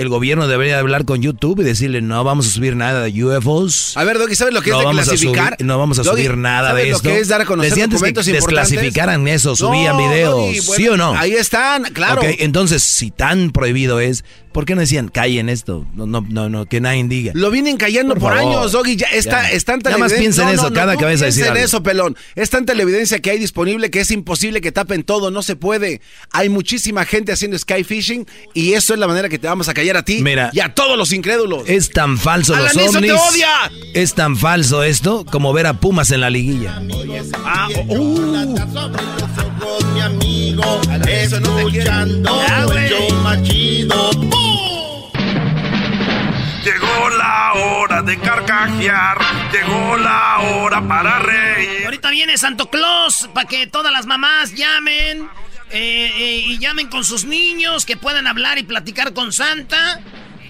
el 0.00 0.08
gobierno 0.08 0.48
debería 0.48 0.78
hablar 0.78 1.04
con 1.04 1.20
YouTube 1.20 1.60
y 1.60 1.64
decirle, 1.64 2.00
no 2.00 2.24
vamos 2.24 2.46
a 2.46 2.50
subir 2.50 2.74
nada 2.74 3.02
de 3.02 3.24
UFOs. 3.24 3.96
A 3.98 4.04
ver, 4.04 4.18
Doggy, 4.18 4.34
¿sabes 4.34 4.54
lo 4.54 4.62
que 4.62 4.70
no 4.70 4.78
es 4.80 4.84
vamos 4.86 5.08
a 5.08 5.10
desclasificar? 5.10 5.56
subir- 5.58 5.66
no 5.66 5.78
vamos 5.78 5.98
a 5.98 6.02
Doggy, 6.02 6.22
subir 6.24 6.36
nada 6.38 6.68
¿sabes 6.70 6.84
de 6.84 6.90
lo 6.90 6.96
esto. 6.96 7.08
que 7.10 7.18
es 7.18 7.28
dar 7.28 7.42
a 7.42 7.44
conocer 7.44 7.82
antes 7.82 8.02
que 8.02 8.32
desclasificaran 8.32 9.28
eso, 9.28 9.54
subían 9.56 9.96
No, 9.98 10.08
videos, 10.08 10.34
Doggy, 10.36 10.60
¿sí 10.60 10.88
o 10.88 10.96
no? 10.96 11.12
Ahí 11.16 11.32
están, 11.32 11.82
claro. 11.92 12.22
Ok, 12.22 12.28
entonces, 12.38 12.82
si 12.82 13.10
tan 13.10 13.50
prohibido 13.50 14.00
es, 14.00 14.24
¿por 14.52 14.64
qué 14.64 14.74
no 14.74 14.80
decían, 14.80 15.08
callen 15.08 15.48
esto? 15.48 15.86
No, 15.94 16.06
no, 16.06 16.24
no, 16.28 16.48
no, 16.48 16.66
que 16.66 16.80
nadie 16.80 17.04
diga. 17.04 17.32
Lo 17.34 17.50
vienen 17.50 17.76
callando 17.76 18.14
por, 18.14 18.34
favor. 18.34 18.38
años, 18.38 18.72
Doggy. 18.72 18.96
Ya 18.96 19.06
está, 19.12 19.42
Ya. 19.42 19.50
es 19.50 19.64
tanta 19.64 19.90
Nada 19.90 19.98
más 20.00 20.12
piensa 20.12 20.42
en 20.42 20.48
No, 20.48 20.54
eso 20.54 20.70
no, 20.70 20.74
cada 20.74 20.92
no, 20.94 20.98
que 20.98 21.04
vayas 21.04 21.22
a 21.22 21.26
decir 21.26 21.42
piensa 21.44 21.52
en 21.52 21.56
algo. 21.58 21.64
eso, 21.66 21.82
pelón. 21.82 22.16
Es 22.34 22.50
tanta 22.50 22.74
la 22.74 22.82
evidencia 22.82 23.18
que 23.20 23.30
hay 23.30 23.38
disponible 23.38 23.90
que 23.90 24.00
es 24.00 24.10
imposible 24.10 24.60
que 24.60 24.72
tapen 24.72 25.02
todo. 25.02 25.30
No 25.30 25.42
se 25.42 25.56
puede. 25.56 26.00
Hay 26.32 26.48
muchísima 26.48 27.04
gente 27.04 27.32
haciendo 27.32 27.58
sky 27.58 27.84
fishing 27.84 28.26
y 28.54 28.72
eso 28.74 28.92
es 28.94 29.00
la 29.00 29.06
manera 29.06 29.28
que 29.28 29.38
te 29.38 29.46
vamos 29.46 29.68
a 29.68 29.74
callar 29.74 29.96
a 29.96 30.04
ti 30.04 30.20
Mira. 30.22 30.50
y 30.52 30.60
a 30.60 30.74
todos 30.74 30.96
los 30.98 31.12
incrédulos. 31.12 31.62
Es 31.68 31.90
tan 31.90 32.18
falso 32.18 32.54
los 32.56 32.76
ovnis. 32.76 33.00
te 33.00 33.12
odia. 33.12 33.70
Es 33.94 34.14
tan 34.14 34.36
falso 34.36 34.82
esto 34.82 35.24
como 35.24 35.52
ver 35.52 35.66
a 35.66 35.74
Pumas 35.80 36.10
en 36.10 36.20
la 36.20 36.30
liguilla. 36.30 36.82
Ah, 37.44 37.68
oh, 37.88 38.46
Con 40.60 40.80
mi 40.88 40.94
amigo, 40.94 41.60
escuchando 41.60 42.42
el 42.76 42.88
show 42.88 43.22
más 43.22 43.42
chido. 43.42 44.10
Llegó 46.64 47.08
la 47.16 47.52
hora 47.54 48.02
de 48.02 48.18
carcajear, 48.18 49.18
llegó 49.52 49.96
la 49.96 50.38
hora 50.40 50.86
para 50.86 51.18
reír. 51.20 51.84
Ahorita 51.84 52.10
viene 52.10 52.36
Santo 52.36 52.68
Claus 52.68 53.28
para 53.32 53.48
que 53.48 53.66
todas 53.66 53.92
las 53.92 54.06
mamás 54.06 54.54
llamen 54.54 55.28
eh, 55.70 56.12
eh, 56.16 56.42
y 56.46 56.58
llamen 56.58 56.88
con 56.88 57.04
sus 57.04 57.24
niños, 57.24 57.86
que 57.86 57.96
puedan 57.96 58.26
hablar 58.26 58.58
y 58.58 58.64
platicar 58.64 59.14
con 59.14 59.32
Santa. 59.32 60.00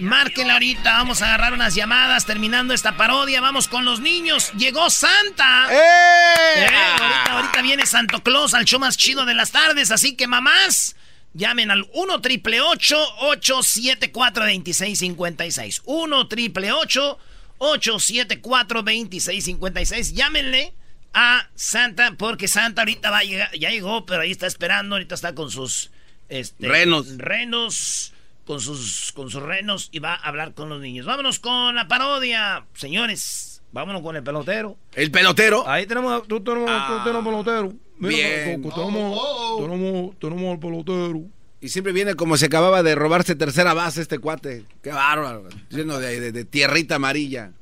Márquenla 0.00 0.54
ahorita, 0.54 0.94
vamos 0.94 1.20
a 1.20 1.26
agarrar 1.26 1.52
unas 1.52 1.74
llamadas 1.74 2.24
terminando 2.24 2.72
esta 2.72 2.96
parodia. 2.96 3.40
Vamos 3.40 3.68
con 3.68 3.84
los 3.84 4.00
niños. 4.00 4.52
Llegó 4.56 4.88
Santa. 4.88 5.66
Eh, 5.70 6.66
ahorita, 6.66 7.32
ahorita 7.32 7.62
viene 7.62 7.86
Santo 7.86 8.22
Claus 8.22 8.54
al 8.54 8.64
show 8.64 8.80
más 8.80 8.96
chido 8.96 9.26
de 9.26 9.34
las 9.34 9.52
tardes. 9.52 9.90
Así 9.90 10.16
que 10.16 10.26
mamás, 10.26 10.96
llamen 11.34 11.70
al 11.70 11.86
1 11.92 12.20
triple 12.22 12.62
874 12.62 14.44
2656. 14.44 15.82
1 15.84 16.28
triple 16.28 16.72
874 16.72 18.82
2656. 18.82 20.14
Llámenle 20.14 20.72
a 21.12 21.48
Santa 21.54 22.14
porque 22.16 22.48
Santa 22.48 22.82
ahorita 22.82 23.10
va 23.10 23.18
a 23.18 23.24
llegar. 23.24 23.50
Ya 23.58 23.70
llegó, 23.70 24.06
pero 24.06 24.22
ahí 24.22 24.30
está 24.30 24.46
esperando. 24.46 24.94
Ahorita 24.94 25.14
está 25.14 25.34
con 25.34 25.50
sus 25.50 25.90
este, 26.30 26.68
Renos. 26.68 27.18
Renos. 27.18 28.12
Con 28.50 28.58
sus, 28.60 29.12
con 29.12 29.30
sus 29.30 29.40
renos 29.44 29.90
y 29.92 30.00
va 30.00 30.12
a 30.14 30.26
hablar 30.26 30.54
con 30.54 30.68
los 30.68 30.80
niños. 30.80 31.06
Vámonos 31.06 31.38
con 31.38 31.76
la 31.76 31.86
parodia. 31.86 32.64
Señores, 32.74 33.62
vámonos 33.70 34.02
con 34.02 34.16
el 34.16 34.24
pelotero. 34.24 34.76
El 34.96 35.12
pelotero. 35.12 35.68
Ahí 35.68 35.86
tenemos, 35.86 36.26
tú 36.26 36.42
tenemos, 36.42 36.68
Ah. 36.68 37.02
tenemos 37.04 37.24
pelotero. 37.24 37.72
Bien. 38.00 38.60
Coco, 38.60 38.74
tenemos, 38.90 39.56
tenemos, 39.60 40.18
tenemos 40.18 40.52
al 40.54 40.58
pelotero. 40.58 41.22
Y 41.60 41.68
siempre 41.68 41.92
viene 41.92 42.16
como 42.16 42.36
se 42.36 42.46
acababa 42.46 42.82
de 42.82 42.96
robarse 42.96 43.36
tercera 43.36 43.72
base 43.72 44.02
este 44.02 44.18
cuate. 44.18 44.64
Qué 44.82 44.90
bárbaro. 44.90 45.44
Lleno 45.68 46.00
de, 46.00 46.18
de- 46.18 46.32
de 46.32 46.44
tierrita 46.44 46.96
amarilla. 46.96 47.52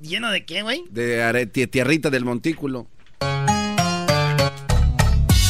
¿Lleno 0.00 0.32
de 0.32 0.44
qué, 0.44 0.62
güey? 0.62 0.82
De 0.90 1.46
tierrita 1.70 2.10
del 2.10 2.24
montículo. 2.24 2.88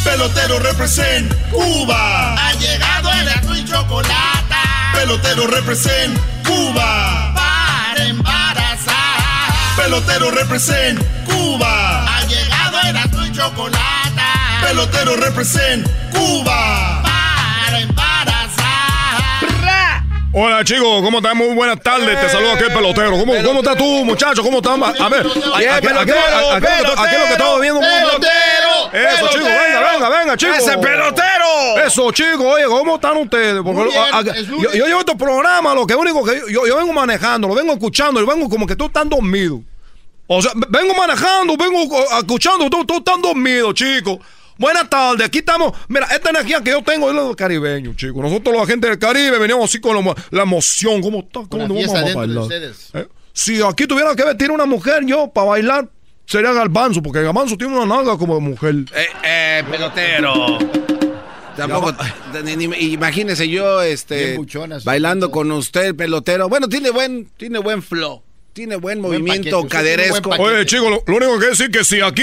Pelotero 0.04 0.58
represent 0.58 1.32
Cuba. 1.50 2.13
Pelotero 5.24 5.46
represent 5.46 6.18
Cuba. 6.46 7.32
Para 7.34 8.04
embarazar. 8.04 9.74
Pelotero 9.74 10.30
represent 10.30 11.00
Cuba. 11.24 12.04
Ha 12.06 12.20
llegado 12.26 12.78
el 12.86 12.96
azul 12.96 13.26
y 13.26 13.32
chocolate. 13.32 14.22
Pelotero 14.62 15.16
represent 15.16 15.88
Cuba. 16.12 17.02
Para 17.02 17.80
embarazar. 17.80 18.34
Hola 20.32 20.62
chicos, 20.62 21.02
¿cómo 21.02 21.18
están? 21.18 21.36
Muy 21.38 21.54
buenas 21.54 21.80
tardes, 21.80 22.20
te 22.20 22.28
saludo 22.28 22.52
aquí 22.52 22.64
el 22.64 22.72
pelotero. 22.74 23.12
¿Cómo, 23.12 23.32
cómo 23.42 23.60
estás 23.60 23.76
tú, 23.78 24.04
muchacho? 24.04 24.42
¿Cómo 24.42 24.58
estás? 24.58 24.74
A 25.00 25.08
ver, 25.08 25.20
aquí- 25.26 25.86
lo 25.88 26.04
que 26.04 26.12
estamos 27.32 27.60
viendo. 27.62 27.80
pelotero, 27.80 28.92
Eso, 28.92 29.28
chicos, 29.28 29.48
venga, 29.48 29.80
venga, 29.90 30.08
venga, 30.10 30.36
chicos. 30.36 30.58
¡Ese 30.58 30.76
pelotero! 30.78 31.33
Eso, 31.86 32.10
chicos, 32.12 32.40
oye, 32.44 32.64
¿cómo 32.66 32.96
están 32.96 33.16
ustedes? 33.16 33.62
Porque 33.62 33.80
Muy 33.80 33.88
bien, 33.90 34.02
a- 34.12 34.18
a- 34.18 34.20
es 34.20 34.46
yo, 34.46 34.72
yo 34.72 34.86
llevo 34.86 35.00
estos 35.00 35.16
programas, 35.16 35.74
lo 35.74 35.86
que 35.86 35.94
único 35.94 36.24
que 36.24 36.40
yo, 36.50 36.66
yo 36.66 36.76
vengo 36.76 36.92
manejando, 36.92 37.48
lo 37.48 37.54
vengo 37.54 37.72
escuchando, 37.72 38.20
y 38.22 38.26
vengo 38.26 38.48
como 38.48 38.66
que 38.66 38.76
tú 38.76 38.86
estás 38.86 39.08
dormido. 39.08 39.60
O 40.26 40.40
sea, 40.40 40.52
vengo 40.70 40.94
manejando, 40.94 41.56
vengo 41.56 41.82
escuchando, 42.18 42.70
tú, 42.70 42.84
tú 42.84 42.96
estás 42.98 43.20
dormido, 43.20 43.72
chicos. 43.72 44.18
Buenas 44.56 44.88
tardes, 44.88 45.26
aquí 45.26 45.38
estamos. 45.38 45.72
Mira, 45.88 46.06
esta 46.14 46.30
energía 46.30 46.62
que 46.62 46.70
yo 46.70 46.80
tengo 46.82 47.10
es 47.10 47.16
la 47.16 47.24
del 47.24 47.34
caribeño, 47.36 47.92
chicos. 47.96 48.22
Nosotros, 48.22 48.56
la 48.56 48.64
gente 48.66 48.86
del 48.88 48.98
Caribe, 49.00 49.36
venimos 49.38 49.64
así 49.68 49.80
con 49.80 49.96
la, 50.02 50.14
la 50.30 50.42
emoción. 50.44 51.02
¿Cómo 51.02 51.18
está? 51.18 51.40
¿Cómo 51.48 51.66
nos 51.66 51.76
vamos 51.76 51.94
a 52.12 52.14
bailar? 52.14 52.44
Eh, 52.94 53.08
Si 53.32 53.60
aquí 53.60 53.86
tuviera 53.88 54.14
que 54.14 54.22
vestir 54.24 54.52
una 54.52 54.64
mujer 54.64 55.04
yo 55.04 55.26
para 55.26 55.48
bailar, 55.48 55.88
sería 56.24 56.52
Garbanzo, 56.52 57.02
porque 57.02 57.20
Garbanzo 57.20 57.56
tiene 57.56 57.76
una 57.76 57.84
nalga 57.96 58.16
como 58.16 58.36
de 58.36 58.40
mujer. 58.42 58.74
Eh, 58.94 59.06
eh, 59.24 59.64
pelotero. 59.68 60.58
Tampoco, 61.56 61.94
ni- 62.44 62.56
ni- 62.56 62.76
imagínese 62.92 63.48
yo, 63.48 63.80
este, 63.82 64.38
bailando 64.84 65.30
con 65.30 65.50
usted, 65.52 65.84
el 65.86 65.96
pelotero. 65.96 66.48
Bueno, 66.48 66.68
tiene 66.68 66.90
buen, 66.90 67.28
tiene 67.36 67.58
buen 67.60 67.82
flow, 67.82 68.22
tiene 68.52 68.76
buen 68.76 69.00
movimiento 69.00 69.58
paquete, 69.62 69.68
caderesco. 69.68 70.28
buen 70.30 70.40
Oye, 70.40 70.66
chicos, 70.66 70.90
lo, 70.90 71.02
lo 71.06 71.16
único 71.16 71.38
que 71.38 71.46
decir 71.46 71.70
que 71.70 71.84
si 71.84 72.00
aquí 72.00 72.22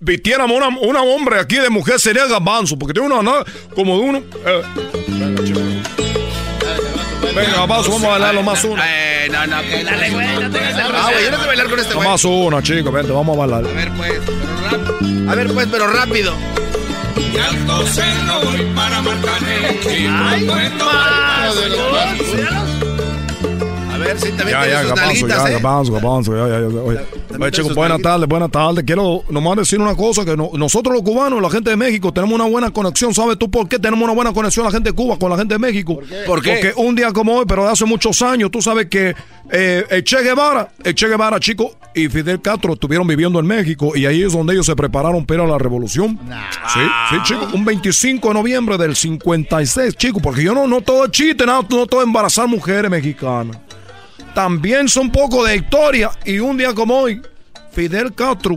vistiéramos 0.00 0.56
una, 0.56 0.68
una 0.80 1.02
hombre 1.02 1.38
aquí 1.38 1.56
de 1.56 1.70
mujer 1.70 2.00
sería 2.00 2.26
Garbanzo, 2.26 2.76
porque 2.78 2.92
tiene 2.94 3.12
una 3.14 3.22
nalga 3.22 3.44
como 3.74 3.98
de 3.98 4.02
uno. 4.04 4.18
eh. 4.18 4.62
Venga, 5.08 5.44
chicos. 5.44 5.62
Venga, 7.34 7.50
Garbanzo, 7.56 7.90
vamos 7.92 8.04
a 8.04 8.08
bailar 8.08 8.34
lo 8.34 8.42
más 8.42 8.64
una. 8.64 8.82
Eh, 8.86 9.28
no, 9.30 9.46
no, 9.46 9.62
que 9.62 9.84
Dale, 9.84 10.10
güey, 10.10 10.26
no 10.40 10.50
te 10.50 10.58
hagas 10.58 10.74
el 10.74 10.80
Ah, 10.96 11.08
güey, 11.12 11.24
yo 11.24 11.30
no 11.30 11.46
bailar 11.46 11.70
con 11.70 11.78
este 11.78 11.90
Lo 11.92 11.96
güey. 11.98 12.08
más 12.08 12.24
una, 12.24 12.62
chicos, 12.62 12.92
vente, 12.92 13.12
vamos 13.12 13.36
a 13.36 13.40
bailar. 13.46 13.64
A 13.64 13.74
ver, 13.74 13.92
pues, 13.96 14.12
pero 14.26 14.70
rápido. 14.70 15.30
A 15.30 15.34
ver, 15.34 15.46
pues, 15.52 15.68
pero 15.70 15.86
rápido. 15.92 16.34
Y 17.16 17.38
alto 17.38 17.86
se 17.86 18.14
no 18.24 18.40
voy 18.40 18.62
para 18.74 19.02
Marcané. 19.02 19.80
Y 19.98 20.06
ver, 24.02 24.16
también 24.18 24.48
Ya, 24.48 24.60
tiene 24.62 24.68
ya, 24.72 24.82
Garbanzo, 24.82 24.94
nalguitas, 25.06 25.42
ya, 25.44 25.48
¿eh? 25.48 25.52
Garbanzo, 25.52 25.92
Garbanzo, 25.92 26.36
ya, 26.36 26.48
ya, 26.48 26.60
ya. 26.60 26.80
Oye, 26.82 27.50
chicos, 27.50 27.76
nalguitas. 27.76 28.02
tardes, 28.02 28.28
buenas 28.28 28.50
tardes. 28.50 28.84
Quiero 28.84 29.22
nomás 29.30 29.56
decir 29.56 29.80
una 29.80 29.94
cosa, 29.94 30.24
que 30.24 30.36
no- 30.36 30.50
nosotros 30.54 30.94
los 30.94 31.02
cubanos, 31.02 31.40
la 31.40 31.50
gente 31.50 31.70
de 31.70 31.76
México, 31.76 32.12
tenemos 32.12 32.34
una 32.34 32.44
buena 32.48 32.70
conexión. 32.70 33.14
¿Sabes 33.14 33.38
tú 33.38 33.50
por 33.50 33.68
qué 33.68 33.78
tenemos 33.78 34.04
una 34.04 34.12
buena 34.14 34.32
conexión 34.32 34.64
la 34.66 34.72
gente 34.72 34.90
de 34.90 34.96
Cuba 34.96 35.18
con 35.18 35.30
la 35.30 35.36
gente 35.36 35.54
de 35.54 35.58
México? 35.58 35.96
¿Por 36.26 36.42
qué? 36.42 36.52
Porque 36.52 36.72
un 36.76 36.94
día 36.94 37.12
como 37.12 37.34
hoy, 37.36 37.44
pero 37.46 37.64
de 37.64 37.70
hace 37.72 37.84
muchos 37.84 38.20
años, 38.22 38.50
tú 38.50 38.60
sabes 38.62 38.86
que 38.86 39.14
eh, 39.50 39.84
el 39.90 40.04
Che 40.04 40.22
Guevara, 40.22 40.68
el 40.84 40.94
Che 40.94 41.08
Guevara, 41.08 41.38
chico, 41.40 41.76
y 41.94 42.08
Fidel 42.08 42.40
Castro 42.40 42.72
estuvieron 42.72 43.06
viviendo 43.06 43.38
en 43.38 43.46
México 43.46 43.92
y 43.94 44.06
ahí 44.06 44.22
es 44.22 44.32
donde 44.32 44.54
ellos 44.54 44.64
se 44.64 44.74
prepararon 44.74 45.26
para 45.26 45.46
la 45.46 45.58
revolución. 45.58 46.18
Sí, 46.72 46.80
sí, 47.10 47.16
chico, 47.24 47.48
un 47.52 47.64
25 47.64 48.28
de 48.28 48.34
noviembre 48.34 48.78
del 48.78 48.96
56, 48.96 49.94
chico, 49.96 50.18
porque 50.20 50.42
yo 50.42 50.54
no, 50.54 50.66
no 50.66 50.80
todo 50.80 51.04
es 51.04 51.10
chiste, 51.10 51.44
no, 51.44 51.60
no 51.68 51.86
todo 51.86 52.00
es 52.00 52.06
embarazar 52.06 52.48
mujeres 52.48 52.90
mexicanas. 52.90 53.58
También 54.34 54.88
son 54.88 55.10
poco 55.10 55.44
de 55.44 55.56
historia 55.56 56.10
y 56.24 56.38
un 56.38 56.56
día 56.56 56.74
como 56.74 56.98
hoy, 56.98 57.20
Fidel 57.72 58.14
Castro 58.14 58.56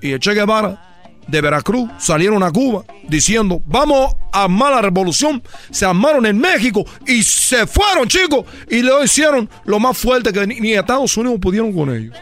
y 0.00 0.18
Che 0.18 0.34
Guevara 0.34 0.80
de 1.26 1.40
Veracruz 1.40 1.90
salieron 1.98 2.42
a 2.42 2.50
Cuba 2.50 2.84
diciendo, 3.08 3.62
vamos 3.66 4.14
a 4.32 4.44
armar 4.44 4.72
la 4.72 4.82
revolución. 4.82 5.42
Se 5.70 5.86
armaron 5.86 6.26
en 6.26 6.38
México 6.38 6.84
y 7.06 7.22
se 7.22 7.66
fueron, 7.66 8.08
chicos. 8.08 8.44
Y 8.68 8.82
lo 8.82 9.02
hicieron 9.02 9.48
lo 9.64 9.78
más 9.78 9.96
fuerte 9.96 10.32
que 10.32 10.46
ni, 10.46 10.72
Estados 10.72 11.16
Unidos 11.16 11.38
pudieron 11.40 11.72
con 11.72 11.94
ellos. 11.94 12.16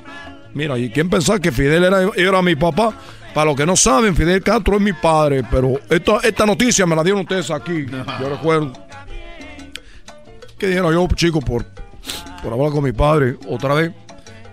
Mira, 0.55 0.79
¿y 0.79 0.91
quién 0.91 1.09
pensaba 1.09 1.41
que 1.41 1.51
Fidel 1.51 1.85
era, 1.85 2.11
era 2.15 2.43
mi 2.43 2.55
papá? 2.55 2.95
Para 3.33 3.47
los 3.47 3.57
que 3.57 3.65
no 3.65 3.77
saben, 3.77 4.15
Fidel 4.15 4.43
Castro 4.43 4.77
es 4.77 4.83
mi 4.83 4.93
padre, 4.93 5.43
pero 5.51 5.81
esta, 5.89 6.19
esta 6.23 6.45
noticia 6.45 6.85
me 6.85 6.95
la 6.95 7.03
dieron 7.03 7.23
ustedes 7.23 7.51
aquí. 7.51 7.87
Yo 8.21 8.29
recuerdo. 8.29 8.73
¿Qué 10.59 10.67
diera 10.69 10.93
yo, 10.93 11.09
chico, 11.15 11.41
por, 11.41 11.65
por 12.43 12.53
hablar 12.53 12.71
con 12.73 12.85
mi 12.85 12.93
padre 12.93 13.37
otra 13.49 13.75
vez? 13.75 13.93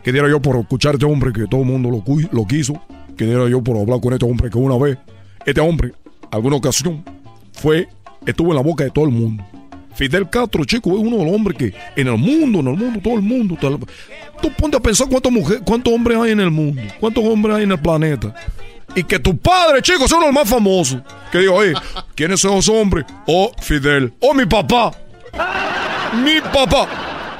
¿Qué 0.04 0.12
diera 0.12 0.30
yo 0.30 0.42
por 0.42 0.56
escuchar 0.58 0.92
a 0.92 0.94
este 0.94 1.06
hombre 1.06 1.34
que 1.34 1.46
todo 1.48 1.62
el 1.62 1.68
mundo 1.68 1.90
lo, 1.90 2.46
quiso? 2.46 2.82
¿Qué 3.18 3.26
diera 3.26 3.50
yo 3.50 3.62
por 3.62 3.78
hablar 3.78 4.00
con 4.00 4.14
este 4.14 4.26
hombre 4.26 4.50
que 4.50 4.58
una 4.58 4.78
vez, 4.78 4.98
este 5.46 5.60
hombre, 5.60 5.94
alguna 6.32 6.56
ocasión, 6.56 7.04
fue, 7.54 7.88
estuvo 8.26 8.50
en 8.50 8.56
la 8.56 8.62
boca 8.62 8.84
de 8.84 8.92
todo 8.92 9.06
el 9.06 9.12
mundo? 9.12 9.44
Fidel 9.94 10.30
Castro, 10.30 10.64
chico, 10.64 10.92
es 10.92 11.00
uno 11.00 11.18
de 11.18 11.26
los 11.26 11.34
hombres 11.36 11.58
que 11.58 11.74
en 11.96 12.08
el 12.08 12.18
mundo, 12.18 12.60
en 12.60 12.68
el 12.68 12.78
mundo, 12.78 13.00
todo 13.04 13.16
el 13.16 13.22
mundo. 13.22 13.58
Tú 14.42 14.50
ponte 14.58 14.78
a 14.78 14.80
pensar 14.80 15.08
cuántas 15.10 15.32
mujeres, 15.32 15.62
cuántos 15.66 15.94
hombres 15.94 16.18
hay 16.18 16.32
en 16.32 16.40
el 16.40 16.52
mundo, 16.52 16.82
cuántos 17.02 17.24
hombres 17.26 17.58
hay 17.58 17.64
en 17.64 17.72
el 17.72 17.80
planeta. 17.80 18.34
Y 18.96 19.04
que 19.04 19.20
tu 19.20 19.38
padre, 19.38 19.82
chico, 19.82 20.08
sea 20.08 20.18
uno 20.18 20.28
de 20.28 20.34
los 20.34 20.42
más 20.42 20.50
famosos. 20.50 21.02
Que 21.32 21.40
digo, 21.40 21.54
oye, 21.54 21.74
¿quiénes 22.16 22.40
son 22.40 22.54
esos 22.54 22.74
hombres? 22.74 23.06
Oh, 23.28 23.52
Fidel. 23.60 24.14
Oh, 24.22 24.34
mi 24.34 24.46
papá. 24.46 24.92
Mi 26.24 26.40
papá. 26.42 26.88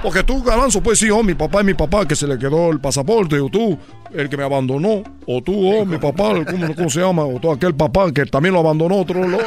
Porque 0.02 0.24
tú, 0.24 0.42
Galanzo, 0.42 0.82
pues 0.82 0.98
sí, 0.98 1.10
oh, 1.10 1.22
mi 1.24 1.34
papá 1.34 1.60
es 1.60 1.66
mi 1.66 1.74
papá, 1.74 2.08
que 2.08 2.16
se 2.16 2.26
le 2.26 2.40
quedó 2.40 2.72
el 2.72 2.80
pasaporte, 2.80 3.38
o 3.38 3.50
tú, 3.50 3.78
el 4.14 4.30
que 4.30 4.38
me 4.38 4.44
abandonó, 4.46 5.04
o 5.26 5.42
tú, 5.44 5.54
oh, 5.78 5.86
mi 5.86 5.98
papá, 5.98 6.34
¿cómo, 6.50 6.74
cómo 6.74 6.90
se 6.90 7.02
llama? 7.02 7.24
O 7.26 7.38
todo 7.38 7.52
aquel 7.52 7.76
papá 7.76 8.10
que 8.14 8.26
también 8.26 8.54
lo 8.54 8.62
abandonó, 8.62 8.96
otro, 9.02 9.28
lo- 9.28 9.40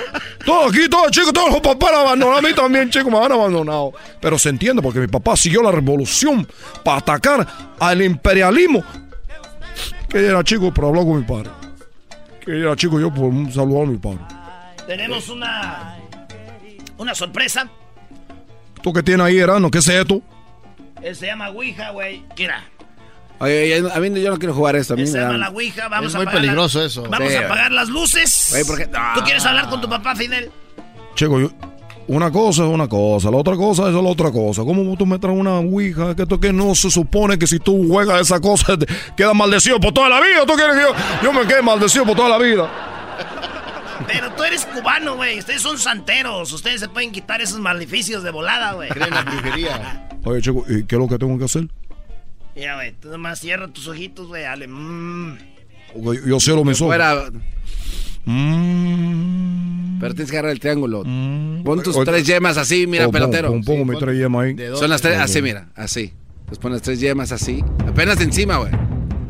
todo 0.45 0.69
aquí, 0.69 0.91
todo, 0.91 1.09
chicos, 1.09 1.33
todos 1.33 1.53
los 1.53 1.61
papás 1.63 1.91
lo 1.93 1.99
abandonaron, 2.01 2.45
a 2.45 2.47
mí 2.49 2.55
también, 2.55 2.91
chicos, 2.91 3.11
me 3.11 3.17
han 3.19 3.33
abandonado. 3.33 3.93
Pero 4.21 4.39
se 4.39 4.51
entiende, 4.51 4.83
porque 4.83 5.01
mi 5.01 5.07
papá 5.07 5.37
siguió 5.37 5.63
la 5.63 5.71
revolución 5.73 6.47
para 6.85 6.99
atacar 6.99 7.47
al 7.81 8.03
imperialismo. 8.03 8.85
Que 10.11 10.27
era 10.27 10.45
chico, 10.45 10.71
pero 10.75 10.89
habló 10.89 11.07
con 11.07 11.17
mi 11.17 11.25
padre. 11.25 11.49
Que 12.45 12.61
era 12.61 12.77
chico, 12.77 13.01
yo 13.01 13.11
por 13.11 13.25
un 13.25 13.51
saludo 13.51 13.85
a 13.85 13.87
mi 13.87 13.97
padre. 13.97 14.19
Tenemos 14.87 15.31
una. 15.31 15.97
Una 16.99 17.15
sorpresa. 17.15 17.67
¿Tú 18.83 18.93
qué 18.93 19.03
tienes 19.03 19.25
ahí, 19.25 19.39
Erano? 19.39 19.71
¿Qué 19.71 19.79
es 19.79 19.89
esto? 19.89 20.21
Él 21.03 21.17
se 21.17 21.27
llama 21.27 21.51
Ouija, 21.51 21.91
güey. 21.91 22.23
Mira. 22.39 22.65
Oye, 23.39 23.75
oye, 23.81 23.93
a 23.93 23.99
mí 23.99 24.23
yo 24.23 24.31
no 24.31 24.39
quiero 24.39 24.55
jugar 24.55 24.77
esto. 24.77 24.95
A 24.95 24.97
mí 24.97 25.07
Se 25.07 25.19
llama 25.19 25.37
la 25.37 25.49
Ouija. 25.51 25.89
Vamos 25.89 26.11
Es 26.11 26.15
a 26.15 26.19
muy 26.19 26.27
peligroso 26.29 26.79
la- 26.81 26.87
eso. 26.87 27.03
Vamos 27.09 27.29
Sí, 27.31 27.37
a 27.37 27.47
apagar 27.47 27.73
las 27.73 27.89
luces. 27.89 28.55
¿Tú 29.15 29.21
quieres 29.25 29.45
hablar 29.45 29.69
con 29.69 29.81
tu 29.81 29.89
papá, 29.89 30.15
Fidel? 30.15 30.51
Chico, 31.17 31.41
yo- 31.41 31.51
una 32.09 32.31
cosa 32.31 32.63
es 32.65 32.69
una 32.69 32.89
cosa, 32.89 33.31
la 33.31 33.37
otra 33.37 33.57
cosa 33.57 33.89
es 33.89 33.95
la 33.95 34.01
otra 34.01 34.31
cosa. 34.31 34.63
¿Cómo 34.63 34.97
tú 34.97 35.07
me 35.07 35.19
traes 35.19 35.37
una 35.39 35.59
ouija? 35.59 36.15
Que 36.15 36.23
esto 36.23 36.39
que 36.39 36.53
no 36.53 36.75
se 36.75 36.91
supone 36.91 37.39
que 37.39 37.47
si 37.47 37.59
tú 37.59 37.87
juegas 37.89 38.21
esa 38.21 38.41
cosa 38.41 38.77
te 38.77 38.87
quedas 39.17 39.35
maldecido 39.35 39.79
por 39.81 39.93
toda 39.93 40.09
la 40.09 40.21
vida. 40.21 40.45
¿Tú 40.47 40.55
quieres 40.55 40.77
que 40.77 40.83
yo, 40.83 40.95
yo 41.23 41.33
me 41.33 41.47
quede 41.47 41.63
maldecido 41.63 42.05
por 42.05 42.17
toda 42.17 42.29
la 42.29 42.39
vida? 42.39 42.69
Pero 44.07 44.31
tú 44.33 44.43
eres 44.45 44.67
cubano, 44.67 45.15
güey. 45.17 45.39
Ustedes 45.39 45.63
son 45.63 45.79
santeros. 45.79 46.53
Ustedes 46.53 46.81
se 46.81 46.89
pueden 46.89 47.13
quitar 47.13 47.41
esos 47.41 47.59
maleficios 47.61 48.23
de 48.25 48.31
volada, 48.31 48.73
güey. 48.73 48.89
Creen 48.89 49.11
la 49.11 49.23
brujería. 49.23 50.09
Oye, 50.25 50.41
chico, 50.41 50.65
¿y 50.69 50.85
qué 50.85 50.95
es 50.97 50.99
lo 51.01 51.09
que 51.09 51.19
tengo 51.19 51.37
que 51.39 51.45
hacer? 51.45 51.69
Mira, 52.55 52.75
güey. 52.77 52.93
Tú 52.93 53.09
nomás 53.11 53.41
cierra 53.41 53.69
tus 53.69 53.89
ojitos, 53.89 54.29
güey. 54.29 54.43
Dale. 54.43 54.67
mm. 54.69 55.39
Yo 56.27 56.41
cierro 56.41 56.65
mis 56.65 56.81
ojos. 56.81 56.89
Fuera. 56.95 57.31
Mm. 58.25 59.99
Pero 60.01 60.15
tienes 60.15 60.31
que 60.31 60.37
agarrar 60.37 60.53
el 60.53 60.61
triángulo. 60.61 61.03
Pon 61.03 61.83
tus 61.83 61.97
Oye, 61.97 62.07
tres 62.11 62.27
yemas 62.27 62.57
así, 62.57 62.87
mira, 62.87 63.05
pon- 63.05 63.13
pelotero. 63.13 63.49
pon- 63.51 63.63
pongo 63.65 63.85
mis 63.85 63.99
tres 63.99 64.17
yemas 64.19 64.45
ahí. 64.45 64.57
Son 64.77 64.91
las 64.91 65.01
tres, 65.01 65.19
así, 65.19 65.41
mira, 65.43 65.69
así. 65.75 66.13
Entonces 66.41 66.59
pones 66.59 66.83
tres 66.83 67.01
yemas 67.01 67.31
así. 67.33 67.63
Apenas 67.87 68.21
encima, 68.21 68.57
güey. 68.59 68.73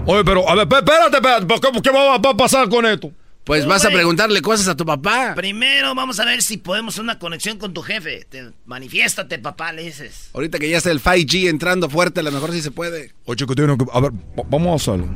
Oye, 0.06 0.24
pero, 0.24 0.48
a 0.48 0.54
ver, 0.54 0.66
espé- 0.68 0.78
espérate, 0.78 1.16
espérate. 1.16 1.46
¿por 1.46 1.60
¿Qué, 1.60 1.82
qué 1.82 1.90
va, 1.90 2.18
va 2.18 2.30
a 2.30 2.36
pasar 2.36 2.68
con 2.68 2.84
esto? 2.86 3.12
Pues 3.44 3.66
vas 3.66 3.84
a 3.84 3.90
preguntarle 3.90 4.40
cosas 4.40 4.68
a 4.68 4.76
tu 4.76 4.84
papá. 4.86 5.32
Primero 5.34 5.94
vamos 5.94 6.20
a 6.20 6.24
ver 6.24 6.42
si 6.42 6.58
podemos 6.58 6.94
hacer 6.94 7.02
una 7.02 7.18
conexión 7.18 7.58
con 7.58 7.74
tu 7.74 7.82
jefe. 7.82 8.24
Te, 8.28 8.52
manifiéstate, 8.66 9.38
papá, 9.40 9.72
le 9.72 9.82
dices. 9.82 10.30
Ahorita 10.32 10.58
que 10.60 10.70
ya 10.70 10.78
está 10.78 10.90
el 10.92 11.00
5G 11.02 11.48
entrando 11.48 11.88
fuerte, 11.90 12.20
a 12.20 12.22
lo 12.22 12.30
mejor 12.30 12.52
sí 12.52 12.62
se 12.62 12.70
puede. 12.70 13.12
Oye, 13.24 13.36
chico, 13.38 13.54
tiene 13.54 13.76
que. 13.76 13.84
A 13.92 14.00
ver, 14.00 14.12
va- 14.12 14.44
vamos 14.48 14.68
a 14.70 14.74
hacerlo. 14.92 15.08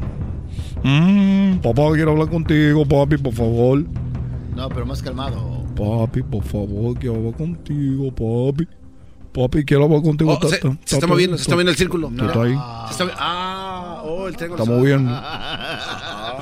Mm, 0.82 1.58
papá, 1.58 1.82
quiero 1.94 2.12
hablar 2.12 2.28
contigo, 2.28 2.84
papi, 2.86 3.16
por 3.18 3.32
favor. 3.34 3.84
No, 4.54 4.68
pero 4.70 4.86
más 4.86 5.02
calmado. 5.02 5.64
Papi, 5.76 6.22
por 6.22 6.42
favor, 6.42 6.98
quiero 6.98 7.16
hablar 7.16 7.34
contigo, 7.34 8.10
papi. 8.12 8.66
Papi, 9.32 9.64
quiero 9.64 9.84
hablar 9.84 10.02
contigo. 10.02 10.38
Oh, 10.40 10.48
se, 10.48 10.58
se 10.84 10.94
está 10.96 11.06
moviendo, 11.06 11.36
se 11.36 11.42
está 11.42 11.54
moviendo 11.54 11.70
el 11.70 11.76
círculo. 11.76 12.08
Sí, 12.08 12.24
está 12.24 12.42
ahí. 12.42 12.54
Se 12.88 13.02
está, 13.04 13.14
ah, 13.18 13.65
oh, 14.04 14.28
el 14.28 14.36
triángulo. 14.36 14.62
Está 14.62 14.74
moviendo. 14.74 15.22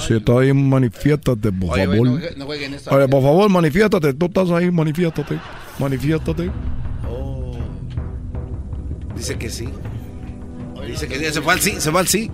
Si 0.01 0.15
está 0.15 0.39
ahí, 0.41 0.53
manifiéstate, 0.53 1.53
por 1.53 1.71
Oye, 1.71 1.87
favor. 1.87 2.07
no 2.09 2.19
no. 2.37 2.47
Oye, 2.47 3.09
por 3.09 3.23
favor, 3.23 3.51
manifiéstate. 3.51 4.15
Tú 4.15 4.27
estás 4.27 4.51
ahí, 4.51 4.71
manifiéstate. 4.71 5.39
Manifiéstate. 5.79 6.51
Dice 9.17 9.39
que 9.39 9.49
sí. 9.49 9.69
Dice 10.87 11.09
que 11.09 11.19
sí. 11.19 11.33
Se 11.33 11.41
fue 11.41 11.53
al 11.53 11.61
sí, 11.61 11.75
se 11.79 11.91
fue 11.91 12.01
al 12.01 12.09
sí. 12.09 12.31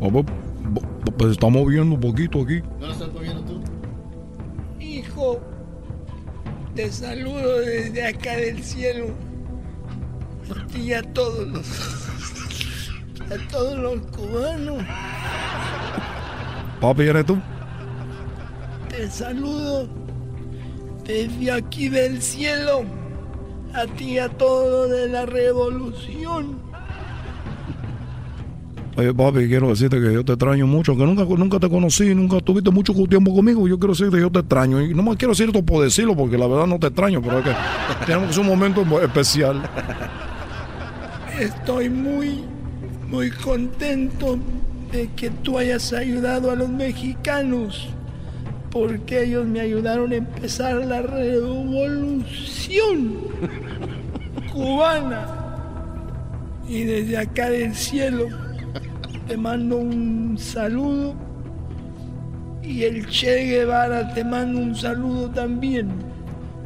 Pues 0.00 1.28
se 1.28 1.32
está 1.32 1.48
moviendo 1.48 1.94
un 1.94 2.00
poquito 2.00 2.42
aquí. 2.42 2.60
¿No 2.80 2.86
lo 2.86 2.92
estás 2.92 3.12
moviendo 3.12 3.42
tú? 3.42 3.62
Hijo, 4.80 5.40
te 6.74 6.90
saludo 6.90 7.60
desde 7.60 8.06
acá 8.06 8.36
del 8.36 8.62
cielo. 8.62 9.06
Y 10.74 10.92
a 10.92 11.02
todos 11.02 11.46
los. 11.48 11.66
A 13.30 13.50
todos 13.50 13.78
los 13.78 14.00
cubanos. 14.08 14.82
Papi, 16.80 17.02
¿eres 17.02 17.26
tú? 17.26 17.38
Te 18.88 19.10
saludo 19.10 19.88
desde 21.04 21.52
aquí 21.52 21.88
del 21.88 22.20
cielo. 22.20 22.84
A 23.74 23.86
ti 23.86 24.18
a 24.18 24.28
todos 24.28 24.88
los 24.88 24.98
de 24.98 25.08
la 25.08 25.26
revolución. 25.26 26.62
Oye, 28.96 29.12
papi, 29.12 29.48
quiero 29.48 29.70
decirte 29.70 30.00
que 30.00 30.12
yo 30.12 30.24
te 30.24 30.34
extraño 30.34 30.68
mucho, 30.68 30.96
que 30.96 31.04
nunca, 31.04 31.24
nunca 31.24 31.58
te 31.58 31.68
conocí, 31.68 32.14
nunca 32.14 32.38
tuviste 32.38 32.70
mucho 32.70 32.94
tiempo 33.08 33.34
conmigo. 33.34 33.66
Yo 33.66 33.76
quiero 33.76 33.92
decirte 33.92 34.16
que 34.16 34.22
yo 34.22 34.30
te 34.30 34.38
extraño. 34.38 34.80
Y 34.80 34.94
no 34.94 35.02
más 35.02 35.16
quiero 35.16 35.32
decir 35.32 35.48
esto 35.48 35.64
por 35.64 35.82
decirlo, 35.82 36.14
porque 36.14 36.38
la 36.38 36.46
verdad 36.46 36.68
no 36.68 36.78
te 36.78 36.86
extraño, 36.86 37.20
pero 37.20 37.40
es 37.40 37.44
que 37.44 37.52
tenemos 38.06 38.38
un 38.38 38.46
momento 38.46 38.82
especial. 39.02 39.68
Estoy 41.40 41.90
muy, 41.90 42.44
muy 43.14 43.30
contento 43.30 44.38
de 44.90 45.08
que 45.14 45.30
tú 45.30 45.56
hayas 45.56 45.92
ayudado 45.92 46.50
a 46.50 46.56
los 46.56 46.68
mexicanos, 46.68 47.88
porque 48.72 49.22
ellos 49.22 49.46
me 49.46 49.60
ayudaron 49.60 50.10
a 50.10 50.16
empezar 50.16 50.84
la 50.84 51.00
revolución 51.00 52.38
cubana. 54.52 55.28
Y 56.68 56.82
desde 56.82 57.16
acá 57.18 57.50
del 57.50 57.72
cielo 57.76 58.26
te 59.28 59.36
mando 59.36 59.76
un 59.76 60.36
saludo 60.36 61.14
y 62.64 62.82
el 62.82 63.06
Che 63.06 63.44
Guevara 63.44 64.12
te 64.12 64.24
manda 64.24 64.60
un 64.60 64.74
saludo 64.74 65.30
también. 65.30 66.13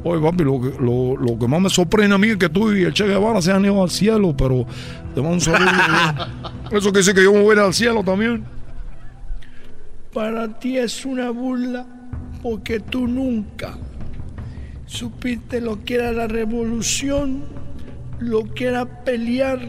Oye, 0.08 0.22
papi, 0.22 0.42
lo 0.42 0.58
que, 0.58 0.70
lo, 0.80 1.16
lo 1.16 1.38
que 1.38 1.46
más 1.46 1.60
me 1.60 1.68
sorprende 1.68 2.14
a 2.14 2.18
mí 2.18 2.28
es 2.28 2.38
que 2.38 2.48
tú 2.48 2.72
y 2.72 2.84
el 2.84 2.94
Che 2.94 3.06
Guevara 3.06 3.42
se 3.42 3.52
han 3.52 3.62
ido 3.62 3.82
al 3.82 3.90
cielo, 3.90 4.34
pero 4.34 4.64
te 5.14 5.20
mando 5.20 5.34
un 5.34 5.40
saludo. 5.40 5.70
Eso 6.70 6.80
quiere 6.80 6.98
decir 6.98 7.14
que 7.14 7.22
yo 7.24 7.32
me 7.34 7.42
voy 7.42 7.50
a 7.50 7.52
ir 7.52 7.58
al 7.60 7.74
cielo 7.74 8.02
también. 8.02 8.42
Para 10.14 10.58
ti 10.58 10.78
es 10.78 11.04
una 11.04 11.28
burla 11.28 11.86
porque 12.42 12.80
tú 12.80 13.06
nunca 13.06 13.76
supiste 14.86 15.60
lo 15.60 15.84
que 15.84 15.96
era 15.96 16.12
la 16.12 16.26
revolución, 16.26 17.44
lo 18.18 18.54
que 18.54 18.64
era 18.64 19.04
pelear 19.04 19.60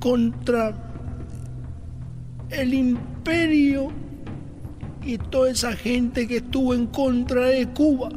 contra 0.00 0.74
el 2.50 2.74
imperio 2.74 3.92
y 5.08 5.16
toda 5.16 5.50
esa 5.50 5.72
gente 5.72 6.28
que 6.28 6.36
estuvo 6.36 6.74
en 6.74 6.86
contra 6.86 7.46
de 7.46 7.66
Cuba. 7.68 8.10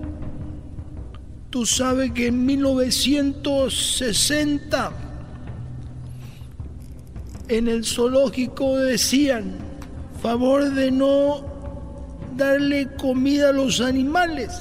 Tú 1.49 1.65
sabes 1.65 2.11
que 2.11 2.27
en 2.27 2.45
1960 2.45 4.91
en 7.47 7.69
el 7.69 7.85
zoológico 7.85 8.75
decían, 8.75 9.55
favor 10.21 10.73
de 10.73 10.91
no 10.91 11.45
darle 12.35 12.89
comida 12.97 13.47
a 13.49 13.53
los 13.53 13.79
animales. 13.79 14.51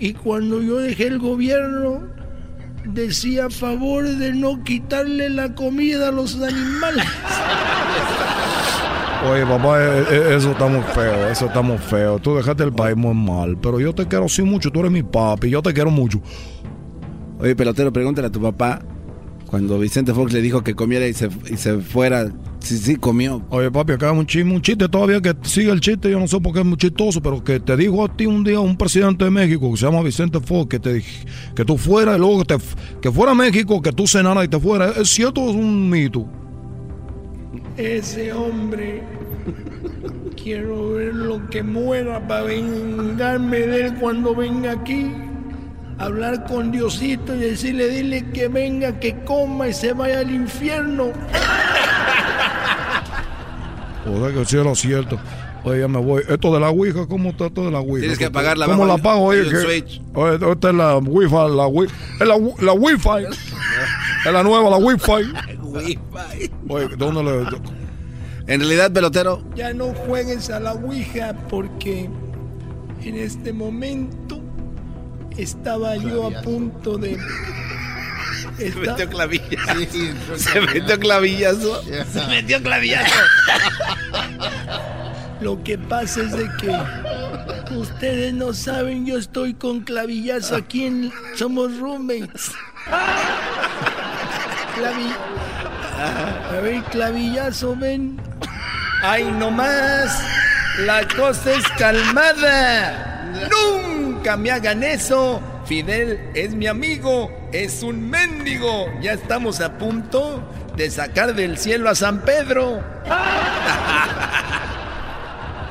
Y 0.00 0.14
cuando 0.14 0.60
yo 0.60 0.78
dejé 0.78 1.06
el 1.06 1.20
gobierno, 1.20 2.08
decía 2.86 3.50
favor 3.50 4.08
de 4.08 4.32
no 4.32 4.64
quitarle 4.64 5.30
la 5.30 5.54
comida 5.54 6.08
a 6.08 6.12
los 6.12 6.34
animales. 6.42 7.06
Oye, 9.30 9.46
papá, 9.46 9.82
eh, 9.82 10.04
eh, 10.10 10.34
eso 10.36 10.50
está 10.50 10.66
muy 10.66 10.82
feo, 10.82 11.28
eso 11.28 11.46
está 11.46 11.62
muy 11.62 11.78
feo. 11.78 12.18
Tú 12.18 12.36
dejaste 12.36 12.62
el 12.62 12.72
país 12.72 12.96
muy 12.96 13.14
mal, 13.14 13.56
pero 13.56 13.80
yo 13.80 13.94
te 13.94 14.06
quiero 14.06 14.28
sí 14.28 14.42
mucho, 14.42 14.70
tú 14.70 14.80
eres 14.80 14.92
mi 14.92 15.02
papi, 15.02 15.48
yo 15.48 15.62
te 15.62 15.72
quiero 15.72 15.90
mucho. 15.90 16.20
Oye, 17.38 17.56
pelotero, 17.56 17.92
pregúntale 17.92 18.28
a 18.28 18.32
tu 18.32 18.40
papá. 18.40 18.82
Cuando 19.46 19.78
Vicente 19.78 20.12
Fox 20.12 20.32
le 20.32 20.42
dijo 20.42 20.62
que 20.62 20.74
comiera 20.74 21.06
y 21.06 21.14
se, 21.14 21.28
y 21.50 21.56
se 21.56 21.78
fuera, 21.78 22.26
Sí, 22.64 22.78
sí, 22.78 22.96
comió. 22.96 23.42
Oye, 23.50 23.70
papi, 23.70 23.92
acá 23.92 24.10
un 24.10 24.26
chiste, 24.26 24.50
un 24.50 24.62
chiste 24.62 24.88
todavía 24.88 25.20
que 25.20 25.34
sigue 25.42 25.70
el 25.70 25.80
chiste, 25.80 26.10
yo 26.10 26.18
no 26.18 26.26
sé 26.26 26.40
por 26.40 26.54
qué 26.54 26.60
es 26.60 26.64
muy 26.64 26.78
chistoso, 26.78 27.20
pero 27.20 27.44
que 27.44 27.60
te 27.60 27.76
dijo 27.76 28.02
a 28.02 28.08
ti 28.08 28.24
un 28.24 28.42
día 28.42 28.58
un 28.58 28.74
presidente 28.74 29.26
de 29.26 29.30
México 29.30 29.70
que 29.70 29.76
se 29.76 29.84
llama 29.84 30.00
Vicente 30.00 30.40
Fox, 30.40 30.70
que 30.70 30.78
te 30.78 31.04
que 31.54 31.64
tú 31.66 31.76
fueras 31.76 32.16
y 32.16 32.20
luego 32.20 32.38
que, 32.38 32.56
te, 32.56 32.64
que 33.02 33.12
fuera 33.12 33.32
a 33.32 33.34
México, 33.34 33.82
que 33.82 33.92
tú 33.92 34.06
cenaras 34.06 34.46
y 34.46 34.48
te 34.48 34.58
fueras. 34.58 34.96
¿Es 34.96 35.10
cierto 35.10 35.42
o 35.42 35.50
es 35.50 35.56
un 35.56 35.90
mito? 35.90 36.26
Ese 37.76 38.32
hombre, 38.32 39.02
quiero 40.40 40.92
ver 40.92 41.12
lo 41.14 41.48
que 41.50 41.62
muera 41.62 42.26
para 42.26 42.42
vengarme 42.44 43.58
de 43.58 43.86
él 43.86 43.94
cuando 43.94 44.34
venga 44.34 44.72
aquí. 44.72 45.12
Hablar 45.98 46.46
con 46.46 46.70
Diosito 46.70 47.34
y 47.34 47.38
decirle, 47.38 47.88
dile 47.88 48.30
que 48.32 48.48
venga, 48.48 48.98
que 49.00 49.16
coma 49.24 49.68
y 49.68 49.72
se 49.72 49.92
vaya 49.92 50.20
al 50.20 50.30
infierno. 50.30 51.12
O 54.06 54.20
sea 54.20 54.34
que 54.34 54.44
sí 54.44 54.56
era 54.56 54.74
cierto. 54.74 55.18
Oye, 55.64 55.80
ya 55.80 55.88
me 55.88 55.98
voy. 55.98 56.22
Esto 56.28 56.52
de 56.52 56.60
la 56.60 56.68
Ouija, 56.68 57.06
¿cómo 57.06 57.30
está 57.30 57.46
esto 57.46 57.64
de 57.64 57.70
la 57.70 57.80
Ouija? 57.80 58.00
Tienes 58.00 58.18
que 58.18 58.26
apagarla 58.26 58.66
¿Cómo 58.66 58.84
abajo, 58.84 58.96
la 58.96 59.00
apago? 59.00 59.24
Oye, 59.24 59.48
que, 59.48 60.00
oye, 60.14 60.52
esta 60.52 60.68
es 60.68 60.74
la 60.74 60.98
Wi-Fi, 60.98 61.56
la 61.56 61.66
Wi 61.66 61.86
es 61.86 62.26
la, 62.28 62.36
la 62.60 62.72
Wi-Fi. 62.72 63.24
es 64.26 64.32
la 64.32 64.42
nueva, 64.42 64.68
la 64.68 64.76
Wi-Fi. 64.76 65.63
Oye, 66.68 66.88
¿dónde 66.96 67.22
le...? 67.22 67.46
En 68.46 68.60
realidad, 68.60 68.92
pelotero, 68.92 69.42
Ya 69.54 69.72
no 69.72 69.86
juegues 69.94 70.50
a 70.50 70.60
la 70.60 70.72
Ouija 70.74 71.34
porque 71.48 72.10
en 73.02 73.16
este 73.16 73.52
momento 73.54 74.40
estaba 75.36 75.96
yo 75.96 76.26
a 76.26 76.42
punto 76.42 76.98
de... 76.98 77.16
se 78.58 78.70
metió 78.76 79.08
clavillazo. 79.08 80.36
se 80.36 80.60
metió 80.60 80.98
clavillazo. 81.00 81.82
Se 81.82 82.26
metió 82.28 82.62
clavillazo. 82.62 83.14
Lo 85.40 85.62
que 85.64 85.78
pasa 85.78 86.20
es 86.22 86.32
de 86.32 86.48
que 86.60 87.74
ustedes 87.74 88.32
no 88.34 88.52
saben, 88.52 89.06
yo 89.06 89.18
estoy 89.18 89.54
con 89.54 89.80
clavillazo 89.80 90.54
aquí 90.56 90.84
en 90.84 91.10
Somos 91.34 91.76
Roommates. 91.78 92.52
Clavi- 94.76 95.14
A 95.96 96.60
ver, 96.60 96.82
clavillazo, 96.84 97.76
ven. 97.76 98.20
¡Ay, 99.02 99.24
no 99.38 99.50
más! 99.50 100.22
La 100.80 101.06
cosa 101.08 101.52
es 101.52 101.66
calmada. 101.78 103.30
¡Nunca 103.50 104.36
me 104.36 104.50
hagan 104.50 104.82
eso! 104.82 105.40
Fidel 105.66 106.30
es 106.34 106.54
mi 106.54 106.66
amigo, 106.66 107.30
es 107.52 107.82
un 107.82 108.10
mendigo. 108.10 108.86
Ya 109.00 109.12
estamos 109.12 109.60
a 109.60 109.78
punto 109.78 110.42
de 110.76 110.90
sacar 110.90 111.34
del 111.34 111.56
cielo 111.58 111.88
a 111.88 111.94
San 111.94 112.20
Pedro. 112.22 112.82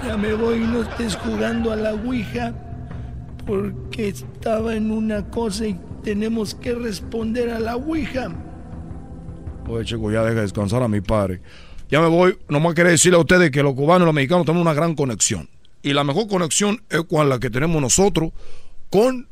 Ya 0.05 0.17
me 0.17 0.33
voy, 0.33 0.59
no 0.59 0.81
estés 0.81 1.15
jugando 1.15 1.71
a 1.71 1.77
la 1.77 1.93
Ouija, 1.93 2.51
porque 3.45 4.09
estaba 4.09 4.75
en 4.75 4.91
una 4.91 5.29
cosa 5.29 5.65
y 5.65 5.79
tenemos 6.03 6.55
que 6.55 6.75
responder 6.75 7.49
a 7.49 7.59
la 7.59 7.77
Ouija. 7.77 8.27
Oye, 9.67 9.85
chico, 9.85 10.11
ya 10.11 10.23
deja 10.23 10.41
descansar 10.41 10.83
a 10.83 10.87
mi 10.87 11.01
padre. 11.01 11.41
Ya 11.89 12.01
me 12.01 12.07
voy. 12.07 12.37
Nomás 12.49 12.73
quería 12.73 12.91
decirle 12.91 13.17
a 13.17 13.21
ustedes 13.21 13.51
que 13.51 13.63
los 13.63 13.73
cubanos 13.73 14.05
y 14.05 14.05
los 14.07 14.13
mexicanos 14.13 14.45
tenemos 14.45 14.61
una 14.61 14.73
gran 14.73 14.95
conexión. 14.95 15.49
Y 15.81 15.93
la 15.93 16.03
mejor 16.03 16.27
conexión 16.27 16.81
es 16.89 17.03
con 17.03 17.27
la 17.29 17.39
que 17.39 17.49
tenemos 17.49 17.81
nosotros 17.81 18.31
con 18.89 19.27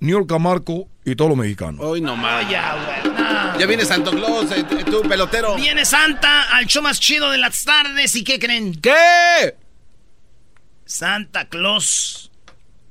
New 0.00 0.18
York 0.18 0.40
Marco 0.40 0.88
y 1.04 1.14
todos 1.14 1.30
los 1.30 1.38
mexicanos. 1.38 1.80
Hoy 1.84 2.00
nomás. 2.00 2.48
Ya, 2.50 3.02
güey, 3.02 3.14
no. 3.14 3.58
Ya 3.58 3.66
viene 3.66 3.84
Santo 3.84 4.10
Claus, 4.10 4.50
eh, 4.52 4.64
tú, 4.84 5.02
pelotero. 5.02 5.54
Viene 5.56 5.84
Santa 5.84 6.54
al 6.54 6.66
show 6.66 6.82
más 6.82 6.98
chido 7.00 7.30
de 7.30 7.38
las 7.38 7.64
tardes. 7.64 8.14
¿Y 8.16 8.24
qué 8.24 8.38
creen? 8.38 8.74
¿Qué? 8.80 9.56
Santa 10.84 11.48
Claus 11.48 12.30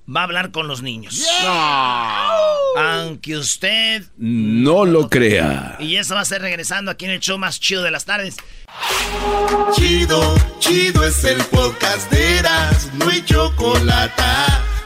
va 0.07 0.21
a 0.21 0.23
hablar 0.23 0.51
con 0.51 0.67
los 0.67 0.81
niños. 0.81 1.25
No. 1.43 2.81
Aunque 2.81 3.37
usted. 3.37 4.03
No 4.17 4.85
lo 4.85 5.09
crea. 5.09 5.77
Y 5.79 5.97
eso 5.97 6.15
va 6.15 6.21
a 6.21 6.25
ser 6.25 6.41
regresando 6.41 6.91
aquí 6.91 7.05
en 7.05 7.11
el 7.11 7.19
show 7.19 7.37
más 7.37 7.59
chido 7.59 7.83
de 7.83 7.91
las 7.91 8.05
tardes. 8.05 8.37
Chido, 9.73 10.35
chido 10.59 11.05
es 11.05 11.23
el 11.23 11.43
podcast 11.45 12.11
de 12.11 12.39
Eras, 12.39 12.89
no 12.93 13.09
hay 13.09 13.23
chocolate. 13.23 14.23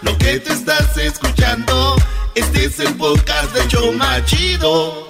Lo 0.02 0.18
que 0.18 0.40
te 0.40 0.54
estás 0.54 0.98
escuchando, 0.98 1.96
este 2.36 2.66
es 2.66 2.80
el 2.80 2.94
podcast 2.96 3.54
de 3.54 3.68
Choma 3.68 4.24
Chido. 4.26 5.08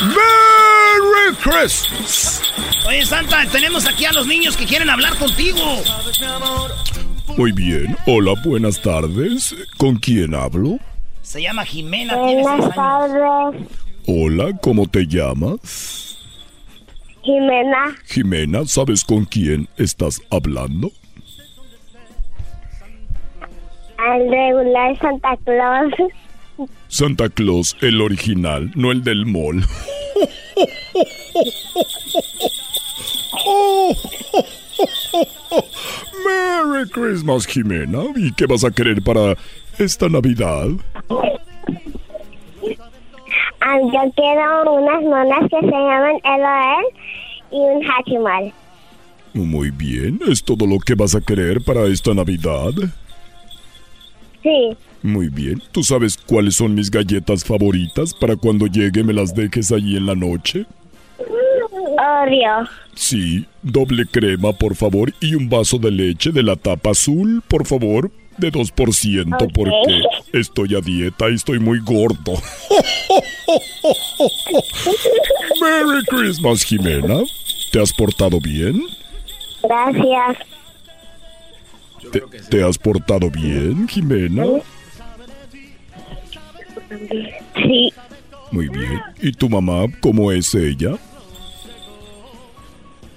¡Merry 0.00 1.36
Christmas! 1.42 2.42
Oye, 2.86 3.04
Santa, 3.06 3.46
tenemos 3.50 3.86
aquí 3.86 4.04
a 4.04 4.12
los 4.12 4.26
niños 4.26 4.56
que 4.56 4.64
quieren 4.66 4.90
hablar 4.90 5.16
contigo. 5.16 5.58
Muy 7.36 7.52
bien. 7.52 7.96
Hola, 8.06 8.34
buenas 8.44 8.80
tardes. 8.82 9.54
¿Con 9.78 9.96
quién 9.96 10.34
hablo? 10.34 10.78
Se 11.22 11.40
llama 11.40 11.64
Jimena, 11.64 12.16
Buenas 12.16 12.74
tardes, 12.74 13.62
Hola, 14.06 14.58
¿cómo 14.60 14.86
te 14.88 15.06
llamas? 15.06 16.18
Jimena. 17.22 17.96
Jimena, 18.06 18.66
¿sabes 18.66 19.04
con 19.04 19.26
quién 19.26 19.68
estás 19.76 20.20
hablando? 20.30 20.90
Al 24.02 24.30
regular 24.30 24.98
Santa 24.98 25.36
Claus. 25.44 25.92
Santa 26.88 27.28
Claus, 27.28 27.76
el 27.80 28.00
original, 28.00 28.70
no 28.74 28.92
el 28.92 29.02
del 29.02 29.26
mall. 29.26 29.62
Merry 36.24 36.88
Christmas, 36.90 37.46
Jimena. 37.46 38.04
¿Y 38.16 38.32
qué 38.32 38.46
vas 38.46 38.64
a 38.64 38.70
querer 38.70 39.02
para 39.02 39.36
esta 39.78 40.08
Navidad? 40.08 40.68
Ah, 43.60 43.78
yo 43.80 44.12
quiero 44.16 44.72
unas 44.72 45.02
monas 45.02 45.40
que 45.50 45.60
se 45.60 45.66
llaman 45.66 46.18
LOL 46.24 46.84
y 47.52 47.56
un 47.56 47.84
Hachimal. 47.84 48.52
Muy 49.34 49.70
bien, 49.70 50.18
¿es 50.26 50.42
todo 50.42 50.66
lo 50.66 50.78
que 50.78 50.94
vas 50.94 51.14
a 51.14 51.20
querer 51.20 51.62
para 51.62 51.86
esta 51.86 52.14
Navidad? 52.14 52.72
Sí, 54.42 54.76
Muy 55.02 55.28
bien, 55.28 55.62
¿tú 55.72 55.82
sabes 55.82 56.16
cuáles 56.16 56.54
son 56.56 56.74
mis 56.74 56.90
galletas 56.90 57.44
favoritas 57.44 58.12
para 58.14 58.36
cuando 58.36 58.66
llegue 58.66 59.02
me 59.04 59.12
las 59.12 59.34
dejes 59.34 59.70
allí 59.72 59.96
en 59.96 60.06
la 60.06 60.14
noche? 60.14 60.66
Oreo. 61.98 62.66
Sí, 62.94 63.46
doble 63.62 64.04
crema, 64.06 64.52
por 64.52 64.74
favor, 64.76 65.12
y 65.20 65.34
un 65.34 65.48
vaso 65.48 65.78
de 65.78 65.90
leche 65.90 66.30
de 66.32 66.42
la 66.42 66.56
tapa 66.56 66.90
azul, 66.90 67.42
por 67.46 67.66
favor, 67.66 68.10
de 68.38 68.50
2%, 68.50 69.34
Ok. 69.44 69.52
porque 69.54 70.02
estoy 70.32 70.74
a 70.74 70.80
dieta 70.80 71.28
y 71.30 71.34
estoy 71.34 71.58
muy 71.58 71.78
gordo. 71.80 72.34
Merry 75.60 76.04
Christmas, 76.06 76.64
Jimena. 76.64 77.20
¿Te 77.72 77.80
has 77.80 77.92
portado 77.92 78.40
bien? 78.40 78.82
Gracias. 79.62 80.38
¿Te, 82.12 82.20
te 82.48 82.62
has 82.62 82.78
portado 82.78 83.30
bien, 83.30 83.86
Jimena? 83.88 84.44
Sí, 87.56 87.92
Muy 88.50 88.68
bien. 88.68 89.00
¿Y 89.20 89.32
tu 89.32 89.48
mamá, 89.48 89.84
cómo 90.00 90.32
es 90.32 90.54
ella? 90.54 90.96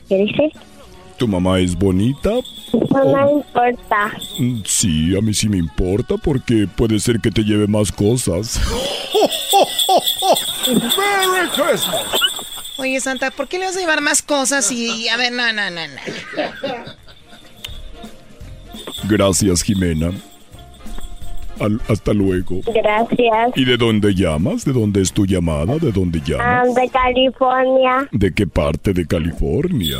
¿qué 0.09 0.17
dices? 0.17 0.51
¿Tu 1.17 1.27
mamá 1.27 1.59
es 1.59 1.75
bonita? 1.75 2.29
No 2.71 3.25
me 3.25 3.31
importa. 3.31 4.11
Mm, 4.39 4.61
Sí, 4.65 5.15
a 5.17 5.21
mí 5.21 5.33
sí 5.33 5.47
me 5.49 5.57
importa 5.57 6.17
porque 6.17 6.67
puede 6.75 6.99
ser 6.99 7.19
que 7.19 7.31
te 7.31 7.43
lleve 7.43 7.67
más 7.67 7.91
cosas. 7.91 8.59
¡Merry 10.67 11.49
Christmas! 11.49 12.05
Oye, 12.77 12.99
Santa, 12.99 13.31
¿por 13.31 13.47
qué 13.47 13.59
le 13.59 13.65
vas 13.65 13.77
a 13.77 13.79
llevar 13.79 14.01
más 14.01 14.21
cosas 14.21 14.71
y... 14.71 15.07
A 15.07 15.17
ver, 15.17 15.31
no, 15.31 15.53
no, 15.53 15.69
no, 15.69 15.81
no. 15.87 16.93
Gracias, 19.07 19.63
Jimena. 19.63 20.11
Al- 21.59 21.81
hasta 21.87 22.13
luego. 22.13 22.61
Gracias. 22.65 23.51
¿Y 23.55 23.65
de 23.65 23.77
dónde 23.77 24.13
llamas? 24.15 24.65
¿De 24.65 24.73
dónde 24.73 25.01
es 25.01 25.11
tu 25.13 25.25
llamada? 25.25 25.77
¿De 25.77 25.91
dónde 25.91 26.19
Ah, 26.19 26.25
llamas? 26.63 26.75
de 26.75 26.89
California, 26.89 28.07
¿De 28.11 28.33
qué 28.33 28.47
parte 28.47 28.91
de 28.93 29.05
California? 29.05 29.99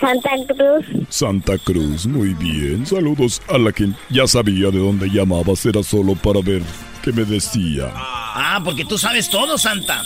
Santa 0.00 0.30
Cruz. 0.48 1.06
Santa 1.08 1.58
Cruz, 1.58 2.06
muy 2.06 2.34
bien. 2.34 2.84
Saludos 2.84 3.40
a 3.48 3.58
la 3.58 3.70
que 3.72 3.88
ya 4.10 4.26
sabía 4.26 4.70
de 4.70 4.78
dónde 4.78 5.08
llamabas. 5.08 5.64
Era 5.66 5.82
solo 5.82 6.14
para 6.14 6.40
ver 6.40 6.62
qué 7.02 7.12
me 7.12 7.24
decía. 7.24 7.90
Ah, 7.94 8.60
porque 8.64 8.84
tú 8.84 8.98
sabes 8.98 9.30
todo, 9.30 9.56
Santa. 9.56 10.02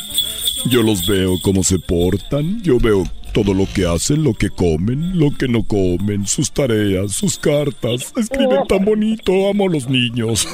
Yo 0.68 0.82
los 0.82 1.06
veo 1.06 1.34
cómo 1.42 1.62
se 1.64 1.78
portan, 1.78 2.60
yo 2.62 2.78
veo 2.78 3.04
todo 3.32 3.54
lo 3.54 3.66
que 3.74 3.86
hacen, 3.86 4.24
lo 4.24 4.34
que 4.34 4.50
comen, 4.50 5.18
lo 5.18 5.30
que 5.30 5.48
no 5.48 5.62
comen, 5.62 6.26
sus 6.26 6.50
tareas, 6.50 7.12
sus 7.12 7.38
cartas. 7.38 8.12
Escriben 8.16 8.66
tan 8.68 8.84
bonito, 8.84 9.48
amo 9.48 9.66
a 9.66 9.72
los 9.72 9.88
niños. 9.88 10.46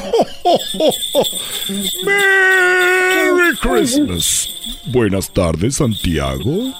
Merry 2.05 3.57
Christmas. 3.61 4.49
Buenas 4.93 5.33
tardes, 5.33 5.77
Santiago. 5.77 6.73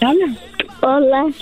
Hola, 0.00 0.36
hola, 0.82 1.32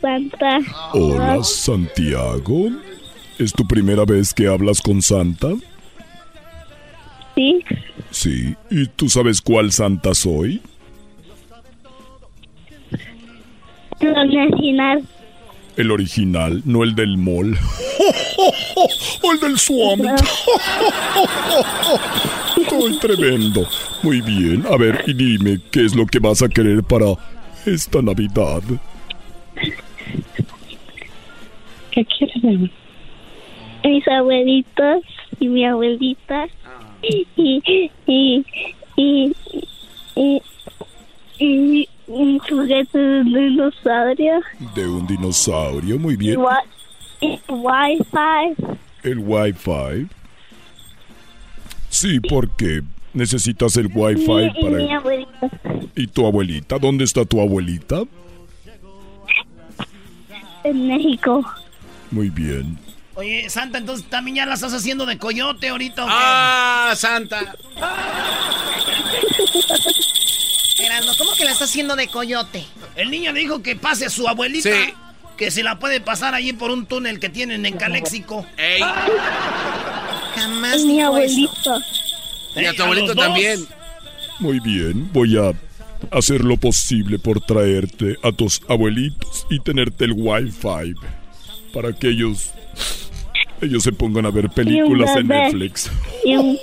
Santa. 0.00 0.58
Hola, 0.94 1.44
Santiago. 1.44 2.70
¿Es 3.38 3.52
tu 3.52 3.64
primera 3.66 4.04
vez 4.04 4.34
que 4.34 4.48
hablas 4.48 4.80
con 4.80 5.02
Santa? 5.02 5.48
Sí. 7.38 7.64
Sí. 8.10 8.54
¿Y 8.68 8.86
tú 8.88 9.08
sabes 9.08 9.40
cuál 9.40 9.70
Santa 9.70 10.12
soy? 10.12 10.60
El 14.00 14.16
original. 14.16 15.04
El 15.76 15.92
original, 15.92 16.62
no 16.64 16.82
el 16.82 16.96
del 16.96 17.16
mall. 17.16 17.56
o 19.22 19.32
el 19.32 19.38
del 19.40 19.56
Swami. 19.56 20.08
Estoy 22.60 22.98
tremendo. 23.00 23.68
Muy 24.02 24.20
bien. 24.20 24.64
A 24.68 24.76
ver, 24.76 25.04
y 25.06 25.14
dime, 25.14 25.60
¿qué 25.70 25.84
es 25.84 25.94
lo 25.94 26.06
que 26.06 26.18
vas 26.18 26.42
a 26.42 26.48
querer 26.48 26.82
para 26.82 27.06
esta 27.66 28.02
Navidad? 28.02 28.62
¿Qué 31.92 32.04
quieres, 32.04 32.42
mi 32.42 32.54
amor? 32.56 32.70
Mis 33.84 34.08
abuelitos 34.08 35.04
y 35.38 35.46
mi 35.46 35.64
abuelita. 35.64 36.48
Y, 37.02 37.26
y, 37.36 37.90
y, 38.06 38.44
y, 38.96 40.42
y, 41.38 41.88
un 42.06 42.38
juguete 42.38 42.98
de 42.98 43.20
un 43.20 43.32
dinosaurio. 43.32 44.40
De 44.74 44.86
un 44.86 45.06
dinosaurio, 45.06 45.98
muy 45.98 46.16
bien. 46.16 46.40
Y 47.20 47.38
Wi-Fi. 47.48 48.76
El 49.02 49.18
Wi-Fi. 49.18 50.08
Sí, 51.88 52.20
porque 52.20 52.82
necesitas 53.12 53.76
el 53.76 53.90
Wi-Fi 53.94 54.32
y, 54.32 54.44
y 54.44 54.64
mi 54.64 54.86
para... 54.86 54.96
abuelita. 54.96 55.50
¿Y 55.94 56.06
tu 56.06 56.26
abuelita? 56.26 56.78
¿Dónde 56.78 57.04
está 57.04 57.24
tu 57.24 57.40
abuelita? 57.40 58.02
En 60.64 60.88
México. 60.88 61.44
Muy 62.10 62.30
bien. 62.30 62.78
Oye, 63.18 63.50
Santa, 63.50 63.78
entonces 63.78 64.08
también 64.08 64.36
ya 64.36 64.46
la 64.46 64.54
estás 64.54 64.72
haciendo 64.72 65.04
de 65.04 65.18
coyote 65.18 65.70
ahorita. 65.70 66.04
¡Ah, 66.08 66.94
Santa! 66.96 67.56
Erasmo, 70.78 71.10
¿cómo 71.18 71.32
que 71.36 71.44
la 71.44 71.50
está 71.50 71.64
haciendo 71.64 71.96
de 71.96 72.06
coyote? 72.06 72.64
El 72.94 73.10
niño 73.10 73.32
le 73.32 73.40
dijo 73.40 73.60
que 73.60 73.74
pase 73.74 74.06
a 74.06 74.10
su 74.10 74.28
abuelita. 74.28 74.70
Sí. 74.70 74.94
Que 75.36 75.50
se 75.50 75.64
la 75.64 75.80
puede 75.80 76.00
pasar 76.00 76.36
allí 76.36 76.52
por 76.52 76.70
un 76.70 76.86
túnel 76.86 77.18
que 77.18 77.28
tienen 77.28 77.66
en 77.66 77.76
Caléxico. 77.76 78.46
¡Ey! 78.56 78.82
Jamás 80.36 80.84
Mi 80.84 80.98
dijo 80.98 81.18
eso. 81.18 81.34
abuelito. 81.40 81.80
Y 82.54 82.66
a 82.66 82.72
tu 82.72 82.82
abuelito 82.84 83.16
también. 83.16 83.66
Muy 84.38 84.60
bien, 84.60 85.12
voy 85.12 85.36
a 85.36 85.50
hacer 86.16 86.44
lo 86.44 86.56
posible 86.56 87.18
por 87.18 87.40
traerte 87.40 88.16
a 88.22 88.30
tus 88.30 88.60
abuelitos 88.68 89.44
y 89.50 89.58
tenerte 89.58 90.04
el 90.04 90.12
Wi-Fi 90.12 90.94
para 91.74 91.92
que 91.92 92.10
ellos 92.10 92.52
ellos 93.62 93.82
se 93.82 93.92
pongan 93.92 94.26
a 94.26 94.30
ver 94.30 94.48
películas 94.50 95.16
en. 95.16 95.28
Netflix. 95.28 95.90
Y 96.24 96.36
un, 96.36 96.58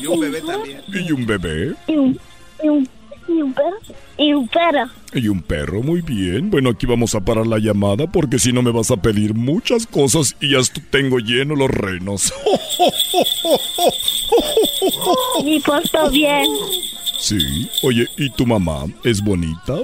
Y 0.00 0.06
un 0.06 0.20
bebé 0.20 0.40
también. 0.42 0.80
Y 0.92 1.12
un 1.12 1.26
bebé 1.26 1.74
y 1.88 1.96
un, 1.96 2.18
y 2.62 2.68
un, 2.68 2.88
y 3.28 3.32
un 3.42 3.52
perro. 3.54 3.76
Y 4.18 4.32
un 4.34 4.48
perro. 4.48 4.90
y 5.14 5.28
un 5.28 5.42
perro, 5.42 5.82
muy 5.82 6.00
bien. 6.02 6.50
Bueno, 6.50 6.70
aquí 6.70 6.86
vamos 6.86 7.14
a 7.14 7.20
parar 7.20 7.46
la 7.46 7.58
llamada 7.58 8.06
porque 8.06 8.38
si 8.38 8.52
no 8.52 8.62
me 8.62 8.70
vas 8.70 8.90
a 8.90 8.96
pedir 8.98 9.34
muchas 9.34 9.86
cosas 9.86 10.36
y 10.40 10.50
ya 10.50 10.58
tengo 10.90 11.18
lleno 11.18 11.56
los 11.56 11.70
renos. 11.70 12.32
Me 15.44 15.60
porto 15.60 16.10
bien. 16.10 16.46
Sí, 17.18 17.68
oye, 17.82 18.06
¿y 18.16 18.30
tu 18.30 18.46
mamá 18.46 18.84
es 19.04 19.22
bonita? 19.22 19.78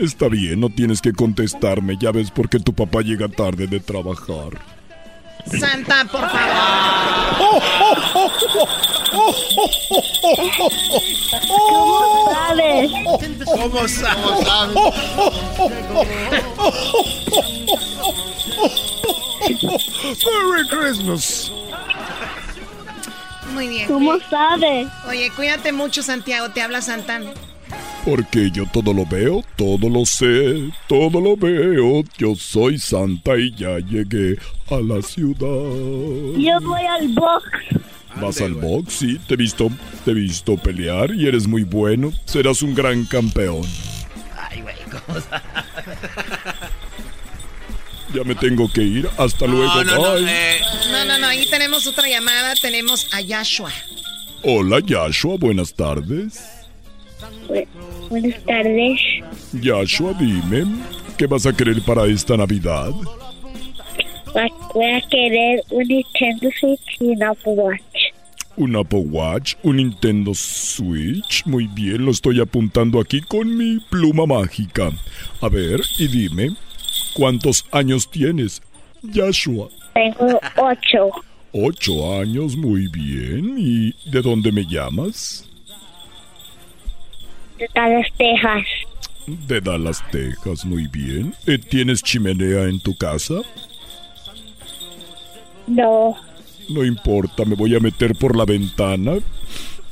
Está 0.00 0.28
bien, 0.28 0.60
no 0.60 0.70
tienes 0.70 1.00
que 1.00 1.12
contestarme, 1.12 1.96
ya 1.98 2.10
ves 2.10 2.30
porque 2.30 2.58
tu 2.58 2.74
papá 2.74 3.02
llega 3.02 3.28
tarde 3.28 3.66
de 3.66 3.80
trabajar. 3.80 4.58
Santa, 5.46 6.04
por 6.06 6.28
favor. 6.30 7.62
¿Cómo 11.48 12.30
sabes? 12.32 12.90
¿Cómo 13.46 13.88
sabes? 13.88 14.76
Merry 20.24 20.68
Christmas. 20.68 21.52
Muy 23.52 23.68
bien. 23.68 23.86
¿Cómo 23.86 24.18
sabes? 24.30 24.88
Oye, 25.06 25.30
cuídate 25.36 25.72
mucho, 25.72 26.02
Santiago. 26.02 26.50
Te 26.50 26.62
habla 26.62 26.80
Santana. 26.80 27.32
Porque 28.04 28.50
yo 28.50 28.66
todo 28.66 28.92
lo 28.92 29.06
veo, 29.06 29.42
todo 29.56 29.88
lo 29.88 30.04
sé, 30.04 30.70
todo 30.88 31.20
lo 31.20 31.36
veo. 31.36 32.02
Yo 32.18 32.34
soy 32.34 32.78
Santa 32.78 33.36
y 33.38 33.54
ya 33.54 33.78
llegué 33.78 34.36
a 34.70 34.76
la 34.76 35.00
ciudad. 35.00 35.38
Yo 36.38 36.60
voy 36.60 36.82
al 36.86 37.08
box. 37.08 37.44
Vas 38.20 38.40
al 38.42 38.54
box, 38.54 38.92
sí, 38.92 39.18
te 39.26 39.34
he 39.34 39.36
visto, 39.36 39.70
te 40.04 40.10
he 40.12 40.14
visto 40.14 40.56
pelear 40.56 41.12
y 41.14 41.26
eres 41.26 41.46
muy 41.48 41.64
bueno. 41.64 42.12
Serás 42.26 42.62
un 42.62 42.74
gran 42.74 43.04
campeón. 43.06 43.62
Ay, 44.38 44.60
güey, 44.60 44.76
¿cómo 45.06 45.18
sa- 45.20 45.42
Ya 48.14 48.22
me 48.22 48.34
tengo 48.36 48.70
que 48.70 48.82
ir. 48.82 49.08
Hasta 49.18 49.46
luego. 49.46 49.64
No, 49.66 49.82
no, 49.84 49.94
no. 49.96 50.12
Bye. 50.14 50.26
eh, 50.28 50.60
No, 50.92 51.04
no, 51.06 51.18
no. 51.18 51.26
Ahí 51.26 51.46
tenemos 51.50 51.86
otra 51.88 52.06
llamada. 52.08 52.54
Tenemos 52.60 53.08
a 53.12 53.20
Yashua. 53.20 53.72
Hola, 54.42 54.78
Yashua. 54.84 55.36
Buenas 55.38 55.74
tardes. 55.74 56.38
Bu- 57.48 57.66
Buenas 58.10 58.44
tardes. 58.44 59.00
Yashua, 59.60 60.12
dime, 60.14 60.64
¿qué 61.16 61.26
vas 61.26 61.46
a 61.46 61.52
querer 61.52 61.80
para 61.82 62.06
esta 62.06 62.36
Navidad? 62.36 62.90
Voy 64.74 64.84
a 64.90 65.00
querer 65.08 65.62
un 65.70 65.84
Nintendo 65.86 66.48
Switch 66.58 66.96
y 67.00 67.04
un 67.06 67.22
Apple 67.22 67.52
Watch. 67.52 67.80
Un 68.56 68.76
Apple 68.76 69.04
Watch, 69.10 69.54
un 69.62 69.76
Nintendo 69.76 70.32
Switch. 70.34 71.44
Muy 71.46 71.66
bien, 71.68 72.04
lo 72.04 72.10
estoy 72.10 72.40
apuntando 72.40 73.00
aquí 73.00 73.20
con 73.20 73.56
mi 73.56 73.78
pluma 73.90 74.26
mágica. 74.26 74.90
A 75.40 75.48
ver, 75.48 75.80
y 75.98 76.08
dime, 76.08 76.50
¿cuántos 77.14 77.64
años 77.72 78.08
tienes? 78.10 78.60
Yashua. 79.02 79.68
Tengo 79.94 80.40
ocho. 80.56 81.10
Ocho 81.52 82.20
años, 82.20 82.56
muy 82.56 82.88
bien. 82.88 83.54
¿Y 83.58 83.94
de 84.10 84.20
dónde 84.22 84.50
me 84.50 84.64
llamas? 84.66 85.48
De 87.64 87.80
Dallas, 87.80 88.06
Texas. 88.18 88.66
De 89.26 89.60
Dallas, 89.60 90.04
Texas, 90.10 90.66
muy 90.66 90.86
bien. 90.88 91.34
Eh, 91.46 91.56
¿Tienes 91.56 92.02
chimenea 92.02 92.64
en 92.64 92.78
tu 92.78 92.94
casa? 92.94 93.36
No. 95.66 96.14
No 96.68 96.84
importa, 96.84 97.46
me 97.46 97.54
voy 97.54 97.74
a 97.74 97.80
meter 97.80 98.14
por 98.16 98.36
la 98.36 98.44
ventana 98.44 99.14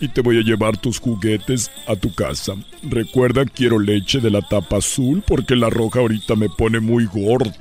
y 0.00 0.08
te 0.08 0.20
voy 0.20 0.38
a 0.38 0.42
llevar 0.42 0.76
tus 0.76 1.00
juguetes 1.00 1.70
a 1.86 1.96
tu 1.96 2.14
casa. 2.14 2.56
Recuerda, 2.82 3.46
quiero 3.46 3.78
leche 3.78 4.20
de 4.20 4.30
la 4.30 4.42
tapa 4.42 4.76
azul 4.76 5.22
porque 5.26 5.56
la 5.56 5.70
roja 5.70 6.00
ahorita 6.00 6.36
me 6.36 6.50
pone 6.50 6.80
muy 6.80 7.06
gordo. 7.06 7.52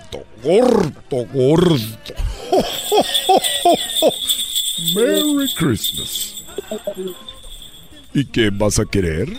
Gordo, 0.44 1.26
gordo. 1.34 1.78
Merry 4.96 5.54
Christmas. 5.56 6.44
¿Y 8.14 8.26
qué 8.26 8.50
vas 8.50 8.78
a 8.78 8.86
querer? 8.86 9.30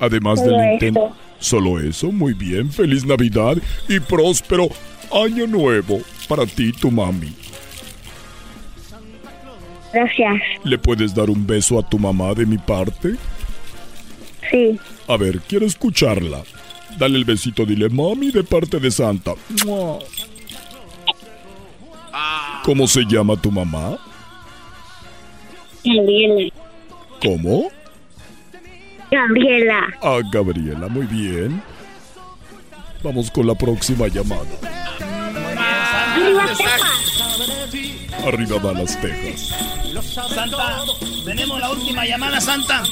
Además 0.00 0.44
del 0.44 0.56
Nintendo. 0.56 1.06
eso. 1.06 1.16
Solo 1.40 1.80
eso, 1.80 2.10
muy 2.10 2.34
bien. 2.34 2.70
Feliz 2.72 3.04
Navidad 3.04 3.56
y 3.88 4.00
próspero 4.00 4.68
año 5.12 5.46
nuevo 5.46 6.00
para 6.28 6.44
ti 6.46 6.68
y 6.68 6.72
tu 6.72 6.90
mami. 6.90 7.32
Gracias. 9.92 10.34
¿Le 10.64 10.78
puedes 10.78 11.14
dar 11.14 11.30
un 11.30 11.46
beso 11.46 11.78
a 11.78 11.88
tu 11.88 11.98
mamá 11.98 12.34
de 12.34 12.44
mi 12.44 12.58
parte? 12.58 13.14
Sí. 14.50 14.78
A 15.06 15.16
ver, 15.16 15.40
quiero 15.40 15.66
escucharla. 15.66 16.42
Dale 16.98 17.16
el 17.16 17.24
besito, 17.24 17.64
dile 17.64 17.88
mami 17.88 18.30
de 18.30 18.42
parte 18.44 18.78
de 18.80 18.90
Santa. 18.90 19.34
Mua. 19.64 19.98
¿Cómo 22.64 22.86
se 22.86 23.04
llama 23.04 23.40
tu 23.40 23.50
mamá? 23.50 23.98
Gabriela. 25.84 26.52
¿Cómo? 27.22 27.70
Gabriela. 29.10 29.86
Ah, 30.02 30.20
Gabriela, 30.30 30.88
muy 30.88 31.06
bien. 31.06 31.62
Vamos 33.02 33.30
con 33.30 33.46
la 33.46 33.54
próxima 33.54 34.08
llamada. 34.08 34.44
las 36.18 36.58
Texas! 36.58 37.08
Arriba 38.26 38.58
Dallas, 38.58 39.00
Texas. 39.00 39.54
Santa, 40.12 40.82
tenemos 41.24 41.60
la 41.60 41.70
última 41.70 42.04
llamada, 42.04 42.40
Santa. 42.40 42.82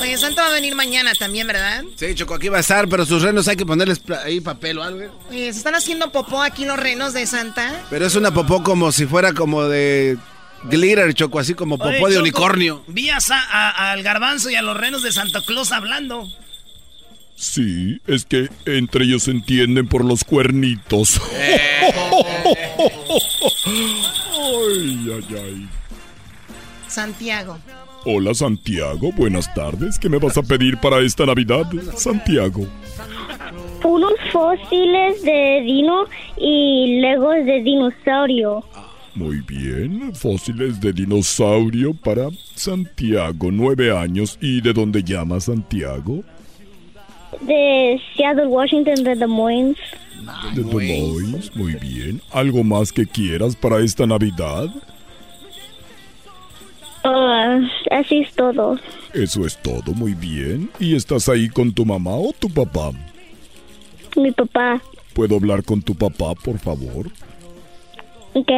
Oye, 0.00 0.16
Santa 0.16 0.42
va 0.42 0.48
a 0.48 0.52
venir 0.52 0.74
mañana 0.74 1.12
también, 1.14 1.46
¿verdad? 1.46 1.82
Sí, 1.96 2.14
Choco, 2.14 2.34
aquí 2.34 2.48
va 2.48 2.58
a 2.58 2.60
estar, 2.60 2.88
pero 2.88 3.04
sus 3.04 3.22
renos 3.22 3.48
hay 3.48 3.56
que 3.56 3.66
ponerles 3.66 4.00
ahí 4.24 4.40
papel 4.40 4.78
o 4.78 4.82
algo. 4.82 5.18
Oye, 5.30 5.52
¿se 5.52 5.58
están 5.58 5.74
haciendo 5.74 6.12
popó 6.12 6.42
aquí 6.42 6.64
los 6.64 6.78
renos 6.78 7.14
de 7.14 7.26
Santa? 7.26 7.82
Pero 7.90 8.06
es 8.06 8.14
una 8.14 8.32
popó 8.32 8.62
como 8.62 8.92
si 8.92 9.06
fuera 9.06 9.32
como 9.32 9.64
de 9.64 10.18
glitter, 10.64 11.14
Choco, 11.14 11.38
así 11.38 11.54
como 11.54 11.78
popó 11.78 11.88
Oye, 11.88 12.00
de 12.00 12.10
Choco, 12.10 12.20
unicornio. 12.20 12.84
Vi 12.88 13.08
a 13.10 13.18
al 13.92 14.02
garbanzo 14.02 14.50
y 14.50 14.54
a 14.54 14.62
los 14.62 14.76
renos 14.76 15.02
de 15.02 15.12
Santa 15.12 15.40
Claus 15.46 15.72
hablando. 15.72 16.26
Sí, 17.36 18.00
es 18.08 18.24
que 18.24 18.48
entre 18.66 19.04
ellos 19.04 19.22
se 19.22 19.30
entienden 19.30 19.86
por 19.86 20.04
los 20.04 20.24
cuernitos. 20.24 21.20
ay, 21.36 21.92
ay, 25.12 25.24
ay. 25.30 25.68
Santiago. 26.88 27.56
Hola 28.04 28.34
Santiago, 28.34 29.12
buenas 29.12 29.54
tardes. 29.54 30.00
¿Qué 30.00 30.08
me 30.08 30.18
vas 30.18 30.36
a 30.36 30.42
pedir 30.42 30.78
para 30.78 30.98
esta 31.00 31.26
Navidad, 31.26 31.66
Santiago? 31.96 32.66
Unos 33.84 34.14
fósiles 34.32 35.22
de 35.22 35.62
dino 35.64 36.06
y 36.36 36.98
legos 37.00 37.36
de 37.44 37.62
dinosaurio. 37.62 38.64
Muy 39.18 39.40
bien, 39.40 40.14
fósiles 40.14 40.80
de 40.80 40.92
dinosaurio 40.92 41.92
para 41.92 42.28
Santiago, 42.54 43.50
nueve 43.50 43.90
años. 43.90 44.38
¿Y 44.40 44.60
de 44.60 44.72
dónde 44.72 45.02
llama 45.02 45.40
Santiago? 45.40 46.22
De 47.40 48.00
Seattle, 48.14 48.46
Washington, 48.46 49.02
de 49.02 49.16
Des 49.16 49.28
Moines. 49.28 49.76
De 50.54 50.62
Des 50.62 50.72
Moines, 50.72 51.56
muy 51.56 51.74
bien. 51.74 52.22
¿Algo 52.30 52.62
más 52.62 52.92
que 52.92 53.06
quieras 53.06 53.56
para 53.56 53.80
esta 53.80 54.06
Navidad? 54.06 54.68
Ah, 57.02 57.58
así 57.90 58.20
es 58.20 58.32
todo. 58.34 58.78
Eso 59.14 59.44
es 59.44 59.60
todo, 59.60 59.94
muy 59.94 60.14
bien. 60.14 60.70
¿Y 60.78 60.94
estás 60.94 61.28
ahí 61.28 61.48
con 61.48 61.72
tu 61.72 61.84
mamá 61.84 62.14
o 62.14 62.32
tu 62.38 62.48
papá? 62.48 62.92
Mi 64.14 64.30
papá. 64.30 64.80
¿Puedo 65.12 65.34
hablar 65.34 65.64
con 65.64 65.82
tu 65.82 65.96
papá, 65.96 66.36
por 66.36 66.60
favor? 66.60 67.10
Ok. 68.38 68.50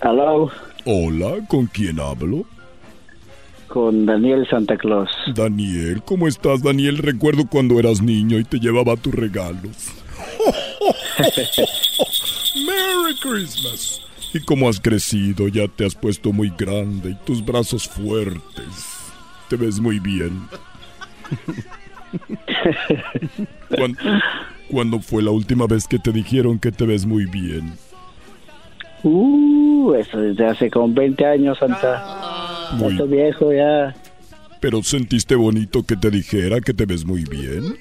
Hello, 0.00 0.50
Hola, 0.84 1.44
¿con 1.48 1.66
quién 1.66 2.00
hablo? 2.00 2.44
con 3.66 4.06
Daniel 4.06 4.46
Santa 4.48 4.78
Claus. 4.78 5.10
Daniel, 5.34 6.00
¿cómo 6.02 6.26
estás, 6.26 6.62
Daniel? 6.62 6.96
Recuerdo 6.96 7.46
cuando 7.46 7.78
eras 7.78 8.00
niño 8.00 8.38
y 8.38 8.44
te 8.44 8.58
llevaba 8.58 8.96
tus 8.96 9.14
regalos. 9.14 9.90
Merry 12.66 13.14
Christmas. 13.20 14.00
Y 14.32 14.40
como 14.40 14.70
has 14.70 14.80
crecido, 14.80 15.48
ya 15.48 15.68
te 15.68 15.84
has 15.84 15.94
puesto 15.94 16.32
muy 16.32 16.50
grande 16.56 17.10
y 17.10 17.14
tus 17.26 17.44
brazos 17.44 17.86
fuertes. 17.86 18.86
Te 19.50 19.56
ves 19.56 19.80
muy 19.80 19.98
bien. 19.98 20.48
¿Cuándo, 23.76 23.98
cuándo 24.70 25.00
fue 25.00 25.22
la 25.22 25.30
última 25.30 25.66
vez 25.66 25.86
que 25.86 25.98
te 25.98 26.12
dijeron 26.12 26.58
que 26.58 26.70
te 26.72 26.84
ves 26.86 27.04
muy 27.06 27.26
bien? 27.26 27.72
Uh, 29.02 29.94
eso 29.94 30.18
desde 30.18 30.46
hace 30.46 30.70
como 30.70 30.92
20 30.94 31.24
años, 31.24 31.58
Santa. 31.58 32.70
Muy- 32.74 32.92
Estoy 32.92 33.08
viejo 33.08 33.52
ya. 33.52 33.94
¿Pero 34.60 34.82
sentiste 34.82 35.34
bonito 35.36 35.84
que 35.84 35.96
te 35.96 36.10
dijera 36.10 36.60
que 36.60 36.74
te 36.74 36.84
ves 36.86 37.04
muy 37.04 37.24
bien? 37.24 37.76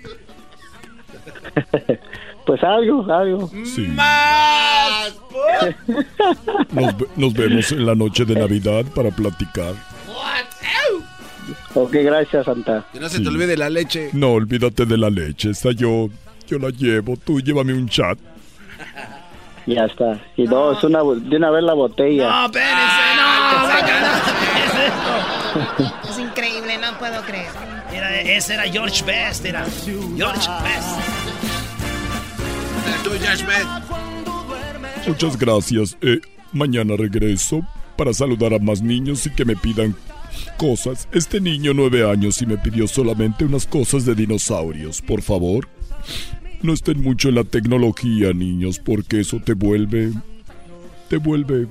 Pues 2.46 2.64
algo, 2.64 3.04
algo. 3.14 3.52
Sí. 3.66 3.88
Nos, 6.72 6.98
ve- 6.98 7.08
nos 7.18 7.34
vemos 7.34 7.72
en 7.74 7.86
la 7.86 7.94
noche 7.94 8.24
de 8.24 8.36
Navidad 8.36 8.86
para 8.96 9.10
platicar. 9.12 9.74
Ok, 11.74 11.92
gracias, 11.92 12.46
Santa. 12.46 12.86
Que 12.94 13.02
no 13.02 13.10
se 13.10 13.20
te 13.20 13.28
olvide 13.28 13.58
la 13.58 13.70
leche. 13.70 14.12
No, 14.14 14.32
olvídate 14.32 14.86
de 14.86 14.98
la 14.98 15.10
leche, 15.10 15.50
esa 15.50 15.72
yo, 15.72 16.08
yo 16.48 16.58
la 16.58 16.70
llevo. 16.70 17.18
Tú 17.18 17.40
llévame 17.40 17.74
un 17.74 17.88
chat. 17.88 18.18
Ya 19.68 19.84
está. 19.84 20.18
Y 20.38 20.48
dos, 20.48 20.82
una, 20.86 21.00
de 21.00 21.36
una 21.36 21.52
vez 21.52 21.62
la 21.62 21.74
botella. 21.74 22.30
No, 22.30 22.46
espérense, 22.46 22.78
no, 23.18 23.68
sácala. 23.68 24.22
¿Qué 26.04 26.10
es 26.10 26.20
increíble, 26.20 26.78
no 26.78 26.98
puedo 26.98 27.22
creer. 27.24 27.50
Era, 27.94 28.22
ese 28.22 28.54
era 28.54 28.64
George 28.64 29.04
Best, 29.04 29.44
era 29.44 29.66
George 30.16 30.50
Best. 30.64 31.28
Muchas 35.08 35.38
gracias. 35.38 35.98
Eh, 36.02 36.20
mañana 36.54 36.96
regreso 36.98 37.62
para 37.98 38.14
saludar 38.14 38.54
a 38.54 38.60
más 38.60 38.82
niños 38.82 39.26
y 39.26 39.32
que 39.32 39.46
me 39.46 39.56
pidan 39.56 39.96
cosas. 40.58 41.08
Este 41.12 41.40
niño, 41.40 41.74
nueve 41.74 42.10
años, 42.10 42.42
y 42.42 42.46
me 42.46 42.58
pidió 42.58 42.88
solamente 42.88 43.46
unas 43.46 43.66
cosas 43.66 44.06
de 44.06 44.16
dinosaurios. 44.16 45.02
Por 45.02 45.22
favor, 45.22 45.68
no 46.62 46.74
estén 46.74 47.02
mucho 47.02 47.30
en 47.30 47.36
la 47.36 47.44
tecnología, 47.44 48.34
niños, 48.34 48.80
porque 48.80 49.20
eso 49.20 49.40
te 49.40 49.54
vuelve... 49.54 50.12
te 51.10 51.18
vuelve 51.18 51.68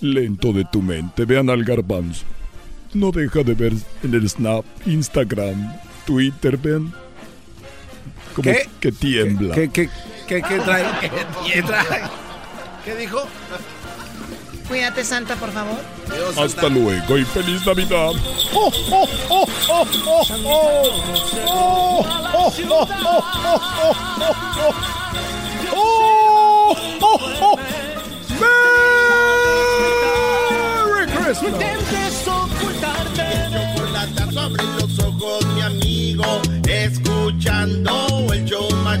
lento 0.00 0.52
de 0.52 0.64
tu 0.64 0.82
mente. 0.82 1.24
Vean 1.24 1.50
al 1.50 1.64
garbanzo. 1.64 2.24
No 2.92 3.10
deja 3.10 3.42
de 3.42 3.54
ver 3.54 3.72
en 4.02 4.14
el 4.14 4.28
Snap, 4.28 4.64
Instagram, 4.86 5.74
Twitter, 6.06 6.56
vean. 6.56 6.92
Como 8.34 8.50
¿Qué? 8.50 8.68
que 8.80 8.92
tiembla. 8.92 9.54
¿Qué, 9.54 9.68
qué, 9.68 9.88
qué, 10.28 10.42
qué 10.42 10.58
trae? 10.58 10.84
¿Qué 11.52 11.62
trae? 11.62 12.02
¿Qué 12.84 12.96
dijo? 12.96 13.26
Cuídate, 14.68 15.04
Santa, 15.04 15.36
por 15.36 15.52
favor. 15.52 15.78
Hasta 16.36 16.68
luego 16.68 17.18
y 17.18 17.24
feliz 17.24 17.64
Navidad. 17.66 18.12
Merry 30.14 31.06
Christmas. 31.12 32.24
Chocolata, 32.24 33.26
abre 34.44 34.64
los 34.80 34.98
ojos, 35.00 35.44
mi 35.54 35.62
amigo, 35.62 36.24
escuchando 36.68 38.26
el 38.32 38.44
show 38.44 38.68
más 38.82 39.00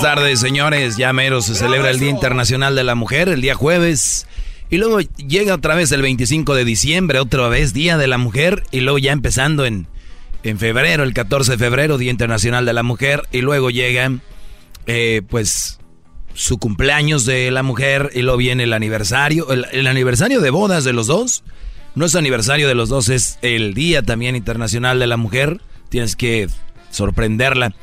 Buenas 0.00 0.16
tardes, 0.16 0.40
señores. 0.40 0.96
Ya 0.96 1.12
mero 1.12 1.42
se 1.42 1.54
celebra 1.54 1.90
el 1.90 1.98
Día 1.98 2.08
Internacional 2.08 2.74
de 2.74 2.84
la 2.84 2.94
Mujer, 2.94 3.28
el 3.28 3.42
día 3.42 3.54
jueves. 3.54 4.26
Y 4.70 4.78
luego 4.78 5.00
llega 5.00 5.54
otra 5.54 5.74
vez 5.74 5.92
el 5.92 6.00
25 6.00 6.54
de 6.54 6.64
diciembre, 6.64 7.18
otra 7.18 7.48
vez 7.48 7.74
Día 7.74 7.98
de 7.98 8.06
la 8.06 8.16
Mujer. 8.16 8.62
Y 8.70 8.80
luego 8.80 8.96
ya 8.96 9.12
empezando 9.12 9.66
en, 9.66 9.88
en 10.42 10.58
febrero, 10.58 11.02
el 11.02 11.12
14 11.12 11.52
de 11.52 11.58
febrero, 11.58 11.98
Día 11.98 12.10
Internacional 12.10 12.64
de 12.64 12.72
la 12.72 12.82
Mujer. 12.82 13.24
Y 13.30 13.42
luego 13.42 13.68
llega, 13.68 14.10
eh, 14.86 15.20
pues, 15.28 15.78
su 16.32 16.56
cumpleaños 16.56 17.26
de 17.26 17.50
la 17.50 17.62
mujer. 17.62 18.10
Y 18.14 18.22
luego 18.22 18.38
viene 18.38 18.62
el 18.62 18.72
aniversario, 18.72 19.52
el, 19.52 19.66
el 19.70 19.86
aniversario 19.86 20.40
de 20.40 20.48
bodas 20.48 20.82
de 20.84 20.94
los 20.94 21.08
dos. 21.08 21.44
No 21.94 22.06
es 22.06 22.14
aniversario 22.14 22.68
de 22.68 22.74
los 22.74 22.88
dos, 22.88 23.10
es 23.10 23.38
el 23.42 23.74
Día 23.74 24.02
también 24.02 24.34
Internacional 24.34 24.98
de 24.98 25.06
la 25.06 25.18
Mujer. 25.18 25.60
Tienes 25.90 26.16
que 26.16 26.48
sorprenderla. 26.90 27.74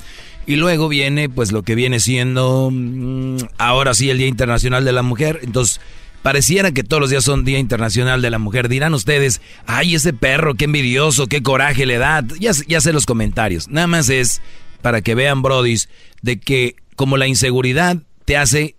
Y 0.47 0.55
luego 0.55 0.87
viene, 0.87 1.27
pues, 1.27 1.51
lo 1.51 1.61
que 1.61 1.75
viene 1.75 1.99
siendo 1.99 2.69
mm, 2.71 3.37
ahora 3.57 3.93
sí 3.93 4.09
el 4.09 4.17
Día 4.17 4.27
Internacional 4.27 4.85
de 4.85 4.93
la 4.93 5.01
Mujer. 5.01 5.41
Entonces, 5.43 5.81
pareciera 6.21 6.71
que 6.71 6.85
todos 6.85 7.01
los 7.01 7.09
días 7.09 7.25
son 7.25 7.43
Día 7.43 7.59
Internacional 7.59 8.21
de 8.21 8.29
la 8.29 8.39
Mujer. 8.39 8.69
Dirán 8.69 8.93
ustedes, 8.93 9.41
ay, 9.65 9.95
ese 9.95 10.13
perro, 10.13 10.55
qué 10.55 10.63
envidioso, 10.63 11.27
qué 11.27 11.43
coraje 11.43 11.85
le 11.85 11.97
da. 11.97 12.23
Ya, 12.39 12.53
ya 12.65 12.79
sé 12.79 12.93
los 12.93 13.05
comentarios. 13.05 13.67
Nada 13.67 13.87
más 13.87 14.07
es 14.07 14.41
para 14.81 15.01
que 15.01 15.15
vean, 15.15 15.41
brodis, 15.41 15.89
de 16.21 16.39
que 16.39 16.77
como 16.95 17.17
la 17.17 17.27
inseguridad 17.27 17.97
te 18.23 18.37
hace 18.37 18.77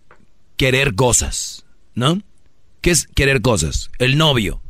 querer 0.57 0.95
cosas, 0.95 1.67
¿no? 1.95 2.23
¿Qué 2.81 2.93
es 2.93 3.09
querer 3.15 3.43
cosas? 3.43 3.91
El 3.99 4.17
novio. 4.17 4.63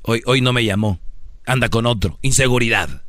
Hoy, 0.00 0.22
hoy 0.24 0.40
no 0.40 0.54
me 0.54 0.64
llamó. 0.64 1.00
anda 1.44 1.68
con 1.68 1.84
otro, 1.84 2.18
inseguridad. 2.22 3.02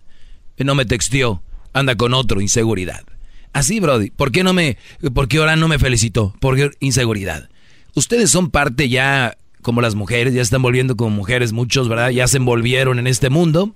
No 0.57 0.75
me 0.75 0.85
texteó, 0.85 1.41
anda 1.71 1.95
con 1.95 2.13
otro, 2.13 2.41
inseguridad. 2.41 3.05
Así, 3.53 3.79
Brody, 3.79 4.11
¿por 4.11 4.31
qué 4.31 4.43
no 4.43 4.53
me, 4.53 4.77
por 5.13 5.27
qué 5.27 5.37
ahora 5.37 5.55
no 5.55 5.67
me 5.67 5.79
felicitó? 5.79 6.33
Porque 6.39 6.71
inseguridad. 6.79 7.49
Ustedes 7.95 8.29
son 8.29 8.49
parte 8.49 8.87
ya 8.87 9.37
como 9.61 9.81
las 9.81 9.95
mujeres, 9.95 10.33
ya 10.33 10.41
están 10.41 10.61
volviendo 10.61 10.95
como 10.95 11.09
mujeres 11.11 11.51
muchos, 11.51 11.89
¿verdad? 11.89 12.09
Ya 12.09 12.27
se 12.27 12.37
envolvieron 12.37 12.99
en 12.99 13.07
este 13.07 13.29
mundo. 13.29 13.75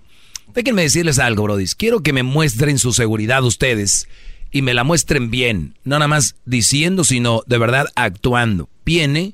Déjenme 0.54 0.84
decirles 0.84 1.20
algo, 1.20 1.44
Brody. 1.44 1.66
Quiero 1.78 2.02
que 2.02 2.14
me 2.14 2.24
muestren 2.24 2.80
su 2.80 2.94
seguridad 2.94 3.44
ustedes 3.44 4.08
y 4.52 4.62
me 4.62 4.74
la 4.74 4.84
muestren 4.84 5.30
bien. 5.30 5.76
No 5.84 6.00
nada 6.00 6.08
más 6.08 6.36
diciendo, 6.46 7.04
sino 7.04 7.42
de 7.46 7.58
verdad 7.58 7.88
actuando. 7.96 8.70
Viene 8.86 9.34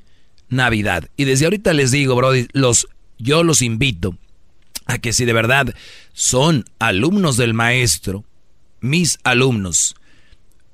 Navidad. 0.50 1.10
Y 1.16 1.26
desde 1.26 1.46
ahorita 1.46 1.74
les 1.74 1.92
digo, 1.92 2.16
Brody, 2.16 2.48
los, 2.54 2.88
yo 3.20 3.44
los 3.44 3.62
invito 3.62 4.18
a 4.86 4.98
que 4.98 5.14
si 5.14 5.26
de 5.26 5.34
verdad 5.34 5.74
son 6.14 6.66
alumnos 6.80 7.38
del 7.38 7.54
maestro, 7.54 8.26
mis 8.82 9.20
alumnos, 9.24 9.96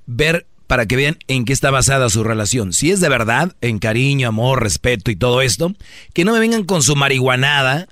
ver 0.08 0.48
para 0.66 0.86
que 0.86 0.96
vean 0.98 1.18
en 1.28 1.46
qué 1.46 1.54
está 1.54 1.72
basada 1.72 2.10
su 2.10 2.24
relación. 2.24 2.74
Si 2.74 2.92
es 2.92 3.00
de 3.00 3.08
verdad, 3.10 3.56
en 3.62 3.80
cariño, 3.80 4.28
amor, 4.28 4.62
respeto 4.64 5.12
y 5.12 5.16
todo 5.16 5.42
esto, 5.42 5.74
que 6.14 6.26
no 6.26 6.34
me 6.34 6.40
vengan 6.40 6.64
con 6.66 6.82
su 6.84 6.96
marihuanada, 6.96 7.88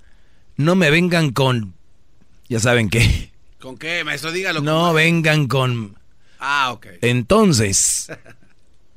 no 0.58 0.76
me 0.76 0.90
vengan 0.90 1.32
con... 1.32 1.74
Ya 2.50 2.60
saben 2.60 2.90
qué. 2.90 3.30
¿Con 3.60 3.78
qué, 3.78 4.04
maestro? 4.04 4.32
Dígalo. 4.32 4.62
No 4.62 4.94
vengan 4.94 5.48
con... 5.48 5.96
Ah, 6.40 6.72
ok. 6.74 6.88
Entonces, 7.02 8.12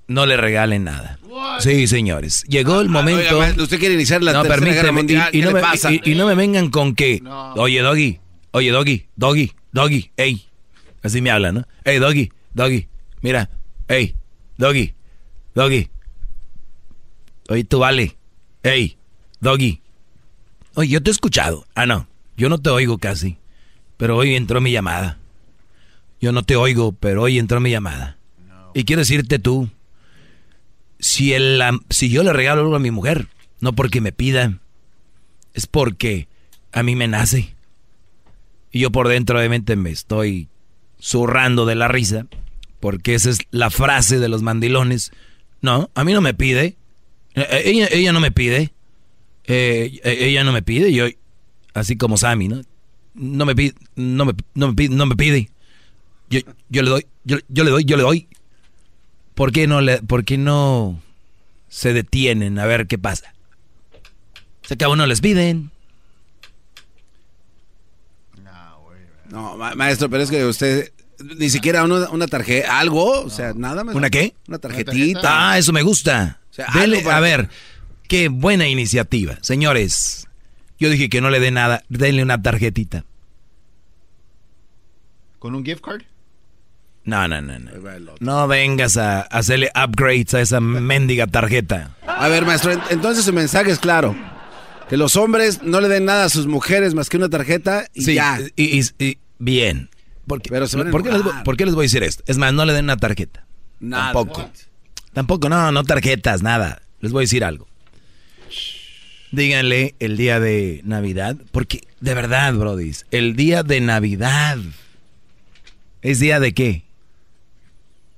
no 0.09 0.27
le 0.27 0.36
regalen 0.36 0.85
nada. 0.85 1.19
Sí, 1.61 1.86
señores. 1.86 2.43
Llegó 2.49 2.81
el 2.81 2.89
Ah, 2.89 2.90
momento... 2.90 3.39
oiga, 3.39 3.55
usted 3.62 3.78
quiere 3.78 3.95
iniciar 3.95 4.23
la 4.23 4.32
no, 4.32 4.43
tercera 4.43 4.61
guerra 4.73 4.82
permíteme, 4.93 4.99
mundial, 4.99 5.31
y, 5.32 5.39
y 5.39 5.40
¿qué 5.40 5.47
no 5.47 5.53
me, 5.53 5.61
pasa? 5.61 5.93
y- 5.93 6.01
y 6.05 6.15
no 6.16 6.27
me 6.27 6.35
vengan 6.35 6.69
con 6.70 6.95
que, 6.95 7.23
oye, 7.57 7.81
Doggy, 7.81 8.19
oye, 8.51 8.70
Doggy, 8.70 9.07
Doggy, 9.16 9.53
Doggy, 9.73 10.11
ey. 10.16 10.45
Así 11.03 11.23
me 11.23 11.31
hablan, 11.31 11.55
¿no? 11.55 11.69
Ey, 11.85 11.99
Doggy, 11.99 12.31
Doggy, 12.53 12.89
mira, 13.23 13.51
ey, 13.89 14.15
Doggy, 14.57 14.95
Doggy. 15.55 15.90
Oye, 17.49 17.65
tú 17.65 17.78
vale, 17.78 18.16
ey, 18.62 18.99
Doggy. 19.40 19.81
Oye, 20.74 20.90
yo 20.90 21.03
te 21.03 21.11
he 21.11 21.12
escuchado. 21.12 21.66
Ah, 21.74 21.86
no, 21.86 22.07
yo 22.36 22.49
no 22.49 22.59
te 22.59 22.70
oigo 22.70 22.99
casi. 22.99 23.39
Pero 23.97 24.16
hoy 24.16 24.35
entró 24.35 24.61
mi 24.61 24.70
llamada. 24.70 25.19
Yo 26.20 26.32
no 26.32 26.43
te 26.43 26.57
oigo, 26.57 26.93
pero 26.93 27.23
hoy 27.23 27.39
entró 27.39 27.61
mi 27.61 27.70
llamada. 27.70 28.16
Y 28.74 28.85
quiero 28.85 29.01
decirte 29.01 29.39
tú, 29.39 29.69
si, 31.01 31.32
el, 31.32 31.62
si 31.90 32.11
yo 32.11 32.23
le 32.23 32.32
regalo 32.32 32.62
algo 32.62 32.77
a 32.77 32.81
mi 32.81 32.90
mujer, 32.90 33.28
no 33.61 33.73
porque 33.73 34.01
me 34.01 34.12
pida, 34.12 34.59
es 35.55 35.66
porque 35.66 36.28
a 36.73 36.82
mí 36.82 36.95
me 36.95 37.09
nace. 37.09 37.55
Y 38.70 38.81
yo 38.81 38.90
por 38.90 39.09
dentro 39.09 39.39
obviamente 39.39 39.77
me 39.77 39.90
estoy 39.90 40.49
zurrando 41.01 41.66
de 41.66 41.74
la 41.74 41.89
risa, 41.89 42.27
porque 42.81 43.15
esa 43.15 43.31
es 43.31 43.39
la 43.51 43.71
frase 43.71 44.19
de 44.19 44.29
los 44.29 44.43
mandilones. 44.43 45.13
No, 45.61 45.91
a 45.95 46.05
mí 46.05 46.13
no 46.13 46.21
me 46.21 46.35
pide. 46.35 46.77
Eh, 47.35 47.47
eh, 47.51 47.63
Ella, 47.67 47.89
ella 47.91 48.13
no 48.13 48.21
me 48.21 48.31
pide. 48.31 48.73
Eh, 49.45 50.01
eh, 50.05 50.17
ella 50.21 50.45
no 50.45 50.53
me 50.53 50.63
pide. 50.63 50.93
Yo, 50.93 51.07
así 51.75 51.97
como 51.97 52.17
Sammy, 52.17 52.49
¿no? 52.49 52.61
No 53.15 53.47
me 53.47 53.57
pide, 53.57 53.75
no 53.97 54.25
me, 54.25 54.33
no 54.55 54.69
me 54.69 54.75
pide, 54.75 54.95
no 54.95 55.07
me 55.07 55.17
pide. 55.17 55.51
Yo, 56.31 56.41
yo 56.69 56.83
le 56.83 56.91
doy, 56.91 57.07
yo, 57.25 57.39
yo 57.49 57.65
le 57.65 57.71
doy, 57.71 57.85
yo 57.85 57.97
le 57.97 58.03
doy. 58.03 58.29
¿Por 59.35 59.51
qué 59.53 59.67
no 59.67 59.81
le, 59.81 60.03
por 60.03 60.25
qué 60.25 60.37
no 60.39 61.01
se 61.69 61.93
detienen 61.93 62.59
a 62.59 62.67
ver 62.67 62.87
qué 62.87 62.99
pasa? 62.99 63.35
Se 64.63 64.75
acabó, 64.75 64.95
no 64.97 65.07
les 65.07 65.21
piden. 65.21 65.71
No, 69.31 69.57
ma- 69.57 69.75
maestro, 69.75 70.09
pero 70.09 70.23
es 70.23 70.31
que 70.31 70.45
usted 70.45 70.93
ni 71.19 71.51
siquiera 71.51 71.85
una, 71.85 72.09
una 72.11 72.27
tarjeta, 72.27 72.78
algo, 72.78 73.23
o 73.23 73.31
sea, 73.31 73.53
nada 73.55 73.85
más. 73.85 73.95
¿Una 73.95 74.11
qué? 74.11 74.35
Una 74.47 74.59
tarjetita. 74.59 75.20
Ah, 75.53 75.59
eso 75.59 75.73
me 75.73 75.82
gusta. 75.82 76.40
sea, 76.51 76.66
Dele- 76.66 76.97
algo 76.99 77.05
para- 77.05 77.16
a 77.16 77.20
ver, 77.20 77.49
qué 78.09 78.28
buena 78.28 78.66
iniciativa. 78.69 79.39
Señores, 79.43 80.27
yo 80.78 80.90
dije 80.90 81.09
que 81.09 81.20
no 81.20 81.31
le 81.31 81.40
dé 81.40 81.51
nada, 81.51 81.82
denle 81.89 82.23
una 82.23 82.40
tarjetita. 82.43 83.05
¿Con 85.39 85.55
un 85.55 85.65
gift 85.65 85.82
card? 85.82 86.03
No, 87.05 87.27
no, 87.27 87.40
no, 87.40 87.59
no. 87.59 87.70
No 88.20 88.49
vengas 88.49 88.97
a 88.97 89.23
hacerle 89.23 89.70
upgrades 89.74 90.35
a 90.35 90.40
esa 90.40 90.61
mendiga 90.61 91.27
tarjeta. 91.27 91.97
A 92.07 92.28
ver, 92.28 92.45
maestro, 92.45 92.73
en- 92.73 92.81
entonces 92.90 93.24
su 93.24 93.32
mensaje 93.32 93.70
es 93.70 93.78
claro. 93.78 94.15
Que 94.89 94.97
los 94.97 95.16
hombres 95.16 95.62
no 95.62 95.81
le 95.81 95.89
den 95.89 96.05
nada 96.07 96.24
a 96.24 96.28
sus 96.28 96.47
mujeres 96.47 96.95
más 96.95 97.09
que 97.09 97.16
una 97.16 97.28
tarjeta 97.28 97.86
y 97.95 98.03
Sí, 98.05 98.15
ya. 98.15 98.39
y, 98.57 98.78
y- 98.81 98.85
y- 98.99 99.19
bien. 99.39 99.89
¿Por 100.29 100.41
qué, 100.43 100.51
Pero 100.51 100.67
se 100.69 100.77
van 100.77 100.89
a 100.89 100.91
¿por 100.93 101.03
qué 101.03 101.09
les, 101.11 101.19
voy- 101.23 101.27
enojar. 101.31 101.45
por 101.45 101.57
qué 101.57 101.65
les 101.67 101.75
voy 101.75 101.83
a 101.83 101.87
decir 101.87 102.03
esto? 102.05 102.23
Es 102.27 102.39
más, 102.39 102.53
no 102.53 102.65
le 102.65 102.73
den 102.73 102.85
una 102.85 102.97
tarjeta. 102.97 103.45
Nada. 103.81 104.13
Tampoco. 104.13 104.49
Tampoco, 105.13 105.49
no, 105.49 105.73
no 105.73 105.83
tarjetas, 105.85 106.43
nada. 106.43 106.83
Les 107.01 107.11
voy 107.13 107.23
a 107.23 107.25
decir 107.25 107.43
algo. 107.45 107.67
Díganle 109.31 109.95
el 109.99 110.17
día 110.17 110.41
de 110.41 110.81
Navidad, 110.85 111.37
porque 111.53 111.83
de 112.01 112.15
verdad, 112.15 112.55
Brody, 112.55 112.93
el 113.11 113.37
día 113.37 113.63
de 113.63 113.81
Navidad 113.81 114.57
es 116.01 116.19
día 116.21 116.41
de 116.41 116.55
qué? 116.55 116.85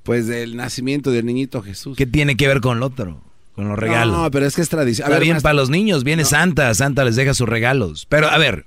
Pues 0.05 0.27
del 0.29 0.57
nacimiento 0.57 1.11
del 1.11 1.27
niñito 1.27 1.63
Jesús. 1.63 1.97
¿Qué 1.97 2.07
tiene 2.07 2.37
que 2.37 2.47
ver 2.47 2.61
con 2.61 2.79
lo 2.79 2.87
otro? 2.87 3.23
Con 3.57 3.69
los 3.69 3.79
regalos. 3.79 4.17
No, 4.17 4.31
pero 4.31 4.47
es 4.47 4.55
que 4.55 4.63
es 4.63 4.69
tradición. 4.69 5.09
Está 5.09 5.19
bien 5.19 5.41
para 5.41 5.55
los 5.55 5.69
niños, 5.69 6.05
viene 6.05 6.25
Santa, 6.25 6.73
Santa 6.75 7.05
les 7.05 7.17
deja 7.17 7.35
sus 7.35 7.49
regalos. 7.49 8.07
Pero 8.09 8.29
a 8.29 8.39
ver, 8.39 8.67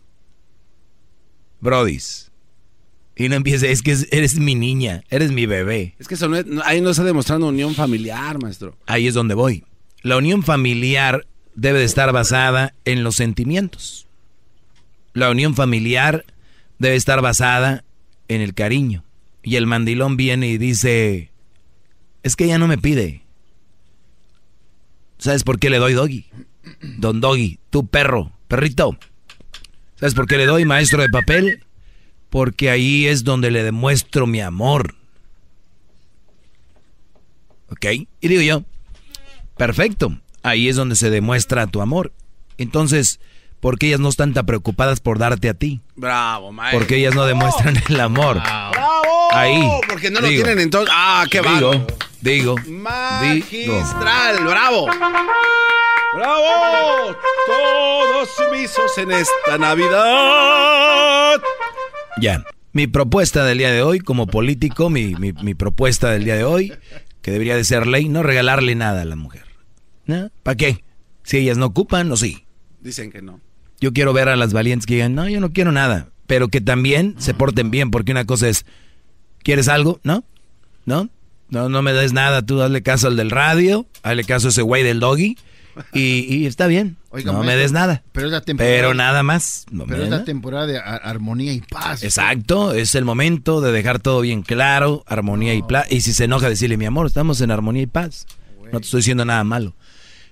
Brodis, 1.62 2.30
y 3.16 3.30
no 3.30 3.36
empieces, 3.36 3.70
es 3.70 3.82
que 3.82 3.92
es- 3.92 4.08
eres 4.12 4.40
mi 4.40 4.56
niña, 4.56 5.04
eres 5.10 5.32
mi 5.32 5.46
bebé. 5.46 5.96
Es 6.00 6.08
que 6.08 6.16
eso 6.16 6.28
no 6.30 6.38
es- 6.38 6.46
ahí 6.66 6.82
no 6.82 6.90
está 6.90 7.04
demostrando 7.04 7.48
unión 7.48 7.76
familiar, 7.76 8.42
maestro. 8.42 8.76
Ahí 8.86 9.08
es 9.08 9.14
donde 9.14 9.36
voy. 9.36 9.64
La 10.02 10.18
unión 10.18 10.44
familiar 10.44 11.26
debe 11.56 11.80
de 11.80 11.86
estar 11.86 12.12
basada 12.12 12.74
en 12.86 13.04
los 13.04 13.16
sentimientos. 13.16 14.08
La 15.14 15.30
unión 15.30 15.54
familiar 15.56 16.26
debe 16.80 16.96
estar 16.96 17.22
basada 17.22 17.84
en 18.28 18.42
el 18.42 18.54
cariño. 18.54 19.04
Y 19.44 19.58
el 19.58 19.68
mandilón 19.68 20.18
viene 20.18 20.48
y 20.48 20.58
dice, 20.58 21.30
es 22.24 22.36
que 22.36 22.46
ella 22.46 22.58
no 22.58 22.68
me 22.68 22.78
pide. 22.78 23.22
¿Sabes 25.18 25.44
por 25.44 25.60
qué 25.60 25.70
le 25.70 25.78
doy 25.78 25.94
doggy? 25.94 26.26
Don 26.98 27.22
Doggy, 27.22 27.60
tu 27.70 27.86
perro, 27.88 28.32
perrito. 28.48 28.98
¿Sabes 30.00 30.16
por 30.16 30.28
qué 30.28 30.38
le 30.38 30.46
doy 30.46 30.66
maestro 30.66 31.02
de 31.02 31.10
papel? 31.10 31.64
Porque 32.34 32.72
ahí 32.72 33.06
es 33.06 33.24
donde 33.24 33.52
le 33.52 33.62
demuestro 33.62 34.26
mi 34.26 34.42
amor. 34.42 34.96
¿Ok? 37.70 37.86
Y 38.22 38.28
digo 38.28 38.42
yo, 38.42 38.64
perfecto, 39.56 40.18
ahí 40.42 40.68
es 40.68 40.76
donde 40.76 40.96
se 40.96 41.12
demuestra 41.12 41.68
tu 41.68 41.80
amor. 41.80 42.12
Entonces, 42.58 43.20
¿por 43.60 43.78
qué 43.78 43.86
ellas 43.90 44.00
no 44.00 44.10
están 44.10 44.34
tan 44.34 44.48
preocupadas 44.48 45.00
por 45.00 45.20
darte 45.20 45.48
a 45.48 45.54
ti? 45.54 45.82
Bravo, 45.96 46.52
maestro. 46.52 46.80
Porque 46.80 46.96
ellas 46.96 47.14
no 47.14 47.26
demuestran 47.28 47.76
el 47.88 48.00
amor. 48.00 48.42
¡Bravo! 48.42 49.28
Ahí. 49.32 49.70
Porque 49.88 50.10
no 50.10 50.20
lo 50.20 50.28
Digo. 50.28 50.44
tienen 50.44 50.64
entonces. 50.64 50.92
¡Ah, 50.92 51.28
qué 51.30 51.40
bárbaro! 51.40 51.86
digo, 52.20 52.56
digo. 52.56 52.56
Magistral, 52.68 54.44
bravo. 54.44 54.88
¡Bravo! 56.16 57.16
Todos 57.46 58.30
sumisos 58.36 58.98
en 58.98 59.12
esta 59.12 59.60
Navidad. 59.60 61.40
Ya. 62.20 62.44
Mi 62.72 62.88
propuesta 62.88 63.46
del 63.46 63.60
día 63.60 63.72
de 63.72 63.82
hoy, 63.84 64.00
como 64.00 64.28
político, 64.28 64.90
mi, 64.90 65.16
mi- 65.16 65.34
mi 65.34 65.54
propuesta 65.54 66.10
del 66.12 66.26
día 66.26 66.36
de 66.36 66.44
hoy, 66.44 66.74
que 67.22 67.32
debería 67.32 67.56
de 67.56 67.64
ser 67.64 67.86
ley, 67.88 68.10
no 68.10 68.24
regalarle 68.24 68.76
nada 68.76 69.02
a 69.02 69.06
la 69.06 69.16
mujer. 69.16 69.44
¿No? 70.06 70.30
¿Para 70.42 70.56
qué? 70.58 70.84
Si 71.24 71.38
ellas 71.38 71.58
no 71.58 71.68
ocupan, 71.68 72.12
o 72.12 72.18
sí. 72.18 72.46
Dicen 72.82 73.12
que 73.12 73.22
no. 73.22 73.40
Yo 73.80 73.94
quiero 73.94 74.12
ver 74.14 74.28
a 74.30 74.36
las 74.36 74.54
valientes 74.54 74.86
que 74.86 74.96
digan, 74.96 75.16
no, 75.16 75.28
yo 75.30 75.40
no 75.40 75.52
quiero 75.54 75.72
nada. 75.72 76.10
Pero 76.28 76.48
que 76.48 76.62
también 76.62 77.16
se 77.20 77.34
porten 77.34 77.70
bien, 77.72 77.92
porque 77.92 78.12
una 78.12 78.26
cosa 78.26 78.50
es, 78.50 78.66
¿quieres 79.44 79.68
algo? 79.68 80.00
¿No? 80.04 80.24
¿No? 80.86 81.10
No, 81.50 81.70
no 81.70 81.82
me 81.82 81.94
des 81.94 82.14
nada, 82.14 82.42
tú 82.46 82.58
dale 82.58 82.82
caso 82.82 83.08
al 83.08 83.16
del 83.18 83.30
radio, 83.30 83.86
hazle 84.02 84.24
caso 84.24 84.48
a 84.48 84.50
ese 84.50 84.62
güey 84.64 84.84
del 84.84 85.00
doggy, 85.00 85.38
y, 85.94 86.02
y 86.36 86.46
está 86.48 86.66
bien. 86.68 86.98
Oiga, 87.16 87.32
no 87.32 87.44
me 87.44 87.56
des 87.56 87.72
nada. 87.72 88.02
Pero 88.12 88.26
es 88.26 88.32
la 88.32 88.42
temporada. 88.42 88.76
Pero 88.76 88.94
nada 88.96 89.22
más. 89.22 89.66
No 89.72 89.86
Pero 89.86 89.98
es 90.04 90.10
la 90.10 90.16
nada. 90.16 90.26
temporada 90.26 90.66
de 90.66 90.80
ar- 90.80 91.02
armonía 91.04 91.54
y 91.54 91.62
paz. 91.62 92.04
Exacto, 92.04 92.74
es 92.74 92.96
el 92.96 93.06
momento 93.06 93.62
de 93.62 93.72
dejar 93.72 94.00
todo 94.00 94.22
bien 94.22 94.42
claro, 94.42 95.04
armonía 95.06 95.54
y 95.54 95.62
paz. 95.62 95.92
Y 95.92 96.02
si 96.02 96.12
se 96.12 96.24
enoja, 96.26 96.50
decirle, 96.50 96.76
mi 96.78 96.86
amor, 96.86 97.06
estamos 97.06 97.40
en 97.42 97.52
armonía 97.52 97.84
y 97.84 97.88
paz. 97.88 98.26
No 98.72 98.80
te 98.80 98.86
estoy 98.86 99.00
diciendo 99.00 99.26
nada 99.26 99.44
malo. 99.44 99.74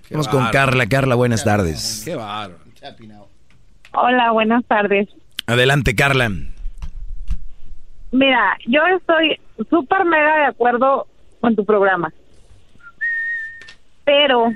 Vamos 0.09 0.27
con. 0.27 0.47
Carla. 0.49 0.87
Carla, 0.87 1.13
buenas 1.15 1.43
tardes. 1.43 2.01
Qué 2.03 2.15
bárbaro. 2.15 2.59
Hola, 3.93 4.31
buenas 4.31 4.65
tardes. 4.65 5.07
Adelante, 5.45 5.93
Carla. 5.95 6.31
Mira, 8.11 8.57
yo 8.67 8.81
estoy 8.97 9.39
súper 9.69 10.03
mega 10.05 10.37
de 10.39 10.45
acuerdo 10.47 11.07
con 11.39 11.55
tu 11.55 11.63
programa. 11.63 12.11
Pero 14.03 14.47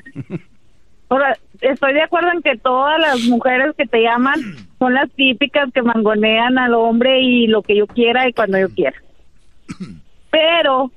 Ahora, 1.10 1.38
estoy 1.61 1.94
de 1.94 2.02
acuerdo 2.02 2.32
en 2.34 2.41
que 2.41 2.57
todas 2.57 2.99
las 2.99 3.22
mujeres 3.23 3.76
que 3.77 3.86
te 3.86 4.02
llaman 4.02 4.40
son 4.80 4.94
las 4.94 5.10
típicas 5.11 5.72
que 5.73 5.82
mangonean 5.82 6.57
al 6.57 6.73
hombre 6.73 7.22
y 7.22 7.48
lo 7.48 7.61
que 7.61 7.76
yo 7.76 7.88
quiera 7.88 8.27
y 8.27 8.34
cuando 8.34 8.57
yo 8.60 8.69
quiera. 8.69 8.95
Pero, 10.32 10.91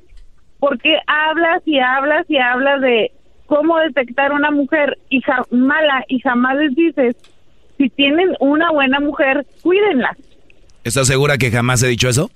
¿por 0.58 0.78
qué 0.78 0.98
hablas 1.06 1.62
y 1.66 1.78
hablas 1.78 2.26
y 2.28 2.38
hablas 2.38 2.80
de 2.80 3.12
cómo 3.46 3.78
detectar 3.78 4.32
una 4.32 4.50
mujer 4.50 4.98
y 5.08 5.22
mala 5.50 6.04
y 6.08 6.20
jamás 6.20 6.56
les 6.56 6.74
dices, 6.74 7.16
si 7.76 7.88
tienen 7.90 8.34
una 8.40 8.70
buena 8.72 9.00
mujer, 9.00 9.46
cuídenla? 9.62 10.16
¿Estás 10.84 11.06
segura 11.06 11.38
que 11.38 11.50
jamás 11.50 11.82
he 11.82 11.88
dicho 11.88 12.08
eso? 12.08 12.30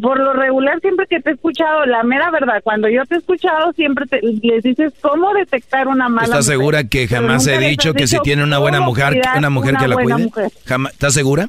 Por 0.00 0.18
lo 0.20 0.32
regular, 0.32 0.80
siempre 0.80 1.06
que 1.08 1.20
te 1.20 1.30
he 1.30 1.32
escuchado, 1.32 1.86
la 1.86 2.02
mera 2.02 2.30
verdad, 2.30 2.60
cuando 2.62 2.88
yo 2.88 3.04
te 3.06 3.14
he 3.14 3.18
escuchado, 3.18 3.72
siempre 3.72 4.06
te- 4.06 4.20
les 4.22 4.62
dices 4.62 4.92
cómo 5.00 5.32
detectar 5.34 5.88
una 5.88 6.08
mala 6.08 6.24
¿Estás 6.26 6.46
mujer. 6.46 6.52
segura 6.58 6.84
que 6.84 7.08
jamás 7.08 7.46
he 7.46 7.58
dicho 7.58 7.94
que 7.94 8.06
si 8.06 8.18
tiene 8.20 8.42
una 8.44 8.58
buena 8.58 8.80
mujer, 8.80 9.20
una 9.36 9.50
mujer 9.50 9.70
una 9.74 9.80
que 9.80 9.88
la 9.88 9.96
cuide? 9.96 10.30
Jamás- 10.66 10.92
¿Estás 10.92 11.14
segura? 11.14 11.48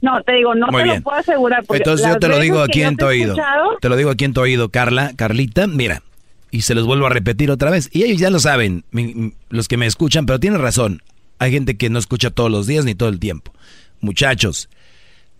No, 0.00 0.22
te 0.22 0.32
digo, 0.34 0.54
no 0.54 0.68
Muy 0.68 0.76
te 0.78 0.84
bien. 0.84 0.96
lo 0.96 1.02
puedo 1.02 1.18
asegurar. 1.18 1.64
Porque 1.66 1.78
Entonces 1.82 2.06
yo 2.06 2.18
te 2.18 2.28
lo 2.28 2.38
digo 2.38 2.60
aquí 2.62 2.82
en 2.82 2.96
te 2.96 3.02
tu 3.02 3.06
oído. 3.06 3.34
Te 3.80 3.88
lo 3.88 3.96
digo 3.96 4.10
aquí 4.10 4.24
en 4.24 4.32
tu 4.32 4.40
oído, 4.40 4.68
Carla, 4.68 5.12
Carlita, 5.16 5.66
mira. 5.66 6.02
Y 6.50 6.62
se 6.62 6.74
los 6.74 6.86
vuelvo 6.86 7.06
a 7.06 7.10
repetir 7.10 7.50
otra 7.50 7.70
vez. 7.70 7.90
Y 7.92 8.04
ellos 8.04 8.18
ya 8.20 8.30
lo 8.30 8.38
saben, 8.38 8.84
mi- 8.92 9.12
mi- 9.14 9.32
los 9.50 9.66
que 9.68 9.76
me 9.76 9.86
escuchan, 9.86 10.24
pero 10.24 10.38
tienen 10.38 10.60
razón. 10.62 11.02
Hay 11.40 11.50
gente 11.50 11.76
que 11.76 11.90
no 11.90 11.98
escucha 11.98 12.30
todos 12.30 12.50
los 12.50 12.66
días 12.66 12.84
ni 12.84 12.94
todo 12.94 13.08
el 13.08 13.18
tiempo. 13.18 13.52
Muchachos, 14.00 14.68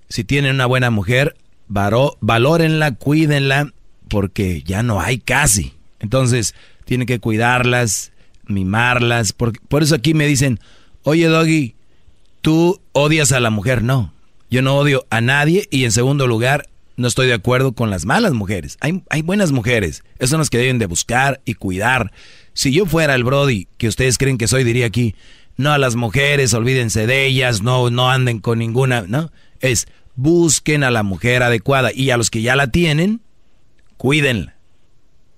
si 0.08 0.24
tienen 0.24 0.54
una 0.54 0.66
buena 0.66 0.90
mujer, 0.90 1.36
varo- 1.68 2.16
valórenla, 2.20 2.94
cuídenla, 2.94 3.72
porque 4.08 4.62
ya 4.62 4.82
no 4.82 5.00
hay 5.00 5.18
casi. 5.18 5.74
Entonces, 6.00 6.54
tienen 6.84 7.06
que 7.06 7.18
cuidarlas, 7.20 8.12
mimarlas. 8.46 9.32
Por, 9.32 9.58
por 9.68 9.82
eso 9.82 9.94
aquí 9.94 10.14
me 10.14 10.26
dicen, 10.26 10.58
oye 11.02 11.26
Doggy, 11.26 11.74
tú 12.40 12.80
odias 12.92 13.32
a 13.32 13.40
la 13.40 13.50
mujer. 13.50 13.82
No, 13.82 14.12
yo 14.50 14.62
no 14.62 14.76
odio 14.76 15.06
a 15.10 15.20
nadie 15.20 15.66
y 15.70 15.84
en 15.84 15.92
segundo 15.92 16.26
lugar, 16.26 16.68
no 16.96 17.06
estoy 17.06 17.26
de 17.26 17.34
acuerdo 17.34 17.72
con 17.72 17.90
las 17.90 18.06
malas 18.06 18.32
mujeres. 18.32 18.76
Hay, 18.80 19.02
hay 19.10 19.22
buenas 19.22 19.52
mujeres, 19.52 20.02
esas 20.16 20.30
son 20.30 20.38
las 20.40 20.50
que 20.50 20.58
deben 20.58 20.78
de 20.78 20.86
buscar 20.86 21.40
y 21.44 21.54
cuidar. 21.54 22.12
Si 22.54 22.72
yo 22.72 22.86
fuera 22.86 23.14
el 23.14 23.22
Brody, 23.24 23.68
que 23.76 23.88
ustedes 23.88 24.18
creen 24.18 24.38
que 24.38 24.48
soy, 24.48 24.64
diría 24.64 24.86
aquí, 24.86 25.14
no 25.56 25.70
a 25.72 25.78
las 25.78 25.94
mujeres, 25.96 26.54
olvídense 26.54 27.06
de 27.06 27.26
ellas, 27.26 27.62
no, 27.62 27.90
no 27.90 28.10
anden 28.10 28.40
con 28.40 28.58
ninguna, 28.58 29.02
¿no? 29.02 29.30
Es 29.60 29.86
busquen 30.18 30.82
a 30.82 30.90
la 30.90 31.04
mujer 31.04 31.44
adecuada 31.44 31.90
y 31.94 32.10
a 32.10 32.16
los 32.16 32.28
que 32.28 32.42
ya 32.42 32.56
la 32.56 32.66
tienen, 32.66 33.20
cuídenla. 33.96 34.54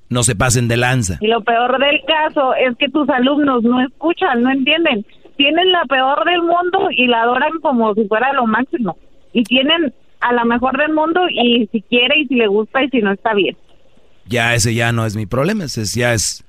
No 0.09 0.23
se 0.25 0.35
pasen 0.35 0.69
de 0.69 0.79
lanza. 0.79 1.19
Y 1.21 1.27
lo 1.27 1.43
peor 1.45 1.79
del 1.79 2.01
caso 2.07 2.55
es 2.55 2.77
que 2.79 2.89
tus 2.89 3.09
alumnos 3.11 3.63
no 3.63 3.81
escuchan, 3.83 4.43
no 4.43 4.51
entienden. 4.51 5.05
Tienen 5.37 5.71
la 5.71 5.85
peor 5.85 6.25
del 6.25 6.41
mundo 6.41 6.89
y 6.91 7.07
la 7.09 7.23
adoran 7.23 7.61
como 7.61 7.95
si 7.95 8.09
fuera 8.09 8.33
lo 8.33 8.47
máximo. 8.47 8.97
Y 9.35 9.45
tienen 9.45 9.93
a 10.21 10.33
la 10.33 10.45
mejor 10.45 10.79
del 10.79 10.95
mundo 10.95 11.21
y 11.31 11.69
si 11.71 11.83
quiere 11.83 12.19
y 12.19 12.27
si 12.27 12.37
le 12.37 12.47
gusta 12.47 12.83
y 12.83 12.89
si 12.89 13.03
no 13.03 13.13
está 13.13 13.35
bien. 13.35 13.57
Ya 14.27 14.55
ese 14.55 14.75
ya 14.75 14.93
no 14.93 15.05
es 15.05 15.15
mi 15.15 15.27
problema, 15.27 15.65
ese 15.65 15.85
ya 15.85 16.15
es 16.15 16.43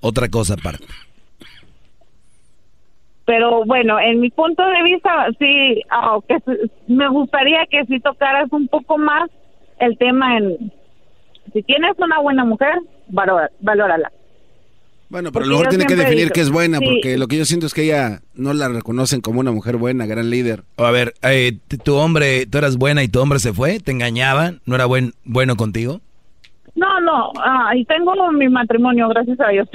otra 0.00 0.28
cosa 0.28 0.54
aparte. 0.54 0.86
Pero 3.26 3.64
bueno, 3.66 3.98
en 3.98 4.20
mi 4.20 4.30
punto 4.30 4.62
de 4.64 4.82
vista, 4.84 5.26
sí, 5.38 5.82
que 6.28 6.34
s- 6.34 6.70
me 6.86 7.08
gustaría 7.08 7.66
que 7.66 7.84
si 7.86 7.98
tocaras 8.00 8.50
un 8.52 8.68
poco 8.68 8.96
más 8.98 9.28
el 9.80 9.98
tema 9.98 10.38
en, 10.38 10.72
si 11.52 11.62
tienes 11.64 11.92
una 11.98 12.20
buena 12.20 12.44
mujer, 12.44 12.74
valora- 13.08 13.50
valórala. 13.60 14.12
Bueno, 15.08 15.30
pero 15.32 15.44
a 15.44 15.46
Porque 15.46 15.48
lo 15.48 15.54
mejor 15.58 15.64
yo 15.66 15.70
tiene 15.70 15.86
que 15.86 15.96
definir 15.96 16.24
digo, 16.24 16.34
que 16.34 16.40
es 16.40 16.50
buena, 16.50 16.78
sí. 16.78 16.84
porque 16.84 17.16
lo 17.18 17.26
que 17.28 17.36
yo 17.38 17.44
siento 17.44 17.66
es 17.66 17.74
que 17.74 17.82
ella 17.84 18.20
no 18.34 18.52
la 18.52 18.68
reconocen 18.68 19.20
como 19.20 19.38
una 19.40 19.52
mujer 19.52 19.76
buena, 19.76 20.06
gran 20.06 20.30
líder. 20.30 20.62
A 20.78 20.90
ver, 20.90 21.14
eh, 21.22 21.58
tu 21.84 21.94
hombre, 21.96 22.46
tú 22.46 22.58
eras 22.58 22.76
buena 22.76 23.02
y 23.04 23.08
tu 23.08 23.20
hombre 23.20 23.38
se 23.40 23.52
fue, 23.52 23.78
te 23.80 23.90
engañaba, 23.92 24.52
no 24.66 24.74
era 24.76 24.86
buen, 24.86 25.12
bueno 25.24 25.54
contigo. 25.56 26.00
No, 26.74 27.00
no, 27.00 27.32
ah, 27.40 27.70
y 27.74 27.84
tengo 27.86 28.12
mi 28.32 28.48
matrimonio, 28.48 29.08
gracias 29.08 29.38
a 29.40 29.48
Dios. 29.48 29.68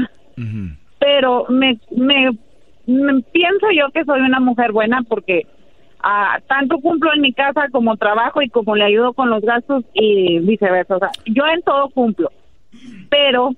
Pero 1.00 1.46
me, 1.50 1.80
me 1.96 2.38
pienso 2.86 3.68
yo 3.76 3.92
que 3.94 4.04
soy 4.06 4.22
una 4.22 4.40
mujer 4.40 4.72
buena 4.72 5.02
porque 5.08 5.44
ah, 6.04 6.40
tanto 6.48 6.80
cumplo 6.80 7.14
en 7.14 7.22
mi 7.22 7.34
casa 7.34 7.68
como 7.72 7.98
trabajo 7.98 8.42
y 8.42 8.50
como 8.50 8.76
le 8.76 8.86
ayudo 8.86 9.14
con 9.14 9.30
los 9.30 9.42
gastos 9.42 9.84
y 9.94 10.40
viceversa. 10.40 10.96
O 10.96 11.00
sea, 11.00 11.12
yo 11.26 11.46
en 11.48 11.62
todo 11.62 11.90
cumplo. 11.90 12.32
Pero 13.10 13.52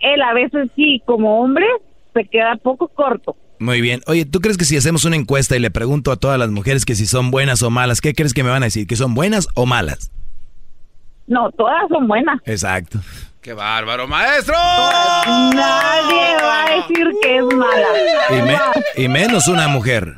él 0.00 0.22
a 0.22 0.32
veces 0.32 0.70
sí, 0.76 1.02
como 1.04 1.40
hombre, 1.40 1.66
se 2.14 2.24
queda 2.24 2.56
poco 2.56 2.88
corto. 2.88 3.36
Muy 3.60 3.80
bien. 3.80 4.00
Oye, 4.06 4.24
¿tú 4.24 4.40
crees 4.40 4.56
que 4.56 4.64
si 4.64 4.76
hacemos 4.76 5.04
una 5.04 5.16
encuesta 5.16 5.56
y 5.56 5.60
le 5.60 5.70
pregunto 5.70 6.12
a 6.12 6.16
todas 6.16 6.38
las 6.38 6.50
mujeres 6.50 6.84
que 6.84 6.94
si 6.94 7.06
son 7.06 7.30
buenas 7.30 7.62
o 7.62 7.70
malas, 7.70 8.00
¿qué 8.00 8.14
crees 8.14 8.32
que 8.32 8.44
me 8.44 8.50
van 8.50 8.62
a 8.62 8.66
decir? 8.66 8.86
¿Que 8.86 8.96
son 8.96 9.14
buenas 9.14 9.48
o 9.54 9.66
malas? 9.66 10.12
No, 11.26 11.50
todas 11.52 11.88
son 11.88 12.06
buenas. 12.06 12.40
Exacto. 12.46 13.00
¡Qué 13.40 13.52
bárbaro, 13.52 14.06
maestro! 14.08 14.54
Nadie 15.54 16.36
va 16.42 16.64
a 16.64 16.76
decir 16.76 17.08
que 17.22 17.36
es 17.38 17.44
mala. 17.44 17.88
Y, 18.30 18.42
me- 18.42 19.04
y 19.04 19.08
menos 19.08 19.48
una 19.48 19.68
mujer. 19.68 20.16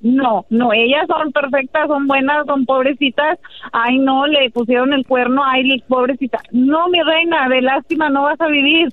No, 0.00 0.46
no, 0.48 0.72
ellas 0.72 1.04
son 1.06 1.30
perfectas, 1.30 1.86
son 1.88 2.06
buenas, 2.06 2.46
son 2.46 2.64
pobrecitas. 2.64 3.38
Ay, 3.72 3.98
no, 3.98 4.26
le 4.26 4.50
pusieron 4.50 4.94
el 4.94 5.04
cuerno, 5.06 5.42
ay, 5.44 5.78
pobrecita. 5.88 6.38
No, 6.52 6.88
mi 6.88 7.02
reina, 7.02 7.48
de 7.48 7.60
lástima 7.60 8.08
no 8.08 8.22
vas 8.22 8.40
a 8.40 8.46
vivir. 8.46 8.88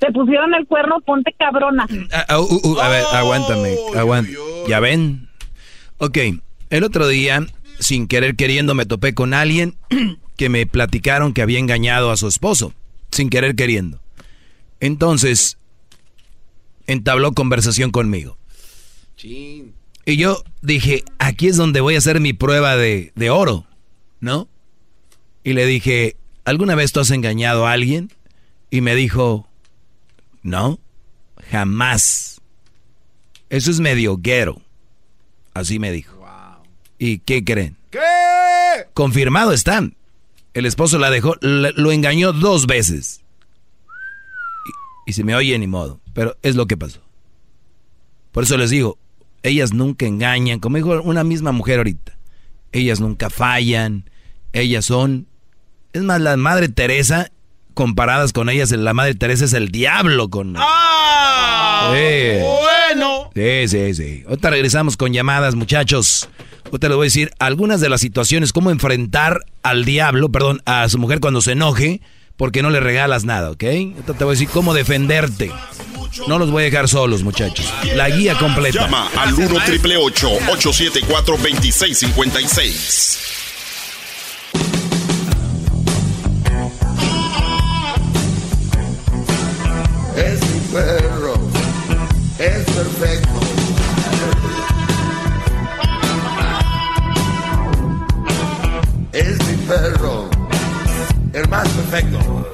Te 0.00 0.10
pusieron 0.10 0.52
el 0.54 0.66
cuerno, 0.66 1.00
ponte 1.02 1.32
cabrona. 1.38 1.86
Ah, 2.12 2.24
ah, 2.30 2.40
uh, 2.40 2.60
uh, 2.64 2.80
a 2.80 2.88
ver, 2.88 3.04
aguántame, 3.12 3.76
aguántame. 3.96 4.36
¿Ya 4.66 4.80
ven? 4.80 5.28
Ok, 5.98 6.18
el 6.70 6.82
otro 6.84 7.06
día, 7.06 7.40
sin 7.80 8.06
querer 8.06 8.36
queriendo, 8.36 8.74
me 8.74 8.86
topé 8.86 9.14
con 9.14 9.34
alguien 9.34 9.76
que 10.36 10.48
me 10.48 10.66
platicaron 10.66 11.32
que 11.32 11.42
había 11.42 11.58
engañado 11.58 12.10
a 12.10 12.16
su 12.16 12.28
esposo, 12.28 12.72
sin 13.10 13.30
querer 13.30 13.56
queriendo. 13.56 14.00
Entonces, 14.78 15.58
entabló 16.86 17.32
conversación 17.32 17.90
conmigo. 17.90 18.38
Y 20.06 20.16
yo 20.16 20.44
dije, 20.62 21.04
aquí 21.18 21.48
es 21.48 21.56
donde 21.56 21.80
voy 21.80 21.94
a 21.94 21.98
hacer 21.98 22.20
mi 22.20 22.32
prueba 22.32 22.76
de, 22.76 23.12
de 23.16 23.30
oro, 23.30 23.66
¿no? 24.20 24.48
Y 25.44 25.52
le 25.52 25.66
dije, 25.66 26.16
¿alguna 26.44 26.74
vez 26.74 26.92
tú 26.92 27.00
has 27.00 27.10
engañado 27.10 27.66
a 27.66 27.72
alguien? 27.72 28.12
Y 28.70 28.80
me 28.80 28.94
dijo, 28.94 29.48
no, 30.42 30.78
jamás. 31.50 32.40
Eso 33.50 33.70
es 33.70 33.80
medio 33.80 34.16
guero. 34.16 34.62
Así 35.54 35.78
me 35.78 35.92
dijo. 35.92 36.19
¿Y 37.00 37.20
qué 37.20 37.42
creen? 37.42 37.78
¿Qué? 37.90 37.98
Confirmado 38.92 39.52
están. 39.54 39.96
El 40.52 40.66
esposo 40.66 40.98
la 40.98 41.10
dejó, 41.10 41.34
lo 41.40 41.92
engañó 41.92 42.34
dos 42.34 42.66
veces. 42.66 43.22
Y, 45.06 45.10
y 45.10 45.12
se 45.14 45.24
me 45.24 45.34
oye 45.34 45.58
ni 45.58 45.66
modo, 45.66 45.98
pero 46.12 46.36
es 46.42 46.56
lo 46.56 46.66
que 46.66 46.76
pasó. 46.76 47.00
Por 48.32 48.44
eso 48.44 48.58
les 48.58 48.68
digo, 48.68 48.98
ellas 49.42 49.72
nunca 49.72 50.04
engañan, 50.04 50.60
como 50.60 50.76
dijo 50.76 51.00
una 51.00 51.24
misma 51.24 51.52
mujer 51.52 51.78
ahorita. 51.78 52.18
Ellas 52.72 53.00
nunca 53.00 53.30
fallan, 53.30 54.04
ellas 54.52 54.84
son... 54.84 55.26
Es 55.94 56.02
más, 56.02 56.20
la 56.20 56.36
Madre 56.36 56.68
Teresa, 56.68 57.32
comparadas 57.72 58.34
con 58.34 58.50
ellas, 58.50 58.70
la 58.72 58.92
Madre 58.92 59.14
Teresa 59.14 59.46
es 59.46 59.54
el 59.54 59.70
diablo 59.70 60.28
con... 60.28 60.54
¡Ah! 60.58 61.92
Sí. 61.94 62.42
Bueno. 62.42 63.30
Sí, 63.34 63.68
sí, 63.68 63.94
sí. 63.94 64.24
Ahorita 64.28 64.50
regresamos 64.50 64.98
con 64.98 65.14
llamadas, 65.14 65.54
muchachos. 65.54 66.28
Ahorita 66.70 66.88
les 66.88 66.96
voy 66.96 67.04
a 67.04 67.08
decir 67.08 67.30
algunas 67.38 67.80
de 67.80 67.88
las 67.88 68.00
situaciones, 68.00 68.52
cómo 68.52 68.70
enfrentar 68.70 69.40
al 69.62 69.84
diablo, 69.84 70.30
perdón, 70.30 70.62
a 70.66 70.88
su 70.88 70.98
mujer 70.98 71.20
cuando 71.20 71.40
se 71.40 71.52
enoje, 71.52 72.00
porque 72.36 72.62
no 72.62 72.70
le 72.70 72.80
regalas 72.80 73.24
nada, 73.24 73.50
¿ok? 73.50 73.64
Ahorita 73.64 74.14
te 74.14 74.24
voy 74.24 74.32
a 74.32 74.36
decir 74.36 74.48
cómo 74.48 74.72
defenderte. 74.72 75.50
No 76.28 76.38
los 76.38 76.50
voy 76.50 76.62
a 76.62 76.66
dejar 76.66 76.88
solos, 76.88 77.22
muchachos. 77.22 77.72
La 77.94 78.08
guía 78.08 78.36
completa. 78.38 78.82
Llama 78.82 79.08
al 79.16 79.34
1 79.34 79.64
triple 79.64 79.96
874 79.96 81.36
2656. 81.36 83.39
Más 101.50 101.68
perfecto. 101.68 102.46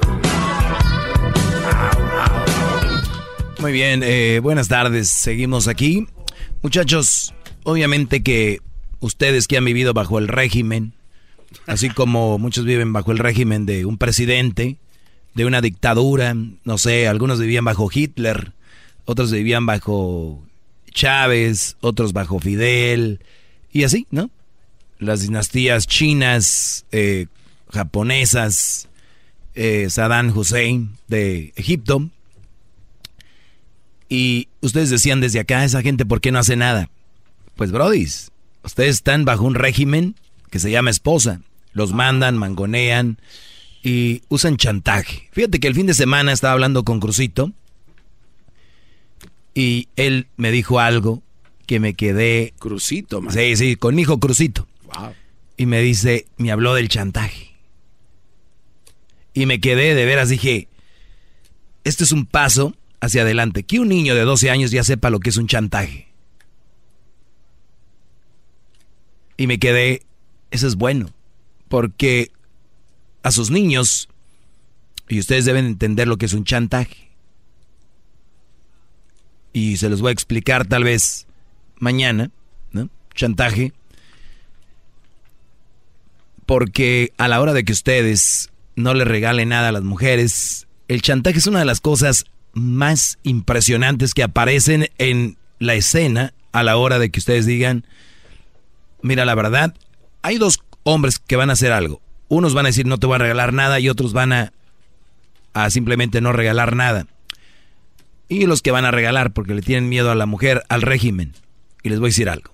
Muy 3.59 3.71
bien, 3.71 4.01
eh, 4.03 4.39
buenas 4.41 4.67
tardes. 4.67 5.07
Seguimos 5.07 5.67
aquí. 5.67 6.07
Muchachos, 6.63 7.33
obviamente 7.63 8.23
que 8.23 8.59
ustedes 8.99 9.47
que 9.47 9.57
han 9.57 9.65
vivido 9.65 9.93
bajo 9.93 10.17
el 10.17 10.27
régimen, 10.27 10.93
así 11.67 11.89
como 11.89 12.39
muchos 12.39 12.65
viven 12.65 12.91
bajo 12.91 13.11
el 13.11 13.19
régimen 13.19 13.65
de 13.65 13.85
un 13.85 13.97
presidente, 13.97 14.77
de 15.35 15.45
una 15.45 15.61
dictadura, 15.61 16.35
no 16.63 16.77
sé, 16.79 17.07
algunos 17.07 17.39
vivían 17.39 17.65
bajo 17.65 17.89
Hitler, 17.93 18.53
otros 19.05 19.31
vivían 19.31 19.67
bajo 19.67 20.43
Chávez, 20.91 21.77
otros 21.81 22.13
bajo 22.13 22.39
Fidel, 22.39 23.19
y 23.71 23.83
así, 23.83 24.07
¿no? 24.09 24.31
Las 24.97 25.21
dinastías 25.21 25.85
chinas, 25.85 26.85
eh, 26.91 27.27
japonesas, 27.77 28.89
eh, 29.55 29.87
Saddam 29.89 30.35
Hussein 30.37 30.97
de 31.07 31.53
Egipto. 31.55 32.09
Y 34.09 34.49
ustedes 34.61 34.89
decían 34.89 35.21
desde 35.21 35.39
acá, 35.39 35.63
esa 35.63 35.81
gente, 35.81 36.05
¿por 36.05 36.21
qué 36.21 36.31
no 36.31 36.39
hace 36.39 36.55
nada? 36.55 36.89
Pues, 37.55 37.71
brodis, 37.71 38.31
ustedes 38.63 38.95
están 38.95 39.25
bajo 39.25 39.43
un 39.43 39.55
régimen 39.55 40.15
que 40.49 40.59
se 40.59 40.71
llama 40.71 40.89
esposa. 40.89 41.41
Los 41.73 41.93
mandan, 41.93 42.37
mangonean 42.37 43.19
y 43.83 44.23
usan 44.29 44.57
chantaje. 44.57 45.29
Fíjate 45.31 45.59
que 45.59 45.67
el 45.67 45.75
fin 45.75 45.87
de 45.87 45.93
semana 45.93 46.31
estaba 46.31 46.53
hablando 46.53 46.83
con 46.83 46.99
Crucito 46.99 47.51
y 49.53 49.89
él 49.95 50.27
me 50.37 50.51
dijo 50.51 50.79
algo 50.79 51.23
que 51.65 51.79
me 51.79 51.93
quedé... 51.93 52.53
Crucito, 52.59 53.21
man. 53.21 53.33
Sí, 53.33 53.55
sí, 53.55 53.75
con 53.75 53.95
mi 53.95 54.03
hijo 54.03 54.19
Crucito. 54.19 54.67
Y 55.57 55.65
me 55.65 55.81
dice, 55.81 56.27
me 56.37 56.51
habló 56.51 56.73
del 56.73 56.89
chantaje. 56.89 57.46
Y 59.37 59.45
me 59.45 59.59
quedé, 59.59 59.93
de 59.93 60.05
veras, 60.05 60.29
dije, 60.29 60.67
este 61.83 62.05
es 62.05 62.11
un 62.11 62.25
paso 62.25 62.75
hacia 63.01 63.21
adelante. 63.21 63.61
Que 63.61 63.79
un 63.79 63.87
niño 63.87 64.15
de 64.15 64.21
12 64.21 64.49
años 64.49 64.71
ya 64.71 64.83
sepa 64.83 65.11
lo 65.11 65.19
que 65.19 65.29
es 65.29 65.37
un 65.37 65.45
chantaje. 65.45 66.07
Y 69.37 69.45
me 69.45 69.59
quedé, 69.59 70.01
eso 70.49 70.65
es 70.65 70.73
bueno. 70.73 71.11
Porque 71.67 72.31
a 73.21 73.31
sus 73.31 73.51
niños, 73.51 74.09
y 75.07 75.19
ustedes 75.19 75.45
deben 75.45 75.67
entender 75.67 76.07
lo 76.07 76.17
que 76.17 76.25
es 76.25 76.33
un 76.33 76.43
chantaje. 76.43 77.11
Y 79.53 79.77
se 79.77 79.87
los 79.87 80.01
voy 80.01 80.09
a 80.09 80.13
explicar 80.13 80.65
tal 80.65 80.83
vez 80.83 81.27
mañana, 81.77 82.31
¿no? 82.71 82.89
Chantaje. 83.13 83.71
Porque 86.47 87.13
a 87.17 87.27
la 87.27 87.39
hora 87.39 87.53
de 87.53 87.63
que 87.63 87.73
ustedes 87.73 88.49
no 88.77 88.93
le 88.93 89.03
regalen 89.03 89.49
nada 89.49 89.69
a 89.69 89.71
las 89.71 89.83
mujeres, 89.83 90.67
el 90.87 91.01
chantaje 91.01 91.39
es 91.39 91.47
una 91.47 91.59
de 91.59 91.65
las 91.65 91.81
cosas 91.81 92.25
más 92.53 93.17
impresionantes 93.23 94.13
que 94.13 94.23
aparecen 94.23 94.89
en 94.99 95.37
la 95.59 95.73
escena 95.73 96.33
a 96.51 96.63
la 96.63 96.77
hora 96.77 96.99
de 96.99 97.09
que 97.09 97.19
ustedes 97.19 97.47
digan, 97.47 97.85
mira, 99.01 99.25
la 99.25 99.33
verdad, 99.33 99.73
hay 100.21 100.37
dos 100.37 100.59
hombres 100.83 101.17
que 101.17 101.35
van 101.35 101.49
a 101.49 101.53
hacer 101.53 101.71
algo. 101.71 102.01
Unos 102.29 102.53
van 102.53 102.67
a 102.67 102.69
decir 102.69 102.85
no 102.85 102.99
te 102.99 103.07
voy 103.07 103.15
a 103.15 103.19
regalar 103.19 103.51
nada 103.51 103.79
y 103.79 103.89
otros 103.89 104.13
van 104.13 104.31
a, 104.31 104.53
a 105.53 105.69
simplemente 105.71 106.21
no 106.21 106.31
regalar 106.31 106.75
nada. 106.75 107.07
Y 108.29 108.45
los 108.45 108.61
que 108.61 108.71
van 108.71 108.85
a 108.85 108.91
regalar 108.91 109.33
porque 109.33 109.55
le 109.55 109.63
tienen 109.63 109.89
miedo 109.89 110.11
a 110.11 110.15
la 110.15 110.27
mujer, 110.27 110.63
al 110.69 110.83
régimen. 110.83 111.33
Y 111.81 111.89
les 111.89 111.99
voy 111.99 112.07
a 112.07 112.11
decir 112.11 112.29
algo. 112.29 112.51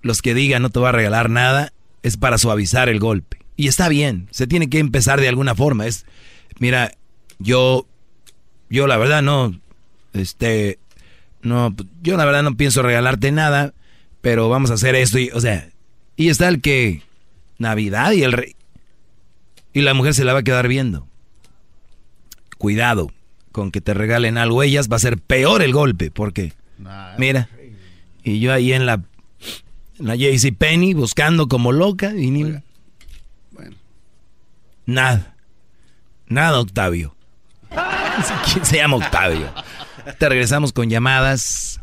Los 0.00 0.22
que 0.22 0.32
digan 0.32 0.62
no 0.62 0.70
te 0.70 0.78
voy 0.78 0.90
a 0.90 0.92
regalar 0.92 1.28
nada 1.28 1.72
es 2.02 2.16
para 2.16 2.38
suavizar 2.38 2.88
el 2.88 3.00
golpe. 3.00 3.43
Y 3.56 3.68
está 3.68 3.88
bien, 3.88 4.28
se 4.30 4.46
tiene 4.46 4.68
que 4.68 4.78
empezar 4.78 5.20
de 5.20 5.28
alguna 5.28 5.54
forma. 5.54 5.86
Es, 5.86 6.06
mira, 6.58 6.92
yo, 7.38 7.86
yo 8.68 8.86
la 8.86 8.96
verdad 8.96 9.22
no, 9.22 9.58
este, 10.12 10.78
no, 11.42 11.74
yo 12.02 12.16
la 12.16 12.24
verdad 12.24 12.42
no 12.42 12.56
pienso 12.56 12.82
regalarte 12.82 13.30
nada, 13.30 13.74
pero 14.20 14.48
vamos 14.48 14.70
a 14.70 14.74
hacer 14.74 14.94
esto 14.94 15.18
y, 15.18 15.30
o 15.30 15.40
sea, 15.40 15.68
y 16.16 16.28
está 16.28 16.48
el 16.48 16.60
que, 16.60 17.02
Navidad 17.58 18.12
y 18.12 18.22
el 18.22 18.32
rey, 18.32 18.56
y 19.72 19.82
la 19.82 19.94
mujer 19.94 20.14
se 20.14 20.24
la 20.24 20.32
va 20.32 20.40
a 20.40 20.44
quedar 20.44 20.68
viendo. 20.68 21.06
Cuidado 22.58 23.10
con 23.52 23.70
que 23.70 23.80
te 23.80 23.94
regalen 23.94 24.38
algo 24.38 24.62
ellas, 24.62 24.88
va 24.90 24.96
a 24.96 25.00
ser 25.00 25.18
peor 25.18 25.62
el 25.62 25.72
golpe, 25.72 26.10
porque, 26.10 26.52
mira, 27.18 27.48
y 28.24 28.40
yo 28.40 28.52
ahí 28.52 28.72
en 28.72 28.86
la, 28.86 29.02
en 29.98 30.06
la 30.06 30.16
JC 30.16 30.56
Penny 30.56 30.94
buscando 30.94 31.46
como 31.46 31.70
loca 31.70 32.14
y 32.16 32.30
ni, 32.30 32.54
Nada. 34.86 35.34
Nada, 36.26 36.60
Octavio. 36.60 37.14
¿Quién 38.52 38.64
se 38.64 38.76
llama 38.76 38.96
Octavio? 38.96 39.52
Te 40.18 40.28
regresamos 40.28 40.72
con 40.72 40.90
llamadas 40.90 41.80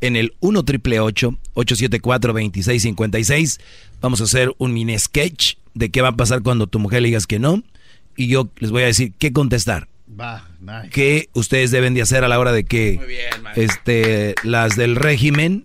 en 0.00 0.16
el 0.16 0.34
1 0.40 0.64
triple 0.64 1.00
874 1.00 2.32
2656. 2.32 3.60
Vamos 4.00 4.20
a 4.20 4.24
hacer 4.24 4.54
un 4.58 4.72
mini 4.72 4.98
sketch 4.98 5.54
de 5.74 5.90
qué 5.90 6.02
va 6.02 6.08
a 6.08 6.16
pasar 6.16 6.42
cuando 6.42 6.66
tu 6.66 6.78
mujer 6.78 7.02
le 7.02 7.08
digas 7.08 7.26
que 7.26 7.38
no. 7.38 7.62
Y 8.16 8.28
yo 8.28 8.48
les 8.58 8.70
voy 8.70 8.82
a 8.82 8.86
decir 8.86 9.12
qué 9.18 9.32
contestar. 9.32 9.88
Va, 10.18 10.48
nice. 10.60 10.88
¿Qué 10.90 11.28
ustedes 11.34 11.70
deben 11.70 11.94
de 11.94 12.02
hacer 12.02 12.24
a 12.24 12.28
la 12.28 12.38
hora 12.38 12.52
de 12.52 12.64
que 12.64 12.98
este, 13.56 14.34
las 14.42 14.76
del 14.76 14.96
régimen 14.96 15.64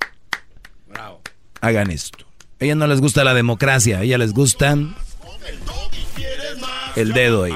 hagan 1.61 1.91
esto? 1.91 2.25
A 2.59 2.65
ellas 2.65 2.77
no 2.77 2.87
les 2.87 2.99
gusta 2.99 3.23
la 3.23 3.33
democracia, 3.33 3.99
a 3.99 4.03
ellas 4.03 4.19
les 4.19 4.33
gusta 4.33 4.75
el 6.95 7.13
dedo 7.13 7.43
ahí. 7.43 7.53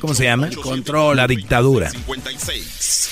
¿Cómo 0.00 0.14
se 0.14 0.24
llama? 0.24 0.48
Control. 0.62 1.16
La 1.16 1.26
dictadura. 1.26 1.90
56. 1.90 3.10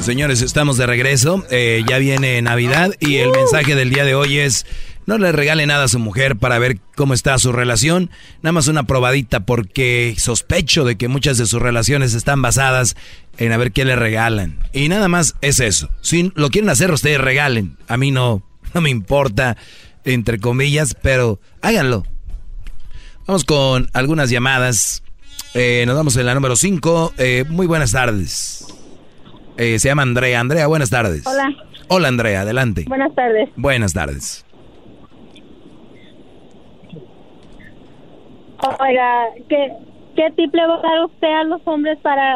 Señores, 0.00 0.40
estamos 0.40 0.76
de 0.76 0.86
regreso. 0.86 1.44
Eh, 1.50 1.82
ya 1.88 1.98
viene 1.98 2.40
Navidad 2.40 2.92
y 3.00 3.16
el 3.16 3.32
mensaje 3.32 3.74
del 3.74 3.90
día 3.90 4.04
de 4.04 4.14
hoy 4.14 4.38
es 4.38 4.64
no 5.06 5.18
le 5.18 5.32
regale 5.32 5.66
nada 5.66 5.84
a 5.84 5.88
su 5.88 5.98
mujer 5.98 6.36
para 6.36 6.58
ver 6.58 6.78
cómo 6.94 7.14
está 7.14 7.38
su 7.38 7.52
relación. 7.52 8.10
Nada 8.42 8.52
más 8.52 8.68
una 8.68 8.84
probadita 8.84 9.46
porque 9.46 10.14
sospecho 10.16 10.84
de 10.84 10.96
que 10.96 11.08
muchas 11.08 11.38
de 11.38 11.46
sus 11.46 11.60
relaciones 11.60 12.14
están 12.14 12.40
basadas 12.42 12.96
en 13.36 13.50
a 13.50 13.56
ver 13.56 13.72
qué 13.72 13.84
le 13.84 13.96
regalan. 13.96 14.60
Y 14.72 14.88
nada 14.88 15.08
más 15.08 15.34
es 15.40 15.58
eso. 15.58 15.88
Si 16.02 16.32
lo 16.34 16.50
quieren 16.50 16.70
hacer, 16.70 16.92
ustedes 16.92 17.20
regalen. 17.20 17.76
A 17.88 17.96
mí 17.96 18.12
no, 18.12 18.45
no 18.74 18.80
me 18.80 18.90
importa, 18.90 19.56
entre 20.04 20.38
comillas, 20.38 20.94
pero 21.00 21.40
háganlo. 21.62 22.04
Vamos 23.26 23.44
con 23.44 23.88
algunas 23.92 24.30
llamadas. 24.30 25.02
Eh, 25.54 25.84
nos 25.86 25.96
vamos 25.96 26.16
en 26.16 26.26
la 26.26 26.34
número 26.34 26.54
5. 26.54 27.14
muy 27.48 27.66
buenas 27.66 27.92
tardes. 27.92 28.66
Eh, 29.56 29.78
se 29.78 29.88
llama 29.88 30.02
Andrea. 30.02 30.40
Andrea, 30.40 30.66
buenas 30.66 30.90
tardes. 30.90 31.26
Hola. 31.26 31.48
Hola, 31.88 32.08
Andrea, 32.08 32.42
adelante. 32.42 32.84
Buenas 32.88 33.14
tardes. 33.14 33.48
Buenas 33.56 33.92
tardes. 33.92 34.44
Oiga, 38.80 39.26
¿qué, 39.48 39.72
qué 40.16 40.30
tip 40.36 40.54
le 40.54 40.66
va 40.66 40.74
a 40.74 40.82
dar 40.82 41.04
usted 41.04 41.28
a 41.28 41.44
los 41.44 41.60
hombres 41.66 41.98
para, 42.02 42.34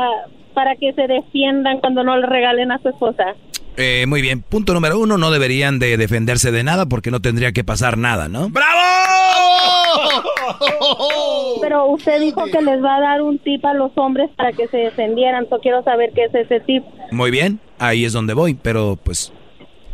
para 0.54 0.76
que 0.76 0.92
se 0.92 1.06
defiendan 1.06 1.80
cuando 1.80 2.04
no 2.04 2.16
le 2.16 2.26
regalen 2.26 2.70
a 2.70 2.78
su 2.78 2.90
esposa? 2.90 3.34
Eh, 3.82 4.04
muy 4.06 4.20
bien. 4.20 4.42
Punto 4.42 4.74
número 4.74 4.98
uno, 4.98 5.16
no 5.16 5.30
deberían 5.30 5.78
de 5.78 5.96
defenderse 5.96 6.52
de 6.52 6.62
nada 6.62 6.86
porque 6.86 7.10
no 7.10 7.20
tendría 7.20 7.52
que 7.52 7.64
pasar 7.64 7.96
nada, 7.96 8.28
¿no? 8.28 8.50
Pero 11.62 11.86
usted 11.86 12.20
dijo 12.20 12.44
que 12.46 12.60
les 12.60 12.82
va 12.82 12.96
a 12.96 13.00
dar 13.00 13.22
un 13.22 13.38
tip 13.38 13.64
a 13.64 13.74
los 13.74 13.92
hombres 13.96 14.30
para 14.36 14.52
que 14.52 14.68
se 14.68 14.76
defendieran. 14.76 15.46
Yo 15.50 15.58
quiero 15.60 15.82
saber 15.82 16.10
qué 16.14 16.24
es 16.24 16.34
ese 16.34 16.60
tip. 16.60 16.84
Muy 17.10 17.30
bien, 17.30 17.60
ahí 17.78 18.04
es 18.04 18.12
donde 18.12 18.34
voy, 18.34 18.54
pero 18.54 18.98
pues 19.02 19.32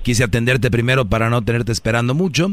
quise 0.02 0.24
atenderte 0.24 0.70
primero 0.70 1.04
para 1.04 1.30
no 1.30 1.42
tenerte 1.42 1.72
esperando 1.72 2.14
mucho, 2.14 2.52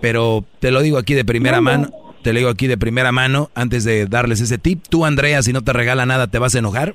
pero 0.00 0.44
te 0.60 0.70
lo 0.70 0.82
digo 0.82 0.98
aquí 0.98 1.14
de 1.14 1.24
primera 1.24 1.60
No, 1.60 1.62
no. 1.62 1.78
mano, 1.78 1.90
te 2.22 2.32
lo 2.32 2.38
digo 2.38 2.50
aquí 2.50 2.66
de 2.66 2.78
primera 2.78 3.12
mano 3.12 3.50
antes 3.54 3.84
de 3.84 4.06
darles 4.06 4.40
ese 4.40 4.58
tip. 4.58 4.82
Tú, 4.88 5.04
Andrea, 5.04 5.42
si 5.42 5.52
no 5.52 5.62
te 5.62 5.72
regala 5.72 6.06
nada, 6.06 6.26
¿te 6.26 6.38
vas 6.38 6.54
a 6.54 6.58
enojar? 6.58 6.94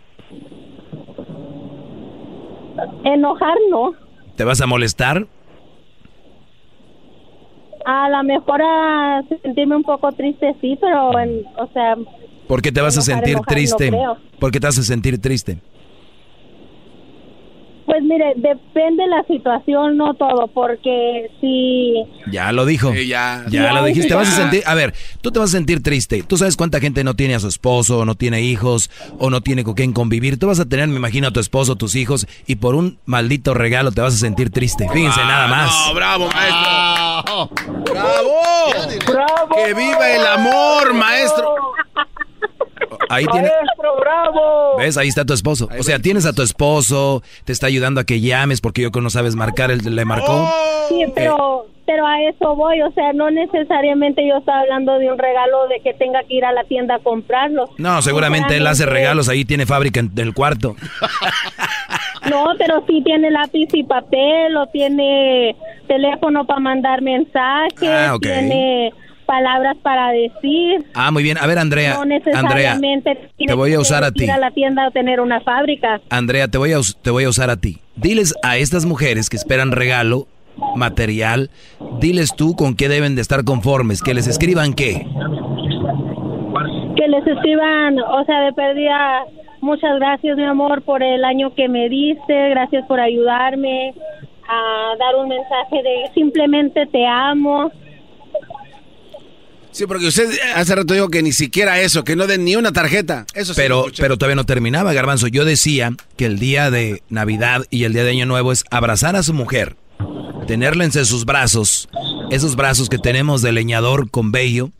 Enojar 3.04 3.58
no. 3.70 3.94
¿Te 4.36 4.44
vas 4.44 4.62
a 4.62 4.68
molestar? 4.68 5.26
A 7.86 8.10
lo 8.10 8.24
mejor 8.24 8.62
a 8.62 9.22
sentirme 9.42 9.76
un 9.76 9.84
poco 9.84 10.12
triste, 10.12 10.56
sí, 10.62 10.78
pero, 10.80 11.18
en- 11.20 11.44
o 11.58 11.68
sea, 11.74 11.96
¿Por 12.48 12.62
qué 12.62 12.72
te 12.72 12.82
vas 12.82 12.98
a 12.98 13.02
sentir 13.02 13.30
enojar, 13.34 13.48
triste? 13.56 13.92
¿Por 14.40 14.52
qué 14.52 14.60
te 14.60 14.68
vas 14.68 14.78
a 14.78 14.84
sentir 14.84 15.20
triste? 15.22 15.58
Pues 17.92 18.04
mire, 18.04 18.32
depende 18.38 19.06
la 19.06 19.22
situación, 19.28 19.98
no 19.98 20.14
todo, 20.14 20.48
porque 20.54 21.30
si... 21.42 21.94
Ya 22.32 22.54
lo 22.54 22.66
dijo. 22.66 22.94
ya. 22.94 23.44
Ya 23.50 23.74
lo 23.74 23.82
Ya, 23.82 23.86
dijiste. 23.88 24.08
Te 24.08 24.16
vas 24.16 24.30
a 24.30 24.32
ya. 24.32 24.38
sentir. 24.38 24.64
A 24.66 24.76
ver, 24.76 24.94
tú 25.22 25.30
te 25.30 25.40
vas 25.40 25.50
a 25.50 25.58
sentir 25.58 25.84
triste. 25.84 26.24
Tú 26.24 26.38
sabes 26.38 26.56
cuánta 26.56 26.80
gente 26.80 27.04
no 27.04 27.16
tiene 27.18 27.36
a 27.36 27.42
su 27.42 27.50
esposo, 27.50 28.00
o 28.00 28.06
no 28.06 28.16
tiene 28.16 28.44
hijos, 28.44 28.90
o 29.20 29.30
no 29.30 29.42
tiene 29.42 29.66
con 29.66 29.74
quién 29.74 29.92
convivir. 29.92 30.40
Tú 30.40 30.48
vas 30.48 30.62
a 30.62 30.66
tener, 30.70 30.88
me 30.88 30.96
imagino, 30.96 31.28
a 31.28 31.32
tu 31.32 31.42
esposo, 31.42 31.76
tus 31.76 31.96
hijos, 31.96 32.28
y 32.48 32.56
por 32.56 32.76
un 32.76 32.98
maldito 33.06 33.54
regalo 33.54 33.92
te 33.92 34.00
vas 34.00 34.14
a 34.14 34.18
sentir 34.18 34.52
triste. 34.52 34.88
Fíjense 34.94 35.20
Ah, 35.22 35.28
nada 35.28 35.48
más. 35.50 35.88
No, 35.90 35.94
bravo, 35.94 36.30
maestro. 36.34 37.50
¡Bravo! 37.92 39.54
¡Que 39.54 39.74
viva 39.74 40.10
el 40.12 40.26
amor, 40.28 40.94
maestro! 40.94 41.56
Ahí 43.12 43.26
tiene. 43.32 43.48
Maestro, 43.50 43.96
bravo. 44.00 44.78
¿Ves? 44.78 44.98
Ahí 44.98 45.08
está 45.08 45.26
tu 45.26 45.34
esposo. 45.34 45.68
O 45.80 45.84
sea, 45.84 46.00
tienes 46.00 46.26
a 46.26 46.34
tu 46.34 46.42
esposo, 46.42 47.22
te 47.46 47.52
está 47.52 47.68
ayudando 47.68 48.02
a 48.02 48.04
que 48.06 48.20
llames 48.22 48.62
porque 48.62 48.82
yo 48.82 48.92
que 48.92 49.02
no 49.02 49.10
sabes 49.10 49.36
marcar, 49.36 49.72
él 49.72 49.82
le 49.84 50.06
marcó. 50.06 50.50
Sí, 50.90 51.04
pero, 51.16 51.68
pero 51.86 52.06
a 52.08 52.22
eso 52.24 52.56
voy, 52.56 52.82
o 52.82 52.92
sea, 52.92 53.14
no 53.14 53.30
necesariamente 53.32 54.26
yo 54.28 54.38
estaba 54.38 54.62
hablando 54.62 54.98
de 54.98 55.12
un 55.12 55.18
regalo 55.18 55.68
de 55.68 55.80
que 55.82 55.94
tenga 55.94 56.22
que 56.24 56.36
ir 56.36 56.46
a 56.46 56.52
la 56.54 56.64
tienda 56.64 56.96
a 56.96 57.00
comprarlo. 57.00 57.70
No, 57.78 58.02
seguramente 58.02 58.58
él 58.58 58.66
hace 58.68 58.86
regalos, 58.86 59.30
ahí 59.30 59.46
tiene 59.46 59.66
fábrica 59.66 60.00
en 60.00 60.12
el 60.18 60.34
cuarto. 60.34 60.76
No, 62.30 62.46
pero 62.58 62.84
sí 62.88 63.02
tiene 63.04 63.32
lápiz 63.32 63.68
y 63.74 63.84
papel, 63.84 64.56
o 64.58 64.68
tiene 64.68 65.56
teléfono 65.88 66.46
para 66.46 66.60
mandar 66.60 67.02
mensajes, 67.02 67.90
Ah, 67.90 68.14
ok. 68.16 68.22
tiene 68.22 68.94
palabras 69.32 69.78
para 69.82 70.12
decir. 70.12 70.84
Ah, 70.94 71.10
muy 71.10 71.24
bien. 71.24 71.38
A 71.38 71.48
ver, 71.48 71.58
Andrea. 71.58 71.94
no 71.94 72.02
Andrea, 72.02 72.20
necesariamente 72.20 73.16
tiene 73.38 73.52
te 73.52 73.54
voy 73.54 73.74
a 73.74 73.80
usar 73.80 74.04
a 74.04 74.08
ir 74.08 74.14
ti. 74.14 74.30
a 74.30 74.38
la 74.38 74.52
tienda 74.52 74.88
a 74.88 74.92
tener 74.92 75.22
una 75.22 75.40
fábrica. 75.40 76.02
Andrea, 76.10 76.50
te 76.50 76.58
voy 76.58 76.74
a, 76.74 76.80
te 77.02 77.12
voy 77.12 77.24
a 77.24 77.30
usar 77.30 77.50
a 77.50 77.56
ti. 77.56 77.78
Diles 77.96 78.36
a 78.44 78.58
estas 78.58 78.86
mujeres 78.86 79.30
que 79.30 79.38
esperan 79.38 79.72
regalo, 79.72 80.28
material, 80.76 81.50
diles 82.02 82.36
tú 82.36 82.58
con 82.58 82.76
qué 82.76 82.90
deben 82.90 83.16
de 83.16 83.22
estar 83.22 83.46
conformes, 83.46 84.02
que 84.02 84.14
les 84.14 84.28
escriban 84.28 84.74
qué. 84.74 85.08
que 86.98 87.08
les 87.08 87.26
escriban, 87.26 88.00
o 88.00 88.26
sea, 88.26 88.42
de 88.42 88.54
pérdida, 88.54 89.24
muchas 89.62 89.98
gracias, 89.98 90.36
mi 90.36 90.44
amor, 90.44 90.82
por 90.82 91.02
el 91.02 91.24
año 91.24 91.54
que 91.56 91.70
me 91.70 91.88
diste, 91.88 92.50
gracias 92.50 92.86
por 92.86 93.00
ayudarme 93.00 93.94
a 94.48 94.96
dar 95.00 95.16
un 95.16 95.30
mensaje 95.30 95.82
de 95.82 96.12
simplemente 96.14 96.86
te 96.88 97.08
amo. 97.08 97.72
Sí, 99.72 99.86
porque 99.88 100.08
usted 100.08 100.30
hace 100.56 100.76
rato 100.76 100.94
dijo 100.94 101.10
que 101.10 101.24
ni 101.24 101.32
siquiera 101.32 101.80
eso, 101.80 102.04
que 102.04 102.16
no 102.18 102.28
den 102.28 102.44
ni 102.44 102.56
una 102.58 102.74
tarjeta. 102.74 103.26
Eso 103.34 103.54
Pero, 103.56 103.86
pero 103.98 104.18
todavía 104.18 104.36
no 104.36 104.46
terminaba, 104.46 104.92
Garbanzo. 104.94 105.28
Yo 105.28 105.46
decía 105.46 105.94
que 106.18 106.26
el 106.26 106.40
día 106.40 106.70
de 106.70 107.04
Navidad 107.10 107.64
y 107.70 107.86
el 107.86 107.94
día 107.94 108.04
de 108.04 108.12
Año 108.12 108.26
Nuevo 108.26 108.52
es 108.52 108.66
abrazar 108.70 109.16
a 109.16 109.24
su 109.24 109.34
mujer, 109.34 109.78
tenerla 110.46 110.84
entre 110.84 111.06
sus 111.06 111.24
brazos, 111.24 111.88
esos 112.32 112.58
brazos 112.58 112.90
que 112.90 112.98
tenemos 112.98 113.42
de 113.42 113.54
leñador 113.54 114.10
con 114.12 114.34
vello, 114.34 114.72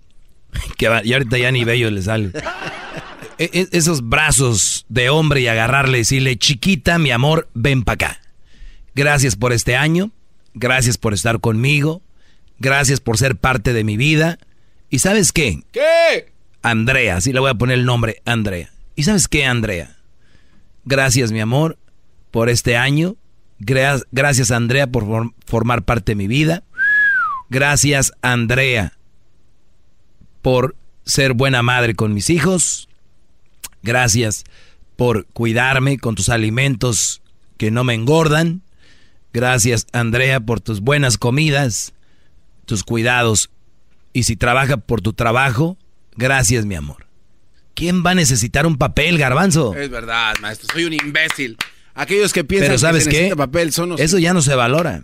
que 0.78 0.90
va- 0.90 1.02
y 1.06 1.14
ahorita 1.14 1.38
ya 1.38 1.52
ni 1.52 1.64
vello 1.64 1.90
le 1.90 2.02
sale. 2.02 2.32
E- 3.38 3.50
e- 3.54 3.70
esos 3.72 4.08
brazos 4.10 4.86
de 4.90 5.10
hombre 5.10 5.40
y 5.42 5.48
agarrarle 5.48 6.00
y 6.00 6.02
decirle, 6.02 6.38
chiquita, 6.38 7.00
mi 7.00 7.12
amor, 7.12 7.48
ven 7.54 7.84
para 7.84 7.94
acá. 8.08 8.22
Gracias 8.94 9.38
por 9.38 9.54
este 9.54 9.78
año, 9.78 10.12
gracias 10.54 10.98
por 10.98 11.14
estar 11.14 11.40
conmigo, 11.40 12.02
gracias 12.60 13.00
por 13.00 13.18
ser 13.18 13.38
parte 13.38 13.72
de 13.72 13.86
mi 13.86 13.96
vida. 13.96 14.38
¿Y 14.92 15.00
sabes 15.00 15.32
qué? 15.32 15.64
¿Qué? 15.72 16.32
Andrea, 16.62 17.16
así 17.16 17.34
le 17.34 17.40
voy 17.40 17.50
a 17.50 17.56
poner 17.56 17.80
el 17.80 17.86
nombre, 17.86 18.22
Andrea. 18.26 18.70
¿Y 18.96 19.04
sabes 19.04 19.28
qué, 19.28 19.46
Andrea? 19.46 19.96
Gracias, 20.86 21.32
mi 21.32 21.40
amor, 21.40 21.78
por 22.30 22.50
este 22.50 22.78
año. 22.78 23.16
Gra- 23.60 24.06
Gracias, 24.12 24.52
Andrea, 24.52 24.86
por 24.88 25.06
form- 25.06 25.34
formar 25.48 25.82
parte 25.84 26.12
de 26.12 26.16
mi 26.18 26.28
vida. 26.28 26.64
Gracias, 27.50 28.12
Andrea, 28.22 28.94
por 30.42 30.76
ser 31.06 31.34
buena 31.34 31.64
madre 31.64 31.96
con 31.96 32.14
mis 32.14 32.30
hijos. 32.30 32.88
Gracias 33.84 34.44
por 34.96 35.26
cuidarme 35.28 35.98
con 35.98 36.16
tus 36.16 36.30
alimentos 36.30 37.22
que 37.58 37.72
no 37.72 37.84
me 37.84 37.94
engordan. 37.94 38.62
Gracias, 39.34 39.88
Andrea, 39.94 40.40
por 40.42 40.60
tus 40.60 40.82
buenas 40.82 41.18
comidas, 41.18 41.94
tus 42.66 42.84
cuidados. 42.84 43.50
Y 44.14 44.24
si 44.24 44.36
trabaja 44.36 44.78
por 44.78 45.02
tu 45.02 45.14
trabajo, 45.14 45.78
gracias, 46.16 46.66
mi 46.66 46.76
amor. 46.76 47.06
¿Quién 47.74 48.04
va 48.06 48.12
a 48.12 48.16
necesitar 48.16 48.66
un 48.66 48.78
papel, 48.78 49.18
garbanzo? 49.18 49.74
Es 49.76 49.90
verdad, 49.90 50.34
maestro, 50.42 50.68
soy 50.74 50.86
un 50.86 50.94
imbécil. 50.94 51.58
Aquellos 51.94 52.34
que 52.34 52.44
piensan 52.44 52.70
Pero 52.70 52.80
¿sabes 52.80 53.06
que 53.06 53.12
se 53.12 53.18
qué? 53.18 53.18
necesita 53.24 53.36
papel 53.46 53.72
son 53.72 53.90
los... 53.90 54.00
Eso 54.00 54.18
ya 54.18 54.34
no 54.34 54.42
se 54.42 54.56
valora. 54.56 55.04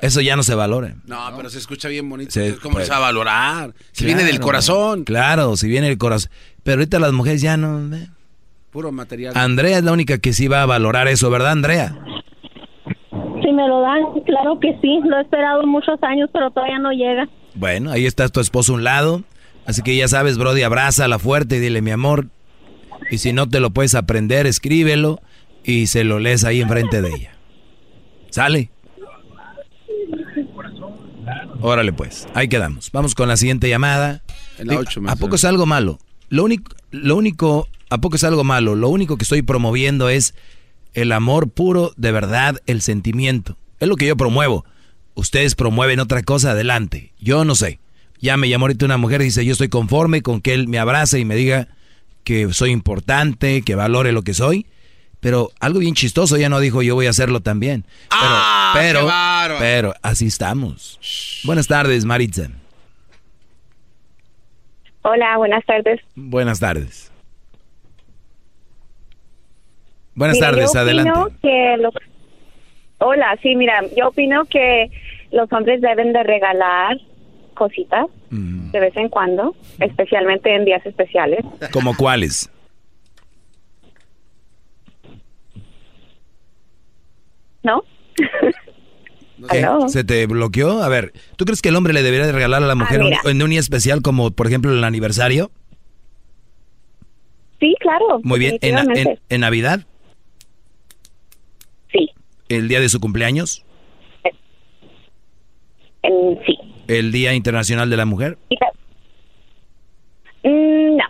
Eso 0.00 0.20
ya 0.20 0.34
no 0.36 0.42
se 0.42 0.54
valora. 0.54 0.96
No, 1.04 1.18
pero 1.36 1.48
se 1.50 1.58
escucha 1.58 1.88
bien 1.88 2.08
bonito. 2.08 2.32
Se- 2.32 2.56
¿Cómo 2.56 2.74
pues, 2.74 2.86
se 2.86 2.90
va 2.90 2.96
a 2.96 3.00
valorar? 3.00 3.74
Si 3.92 4.04
viene 4.04 4.24
del 4.24 4.40
corazón. 4.40 5.04
Claro, 5.04 5.56
si 5.56 5.68
viene 5.68 5.88
del 5.88 5.98
corazón. 5.98 6.30
Pero 6.64 6.78
ahorita 6.78 6.98
las 6.98 7.12
mujeres 7.12 7.40
ya 7.40 7.56
no... 7.56 7.94
eh. 7.94 8.08
Puro 8.70 8.90
material. 8.90 9.34
Andrea 9.36 9.78
es 9.78 9.84
la 9.84 9.92
única 9.92 10.18
que 10.18 10.32
sí 10.32 10.48
va 10.48 10.62
a 10.62 10.66
valorar 10.66 11.06
eso, 11.08 11.30
¿verdad, 11.30 11.52
Andrea? 11.52 11.94
Si 13.42 13.52
me 13.52 13.68
lo 13.68 13.80
dan, 13.82 14.00
claro 14.24 14.58
que 14.60 14.76
sí, 14.80 15.00
lo 15.04 15.18
he 15.18 15.22
esperado 15.22 15.64
muchos 15.66 16.02
años, 16.02 16.30
pero 16.32 16.50
todavía 16.50 16.78
no 16.78 16.90
llega. 16.92 17.28
Bueno, 17.54 17.90
ahí 17.90 18.06
está 18.06 18.28
tu 18.28 18.40
esposo 18.40 18.72
a 18.72 18.76
un 18.76 18.84
lado. 18.84 19.24
Así 19.66 19.82
que 19.82 19.96
ya 19.96 20.08
sabes, 20.08 20.38
Brody, 20.38 20.62
abrázala 20.62 21.18
fuerte 21.18 21.56
y 21.56 21.60
dile, 21.60 21.82
mi 21.82 21.90
amor. 21.90 22.28
Y 23.10 23.18
si 23.18 23.32
no 23.32 23.48
te 23.48 23.60
lo 23.60 23.70
puedes 23.70 23.94
aprender, 23.94 24.46
escríbelo 24.46 25.20
y 25.64 25.86
se 25.86 26.04
lo 26.04 26.18
lees 26.18 26.44
ahí 26.44 26.60
enfrente 26.60 27.02
de 27.02 27.08
ella. 27.10 27.36
¿Sale? 28.30 28.70
Órale 31.60 31.92
pues, 31.92 32.26
ahí 32.34 32.48
quedamos. 32.48 32.90
Vamos 32.92 33.14
con 33.14 33.28
la 33.28 33.36
siguiente 33.36 33.68
llamada. 33.68 34.22
La 34.58 34.64
Digo, 34.64 34.80
ocho, 34.80 35.00
¿A 35.00 35.02
maestro. 35.02 35.26
poco 35.26 35.36
es 35.36 35.44
algo 35.44 35.66
malo? 35.66 35.98
Lo 36.28 36.44
único, 36.44 36.74
lo 36.90 37.16
único, 37.16 37.68
¿a 37.90 37.98
poco 37.98 38.16
es 38.16 38.24
algo 38.24 38.42
malo? 38.42 38.74
Lo 38.74 38.88
único 38.88 39.16
que 39.16 39.22
estoy 39.22 39.42
promoviendo 39.42 40.08
es 40.08 40.34
el 40.94 41.12
amor 41.12 41.50
puro, 41.50 41.92
de 41.96 42.10
verdad, 42.10 42.60
el 42.66 42.82
sentimiento. 42.82 43.56
Es 43.78 43.88
lo 43.88 43.96
que 43.96 44.06
yo 44.06 44.16
promuevo. 44.16 44.64
Ustedes 45.14 45.54
promueven 45.54 46.00
otra 46.00 46.22
cosa, 46.22 46.52
adelante. 46.52 47.12
Yo 47.20 47.44
no 47.44 47.54
sé. 47.54 47.78
Ya 48.20 48.36
me 48.36 48.48
llamó 48.48 48.64
ahorita 48.66 48.84
una 48.86 48.96
mujer 48.98 49.20
y 49.20 49.24
dice, 49.24 49.44
yo 49.44 49.52
estoy 49.52 49.68
conforme 49.68 50.22
con 50.22 50.40
que 50.40 50.54
él 50.54 50.68
me 50.68 50.78
abrace 50.78 51.18
y 51.18 51.24
me 51.24 51.34
diga 51.36 51.68
que 52.24 52.52
soy 52.54 52.70
importante, 52.70 53.62
que 53.62 53.74
valore 53.74 54.12
lo 54.12 54.22
que 54.22 54.32
soy. 54.34 54.66
Pero 55.20 55.50
algo 55.60 55.80
bien 55.80 55.94
chistoso, 55.94 56.36
ya 56.36 56.48
no 56.48 56.58
dijo 56.60 56.82
yo 56.82 56.94
voy 56.94 57.06
a 57.06 57.10
hacerlo 57.10 57.40
también. 57.40 57.84
Pero, 58.10 58.10
¡Ah, 58.10 58.72
pero, 58.74 59.06
qué 59.06 59.54
pero 59.60 59.94
así 60.02 60.26
estamos. 60.26 60.98
Buenas 61.44 61.66
tardes, 61.68 62.04
Maritza. 62.04 62.48
Hola, 65.02 65.36
buenas 65.36 65.64
tardes. 65.66 66.00
Buenas 66.14 66.60
tardes. 66.60 67.10
Buenas 70.14 70.36
Mira, 70.36 70.50
tardes, 70.50 70.70
yo 70.74 70.80
adelante. 70.80 71.10
opino 71.18 71.38
que 71.40 71.76
los- 71.80 71.94
Hola, 73.04 73.36
sí, 73.42 73.56
mira, 73.56 73.80
yo 73.96 74.08
opino 74.08 74.44
que 74.44 74.90
los 75.32 75.52
hombres 75.52 75.80
deben 75.80 76.12
de 76.12 76.22
regalar 76.22 76.96
cositas 77.54 78.06
Mm. 78.30 78.70
de 78.70 78.80
vez 78.80 78.96
en 78.96 79.08
cuando, 79.08 79.54
especialmente 79.80 80.54
en 80.54 80.64
días 80.64 80.84
especiales. 80.86 81.40
¿Como 81.72 81.94
cuáles? 81.96 82.48
¿No? 87.62 87.82
¿Se 89.88 90.04
te 90.04 90.26
bloqueó? 90.26 90.82
A 90.82 90.88
ver, 90.88 91.12
¿tú 91.36 91.44
crees 91.44 91.62
que 91.62 91.68
el 91.70 91.76
hombre 91.76 91.92
le 91.92 92.02
debería 92.02 92.26
de 92.26 92.32
regalar 92.32 92.62
a 92.62 92.66
la 92.66 92.74
mujer 92.74 93.00
un- 93.00 93.06
mira. 93.06 93.20
en 93.24 93.42
un 93.42 93.50
día 93.50 93.60
especial 93.60 94.00
como, 94.02 94.30
por 94.30 94.46
ejemplo, 94.46 94.70
el 94.72 94.84
aniversario? 94.84 95.50
Sí, 97.58 97.74
claro. 97.80 98.20
Muy 98.22 98.38
bien. 98.38 98.58
¿En, 98.60 98.70
en, 98.78 98.86
definitivamente. 98.86 99.22
en 99.28 99.40
Navidad? 99.40 99.80
Sí. 101.92 102.10
¿El 102.56 102.68
día 102.68 102.80
de 102.80 102.88
su 102.88 103.00
cumpleaños? 103.00 103.64
En- 106.02 106.38
sí. 106.44 106.58
¿El 106.88 107.12
Día 107.12 107.32
Internacional 107.34 107.88
de 107.90 107.96
la 107.96 108.04
Mujer? 108.04 108.36
Mm, 110.42 110.96
no. 110.96 111.04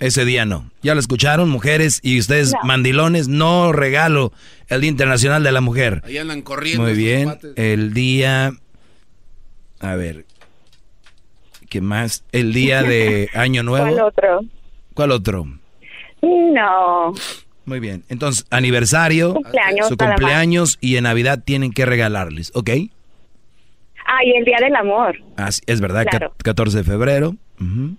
Ese 0.00 0.24
día 0.24 0.44
no. 0.44 0.70
¿Ya 0.82 0.94
lo 0.94 1.00
escucharon, 1.00 1.48
mujeres? 1.50 2.00
Y 2.02 2.18
ustedes, 2.18 2.52
No. 2.52 2.60
mandilones, 2.64 3.28
no 3.28 3.72
regalo 3.72 4.32
el 4.68 4.80
Día 4.80 4.90
Internacional 4.90 5.42
de 5.44 5.52
la 5.52 5.60
Mujer. 5.60 6.02
Ahí 6.04 6.18
andan 6.18 6.42
corriendo. 6.42 6.84
Muy 6.84 6.94
bien. 6.94 7.38
El 7.56 7.92
día. 7.92 8.52
A 9.80 9.94
ver. 9.96 10.24
¿Qué 11.68 11.80
más? 11.80 12.24
El 12.32 12.52
día 12.52 12.82
de 12.82 13.28
Año 13.34 13.62
Nuevo. 13.62 13.86
¿Cuál 13.88 14.00
otro? 14.00 14.40
¿Cuál 14.94 15.10
otro? 15.12 15.46
No. 16.22 17.12
Muy 17.64 17.78
bien. 17.80 18.02
Entonces, 18.08 18.44
aniversario, 18.50 19.34
Cumpleaños, 19.34 19.88
su 19.88 19.96
cumpleaños 19.96 20.78
y 20.80 20.96
en 20.96 21.04
Navidad 21.04 21.40
tienen 21.44 21.72
que 21.72 21.86
regalarles, 21.86 22.50
¿ok? 22.54 22.70
Ah, 24.06 24.24
y 24.24 24.32
el 24.32 24.44
Día 24.44 24.58
del 24.60 24.74
Amor. 24.74 25.16
Así, 25.36 25.60
es 25.66 25.80
verdad, 25.80 26.04
Claro. 26.10 26.30
ca- 26.30 26.36
14 26.44 26.78
de 26.78 26.84
febrero. 26.84 27.34
Ujú. 27.60 27.96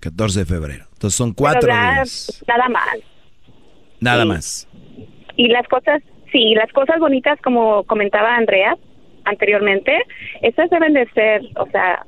14 0.00 0.40
de 0.40 0.46
febrero. 0.46 0.84
Entonces 0.92 1.16
son 1.16 1.32
cuatro 1.32 1.60
Pero 1.62 1.74
días. 1.74 2.42
Nada 2.46 2.68
más. 2.68 2.96
Nada 4.00 4.22
sí. 4.22 4.28
más. 4.28 4.68
Y 5.36 5.48
las 5.48 5.66
cosas, 5.68 6.02
sí, 6.32 6.54
las 6.54 6.72
cosas 6.72 6.98
bonitas, 6.98 7.38
como 7.42 7.84
comentaba 7.84 8.34
Andrea 8.36 8.76
anteriormente, 9.24 9.96
esas 10.42 10.70
deben 10.70 10.94
de 10.94 11.06
ser, 11.10 11.42
o 11.56 11.66
sea, 11.70 12.04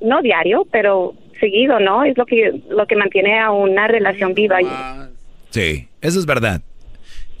no 0.00 0.22
diario, 0.22 0.66
pero 0.72 1.14
seguido, 1.38 1.78
¿no? 1.80 2.04
Es 2.04 2.16
lo 2.18 2.26
que 2.26 2.62
lo 2.68 2.86
que 2.86 2.96
mantiene 2.96 3.38
a 3.38 3.50
una 3.52 3.86
relación 3.88 4.34
viva. 4.34 4.58
Sí, 5.56 5.88
eso 6.02 6.18
es 6.18 6.26
verdad. 6.26 6.60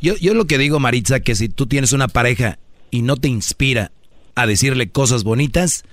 Yo, 0.00 0.16
yo 0.16 0.32
lo 0.32 0.46
que 0.46 0.56
digo, 0.56 0.80
Maritza, 0.80 1.20
que 1.20 1.34
si 1.34 1.50
tú 1.50 1.66
tienes 1.66 1.92
una 1.92 2.08
pareja 2.08 2.58
y 2.90 3.02
no 3.02 3.18
te 3.18 3.28
inspira 3.28 3.92
a 4.34 4.46
decirle 4.46 4.88
cosas 4.88 5.22
bonitas, 5.22 5.84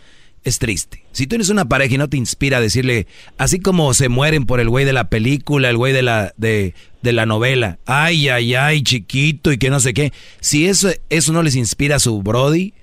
es 0.45 0.57
triste. 0.57 1.03
Si 1.11 1.25
tú 1.25 1.31
tienes 1.31 1.49
una 1.49 1.65
pareja 1.65 1.95
y 1.95 1.97
no 1.97 2.07
te 2.07 2.15
inspira 2.15 2.59
a 2.59 2.61
decirle, 2.61 3.07
así 3.37 3.59
como 3.59 3.93
se 3.93 4.07
mueren 4.07 4.45
por 4.45 4.61
el 4.61 4.69
güey 4.69 4.85
de 4.85 4.93
la 4.93 5.09
película, 5.09 5.69
el 5.69 5.75
güey 5.75 5.91
de 5.91 6.01
la, 6.01 6.33
de, 6.37 6.75
de 7.01 7.11
la 7.11 7.25
novela, 7.25 7.77
ay, 7.85 8.29
ay, 8.29 8.55
ay, 8.55 8.83
chiquito 8.83 9.51
y 9.51 9.57
que 9.57 9.69
no 9.69 9.81
sé 9.81 9.93
qué, 9.93 10.13
si 10.39 10.67
eso, 10.67 10.91
eso 11.09 11.33
no 11.33 11.43
les 11.43 11.57
inspira 11.57 11.97
a 11.97 11.99
su 11.99 12.23
Brody, 12.23 12.73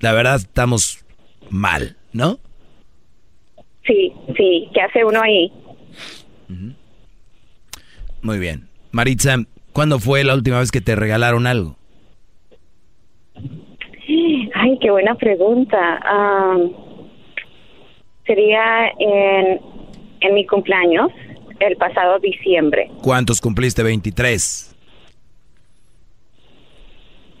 la 0.00 0.12
verdad 0.12 0.40
estamos 0.40 1.04
mal, 1.50 1.96
¿no? 2.12 2.40
Sí, 3.86 4.12
sí, 4.36 4.68
¿qué 4.74 4.80
hace 4.80 5.04
uno 5.04 5.22
ahí? 5.22 5.52
Muy 8.22 8.40
bien. 8.40 8.71
Maritza, 8.92 9.36
¿cuándo 9.72 9.98
fue 9.98 10.22
la 10.24 10.34
última 10.34 10.58
vez 10.60 10.70
que 10.70 10.80
te 10.80 10.94
regalaron 10.94 11.46
algo? 11.46 11.76
Ay, 14.54 14.78
qué 14.80 14.90
buena 14.90 15.14
pregunta. 15.14 15.78
Ah, 16.04 16.56
sería 18.26 18.88
en, 18.98 19.60
en 20.20 20.34
mi 20.34 20.46
cumpleaños, 20.46 21.10
el 21.60 21.76
pasado 21.76 22.18
diciembre, 22.18 22.90
¿Cuántos 23.02 23.40
cumpliste? 23.40 23.82
23. 23.82 24.76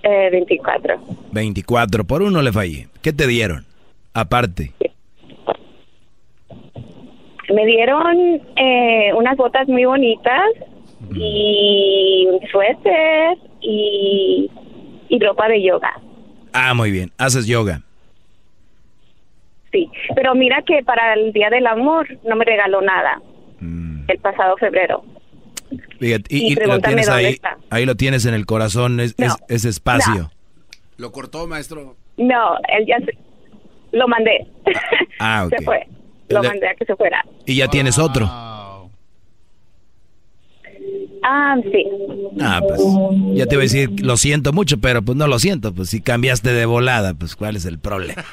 eh, 0.04 0.28
24. 0.30 0.96
24. 1.32 2.04
Por 2.04 2.22
uno 2.22 2.40
le 2.42 2.52
fallé. 2.52 2.88
¿Qué 3.02 3.12
te 3.12 3.26
dieron? 3.26 3.64
Aparte. 4.14 4.72
Me 7.52 7.66
dieron 7.66 8.40
eh, 8.56 9.12
unas 9.14 9.36
botas 9.36 9.68
muy 9.68 9.84
bonitas 9.84 10.42
y 11.14 12.26
un 12.30 12.40
suéter 12.50 13.38
y, 13.60 14.50
y 15.08 15.18
ropa 15.24 15.48
de 15.48 15.62
yoga. 15.62 15.92
Ah, 16.52 16.74
muy 16.74 16.90
bien. 16.90 17.10
Haces 17.18 17.46
yoga. 17.46 17.82
Sí, 19.70 19.90
pero 20.14 20.34
mira 20.34 20.62
que 20.66 20.82
para 20.84 21.14
el 21.14 21.32
Día 21.32 21.48
del 21.48 21.66
Amor 21.66 22.06
no 22.24 22.36
me 22.36 22.44
regaló 22.44 22.80
nada 22.82 23.20
el 24.08 24.18
pasado 24.18 24.56
febrero. 24.58 25.04
Fíjate, 26.00 26.24
Y 26.34 26.48
y, 26.48 26.52
y 26.52 26.54
lo 26.56 26.80
tienes 26.80 27.08
ahí, 27.08 27.26
está. 27.26 27.56
ahí 27.70 27.86
lo 27.86 27.94
tienes 27.94 28.26
en 28.26 28.34
el 28.34 28.44
corazón, 28.44 28.98
es, 29.00 29.14
es- 29.16 29.36
ese 29.48 29.68
espacio. 29.68 30.30
¿Lo 30.98 31.12
cortó, 31.12 31.46
maestro? 31.46 31.96
No, 32.18 32.56
él 32.76 32.84
ya 32.86 32.98
se- 32.98 33.16
lo 33.92 34.06
mandé. 34.08 34.46
Ah, 35.20 35.44
ok. 35.46 35.54
Se 35.56 35.64
fue. 35.64 35.86
Lo 36.28 36.42
mandé 36.42 36.68
a 36.68 36.74
que 36.74 36.84
se 36.84 36.96
fuera. 36.96 37.24
Y 37.46 37.56
ya 37.56 37.68
tienes 37.68 37.98
otro. 37.98 38.28
Ah, 41.22 41.56
sí. 41.70 41.86
Ah, 42.40 42.60
pues 42.66 42.80
ya 43.34 43.46
te 43.46 43.56
voy 43.56 43.62
a 43.62 43.68
decir, 43.68 43.90
lo 44.04 44.16
siento 44.16 44.52
mucho, 44.52 44.78
pero 44.78 45.02
pues 45.02 45.16
no 45.16 45.26
lo 45.28 45.38
siento. 45.38 45.72
Pues 45.72 45.90
si 45.90 46.00
cambiaste 46.00 46.52
de 46.52 46.66
volada, 46.66 47.14
pues 47.14 47.36
¿cuál 47.36 47.56
es 47.56 47.64
el 47.64 47.78
problema? 47.78 48.24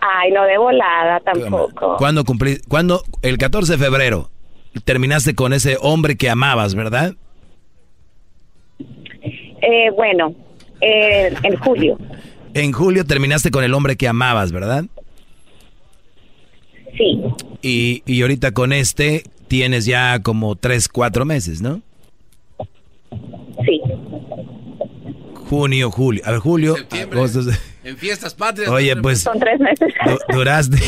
Ay, 0.00 0.32
no 0.32 0.44
de 0.44 0.58
volada 0.58 1.20
tampoco. 1.20 1.96
¿Cuándo 1.96 2.24
cumplí? 2.24 2.58
¿Cuándo? 2.68 3.02
El 3.22 3.38
14 3.38 3.72
de 3.72 3.78
febrero 3.78 4.30
terminaste 4.84 5.34
con 5.34 5.52
ese 5.52 5.76
hombre 5.80 6.16
que 6.16 6.30
amabas, 6.30 6.74
¿verdad? 6.74 7.14
Eh, 8.80 9.90
bueno, 9.96 10.34
eh, 10.80 11.34
en 11.42 11.56
julio. 11.56 11.98
En 12.54 12.72
julio 12.72 13.04
terminaste 13.04 13.50
con 13.50 13.64
el 13.64 13.74
hombre 13.74 13.96
que 13.96 14.08
amabas, 14.08 14.52
¿verdad? 14.52 14.84
Sí. 16.96 17.20
Y, 17.62 18.02
y 18.06 18.22
ahorita 18.22 18.52
con 18.52 18.72
este 18.72 19.24
tienes 19.48 19.84
ya 19.86 20.20
como 20.22 20.54
tres, 20.56 20.88
cuatro 20.88 21.24
meses, 21.24 21.60
¿no? 21.60 21.80
Sí. 23.64 23.80
Junio, 25.48 25.90
julio. 25.90 26.22
A 26.26 26.32
ver, 26.32 26.40
julio, 26.40 26.76
agosto. 27.12 27.40
En 27.84 27.96
fiestas 27.96 28.34
patrias. 28.34 28.68
Oye, 28.70 28.94
pues 28.96 29.22
Son 29.22 29.38
tres 29.38 29.58
meses. 29.58 29.88
du- 30.06 30.36
duraste. 30.36 30.76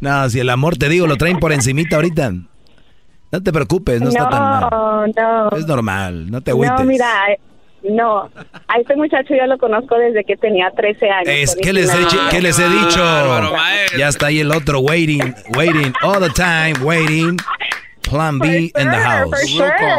No, 0.00 0.30
si 0.30 0.38
el 0.38 0.48
amor 0.48 0.76
te 0.76 0.88
digo, 0.88 1.08
lo 1.08 1.16
traen 1.16 1.40
por 1.40 1.52
encimita 1.52 1.96
ahorita. 1.96 2.30
No 2.30 3.42
te 3.42 3.52
preocupes, 3.52 4.00
no, 4.00 4.10
está 4.10 4.28
tan 4.30 4.40
mal. 4.40 4.68
No, 4.70 5.06
no. 5.08 5.50
Es 5.56 5.66
normal, 5.66 6.30
no 6.30 6.40
te 6.40 6.52
agüites. 6.52 6.78
No, 6.78 6.84
mira, 6.84 7.12
no. 7.82 8.30
A 8.68 8.78
este 8.80 8.96
muchacho 8.96 9.34
yo 9.34 9.46
lo 9.46 9.58
conozco 9.58 9.96
desde 9.96 10.24
que 10.24 10.36
tenía 10.36 10.70
13 10.70 11.10
años. 11.10 11.28
Es, 11.28 11.56
¿qué, 11.60 11.72
les 11.72 11.92
he, 11.94 11.98
dicho- 11.98 12.18
qué 12.30 12.40
les 12.40 12.58
he 12.58 12.68
dicho? 12.68 13.00
Bárbaro, 13.02 13.52
ya 13.96 14.08
está 14.08 14.26
ahí 14.26 14.40
el 14.40 14.50
otro 14.52 14.80
waiting, 14.80 15.34
waiting, 15.56 15.92
all 16.02 16.20
the 16.20 16.30
time, 16.30 16.74
waiting. 16.84 17.36
Plan 18.02 18.38
B 18.38 18.72
in 18.74 18.90
the 18.90 18.96
house. 18.96 19.30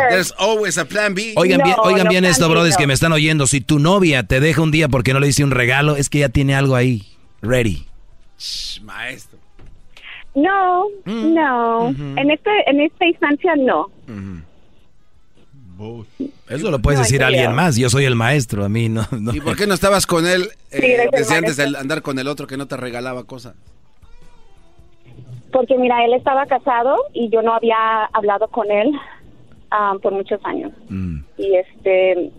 There's 0.10 0.34
always 0.40 0.80
a 0.80 0.86
plan 0.86 1.14
B. 1.14 1.34
Oigan 1.36 1.62
bien, 1.64 1.76
oigan 1.84 2.08
bien 2.08 2.26
esto, 2.26 2.50
brothers, 2.50 2.76
que 2.76 2.88
me 2.88 2.94
están 2.94 3.12
oyendo. 3.12 3.46
Si 3.46 3.62
tu 3.62 3.78
novia 3.78 4.24
te 4.24 4.40
deja 4.40 4.62
un 4.64 4.72
día 4.72 4.88
porque 4.88 5.14
no 5.14 5.20
le 5.20 5.28
hice 5.28 5.44
un 5.44 5.52
regalo, 5.52 5.96
es 5.96 6.10
que 6.10 6.20
ya 6.20 6.30
tiene 6.30 6.56
algo 6.56 6.76
ahí, 6.76 7.04
ready. 7.44 7.86
Maestro. 8.82 9.38
No, 10.34 10.86
no. 11.06 11.90
En 11.90 12.32
este 12.32 12.50
en 12.68 12.80
esta 12.82 13.06
instancia 13.06 13.54
no. 13.58 13.92
Eso 16.50 16.72
lo 16.72 16.80
puedes 16.80 17.00
No, 17.00 17.04
decir 17.04 17.24
a 17.24 17.28
alguien 17.28 17.54
más. 17.54 17.76
Yo 17.78 17.90
soy 17.90 18.06
el 18.06 18.16
maestro, 18.16 18.66
a 18.66 18.70
mí 18.70 18.90
no. 18.90 19.06
no. 19.20 19.34
¿Y 19.34 19.40
por 19.42 19.56
qué 19.56 19.66
no 19.68 19.74
estabas 19.74 20.06
con 20.06 20.26
él 20.28 20.50
eh, 20.72 20.82
Sí, 20.82 21.10
desde 21.18 21.36
antes 21.36 21.58
de 21.58 21.64
andar 21.78 22.02
con 22.02 22.18
el 22.20 22.28
otro 22.28 22.48
que 22.48 22.58
no 22.58 22.68
te 22.68 22.76
regalaba 22.78 23.24
cosas? 23.24 23.56
Porque 25.52 25.76
mira, 25.78 26.04
él 26.06 26.14
estaba 26.14 26.46
casado 26.46 26.96
y 27.14 27.30
yo 27.30 27.42
no 27.42 27.54
había 27.54 28.06
hablado 28.14 28.48
con 28.50 28.70
él 28.70 28.92
ah, 29.72 29.94
por 30.02 30.14
muchos 30.14 30.40
años. 30.46 30.72
Mm. 30.90 31.20
Y 31.38 31.56
este 31.56 32.32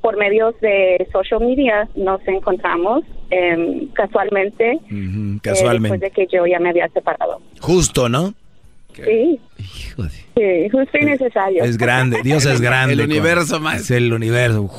por 0.00 0.16
medios 0.16 0.54
de 0.60 1.08
social 1.12 1.40
media 1.40 1.88
nos 1.96 2.20
encontramos 2.28 3.02
em, 3.30 3.88
casualmente, 3.88 4.74
Ujú, 4.84 4.90
eh, 4.92 4.92
después 4.94 5.40
casualmente. 5.42 5.98
de 5.98 6.10
que 6.12 6.26
yo 6.32 6.46
ya 6.46 6.60
me 6.60 6.68
había 6.68 6.88
separado. 6.90 7.40
Justo, 7.60 8.08
¿no? 8.08 8.34
Sí. 9.04 9.40
Sí, 10.36 10.68
justo 10.70 10.98
y 11.00 11.04
necesario. 11.04 11.64
Es 11.64 11.76
grande, 11.78 12.20
Dios 12.22 12.44
es 12.46 12.60
grande. 12.62 12.94
El 12.94 13.00
universo, 13.02 13.60
maestro. 13.60 13.96
Es 13.96 14.02
el 14.02 14.12
universo. 14.12 14.70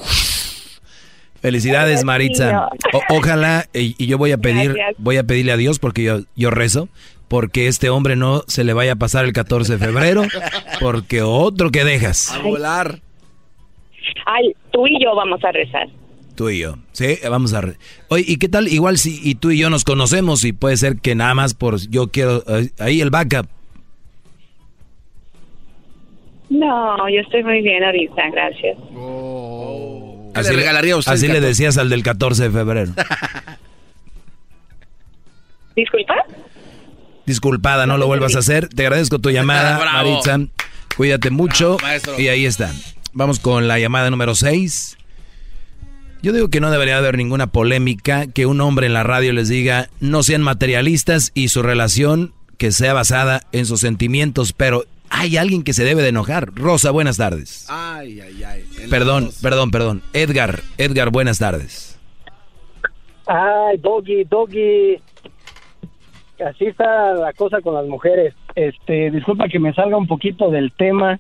Felicidades, 1.42 2.04
Maritza. 2.04 2.68
O- 2.94 3.16
ojalá, 3.16 3.68
y, 3.74 3.96
y 3.98 4.08
yo 4.08 4.18
voy 4.18 4.32
a 4.32 4.38
pedir, 4.38 4.74
Gracias. 4.74 4.96
voy 4.98 5.18
a 5.18 5.24
pedirle 5.24 5.52
a 5.52 5.58
Dios 5.58 5.78
porque 5.80 6.04
yo, 6.04 6.20
yo 6.36 6.50
rezo, 6.50 6.90
porque 7.28 7.68
este 7.68 7.90
hombre 7.90 8.16
no 8.16 8.44
se 8.48 8.64
le 8.64 8.74
vaya 8.74 8.94
a 8.94 8.96
pasar 8.96 9.26
el 9.26 9.34
14 9.34 9.78
de 9.78 9.86
febrero, 9.86 10.24
porque 10.80 11.22
otro 11.22 11.70
que 11.72 11.84
dejas, 11.84 12.32
A 12.32 12.40
volar. 12.40 13.02
Ay, 14.26 14.54
tú 14.72 14.88
y 14.88 15.04
yo 15.04 15.16
vamos 15.16 15.40
a 15.44 15.52
rezar. 15.52 15.88
tú 16.36 16.50
y 16.50 16.60
yo. 16.60 16.78
Sí, 16.92 17.18
vamos 17.30 17.54
a... 17.54 17.62
re- 17.62 17.78
Oye, 18.10 18.24
¿y 18.28 18.38
qué 18.38 18.50
tal? 18.50 18.68
Igual 18.68 18.98
si 18.98 19.20
y 19.24 19.36
tú 19.36 19.52
y 19.52 19.58
yo 19.60 19.70
nos 19.70 19.84
conocemos 19.84 20.44
y 20.44 20.54
puede 20.54 20.76
ser 20.78 20.98
que 20.98 21.14
nada 21.16 21.34
más 21.36 21.54
por... 21.54 21.78
Yo 21.90 22.08
quiero... 22.10 22.44
eh, 22.48 22.70
ahí 22.80 23.00
el 23.02 23.10
backup. 23.12 23.48
No, 26.50 27.10
yo 27.10 27.20
estoy 27.22 27.44
muy 27.44 27.62
bien 27.62 27.84
ahorita, 27.84 28.30
gracias. 28.32 28.78
¿Qué 30.34 30.44
le 30.44 30.52
regalaría 30.52 30.94
a 30.94 30.98
usted 30.98 31.12
Así 31.12 31.26
el 31.26 31.32
le 31.34 31.40
14? 31.40 31.48
decías 31.48 31.78
al 31.78 31.90
del 31.90 32.04
14 32.04 32.44
de 32.44 32.52
febrero. 32.52 32.94
¿Disculpa? 35.76 36.16
Disculpada, 37.26 37.86
no 37.86 37.98
lo 37.98 38.08
vuelvas 38.08 38.36
a 38.36 38.40
hacer. 38.40 38.68
Te 38.70 38.84
agradezco 38.84 39.20
tu 39.20 39.30
llamada, 39.30 39.78
Bravo. 39.78 39.94
Maritza. 39.94 40.40
Cuídate 40.96 41.30
mucho. 41.30 41.78
Bravo, 41.78 42.20
y 42.20 42.30
ahí 42.30 42.46
está. 42.46 42.72
Vamos 43.14 43.40
con 43.40 43.68
la 43.68 43.80
llamada 43.80 44.10
número 44.10 44.34
6. 44.36 44.98
Yo 46.24 46.34
digo 46.34 46.50
que 46.50 46.60
no 46.60 46.72
debería 46.72 46.98
haber 46.98 47.18
ninguna 47.18 47.48
polémica 47.48 48.28
que 48.28 48.46
un 48.46 48.60
hombre 48.62 48.88
en 48.88 48.94
la 48.94 49.04
radio 49.04 49.34
les 49.34 49.50
diga 49.50 49.90
no 50.00 50.24
sean 50.24 50.42
materialistas 50.42 51.32
y 51.36 51.50
su 51.50 51.62
relación 51.62 52.34
que 52.58 52.72
sea 52.72 52.94
basada 52.94 53.44
en 53.52 53.68
sus 53.68 53.82
sentimientos, 53.82 54.52
pero 54.54 54.86
hay 55.10 55.38
alguien 55.38 55.64
que 55.64 55.74
se 55.74 55.84
debe 55.84 56.02
de 56.02 56.10
enojar. 56.10 56.50
Rosa, 56.54 56.92
buenas 56.92 57.18
tardes. 57.18 57.68
Ay, 57.70 58.20
ay, 58.22 58.44
ay. 58.44 58.64
Perdón, 58.90 59.26
dos. 59.26 59.42
perdón, 59.42 59.72
perdón. 59.72 60.02
Edgar, 60.14 60.62
Edgar, 60.78 61.12
buenas 61.12 61.40
tardes. 61.40 62.00
Ay, 63.26 63.78
Doggy, 63.78 64.24
Doggy. 64.24 64.98
Así 66.46 66.66
está 66.66 67.14
la 67.14 67.34
cosa 67.34 67.62
con 67.62 67.74
las 67.74 67.86
mujeres. 67.88 68.34
Este, 68.56 69.12
disculpa 69.12 69.48
que 69.48 69.60
me 69.60 69.74
salga 69.74 69.98
un 69.98 70.08
poquito 70.08 70.50
del 70.50 70.72
tema, 70.72 71.20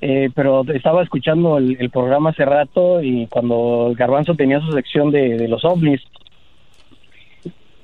eh, 0.00 0.30
pero 0.34 0.64
estaba 0.72 1.02
escuchando 1.02 1.58
el, 1.58 1.76
el 1.80 1.90
programa 1.90 2.30
hace 2.30 2.44
rato 2.44 3.02
y 3.02 3.26
cuando 3.26 3.88
el 3.90 3.96
Garbanzo 3.96 4.34
tenía 4.34 4.60
su 4.60 4.72
sección 4.72 5.10
de, 5.10 5.36
de 5.38 5.48
los 5.48 5.64
ovnis. 5.64 6.00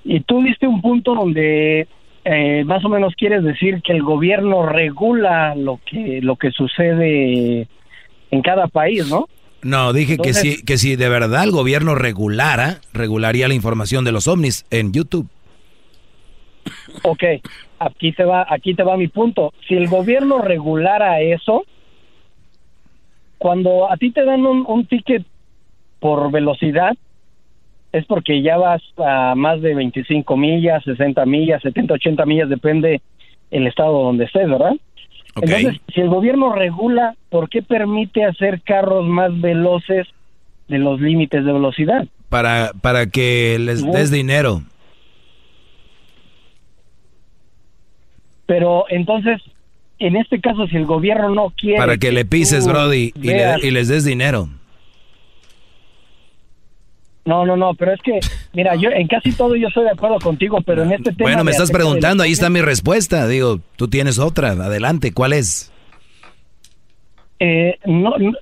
Y 0.04 0.20
tú 0.20 0.42
diste 0.42 0.66
un 0.66 0.80
punto 0.80 1.14
donde 1.14 1.88
eh, 2.30 2.62
más 2.64 2.84
o 2.84 2.90
menos 2.90 3.14
quieres 3.16 3.42
decir 3.42 3.80
que 3.80 3.92
el 3.92 4.02
gobierno 4.02 4.66
regula 4.66 5.54
lo 5.54 5.80
que 5.86 6.20
lo 6.20 6.36
que 6.36 6.50
sucede 6.50 7.66
en 8.30 8.42
cada 8.42 8.66
país, 8.66 9.08
¿no? 9.08 9.28
No, 9.62 9.94
dije 9.94 10.18
que 10.18 10.34
si, 10.34 10.62
que 10.62 10.76
si 10.76 10.94
de 10.94 11.08
verdad 11.08 11.44
el 11.44 11.52
gobierno 11.52 11.94
regulara, 11.94 12.80
regularía 12.92 13.48
la 13.48 13.54
información 13.54 14.04
de 14.04 14.12
los 14.12 14.28
ovnis 14.28 14.66
en 14.70 14.92
YouTube. 14.92 15.26
Ok, 17.02 17.24
aquí 17.78 18.12
te 18.12 18.24
va, 18.24 18.46
aquí 18.46 18.74
te 18.74 18.82
va 18.82 18.98
mi 18.98 19.08
punto. 19.08 19.54
Si 19.66 19.74
el 19.74 19.88
gobierno 19.88 20.42
regulara 20.42 21.22
eso, 21.22 21.64
cuando 23.38 23.90
a 23.90 23.96
ti 23.96 24.10
te 24.10 24.26
dan 24.26 24.44
un, 24.44 24.66
un 24.68 24.86
ticket 24.86 25.24
por 25.98 26.30
velocidad, 26.30 26.94
es 27.92 28.04
porque 28.06 28.42
ya 28.42 28.56
vas 28.58 28.82
a 28.98 29.34
más 29.34 29.60
de 29.62 29.74
25 29.74 30.36
millas, 30.36 30.84
60 30.84 31.24
millas, 31.26 31.62
70, 31.62 31.94
80 31.94 32.26
millas, 32.26 32.48
depende 32.48 33.00
el 33.50 33.66
estado 33.66 34.02
donde 34.02 34.24
estés, 34.24 34.48
¿verdad? 34.48 34.72
Entonces, 35.40 35.80
si 35.94 36.00
el 36.00 36.08
gobierno 36.08 36.52
regula, 36.52 37.14
¿por 37.30 37.48
qué 37.48 37.62
permite 37.62 38.24
hacer 38.24 38.60
carros 38.62 39.06
más 39.06 39.38
veloces 39.40 40.06
de 40.68 40.78
los 40.78 41.00
límites 41.00 41.44
de 41.44 41.52
velocidad? 41.52 42.06
Para, 42.28 42.72
para 42.82 43.06
que 43.06 43.56
les 43.58 43.82
des 43.92 44.10
dinero. 44.10 44.62
Pero 48.46 48.84
entonces, 48.88 49.40
en 49.98 50.16
este 50.16 50.40
caso, 50.40 50.66
si 50.68 50.76
el 50.76 50.86
gobierno 50.86 51.30
no 51.30 51.50
quiere... 51.56 51.78
Para 51.78 51.96
que 51.98 52.12
le 52.12 52.24
pises, 52.24 52.66
Brody, 52.66 53.12
y, 53.14 53.28
le- 53.28 53.56
y 53.62 53.70
les 53.70 53.88
des 53.88 54.04
dinero. 54.04 54.48
No, 57.28 57.44
no, 57.44 57.58
no, 57.58 57.74
pero 57.74 57.92
es 57.92 58.00
que, 58.00 58.20
mira, 58.54 58.74
yo 58.76 58.88
en 58.88 59.06
casi 59.06 59.32
todo 59.32 59.54
yo 59.54 59.68
estoy 59.68 59.84
de 59.84 59.90
acuerdo 59.90 60.18
contigo, 60.18 60.62
pero 60.64 60.82
en 60.82 60.92
este 60.92 61.12
tema... 61.12 61.28
Bueno, 61.28 61.44
me 61.44 61.50
estás 61.50 61.70
preguntando, 61.70 62.22
ahí 62.22 62.32
está 62.32 62.48
mi 62.48 62.62
respuesta. 62.62 63.28
Digo, 63.28 63.60
tú 63.76 63.86
tienes 63.88 64.18
otra. 64.18 64.52
Adelante, 64.52 65.12
¿cuál 65.12 65.34
es? 65.34 65.70
Eh, 67.38 67.78
no, 67.84 68.16
no, 68.16 68.32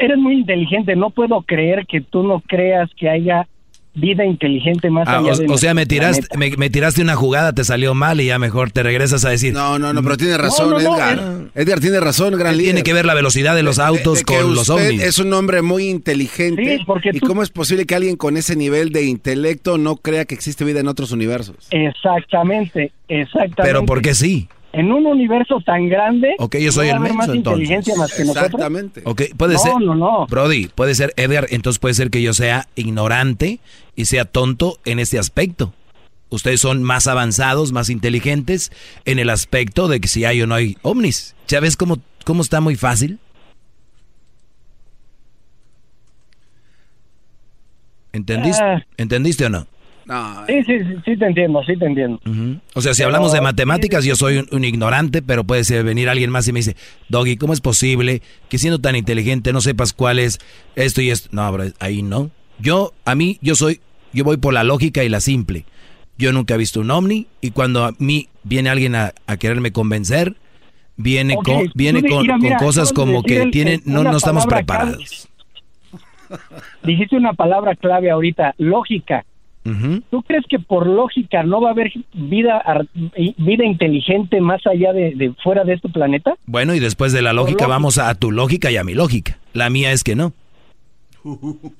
eres 0.00 0.16
muy 0.16 0.36
inteligente, 0.36 0.96
no 0.96 1.10
puedo 1.10 1.42
creer 1.42 1.86
que 1.86 2.00
tú 2.00 2.22
no 2.22 2.40
creas 2.40 2.88
que 2.96 3.10
haya 3.10 3.48
vida 3.94 4.24
inteligente 4.24 4.88
más 4.90 5.06
Ah, 5.06 5.18
allá 5.18 5.32
o, 5.32 5.36
de 5.36 5.46
o 5.48 5.58
sea, 5.58 5.74
me 5.74 5.84
tiraste, 5.84 6.26
me, 6.38 6.50
me 6.56 6.70
tiraste 6.70 7.02
una 7.02 7.14
jugada, 7.14 7.52
te 7.52 7.62
salió 7.62 7.94
mal 7.94 8.20
y 8.20 8.26
ya 8.26 8.38
mejor 8.38 8.70
te 8.70 8.82
regresas 8.82 9.24
a 9.26 9.30
decir. 9.30 9.52
No, 9.52 9.78
no, 9.78 9.92
no, 9.92 10.02
pero 10.02 10.16
tiene 10.16 10.38
razón, 10.38 10.70
no, 10.70 10.78
no, 10.80 10.94
Edgar. 10.96 11.20
Edgar 11.54 11.80
tiene 11.80 12.00
razón, 12.00 12.32
gran 12.38 12.52
¿Qué 12.52 12.56
líder. 12.58 12.64
tiene 12.72 12.82
que 12.84 12.92
ver 12.94 13.04
la 13.04 13.12
velocidad 13.14 13.54
de 13.54 13.62
los 13.62 13.76
De- 13.76 13.82
de- 13.82 13.88
autos 13.88 14.18
de 14.20 14.24
con 14.24 14.54
los 14.54 14.70
ovnis? 14.70 15.02
Es 15.02 15.18
un 15.18 15.32
hombre 15.34 15.60
muy 15.62 15.88
inteligente. 15.88 16.78
Sí, 16.78 16.84
porque 16.86 17.10
¿Y 17.12 17.20
tú- 17.20 17.26
cómo 17.26 17.42
es 17.42 17.50
posible 17.50 17.84
que 17.84 17.94
alguien 17.94 18.16
con 18.16 18.36
ese 18.38 18.56
nivel 18.56 18.92
de 18.92 19.04
intelecto 19.04 19.76
no 19.76 19.96
crea 19.96 20.24
que 20.24 20.34
existe 20.34 20.64
vida 20.64 20.80
en 20.80 20.88
otros 20.88 21.12
universos? 21.12 21.68
Exactamente, 21.70 22.92
exactamente. 23.08 23.62
Pero 23.62 23.84
¿por 23.84 24.02
qué 24.02 24.14
sí? 24.14 24.48
En 24.72 24.90
un 24.90 25.06
universo 25.06 25.60
tan 25.64 25.88
grande... 25.88 26.34
Ok, 26.38 26.56
yo 26.56 26.72
soy 26.72 26.86
¿no 26.88 26.92
el 26.92 26.98
haber 26.98 27.12
más 27.14 27.28
menso, 27.28 27.34
entonces. 27.34 27.60
inteligencia 27.62 27.94
más 27.96 28.12
que 28.14 28.24
nosotros. 28.24 28.44
Exactamente. 28.46 29.02
Ok, 29.04 29.22
puede 29.36 29.54
No, 29.54 29.58
ser. 29.60 29.72
no, 29.80 29.94
no. 29.94 30.26
Brody, 30.28 30.68
puede 30.74 30.94
ser 30.94 31.12
Edgar, 31.16 31.46
entonces 31.50 31.78
puede 31.78 31.94
ser 31.94 32.10
que 32.10 32.22
yo 32.22 32.32
sea 32.32 32.68
ignorante 32.74 33.60
y 33.96 34.06
sea 34.06 34.24
tonto 34.24 34.78
en 34.86 34.98
este 34.98 35.18
aspecto. 35.18 35.74
Ustedes 36.30 36.60
son 36.60 36.82
más 36.82 37.06
avanzados, 37.06 37.72
más 37.72 37.90
inteligentes 37.90 38.72
en 39.04 39.18
el 39.18 39.28
aspecto 39.28 39.88
de 39.88 40.00
que 40.00 40.08
si 40.08 40.24
hay 40.24 40.40
o 40.40 40.46
no 40.46 40.54
hay 40.54 40.78
ovnis. 40.80 41.34
¿Ya 41.48 41.60
ves 41.60 41.76
cómo, 41.76 41.98
cómo 42.24 42.40
está 42.40 42.62
muy 42.62 42.74
fácil? 42.76 43.18
¿Entendiste? 48.12 48.62
Ah. 48.62 48.82
¿Entendiste 48.96 49.46
o 49.46 49.48
no? 49.50 49.66
No, 50.04 50.44
Sí, 50.46 50.62
sí, 50.64 50.78
sí, 50.80 50.94
sí 51.04 51.16
te 51.16 51.26
entiendo, 51.26 51.62
sí 51.64 51.76
te 51.76 51.86
entiendo. 51.86 52.20
O 52.74 52.80
sea, 52.82 52.92
si 52.94 52.98
Pero- 52.98 53.08
hablamos 53.08 53.32
de 53.32 53.40
matemáticas, 53.40 54.04
yo 54.04 54.16
soy 54.16 54.38
un, 54.38 54.48
un 54.50 54.64
ignorante, 54.64 55.22
pero 55.22 55.44
puede 55.44 55.62
ser 55.64 55.84
venir 55.84 56.08
alguien 56.08 56.30
más 56.30 56.46
y 56.48 56.52
me 56.52 56.58
dice, 56.58 56.76
Doggy, 57.08 57.36
¿cómo 57.36 57.52
es 57.52 57.60
posible 57.60 58.20
que 58.48 58.58
siendo 58.58 58.78
tan 58.80 58.96
inteligente 58.96 59.52
no 59.52 59.60
sepas 59.60 59.92
cuál 59.92 60.18
es 60.18 60.38
esto 60.74 61.00
y 61.02 61.10
esto? 61.10 61.28
No, 61.32 61.50
bro, 61.52 61.64
ahí 61.78 62.02
no. 62.02 62.30
Yo, 62.58 62.92
a 63.04 63.14
mí, 63.14 63.38
yo 63.42 63.54
soy, 63.54 63.80
yo 64.12 64.24
voy 64.24 64.36
por 64.38 64.52
la 64.54 64.64
lógica 64.64 65.04
y 65.04 65.08
la 65.08 65.20
simple. 65.20 65.64
Yo 66.18 66.32
nunca 66.32 66.54
he 66.54 66.58
visto 66.58 66.80
un 66.80 66.90
ovni 66.90 67.26
y 67.40 67.50
cuando 67.52 67.84
a 67.84 67.92
mí 67.98 68.28
viene 68.44 68.70
alguien 68.70 68.94
a, 68.94 69.12
a 69.26 69.36
quererme 69.36 69.72
convencer, 69.72 70.34
viene 70.96 71.36
con, 71.36 71.70
viene 71.74 72.02
con, 72.02 72.22
mira, 72.22 72.34
con 72.34 72.42
mira, 72.42 72.56
cosas 72.58 72.92
como 72.92 73.22
que 73.22 73.42
el- 73.42 73.50
tienen, 73.50 73.82
no, 73.86 74.02
no 74.04 74.16
estamos 74.16 74.46
preparados. 74.46 75.28
Dijiste 76.82 77.16
una 77.16 77.32
palabra 77.34 77.74
clave 77.76 78.10
ahorita, 78.10 78.54
lógica. 78.58 79.24
¿Tú 80.10 80.22
crees 80.22 80.44
que 80.48 80.58
por 80.58 80.86
lógica 80.88 81.44
no 81.44 81.60
va 81.60 81.68
a 81.68 81.72
haber 81.72 81.92
vida 82.14 82.62
vida 83.38 83.64
inteligente 83.64 84.40
más 84.40 84.60
allá 84.66 84.92
de, 84.92 85.14
de 85.14 85.32
fuera 85.42 85.62
de 85.64 85.74
este 85.74 85.88
planeta? 85.88 86.34
Bueno, 86.46 86.74
y 86.74 86.80
después 86.80 87.12
de 87.12 87.22
la 87.22 87.32
lógica 87.32 87.52
lógica. 87.64 87.66
vamos 87.68 87.98
a 87.98 88.12
tu 88.16 88.32
lógica 88.32 88.70
y 88.70 88.76
a 88.76 88.84
mi 88.84 88.94
lógica. 88.94 89.38
La 89.52 89.70
mía 89.70 89.92
es 89.92 90.02
que 90.02 90.16
no. 90.16 90.32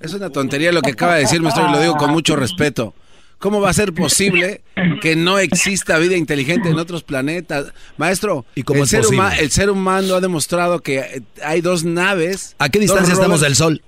Es 0.01 0.15
una 0.15 0.31
tontería 0.31 0.71
lo 0.73 0.83
que 0.83 0.93
acaba 0.93 1.15
de 1.15 1.21
decir, 1.23 1.41
maestro, 1.43 1.69
y 1.69 1.73
lo 1.73 1.81
digo 1.81 1.97
con 1.97 2.13
mucho 2.13 2.37
respeto. 2.37 2.95
¿Cómo 3.39 3.61
va 3.61 3.71
a 3.71 3.73
ser 3.73 3.93
posible 3.93 4.61
que 5.01 5.17
no 5.17 5.41
exista 5.41 5.99
vida 5.99 6.17
inteligente 6.17 6.69
en 6.69 6.79
otros 6.79 7.03
planetas? 7.03 7.73
Maestro, 7.97 8.45
¿Y 8.55 8.63
cómo 8.63 8.79
el, 8.79 8.85
es 8.85 8.91
ser 8.91 9.01
posible? 9.01 9.21
huma- 9.21 9.37
el 9.41 9.51
ser 9.51 9.69
humano 9.69 10.15
ha 10.15 10.21
demostrado 10.21 10.79
que 10.79 11.25
hay 11.45 11.61
dos 11.61 11.83
naves. 11.85 12.55
¿A 12.61 12.69
qué 12.69 12.79
distancia 12.79 13.15
estamos 13.15 13.41
del 13.41 13.57
Sol? 13.57 13.83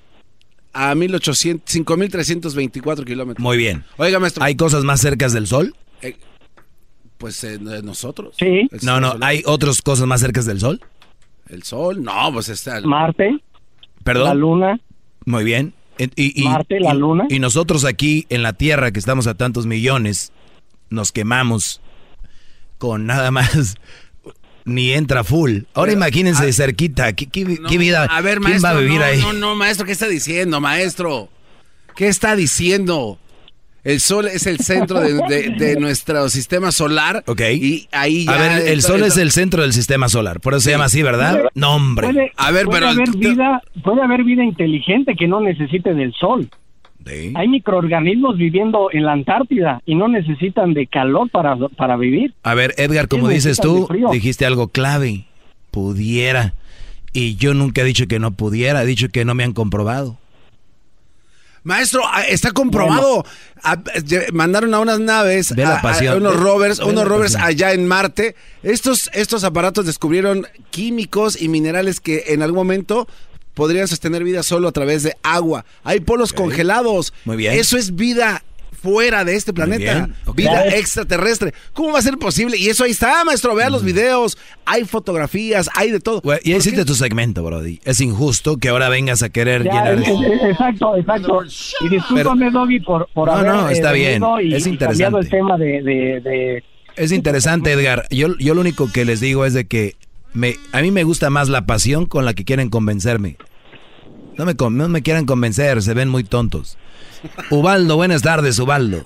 A 0.75 0.95
1800, 0.95 1.71
5324 1.73 3.05
kilómetros. 3.05 3.43
Muy 3.43 3.57
bien. 3.57 3.85
Oiga, 3.97 4.19
maestro. 4.19 4.43
¿Hay 4.45 4.57
cosas 4.57 4.85
más 4.85 5.01
cercas 5.01 5.33
del 5.33 5.47
Sol? 5.47 5.75
eh, 6.03 6.17
pues 7.19 7.43
eh, 7.45 7.59
nosotros. 7.83 8.35
Sí. 8.39 8.69
El 8.71 8.81
No, 8.83 9.01
no. 9.01 9.15
¿hay 9.23 9.43
otras 9.47 9.81
cosas 9.81 10.07
más 10.07 10.21
cercas 10.21 10.45
del 10.47 10.61
Sol? 10.61 10.81
El 11.49 11.63
sol, 11.63 12.03
no, 12.03 12.31
pues 12.33 12.49
está. 12.49 12.81
Marte, 12.83 13.39
¿Perdón? 14.03 14.25
la 14.29 14.35
Luna. 14.35 14.81
Muy 15.27 15.45
bien. 15.45 15.75
Y, 15.99 16.43
y- 16.43 16.45
Marte, 16.45 16.81
la 16.81 16.95
y- 16.95 16.99
Luna. 16.99 17.27
Y 17.31 17.39
nosotros 17.39 17.85
aquí 17.85 18.27
en 18.31 18.43
la 18.43 18.53
Tierra, 18.55 18.91
que 18.93 18.99
estamos 18.99 19.27
a 19.27 19.35
tantos 19.35 19.65
millones, 19.67 20.33
nos 20.91 21.13
quemamos 21.13 21.81
con 22.79 23.07
nada 23.07 23.31
más. 23.31 23.77
Ni 24.65 24.93
entra 24.93 25.25
full. 25.25 25.59
Ahora 25.75 25.93
imagínense 25.93 26.51
cerquita. 26.53 27.13
¿Qué, 27.13 27.27
qué- 27.27 27.45
No, 27.61 27.69
qué 27.69 27.77
vida? 27.79 28.05
A 28.05 28.21
ver, 28.23 28.39
¿Quién 28.39 28.51
maestro. 28.63 28.71
va 28.71 28.77
a 28.77 28.81
vivir 28.81 28.99
no, 29.01 29.05
ahí? 29.05 29.21
No, 29.21 29.33
no, 29.35 29.55
maestro, 29.55 29.85
¿qué 29.85 29.93
está 29.93 30.09
diciendo, 30.09 30.61
maestro? 30.61 31.29
¿Qué 31.97 32.09
está 32.09 32.35
diciendo? 32.35 33.19
El 33.85 34.01
sol 34.01 34.27
es 34.29 34.47
el 34.47 34.61
centro 34.61 34.99
de, 35.01 35.13
de- 35.29 35.51
de 35.59 35.77
nuestro 35.79 36.31
sistema 36.31 36.73
solar. 36.73 37.23
Ok. 37.27 37.43
Y 37.53 37.87
ahí 37.93 38.25
ya. 38.25 38.33
a 38.33 38.39
ver, 38.39 38.53
el 38.53 38.59
entonces- 38.69 38.85
Sol 38.87 39.03
es 39.03 39.17
el 39.19 39.31
centro 39.31 39.61
del 39.61 39.75
sistema 39.75 40.09
solar. 40.09 40.41
Por 40.41 40.55
eso 40.55 40.61
se 40.61 40.65
Sí. 40.65 40.71
llama 40.71 40.85
así, 40.87 41.03
¿verdad? 41.03 41.33
Puede- 41.33 41.49
No, 41.55 41.75
hombre. 41.75 42.07
Puede, 42.09 42.33
A 42.37 42.51
ver, 42.51 42.65
puede 42.65 42.79
pero- 42.81 42.89
haber 42.93 43.11
vida, 43.11 43.63
puede 43.83 44.01
haber 44.03 44.25
vida 44.25 44.43
inteligente 44.43 45.15
que 45.19 45.29
no 45.29 45.41
necesite 45.43 45.93
del 45.93 46.15
sol. 46.15 46.49
Sí. 47.07 47.33
Hay 47.37 47.49
microorganismos 47.49 48.39
viviendo 48.39 48.89
en 48.93 49.05
la 49.05 49.13
Antártida 49.13 49.83
y 49.85 49.95
no 49.95 50.09
necesitan 50.09 50.73
de 50.75 50.87
calor 50.87 51.29
para, 51.31 51.57
para 51.77 51.97
vivir. 51.97 52.33
A 52.43 52.55
ver, 52.55 52.75
Edgar, 52.79 53.09
como 53.09 53.29
Sí, 53.29 53.35
dices 53.35 53.59
tú, 53.61 53.89
dijiste 54.13 54.47
algo 54.47 54.69
clave. 54.69 55.27
Pudiera. 55.71 56.55
Y 57.13 57.37
yo 57.37 57.53
nunca 57.55 57.83
he 57.83 57.85
dicho 57.85 58.07
que 58.07 58.19
no 58.19 58.31
pudiera, 58.33 58.83
he 58.83 58.87
dicho 58.87 59.09
que 59.09 59.25
no 59.25 59.35
me 59.35 59.45
han 59.45 59.53
comprobado. 59.53 60.17
Maestro, 61.63 62.03
ah, 62.05 62.23
está 62.29 62.51
comprobado. 62.53 63.25
Mandaron 64.33 64.75
a 64.75 64.81
unas 64.81 65.01
naves, 65.01 65.55
Ve 65.57 65.63
la 65.63 65.77
a- 65.79 66.17
unos 66.17 66.35
Ve- 66.37 66.41
rovers, 66.43 66.79
ve 66.79 66.85
unos 66.85 67.07
rovers 67.07 67.37
allá 67.37 67.73
en 67.73 67.89
Marte. 67.89 68.35
Estos, 68.63 69.11
estos 69.15 69.45
aparatos 69.45 69.87
descubrieron 69.87 70.47
químicos 70.71 71.41
y 71.41 71.49
minerales 71.49 72.01
que 72.01 72.25
en 72.29 72.43
algún 72.43 72.59
momento 72.59 73.09
podrían 73.55 73.89
sostener 73.89 74.25
vida 74.25 74.43
solo 74.43 74.69
a 74.69 74.73
través 74.73 75.03
de 75.03 75.17
agua. 75.23 75.65
Hay 75.83 76.01
polos 76.01 76.33
congelados. 76.33 77.13
Muy 77.25 77.37
bien. 77.37 77.55
Eso 77.55 77.77
es 77.77 77.95
vida 77.95 78.43
fuera 78.83 79.25
de 79.25 79.35
este 79.35 79.55
planeta. 79.55 80.11
Vida 80.37 80.67
extraterrestre. 80.77 81.55
¿Cómo 81.73 81.93
va 81.95 82.01
a 82.01 82.03
ser 82.03 82.19
posible? 82.19 82.59
Y 82.59 82.69
eso 82.69 82.85
ahí 82.85 82.91
está, 82.91 83.25
maestro. 83.25 83.55
Vean 83.55 83.73
los 83.73 83.83
videos. 83.83 84.37
Hay 84.67 84.85
fotografías, 84.85 85.71
hay 85.75 85.91
de 85.91 86.01
todo. 86.01 86.21
Ya 86.23 86.39
¿Por 86.39 86.49
hiciste 86.59 86.85
tu 86.85 86.95
segmento, 86.95 87.43
Brody. 87.43 87.81
Es 87.85 88.03
injusto 88.03 88.59
que 88.59 88.69
ahora 88.69 88.91
vengas 88.91 89.23
a 89.23 89.31
querer 89.31 89.65
Ya, 89.65 89.71
llenar. 89.73 89.95
es- 90.03 90.09
es- 90.09 90.51
exacto, 90.51 90.97
exacto. 90.97 91.41
Y 91.81 91.89
discúlpame, 91.89 92.51
Doggy, 92.51 92.81
por, 92.81 93.09
por 93.15 93.29
No, 93.29 93.35
haber 93.35 93.53
no, 93.55 93.69
está 93.71 93.93
eh, 93.93 94.19
bien. 94.19 94.23
y, 94.43 94.55
Es 94.55 94.67
y 94.67 94.77
cambiado 94.77 95.19
el 95.19 95.25
interesante. 95.25 95.31
tema 95.31 95.57
de, 95.57 95.83
de, 95.83 96.21
de- 96.21 96.65
Es 96.97 97.11
interesante, 97.11 97.73
Edgar. 97.73 98.07
Yo, 98.11 98.37
yo 98.39 98.55
lo 98.55 98.61
único 98.61 98.93
que 98.93 99.07
les 99.07 99.21
digo 99.21 99.47
es 99.47 99.55
de 99.55 99.65
que 99.67 99.97
me, 100.35 100.57
a 100.73 100.83
mí 100.83 100.91
me 100.91 101.05
gusta 101.05 101.31
más 101.31 101.49
la 101.49 101.65
pasión 101.65 102.07
con 102.07 102.25
la 102.25 102.35
que 102.35 102.45
quieren 102.45 102.69
convencerme. 102.69 103.37
No 104.37 104.45
me, 104.45 104.55
no 104.55 104.89
me 104.89 105.03
quieran 105.03 105.27
convencer, 105.27 105.81
se 105.81 105.95
ven 105.95 106.09
muy 106.09 106.25
tontos. 106.25 106.77
Ubaldo, 107.51 107.97
buenas 107.97 108.23
tardes, 108.23 108.59
Ubaldo. 108.59 109.05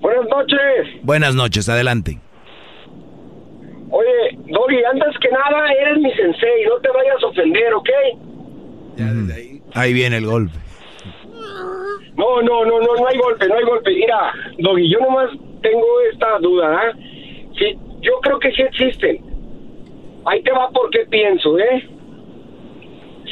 Buenas 0.00 0.28
noches. 0.28 1.02
Buenas 1.02 1.34
noches, 1.34 1.68
adelante. 1.68 2.20
Oye, 3.90 4.38
Doggy, 4.48 4.84
antes 4.90 5.18
que 5.20 5.28
nada, 5.30 5.72
eres 5.72 5.98
mi 5.98 6.10
sensei. 6.12 6.64
No 6.68 6.80
te 6.80 6.88
vayas 6.88 7.22
a 7.22 7.26
ofender, 7.26 7.74
¿ok? 7.74 7.90
Ahí 9.74 9.92
viene 9.92 10.18
el 10.18 10.26
golpe. 10.26 10.56
No, 12.16 12.42
no, 12.42 12.64
no, 12.64 12.80
no, 12.80 12.94
no 12.96 13.08
hay 13.08 13.18
golpe, 13.18 13.48
no 13.48 13.54
hay 13.56 13.64
golpe. 13.64 13.90
Mira, 13.90 14.32
Doggy, 14.58 14.88
yo 14.88 15.00
nomás 15.00 15.30
tengo 15.62 15.86
esta 16.12 16.38
duda, 16.38 16.76
¿ah? 16.76 16.92
Sí, 17.58 17.76
yo 18.04 18.20
creo 18.20 18.38
que 18.38 18.52
sí 18.52 18.62
existen. 18.62 19.18
Ahí 20.26 20.42
te 20.42 20.52
va 20.52 20.68
porque 20.70 21.06
pienso, 21.10 21.58
¿eh? 21.58 21.88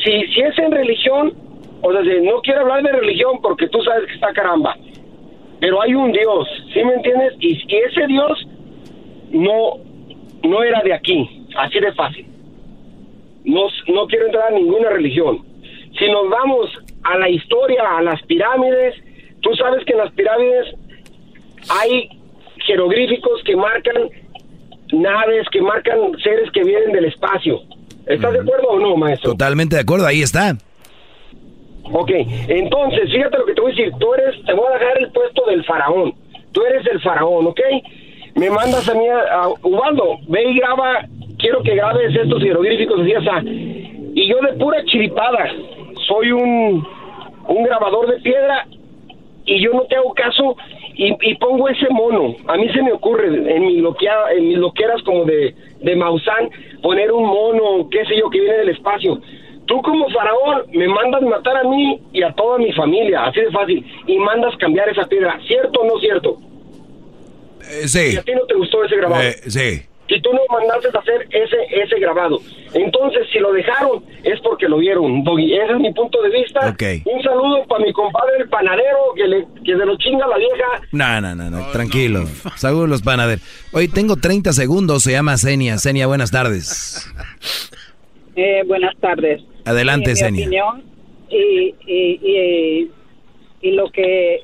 Si, 0.02 0.26
si 0.32 0.40
es 0.40 0.58
en 0.58 0.72
religión, 0.72 1.32
o 1.82 1.92
sea, 1.92 2.02
si 2.02 2.20
no 2.22 2.40
quiero 2.40 2.62
hablar 2.62 2.82
de 2.82 2.92
religión 2.92 3.40
porque 3.42 3.68
tú 3.68 3.80
sabes 3.82 4.06
que 4.06 4.14
está 4.14 4.32
caramba. 4.32 4.76
Pero 5.60 5.80
hay 5.80 5.94
un 5.94 6.10
Dios, 6.10 6.48
¿sí 6.72 6.82
me 6.82 6.94
entiendes? 6.94 7.34
Y, 7.38 7.52
y 7.52 7.76
ese 7.76 8.06
Dios 8.08 8.48
no, 9.30 9.78
no 10.42 10.62
era 10.62 10.82
de 10.82 10.94
aquí, 10.94 11.46
así 11.56 11.78
de 11.78 11.92
fácil. 11.92 12.26
No, 13.44 13.66
no 13.88 14.06
quiero 14.06 14.26
entrar 14.26 14.52
a 14.52 14.56
ninguna 14.56 14.90
religión. 14.90 15.44
Si 15.98 16.10
nos 16.10 16.28
vamos 16.30 16.70
a 17.04 17.18
la 17.18 17.28
historia, 17.28 17.98
a 17.98 18.02
las 18.02 18.22
pirámides, 18.22 18.94
tú 19.40 19.54
sabes 19.54 19.84
que 19.84 19.92
en 19.92 19.98
las 19.98 20.12
pirámides 20.12 20.74
hay 21.68 22.08
jeroglíficos 22.66 23.42
que 23.44 23.56
marcan 23.56 24.10
naves, 24.92 25.46
que 25.50 25.60
marcan 25.60 25.98
seres 26.22 26.50
que 26.52 26.62
vienen 26.64 26.92
del 26.92 27.06
espacio. 27.06 27.60
¿Estás 28.06 28.32
de 28.32 28.40
acuerdo 28.40 28.68
o 28.68 28.78
no, 28.80 28.96
maestro? 28.96 29.30
Totalmente 29.32 29.76
de 29.76 29.82
acuerdo, 29.82 30.06
ahí 30.06 30.22
está. 30.22 30.56
Ok, 31.84 32.10
entonces, 32.48 33.10
fíjate 33.10 33.38
lo 33.38 33.44
que 33.46 33.54
te 33.54 33.60
voy 33.60 33.72
a 33.72 33.74
decir. 33.74 33.92
Tú 33.98 34.14
eres, 34.14 34.44
te 34.44 34.52
voy 34.54 34.66
a 34.70 34.78
dejar 34.78 34.98
el 34.98 35.10
puesto 35.12 35.44
del 35.46 35.64
faraón. 35.64 36.14
Tú 36.52 36.62
eres 36.64 36.86
el 36.86 37.00
faraón, 37.00 37.46
¿ok? 37.46 37.60
Me 38.34 38.48
mandas 38.50 38.88
a 38.88 38.94
mí 38.94 39.06
a, 39.08 39.18
a- 39.42 39.48
Ubaldo, 39.62 40.18
ve 40.28 40.42
y 40.50 40.58
graba, 40.58 41.04
quiero 41.38 41.62
que 41.62 41.74
grabes 41.74 42.14
estos 42.16 42.42
jeroglíficos 42.42 43.00
así. 43.00 44.12
Y 44.14 44.28
yo 44.28 44.36
de 44.40 44.52
pura 44.58 44.82
chiripada, 44.86 45.50
soy 46.06 46.32
un, 46.32 46.86
un 47.48 47.64
grabador 47.64 48.08
de 48.14 48.20
piedra 48.20 48.66
y 49.44 49.62
yo 49.62 49.72
no 49.72 49.82
te 49.82 49.96
hago 49.96 50.12
caso 50.14 50.56
y, 50.94 51.16
y 51.20 51.34
pongo 51.36 51.68
ese 51.68 51.88
mono. 51.90 52.36
A 52.46 52.56
mí 52.56 52.68
se 52.70 52.82
me 52.82 52.92
ocurre 52.92 53.26
en, 53.26 53.66
mi 53.66 53.78
loquea, 53.78 54.32
en 54.36 54.48
mis 54.48 54.58
loqueras 54.58 55.02
como 55.02 55.24
de, 55.24 55.54
de 55.80 55.96
Maussan 55.96 56.50
poner 56.82 57.12
un 57.12 57.24
mono, 57.24 57.88
qué 57.90 58.04
sé 58.04 58.16
yo, 58.16 58.30
que 58.30 58.40
viene 58.40 58.58
del 58.58 58.70
espacio. 58.70 59.20
Tú 59.66 59.80
como 59.82 60.08
faraón 60.10 60.64
me 60.72 60.88
mandas 60.88 61.22
matar 61.22 61.56
a 61.56 61.64
mí 61.64 62.00
y 62.12 62.22
a 62.22 62.32
toda 62.32 62.58
mi 62.58 62.72
familia, 62.72 63.24
así 63.24 63.40
de 63.40 63.50
fácil, 63.50 63.86
y 64.06 64.18
mandas 64.18 64.56
cambiar 64.56 64.88
esa 64.88 65.04
piedra. 65.04 65.38
¿Cierto 65.46 65.80
o 65.80 65.86
no 65.86 65.98
cierto? 66.00 66.36
Eh, 67.70 67.88
sí. 67.88 68.14
Y 68.14 68.16
a 68.16 68.22
ti 68.22 68.32
no 68.34 68.44
te 68.46 68.54
gustó 68.54 68.84
ese 68.84 68.96
grabado. 68.96 69.22
Eh, 69.22 69.36
sí. 69.46 69.82
Y 70.08 70.20
tú 70.20 70.30
no 70.32 70.40
mandaste 70.50 70.88
a 70.94 71.00
hacer 71.00 71.26
ese 71.30 71.56
ese 71.70 71.98
grabado. 71.98 72.38
Entonces, 72.74 73.26
si 73.32 73.38
lo 73.38 73.52
dejaron, 73.52 74.04
es 74.24 74.38
porque 74.40 74.68
lo 74.68 74.78
vieron. 74.78 75.24
Doggy. 75.24 75.54
Ese 75.54 75.72
es 75.72 75.78
mi 75.78 75.92
punto 75.94 76.20
de 76.20 76.28
vista. 76.30 76.76
Un 77.06 77.22
saludo 77.22 77.64
para 77.66 77.84
mi 77.84 77.92
compadre 77.92 78.32
el 78.40 78.48
panadero, 78.48 78.98
que, 79.16 79.24
le, 79.26 79.46
que 79.64 79.72
se 79.76 79.86
lo 79.86 79.96
chinga 79.96 80.26
la 80.26 80.36
vieja. 80.36 80.64
No, 80.92 81.20
no, 81.20 81.34
no, 81.34 81.50
no, 81.50 81.70
tranquilo. 81.70 82.24
Saludos 82.56 82.88
los 82.90 83.02
panaderos. 83.02 83.42
Hoy 83.72 83.88
tengo 83.88 84.16
30 84.16 84.52
segundos, 84.52 85.02
se 85.04 85.12
llama 85.12 85.36
Senia. 85.38 85.78
Senia, 85.78 86.06
buenas 86.06 86.30
tardes. 86.30 87.08
Eh, 88.36 88.62
buenas 88.66 88.96
tardes. 88.98 89.42
Adelante, 89.64 90.10
Mi 90.10 90.16
Senia. 90.16 90.44
opinión 90.46 90.82
y, 91.30 91.74
y, 91.86 92.20
y, 92.22 92.90
y 93.62 93.70
lo 93.72 93.90
que 93.90 94.40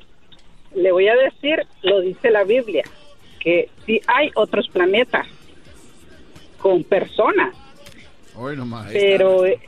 le 0.75 0.93
voy 0.93 1.09
a 1.09 1.17
decir 1.17 1.67
lo 1.83 2.01
dice 2.01 2.31
la 2.31 2.45
Biblia, 2.45 2.85
que 3.41 3.69
si 3.87 4.01
hay 4.07 4.31
otros 4.35 4.69
planetas 4.69 5.27
con 6.59 6.85
personas, 6.85 7.55
Hoy 8.35 8.57
nomás. 8.57 8.91
pero 8.93 9.47
eh, 9.47 9.59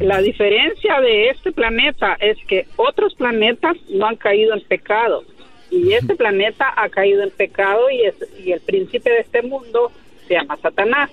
la 0.00 0.20
diferencia 0.20 1.00
de 1.00 1.30
este 1.30 1.52
planeta 1.52 2.16
es 2.20 2.38
que 2.46 2.66
otros 2.76 3.14
planetas 3.14 3.76
no 3.88 4.06
han 4.06 4.16
caído 4.16 4.54
en 4.54 4.60
pecado 4.62 5.24
y 5.70 5.92
este 5.92 6.14
planeta 6.14 6.72
ha 6.76 6.88
caído 6.88 7.22
en 7.22 7.30
pecado 7.30 7.90
y, 7.90 8.02
es, 8.02 8.14
y 8.44 8.52
el 8.52 8.60
príncipe 8.60 9.10
de 9.10 9.20
este 9.20 9.42
mundo 9.42 9.90
se 10.26 10.34
llama 10.34 10.56
Satanás. 10.56 11.10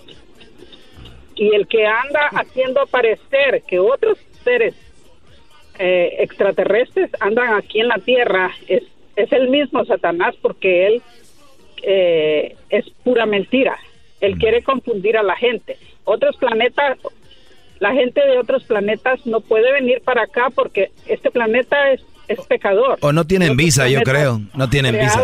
Y 1.36 1.54
el 1.56 1.68
que 1.68 1.86
anda 1.86 2.28
haciendo 2.32 2.86
parecer 2.88 3.64
que 3.68 3.80
otros 3.80 4.18
seres 4.44 4.76
eh, 5.80 6.18
extraterrestres 6.20 7.10
andan 7.20 7.56
aquí 7.56 7.80
en 7.80 7.88
la 7.88 7.98
Tierra 7.98 8.52
es, 8.68 8.84
es 9.16 9.32
el 9.32 9.50
mismo 9.50 9.84
Satanás 9.86 10.36
porque 10.42 10.88
él 10.88 11.02
eh, 11.82 12.56
es 12.70 12.90
pura 13.04 13.26
mentira. 13.26 13.78
Él 14.24 14.38
quiere 14.38 14.64
confundir 14.64 15.18
a 15.18 15.24
la 15.24 15.36
gente. 15.36 15.78
Otros 16.06 16.38
planetas, 16.38 16.98
la 17.80 17.92
gente 17.92 18.22
de 18.26 18.38
otros 18.40 18.64
planetas 18.64 19.26
no 19.26 19.42
puede 19.42 19.74
venir 19.74 20.02
para 20.02 20.24
acá 20.24 20.48
porque 20.56 20.92
este 21.08 21.30
planeta 21.30 21.92
es, 21.92 22.02
es 22.30 22.40
pecador. 22.48 22.98
O 23.02 23.12
no 23.12 23.28
tienen 23.28 23.58
visa, 23.58 23.90
yo 23.90 24.02
creo. 24.02 24.40
No 24.56 24.70
tienen 24.70 24.98
visa. 24.98 25.22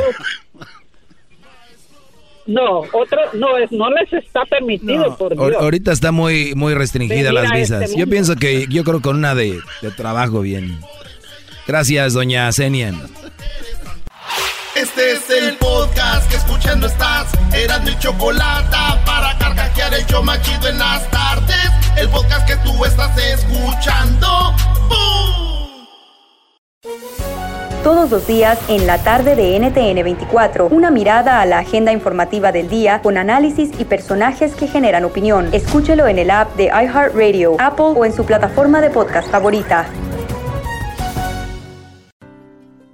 No, 2.46 2.80
otro, 2.92 3.22
no, 3.36 3.58
es, 3.58 3.72
no 3.72 3.90
les 3.92 4.12
está 4.12 4.44
permitido, 4.44 5.16
por 5.16 5.34
Dios. 5.34 5.56
Ahorita 5.62 5.94
está 5.94 6.12
muy, 6.12 6.54
muy 6.56 6.74
restringida 6.74 7.32
Venir 7.32 7.34
las 7.36 7.52
a 7.52 7.58
este 7.58 7.78
visas. 7.78 7.96
Yo 7.96 8.06
pienso 8.08 8.36
que, 8.36 8.66
yo 8.68 8.84
creo 8.84 9.02
con 9.02 9.16
una 9.16 9.34
de, 9.34 9.60
de 9.82 9.92
trabajo 9.92 10.42
bien. 10.42 10.78
Gracias, 11.68 12.14
doña 12.14 12.52
Senia. 12.52 12.92
Este 14.82 15.12
es 15.12 15.30
el 15.30 15.58
podcast 15.58 16.30
que 16.30 16.38
escuchando 16.38 16.88
estás. 16.88 17.28
Eran 17.54 17.84
mi 17.84 18.00
chocolate 18.00 18.78
para 19.06 19.38
carcajear 19.38 19.94
el 19.94 20.06
show 20.06 20.24
más 20.24 20.42
chido 20.42 20.70
en 20.70 20.80
las 20.80 21.06
tardes. 21.12 21.70
El 21.98 22.08
podcast 22.08 22.48
que 22.48 22.56
tú 22.58 22.86
estás 22.86 23.12
escuchando. 23.18 24.28
Todos 27.84 28.10
los 28.10 28.26
días 28.26 28.58
en 28.70 28.88
la 28.88 29.04
tarde 29.04 29.36
de 29.36 29.60
NTN 29.60 30.02
24, 30.02 30.68
una 30.68 30.92
mirada 30.92 31.42
a 31.42 31.46
la 31.46 31.60
agenda 31.60 31.92
informativa 31.92 32.54
del 32.54 32.70
día 32.70 33.02
con 33.02 33.18
análisis 33.18 33.72
y 33.78 33.84
personajes 33.84 34.56
que 34.56 34.68
generan 34.68 35.04
opinión. 35.04 35.50
Escúchelo 35.52 36.08
en 36.08 36.20
el 36.20 36.32
app 36.32 36.56
de 36.56 36.68
iHeartRadio, 36.68 37.58
Apple 37.60 37.96
o 37.98 38.06
en 38.06 38.14
su 38.14 38.24
plataforma 38.26 38.80
de 38.80 38.92
podcast 38.92 39.30
favorita. 39.30 39.88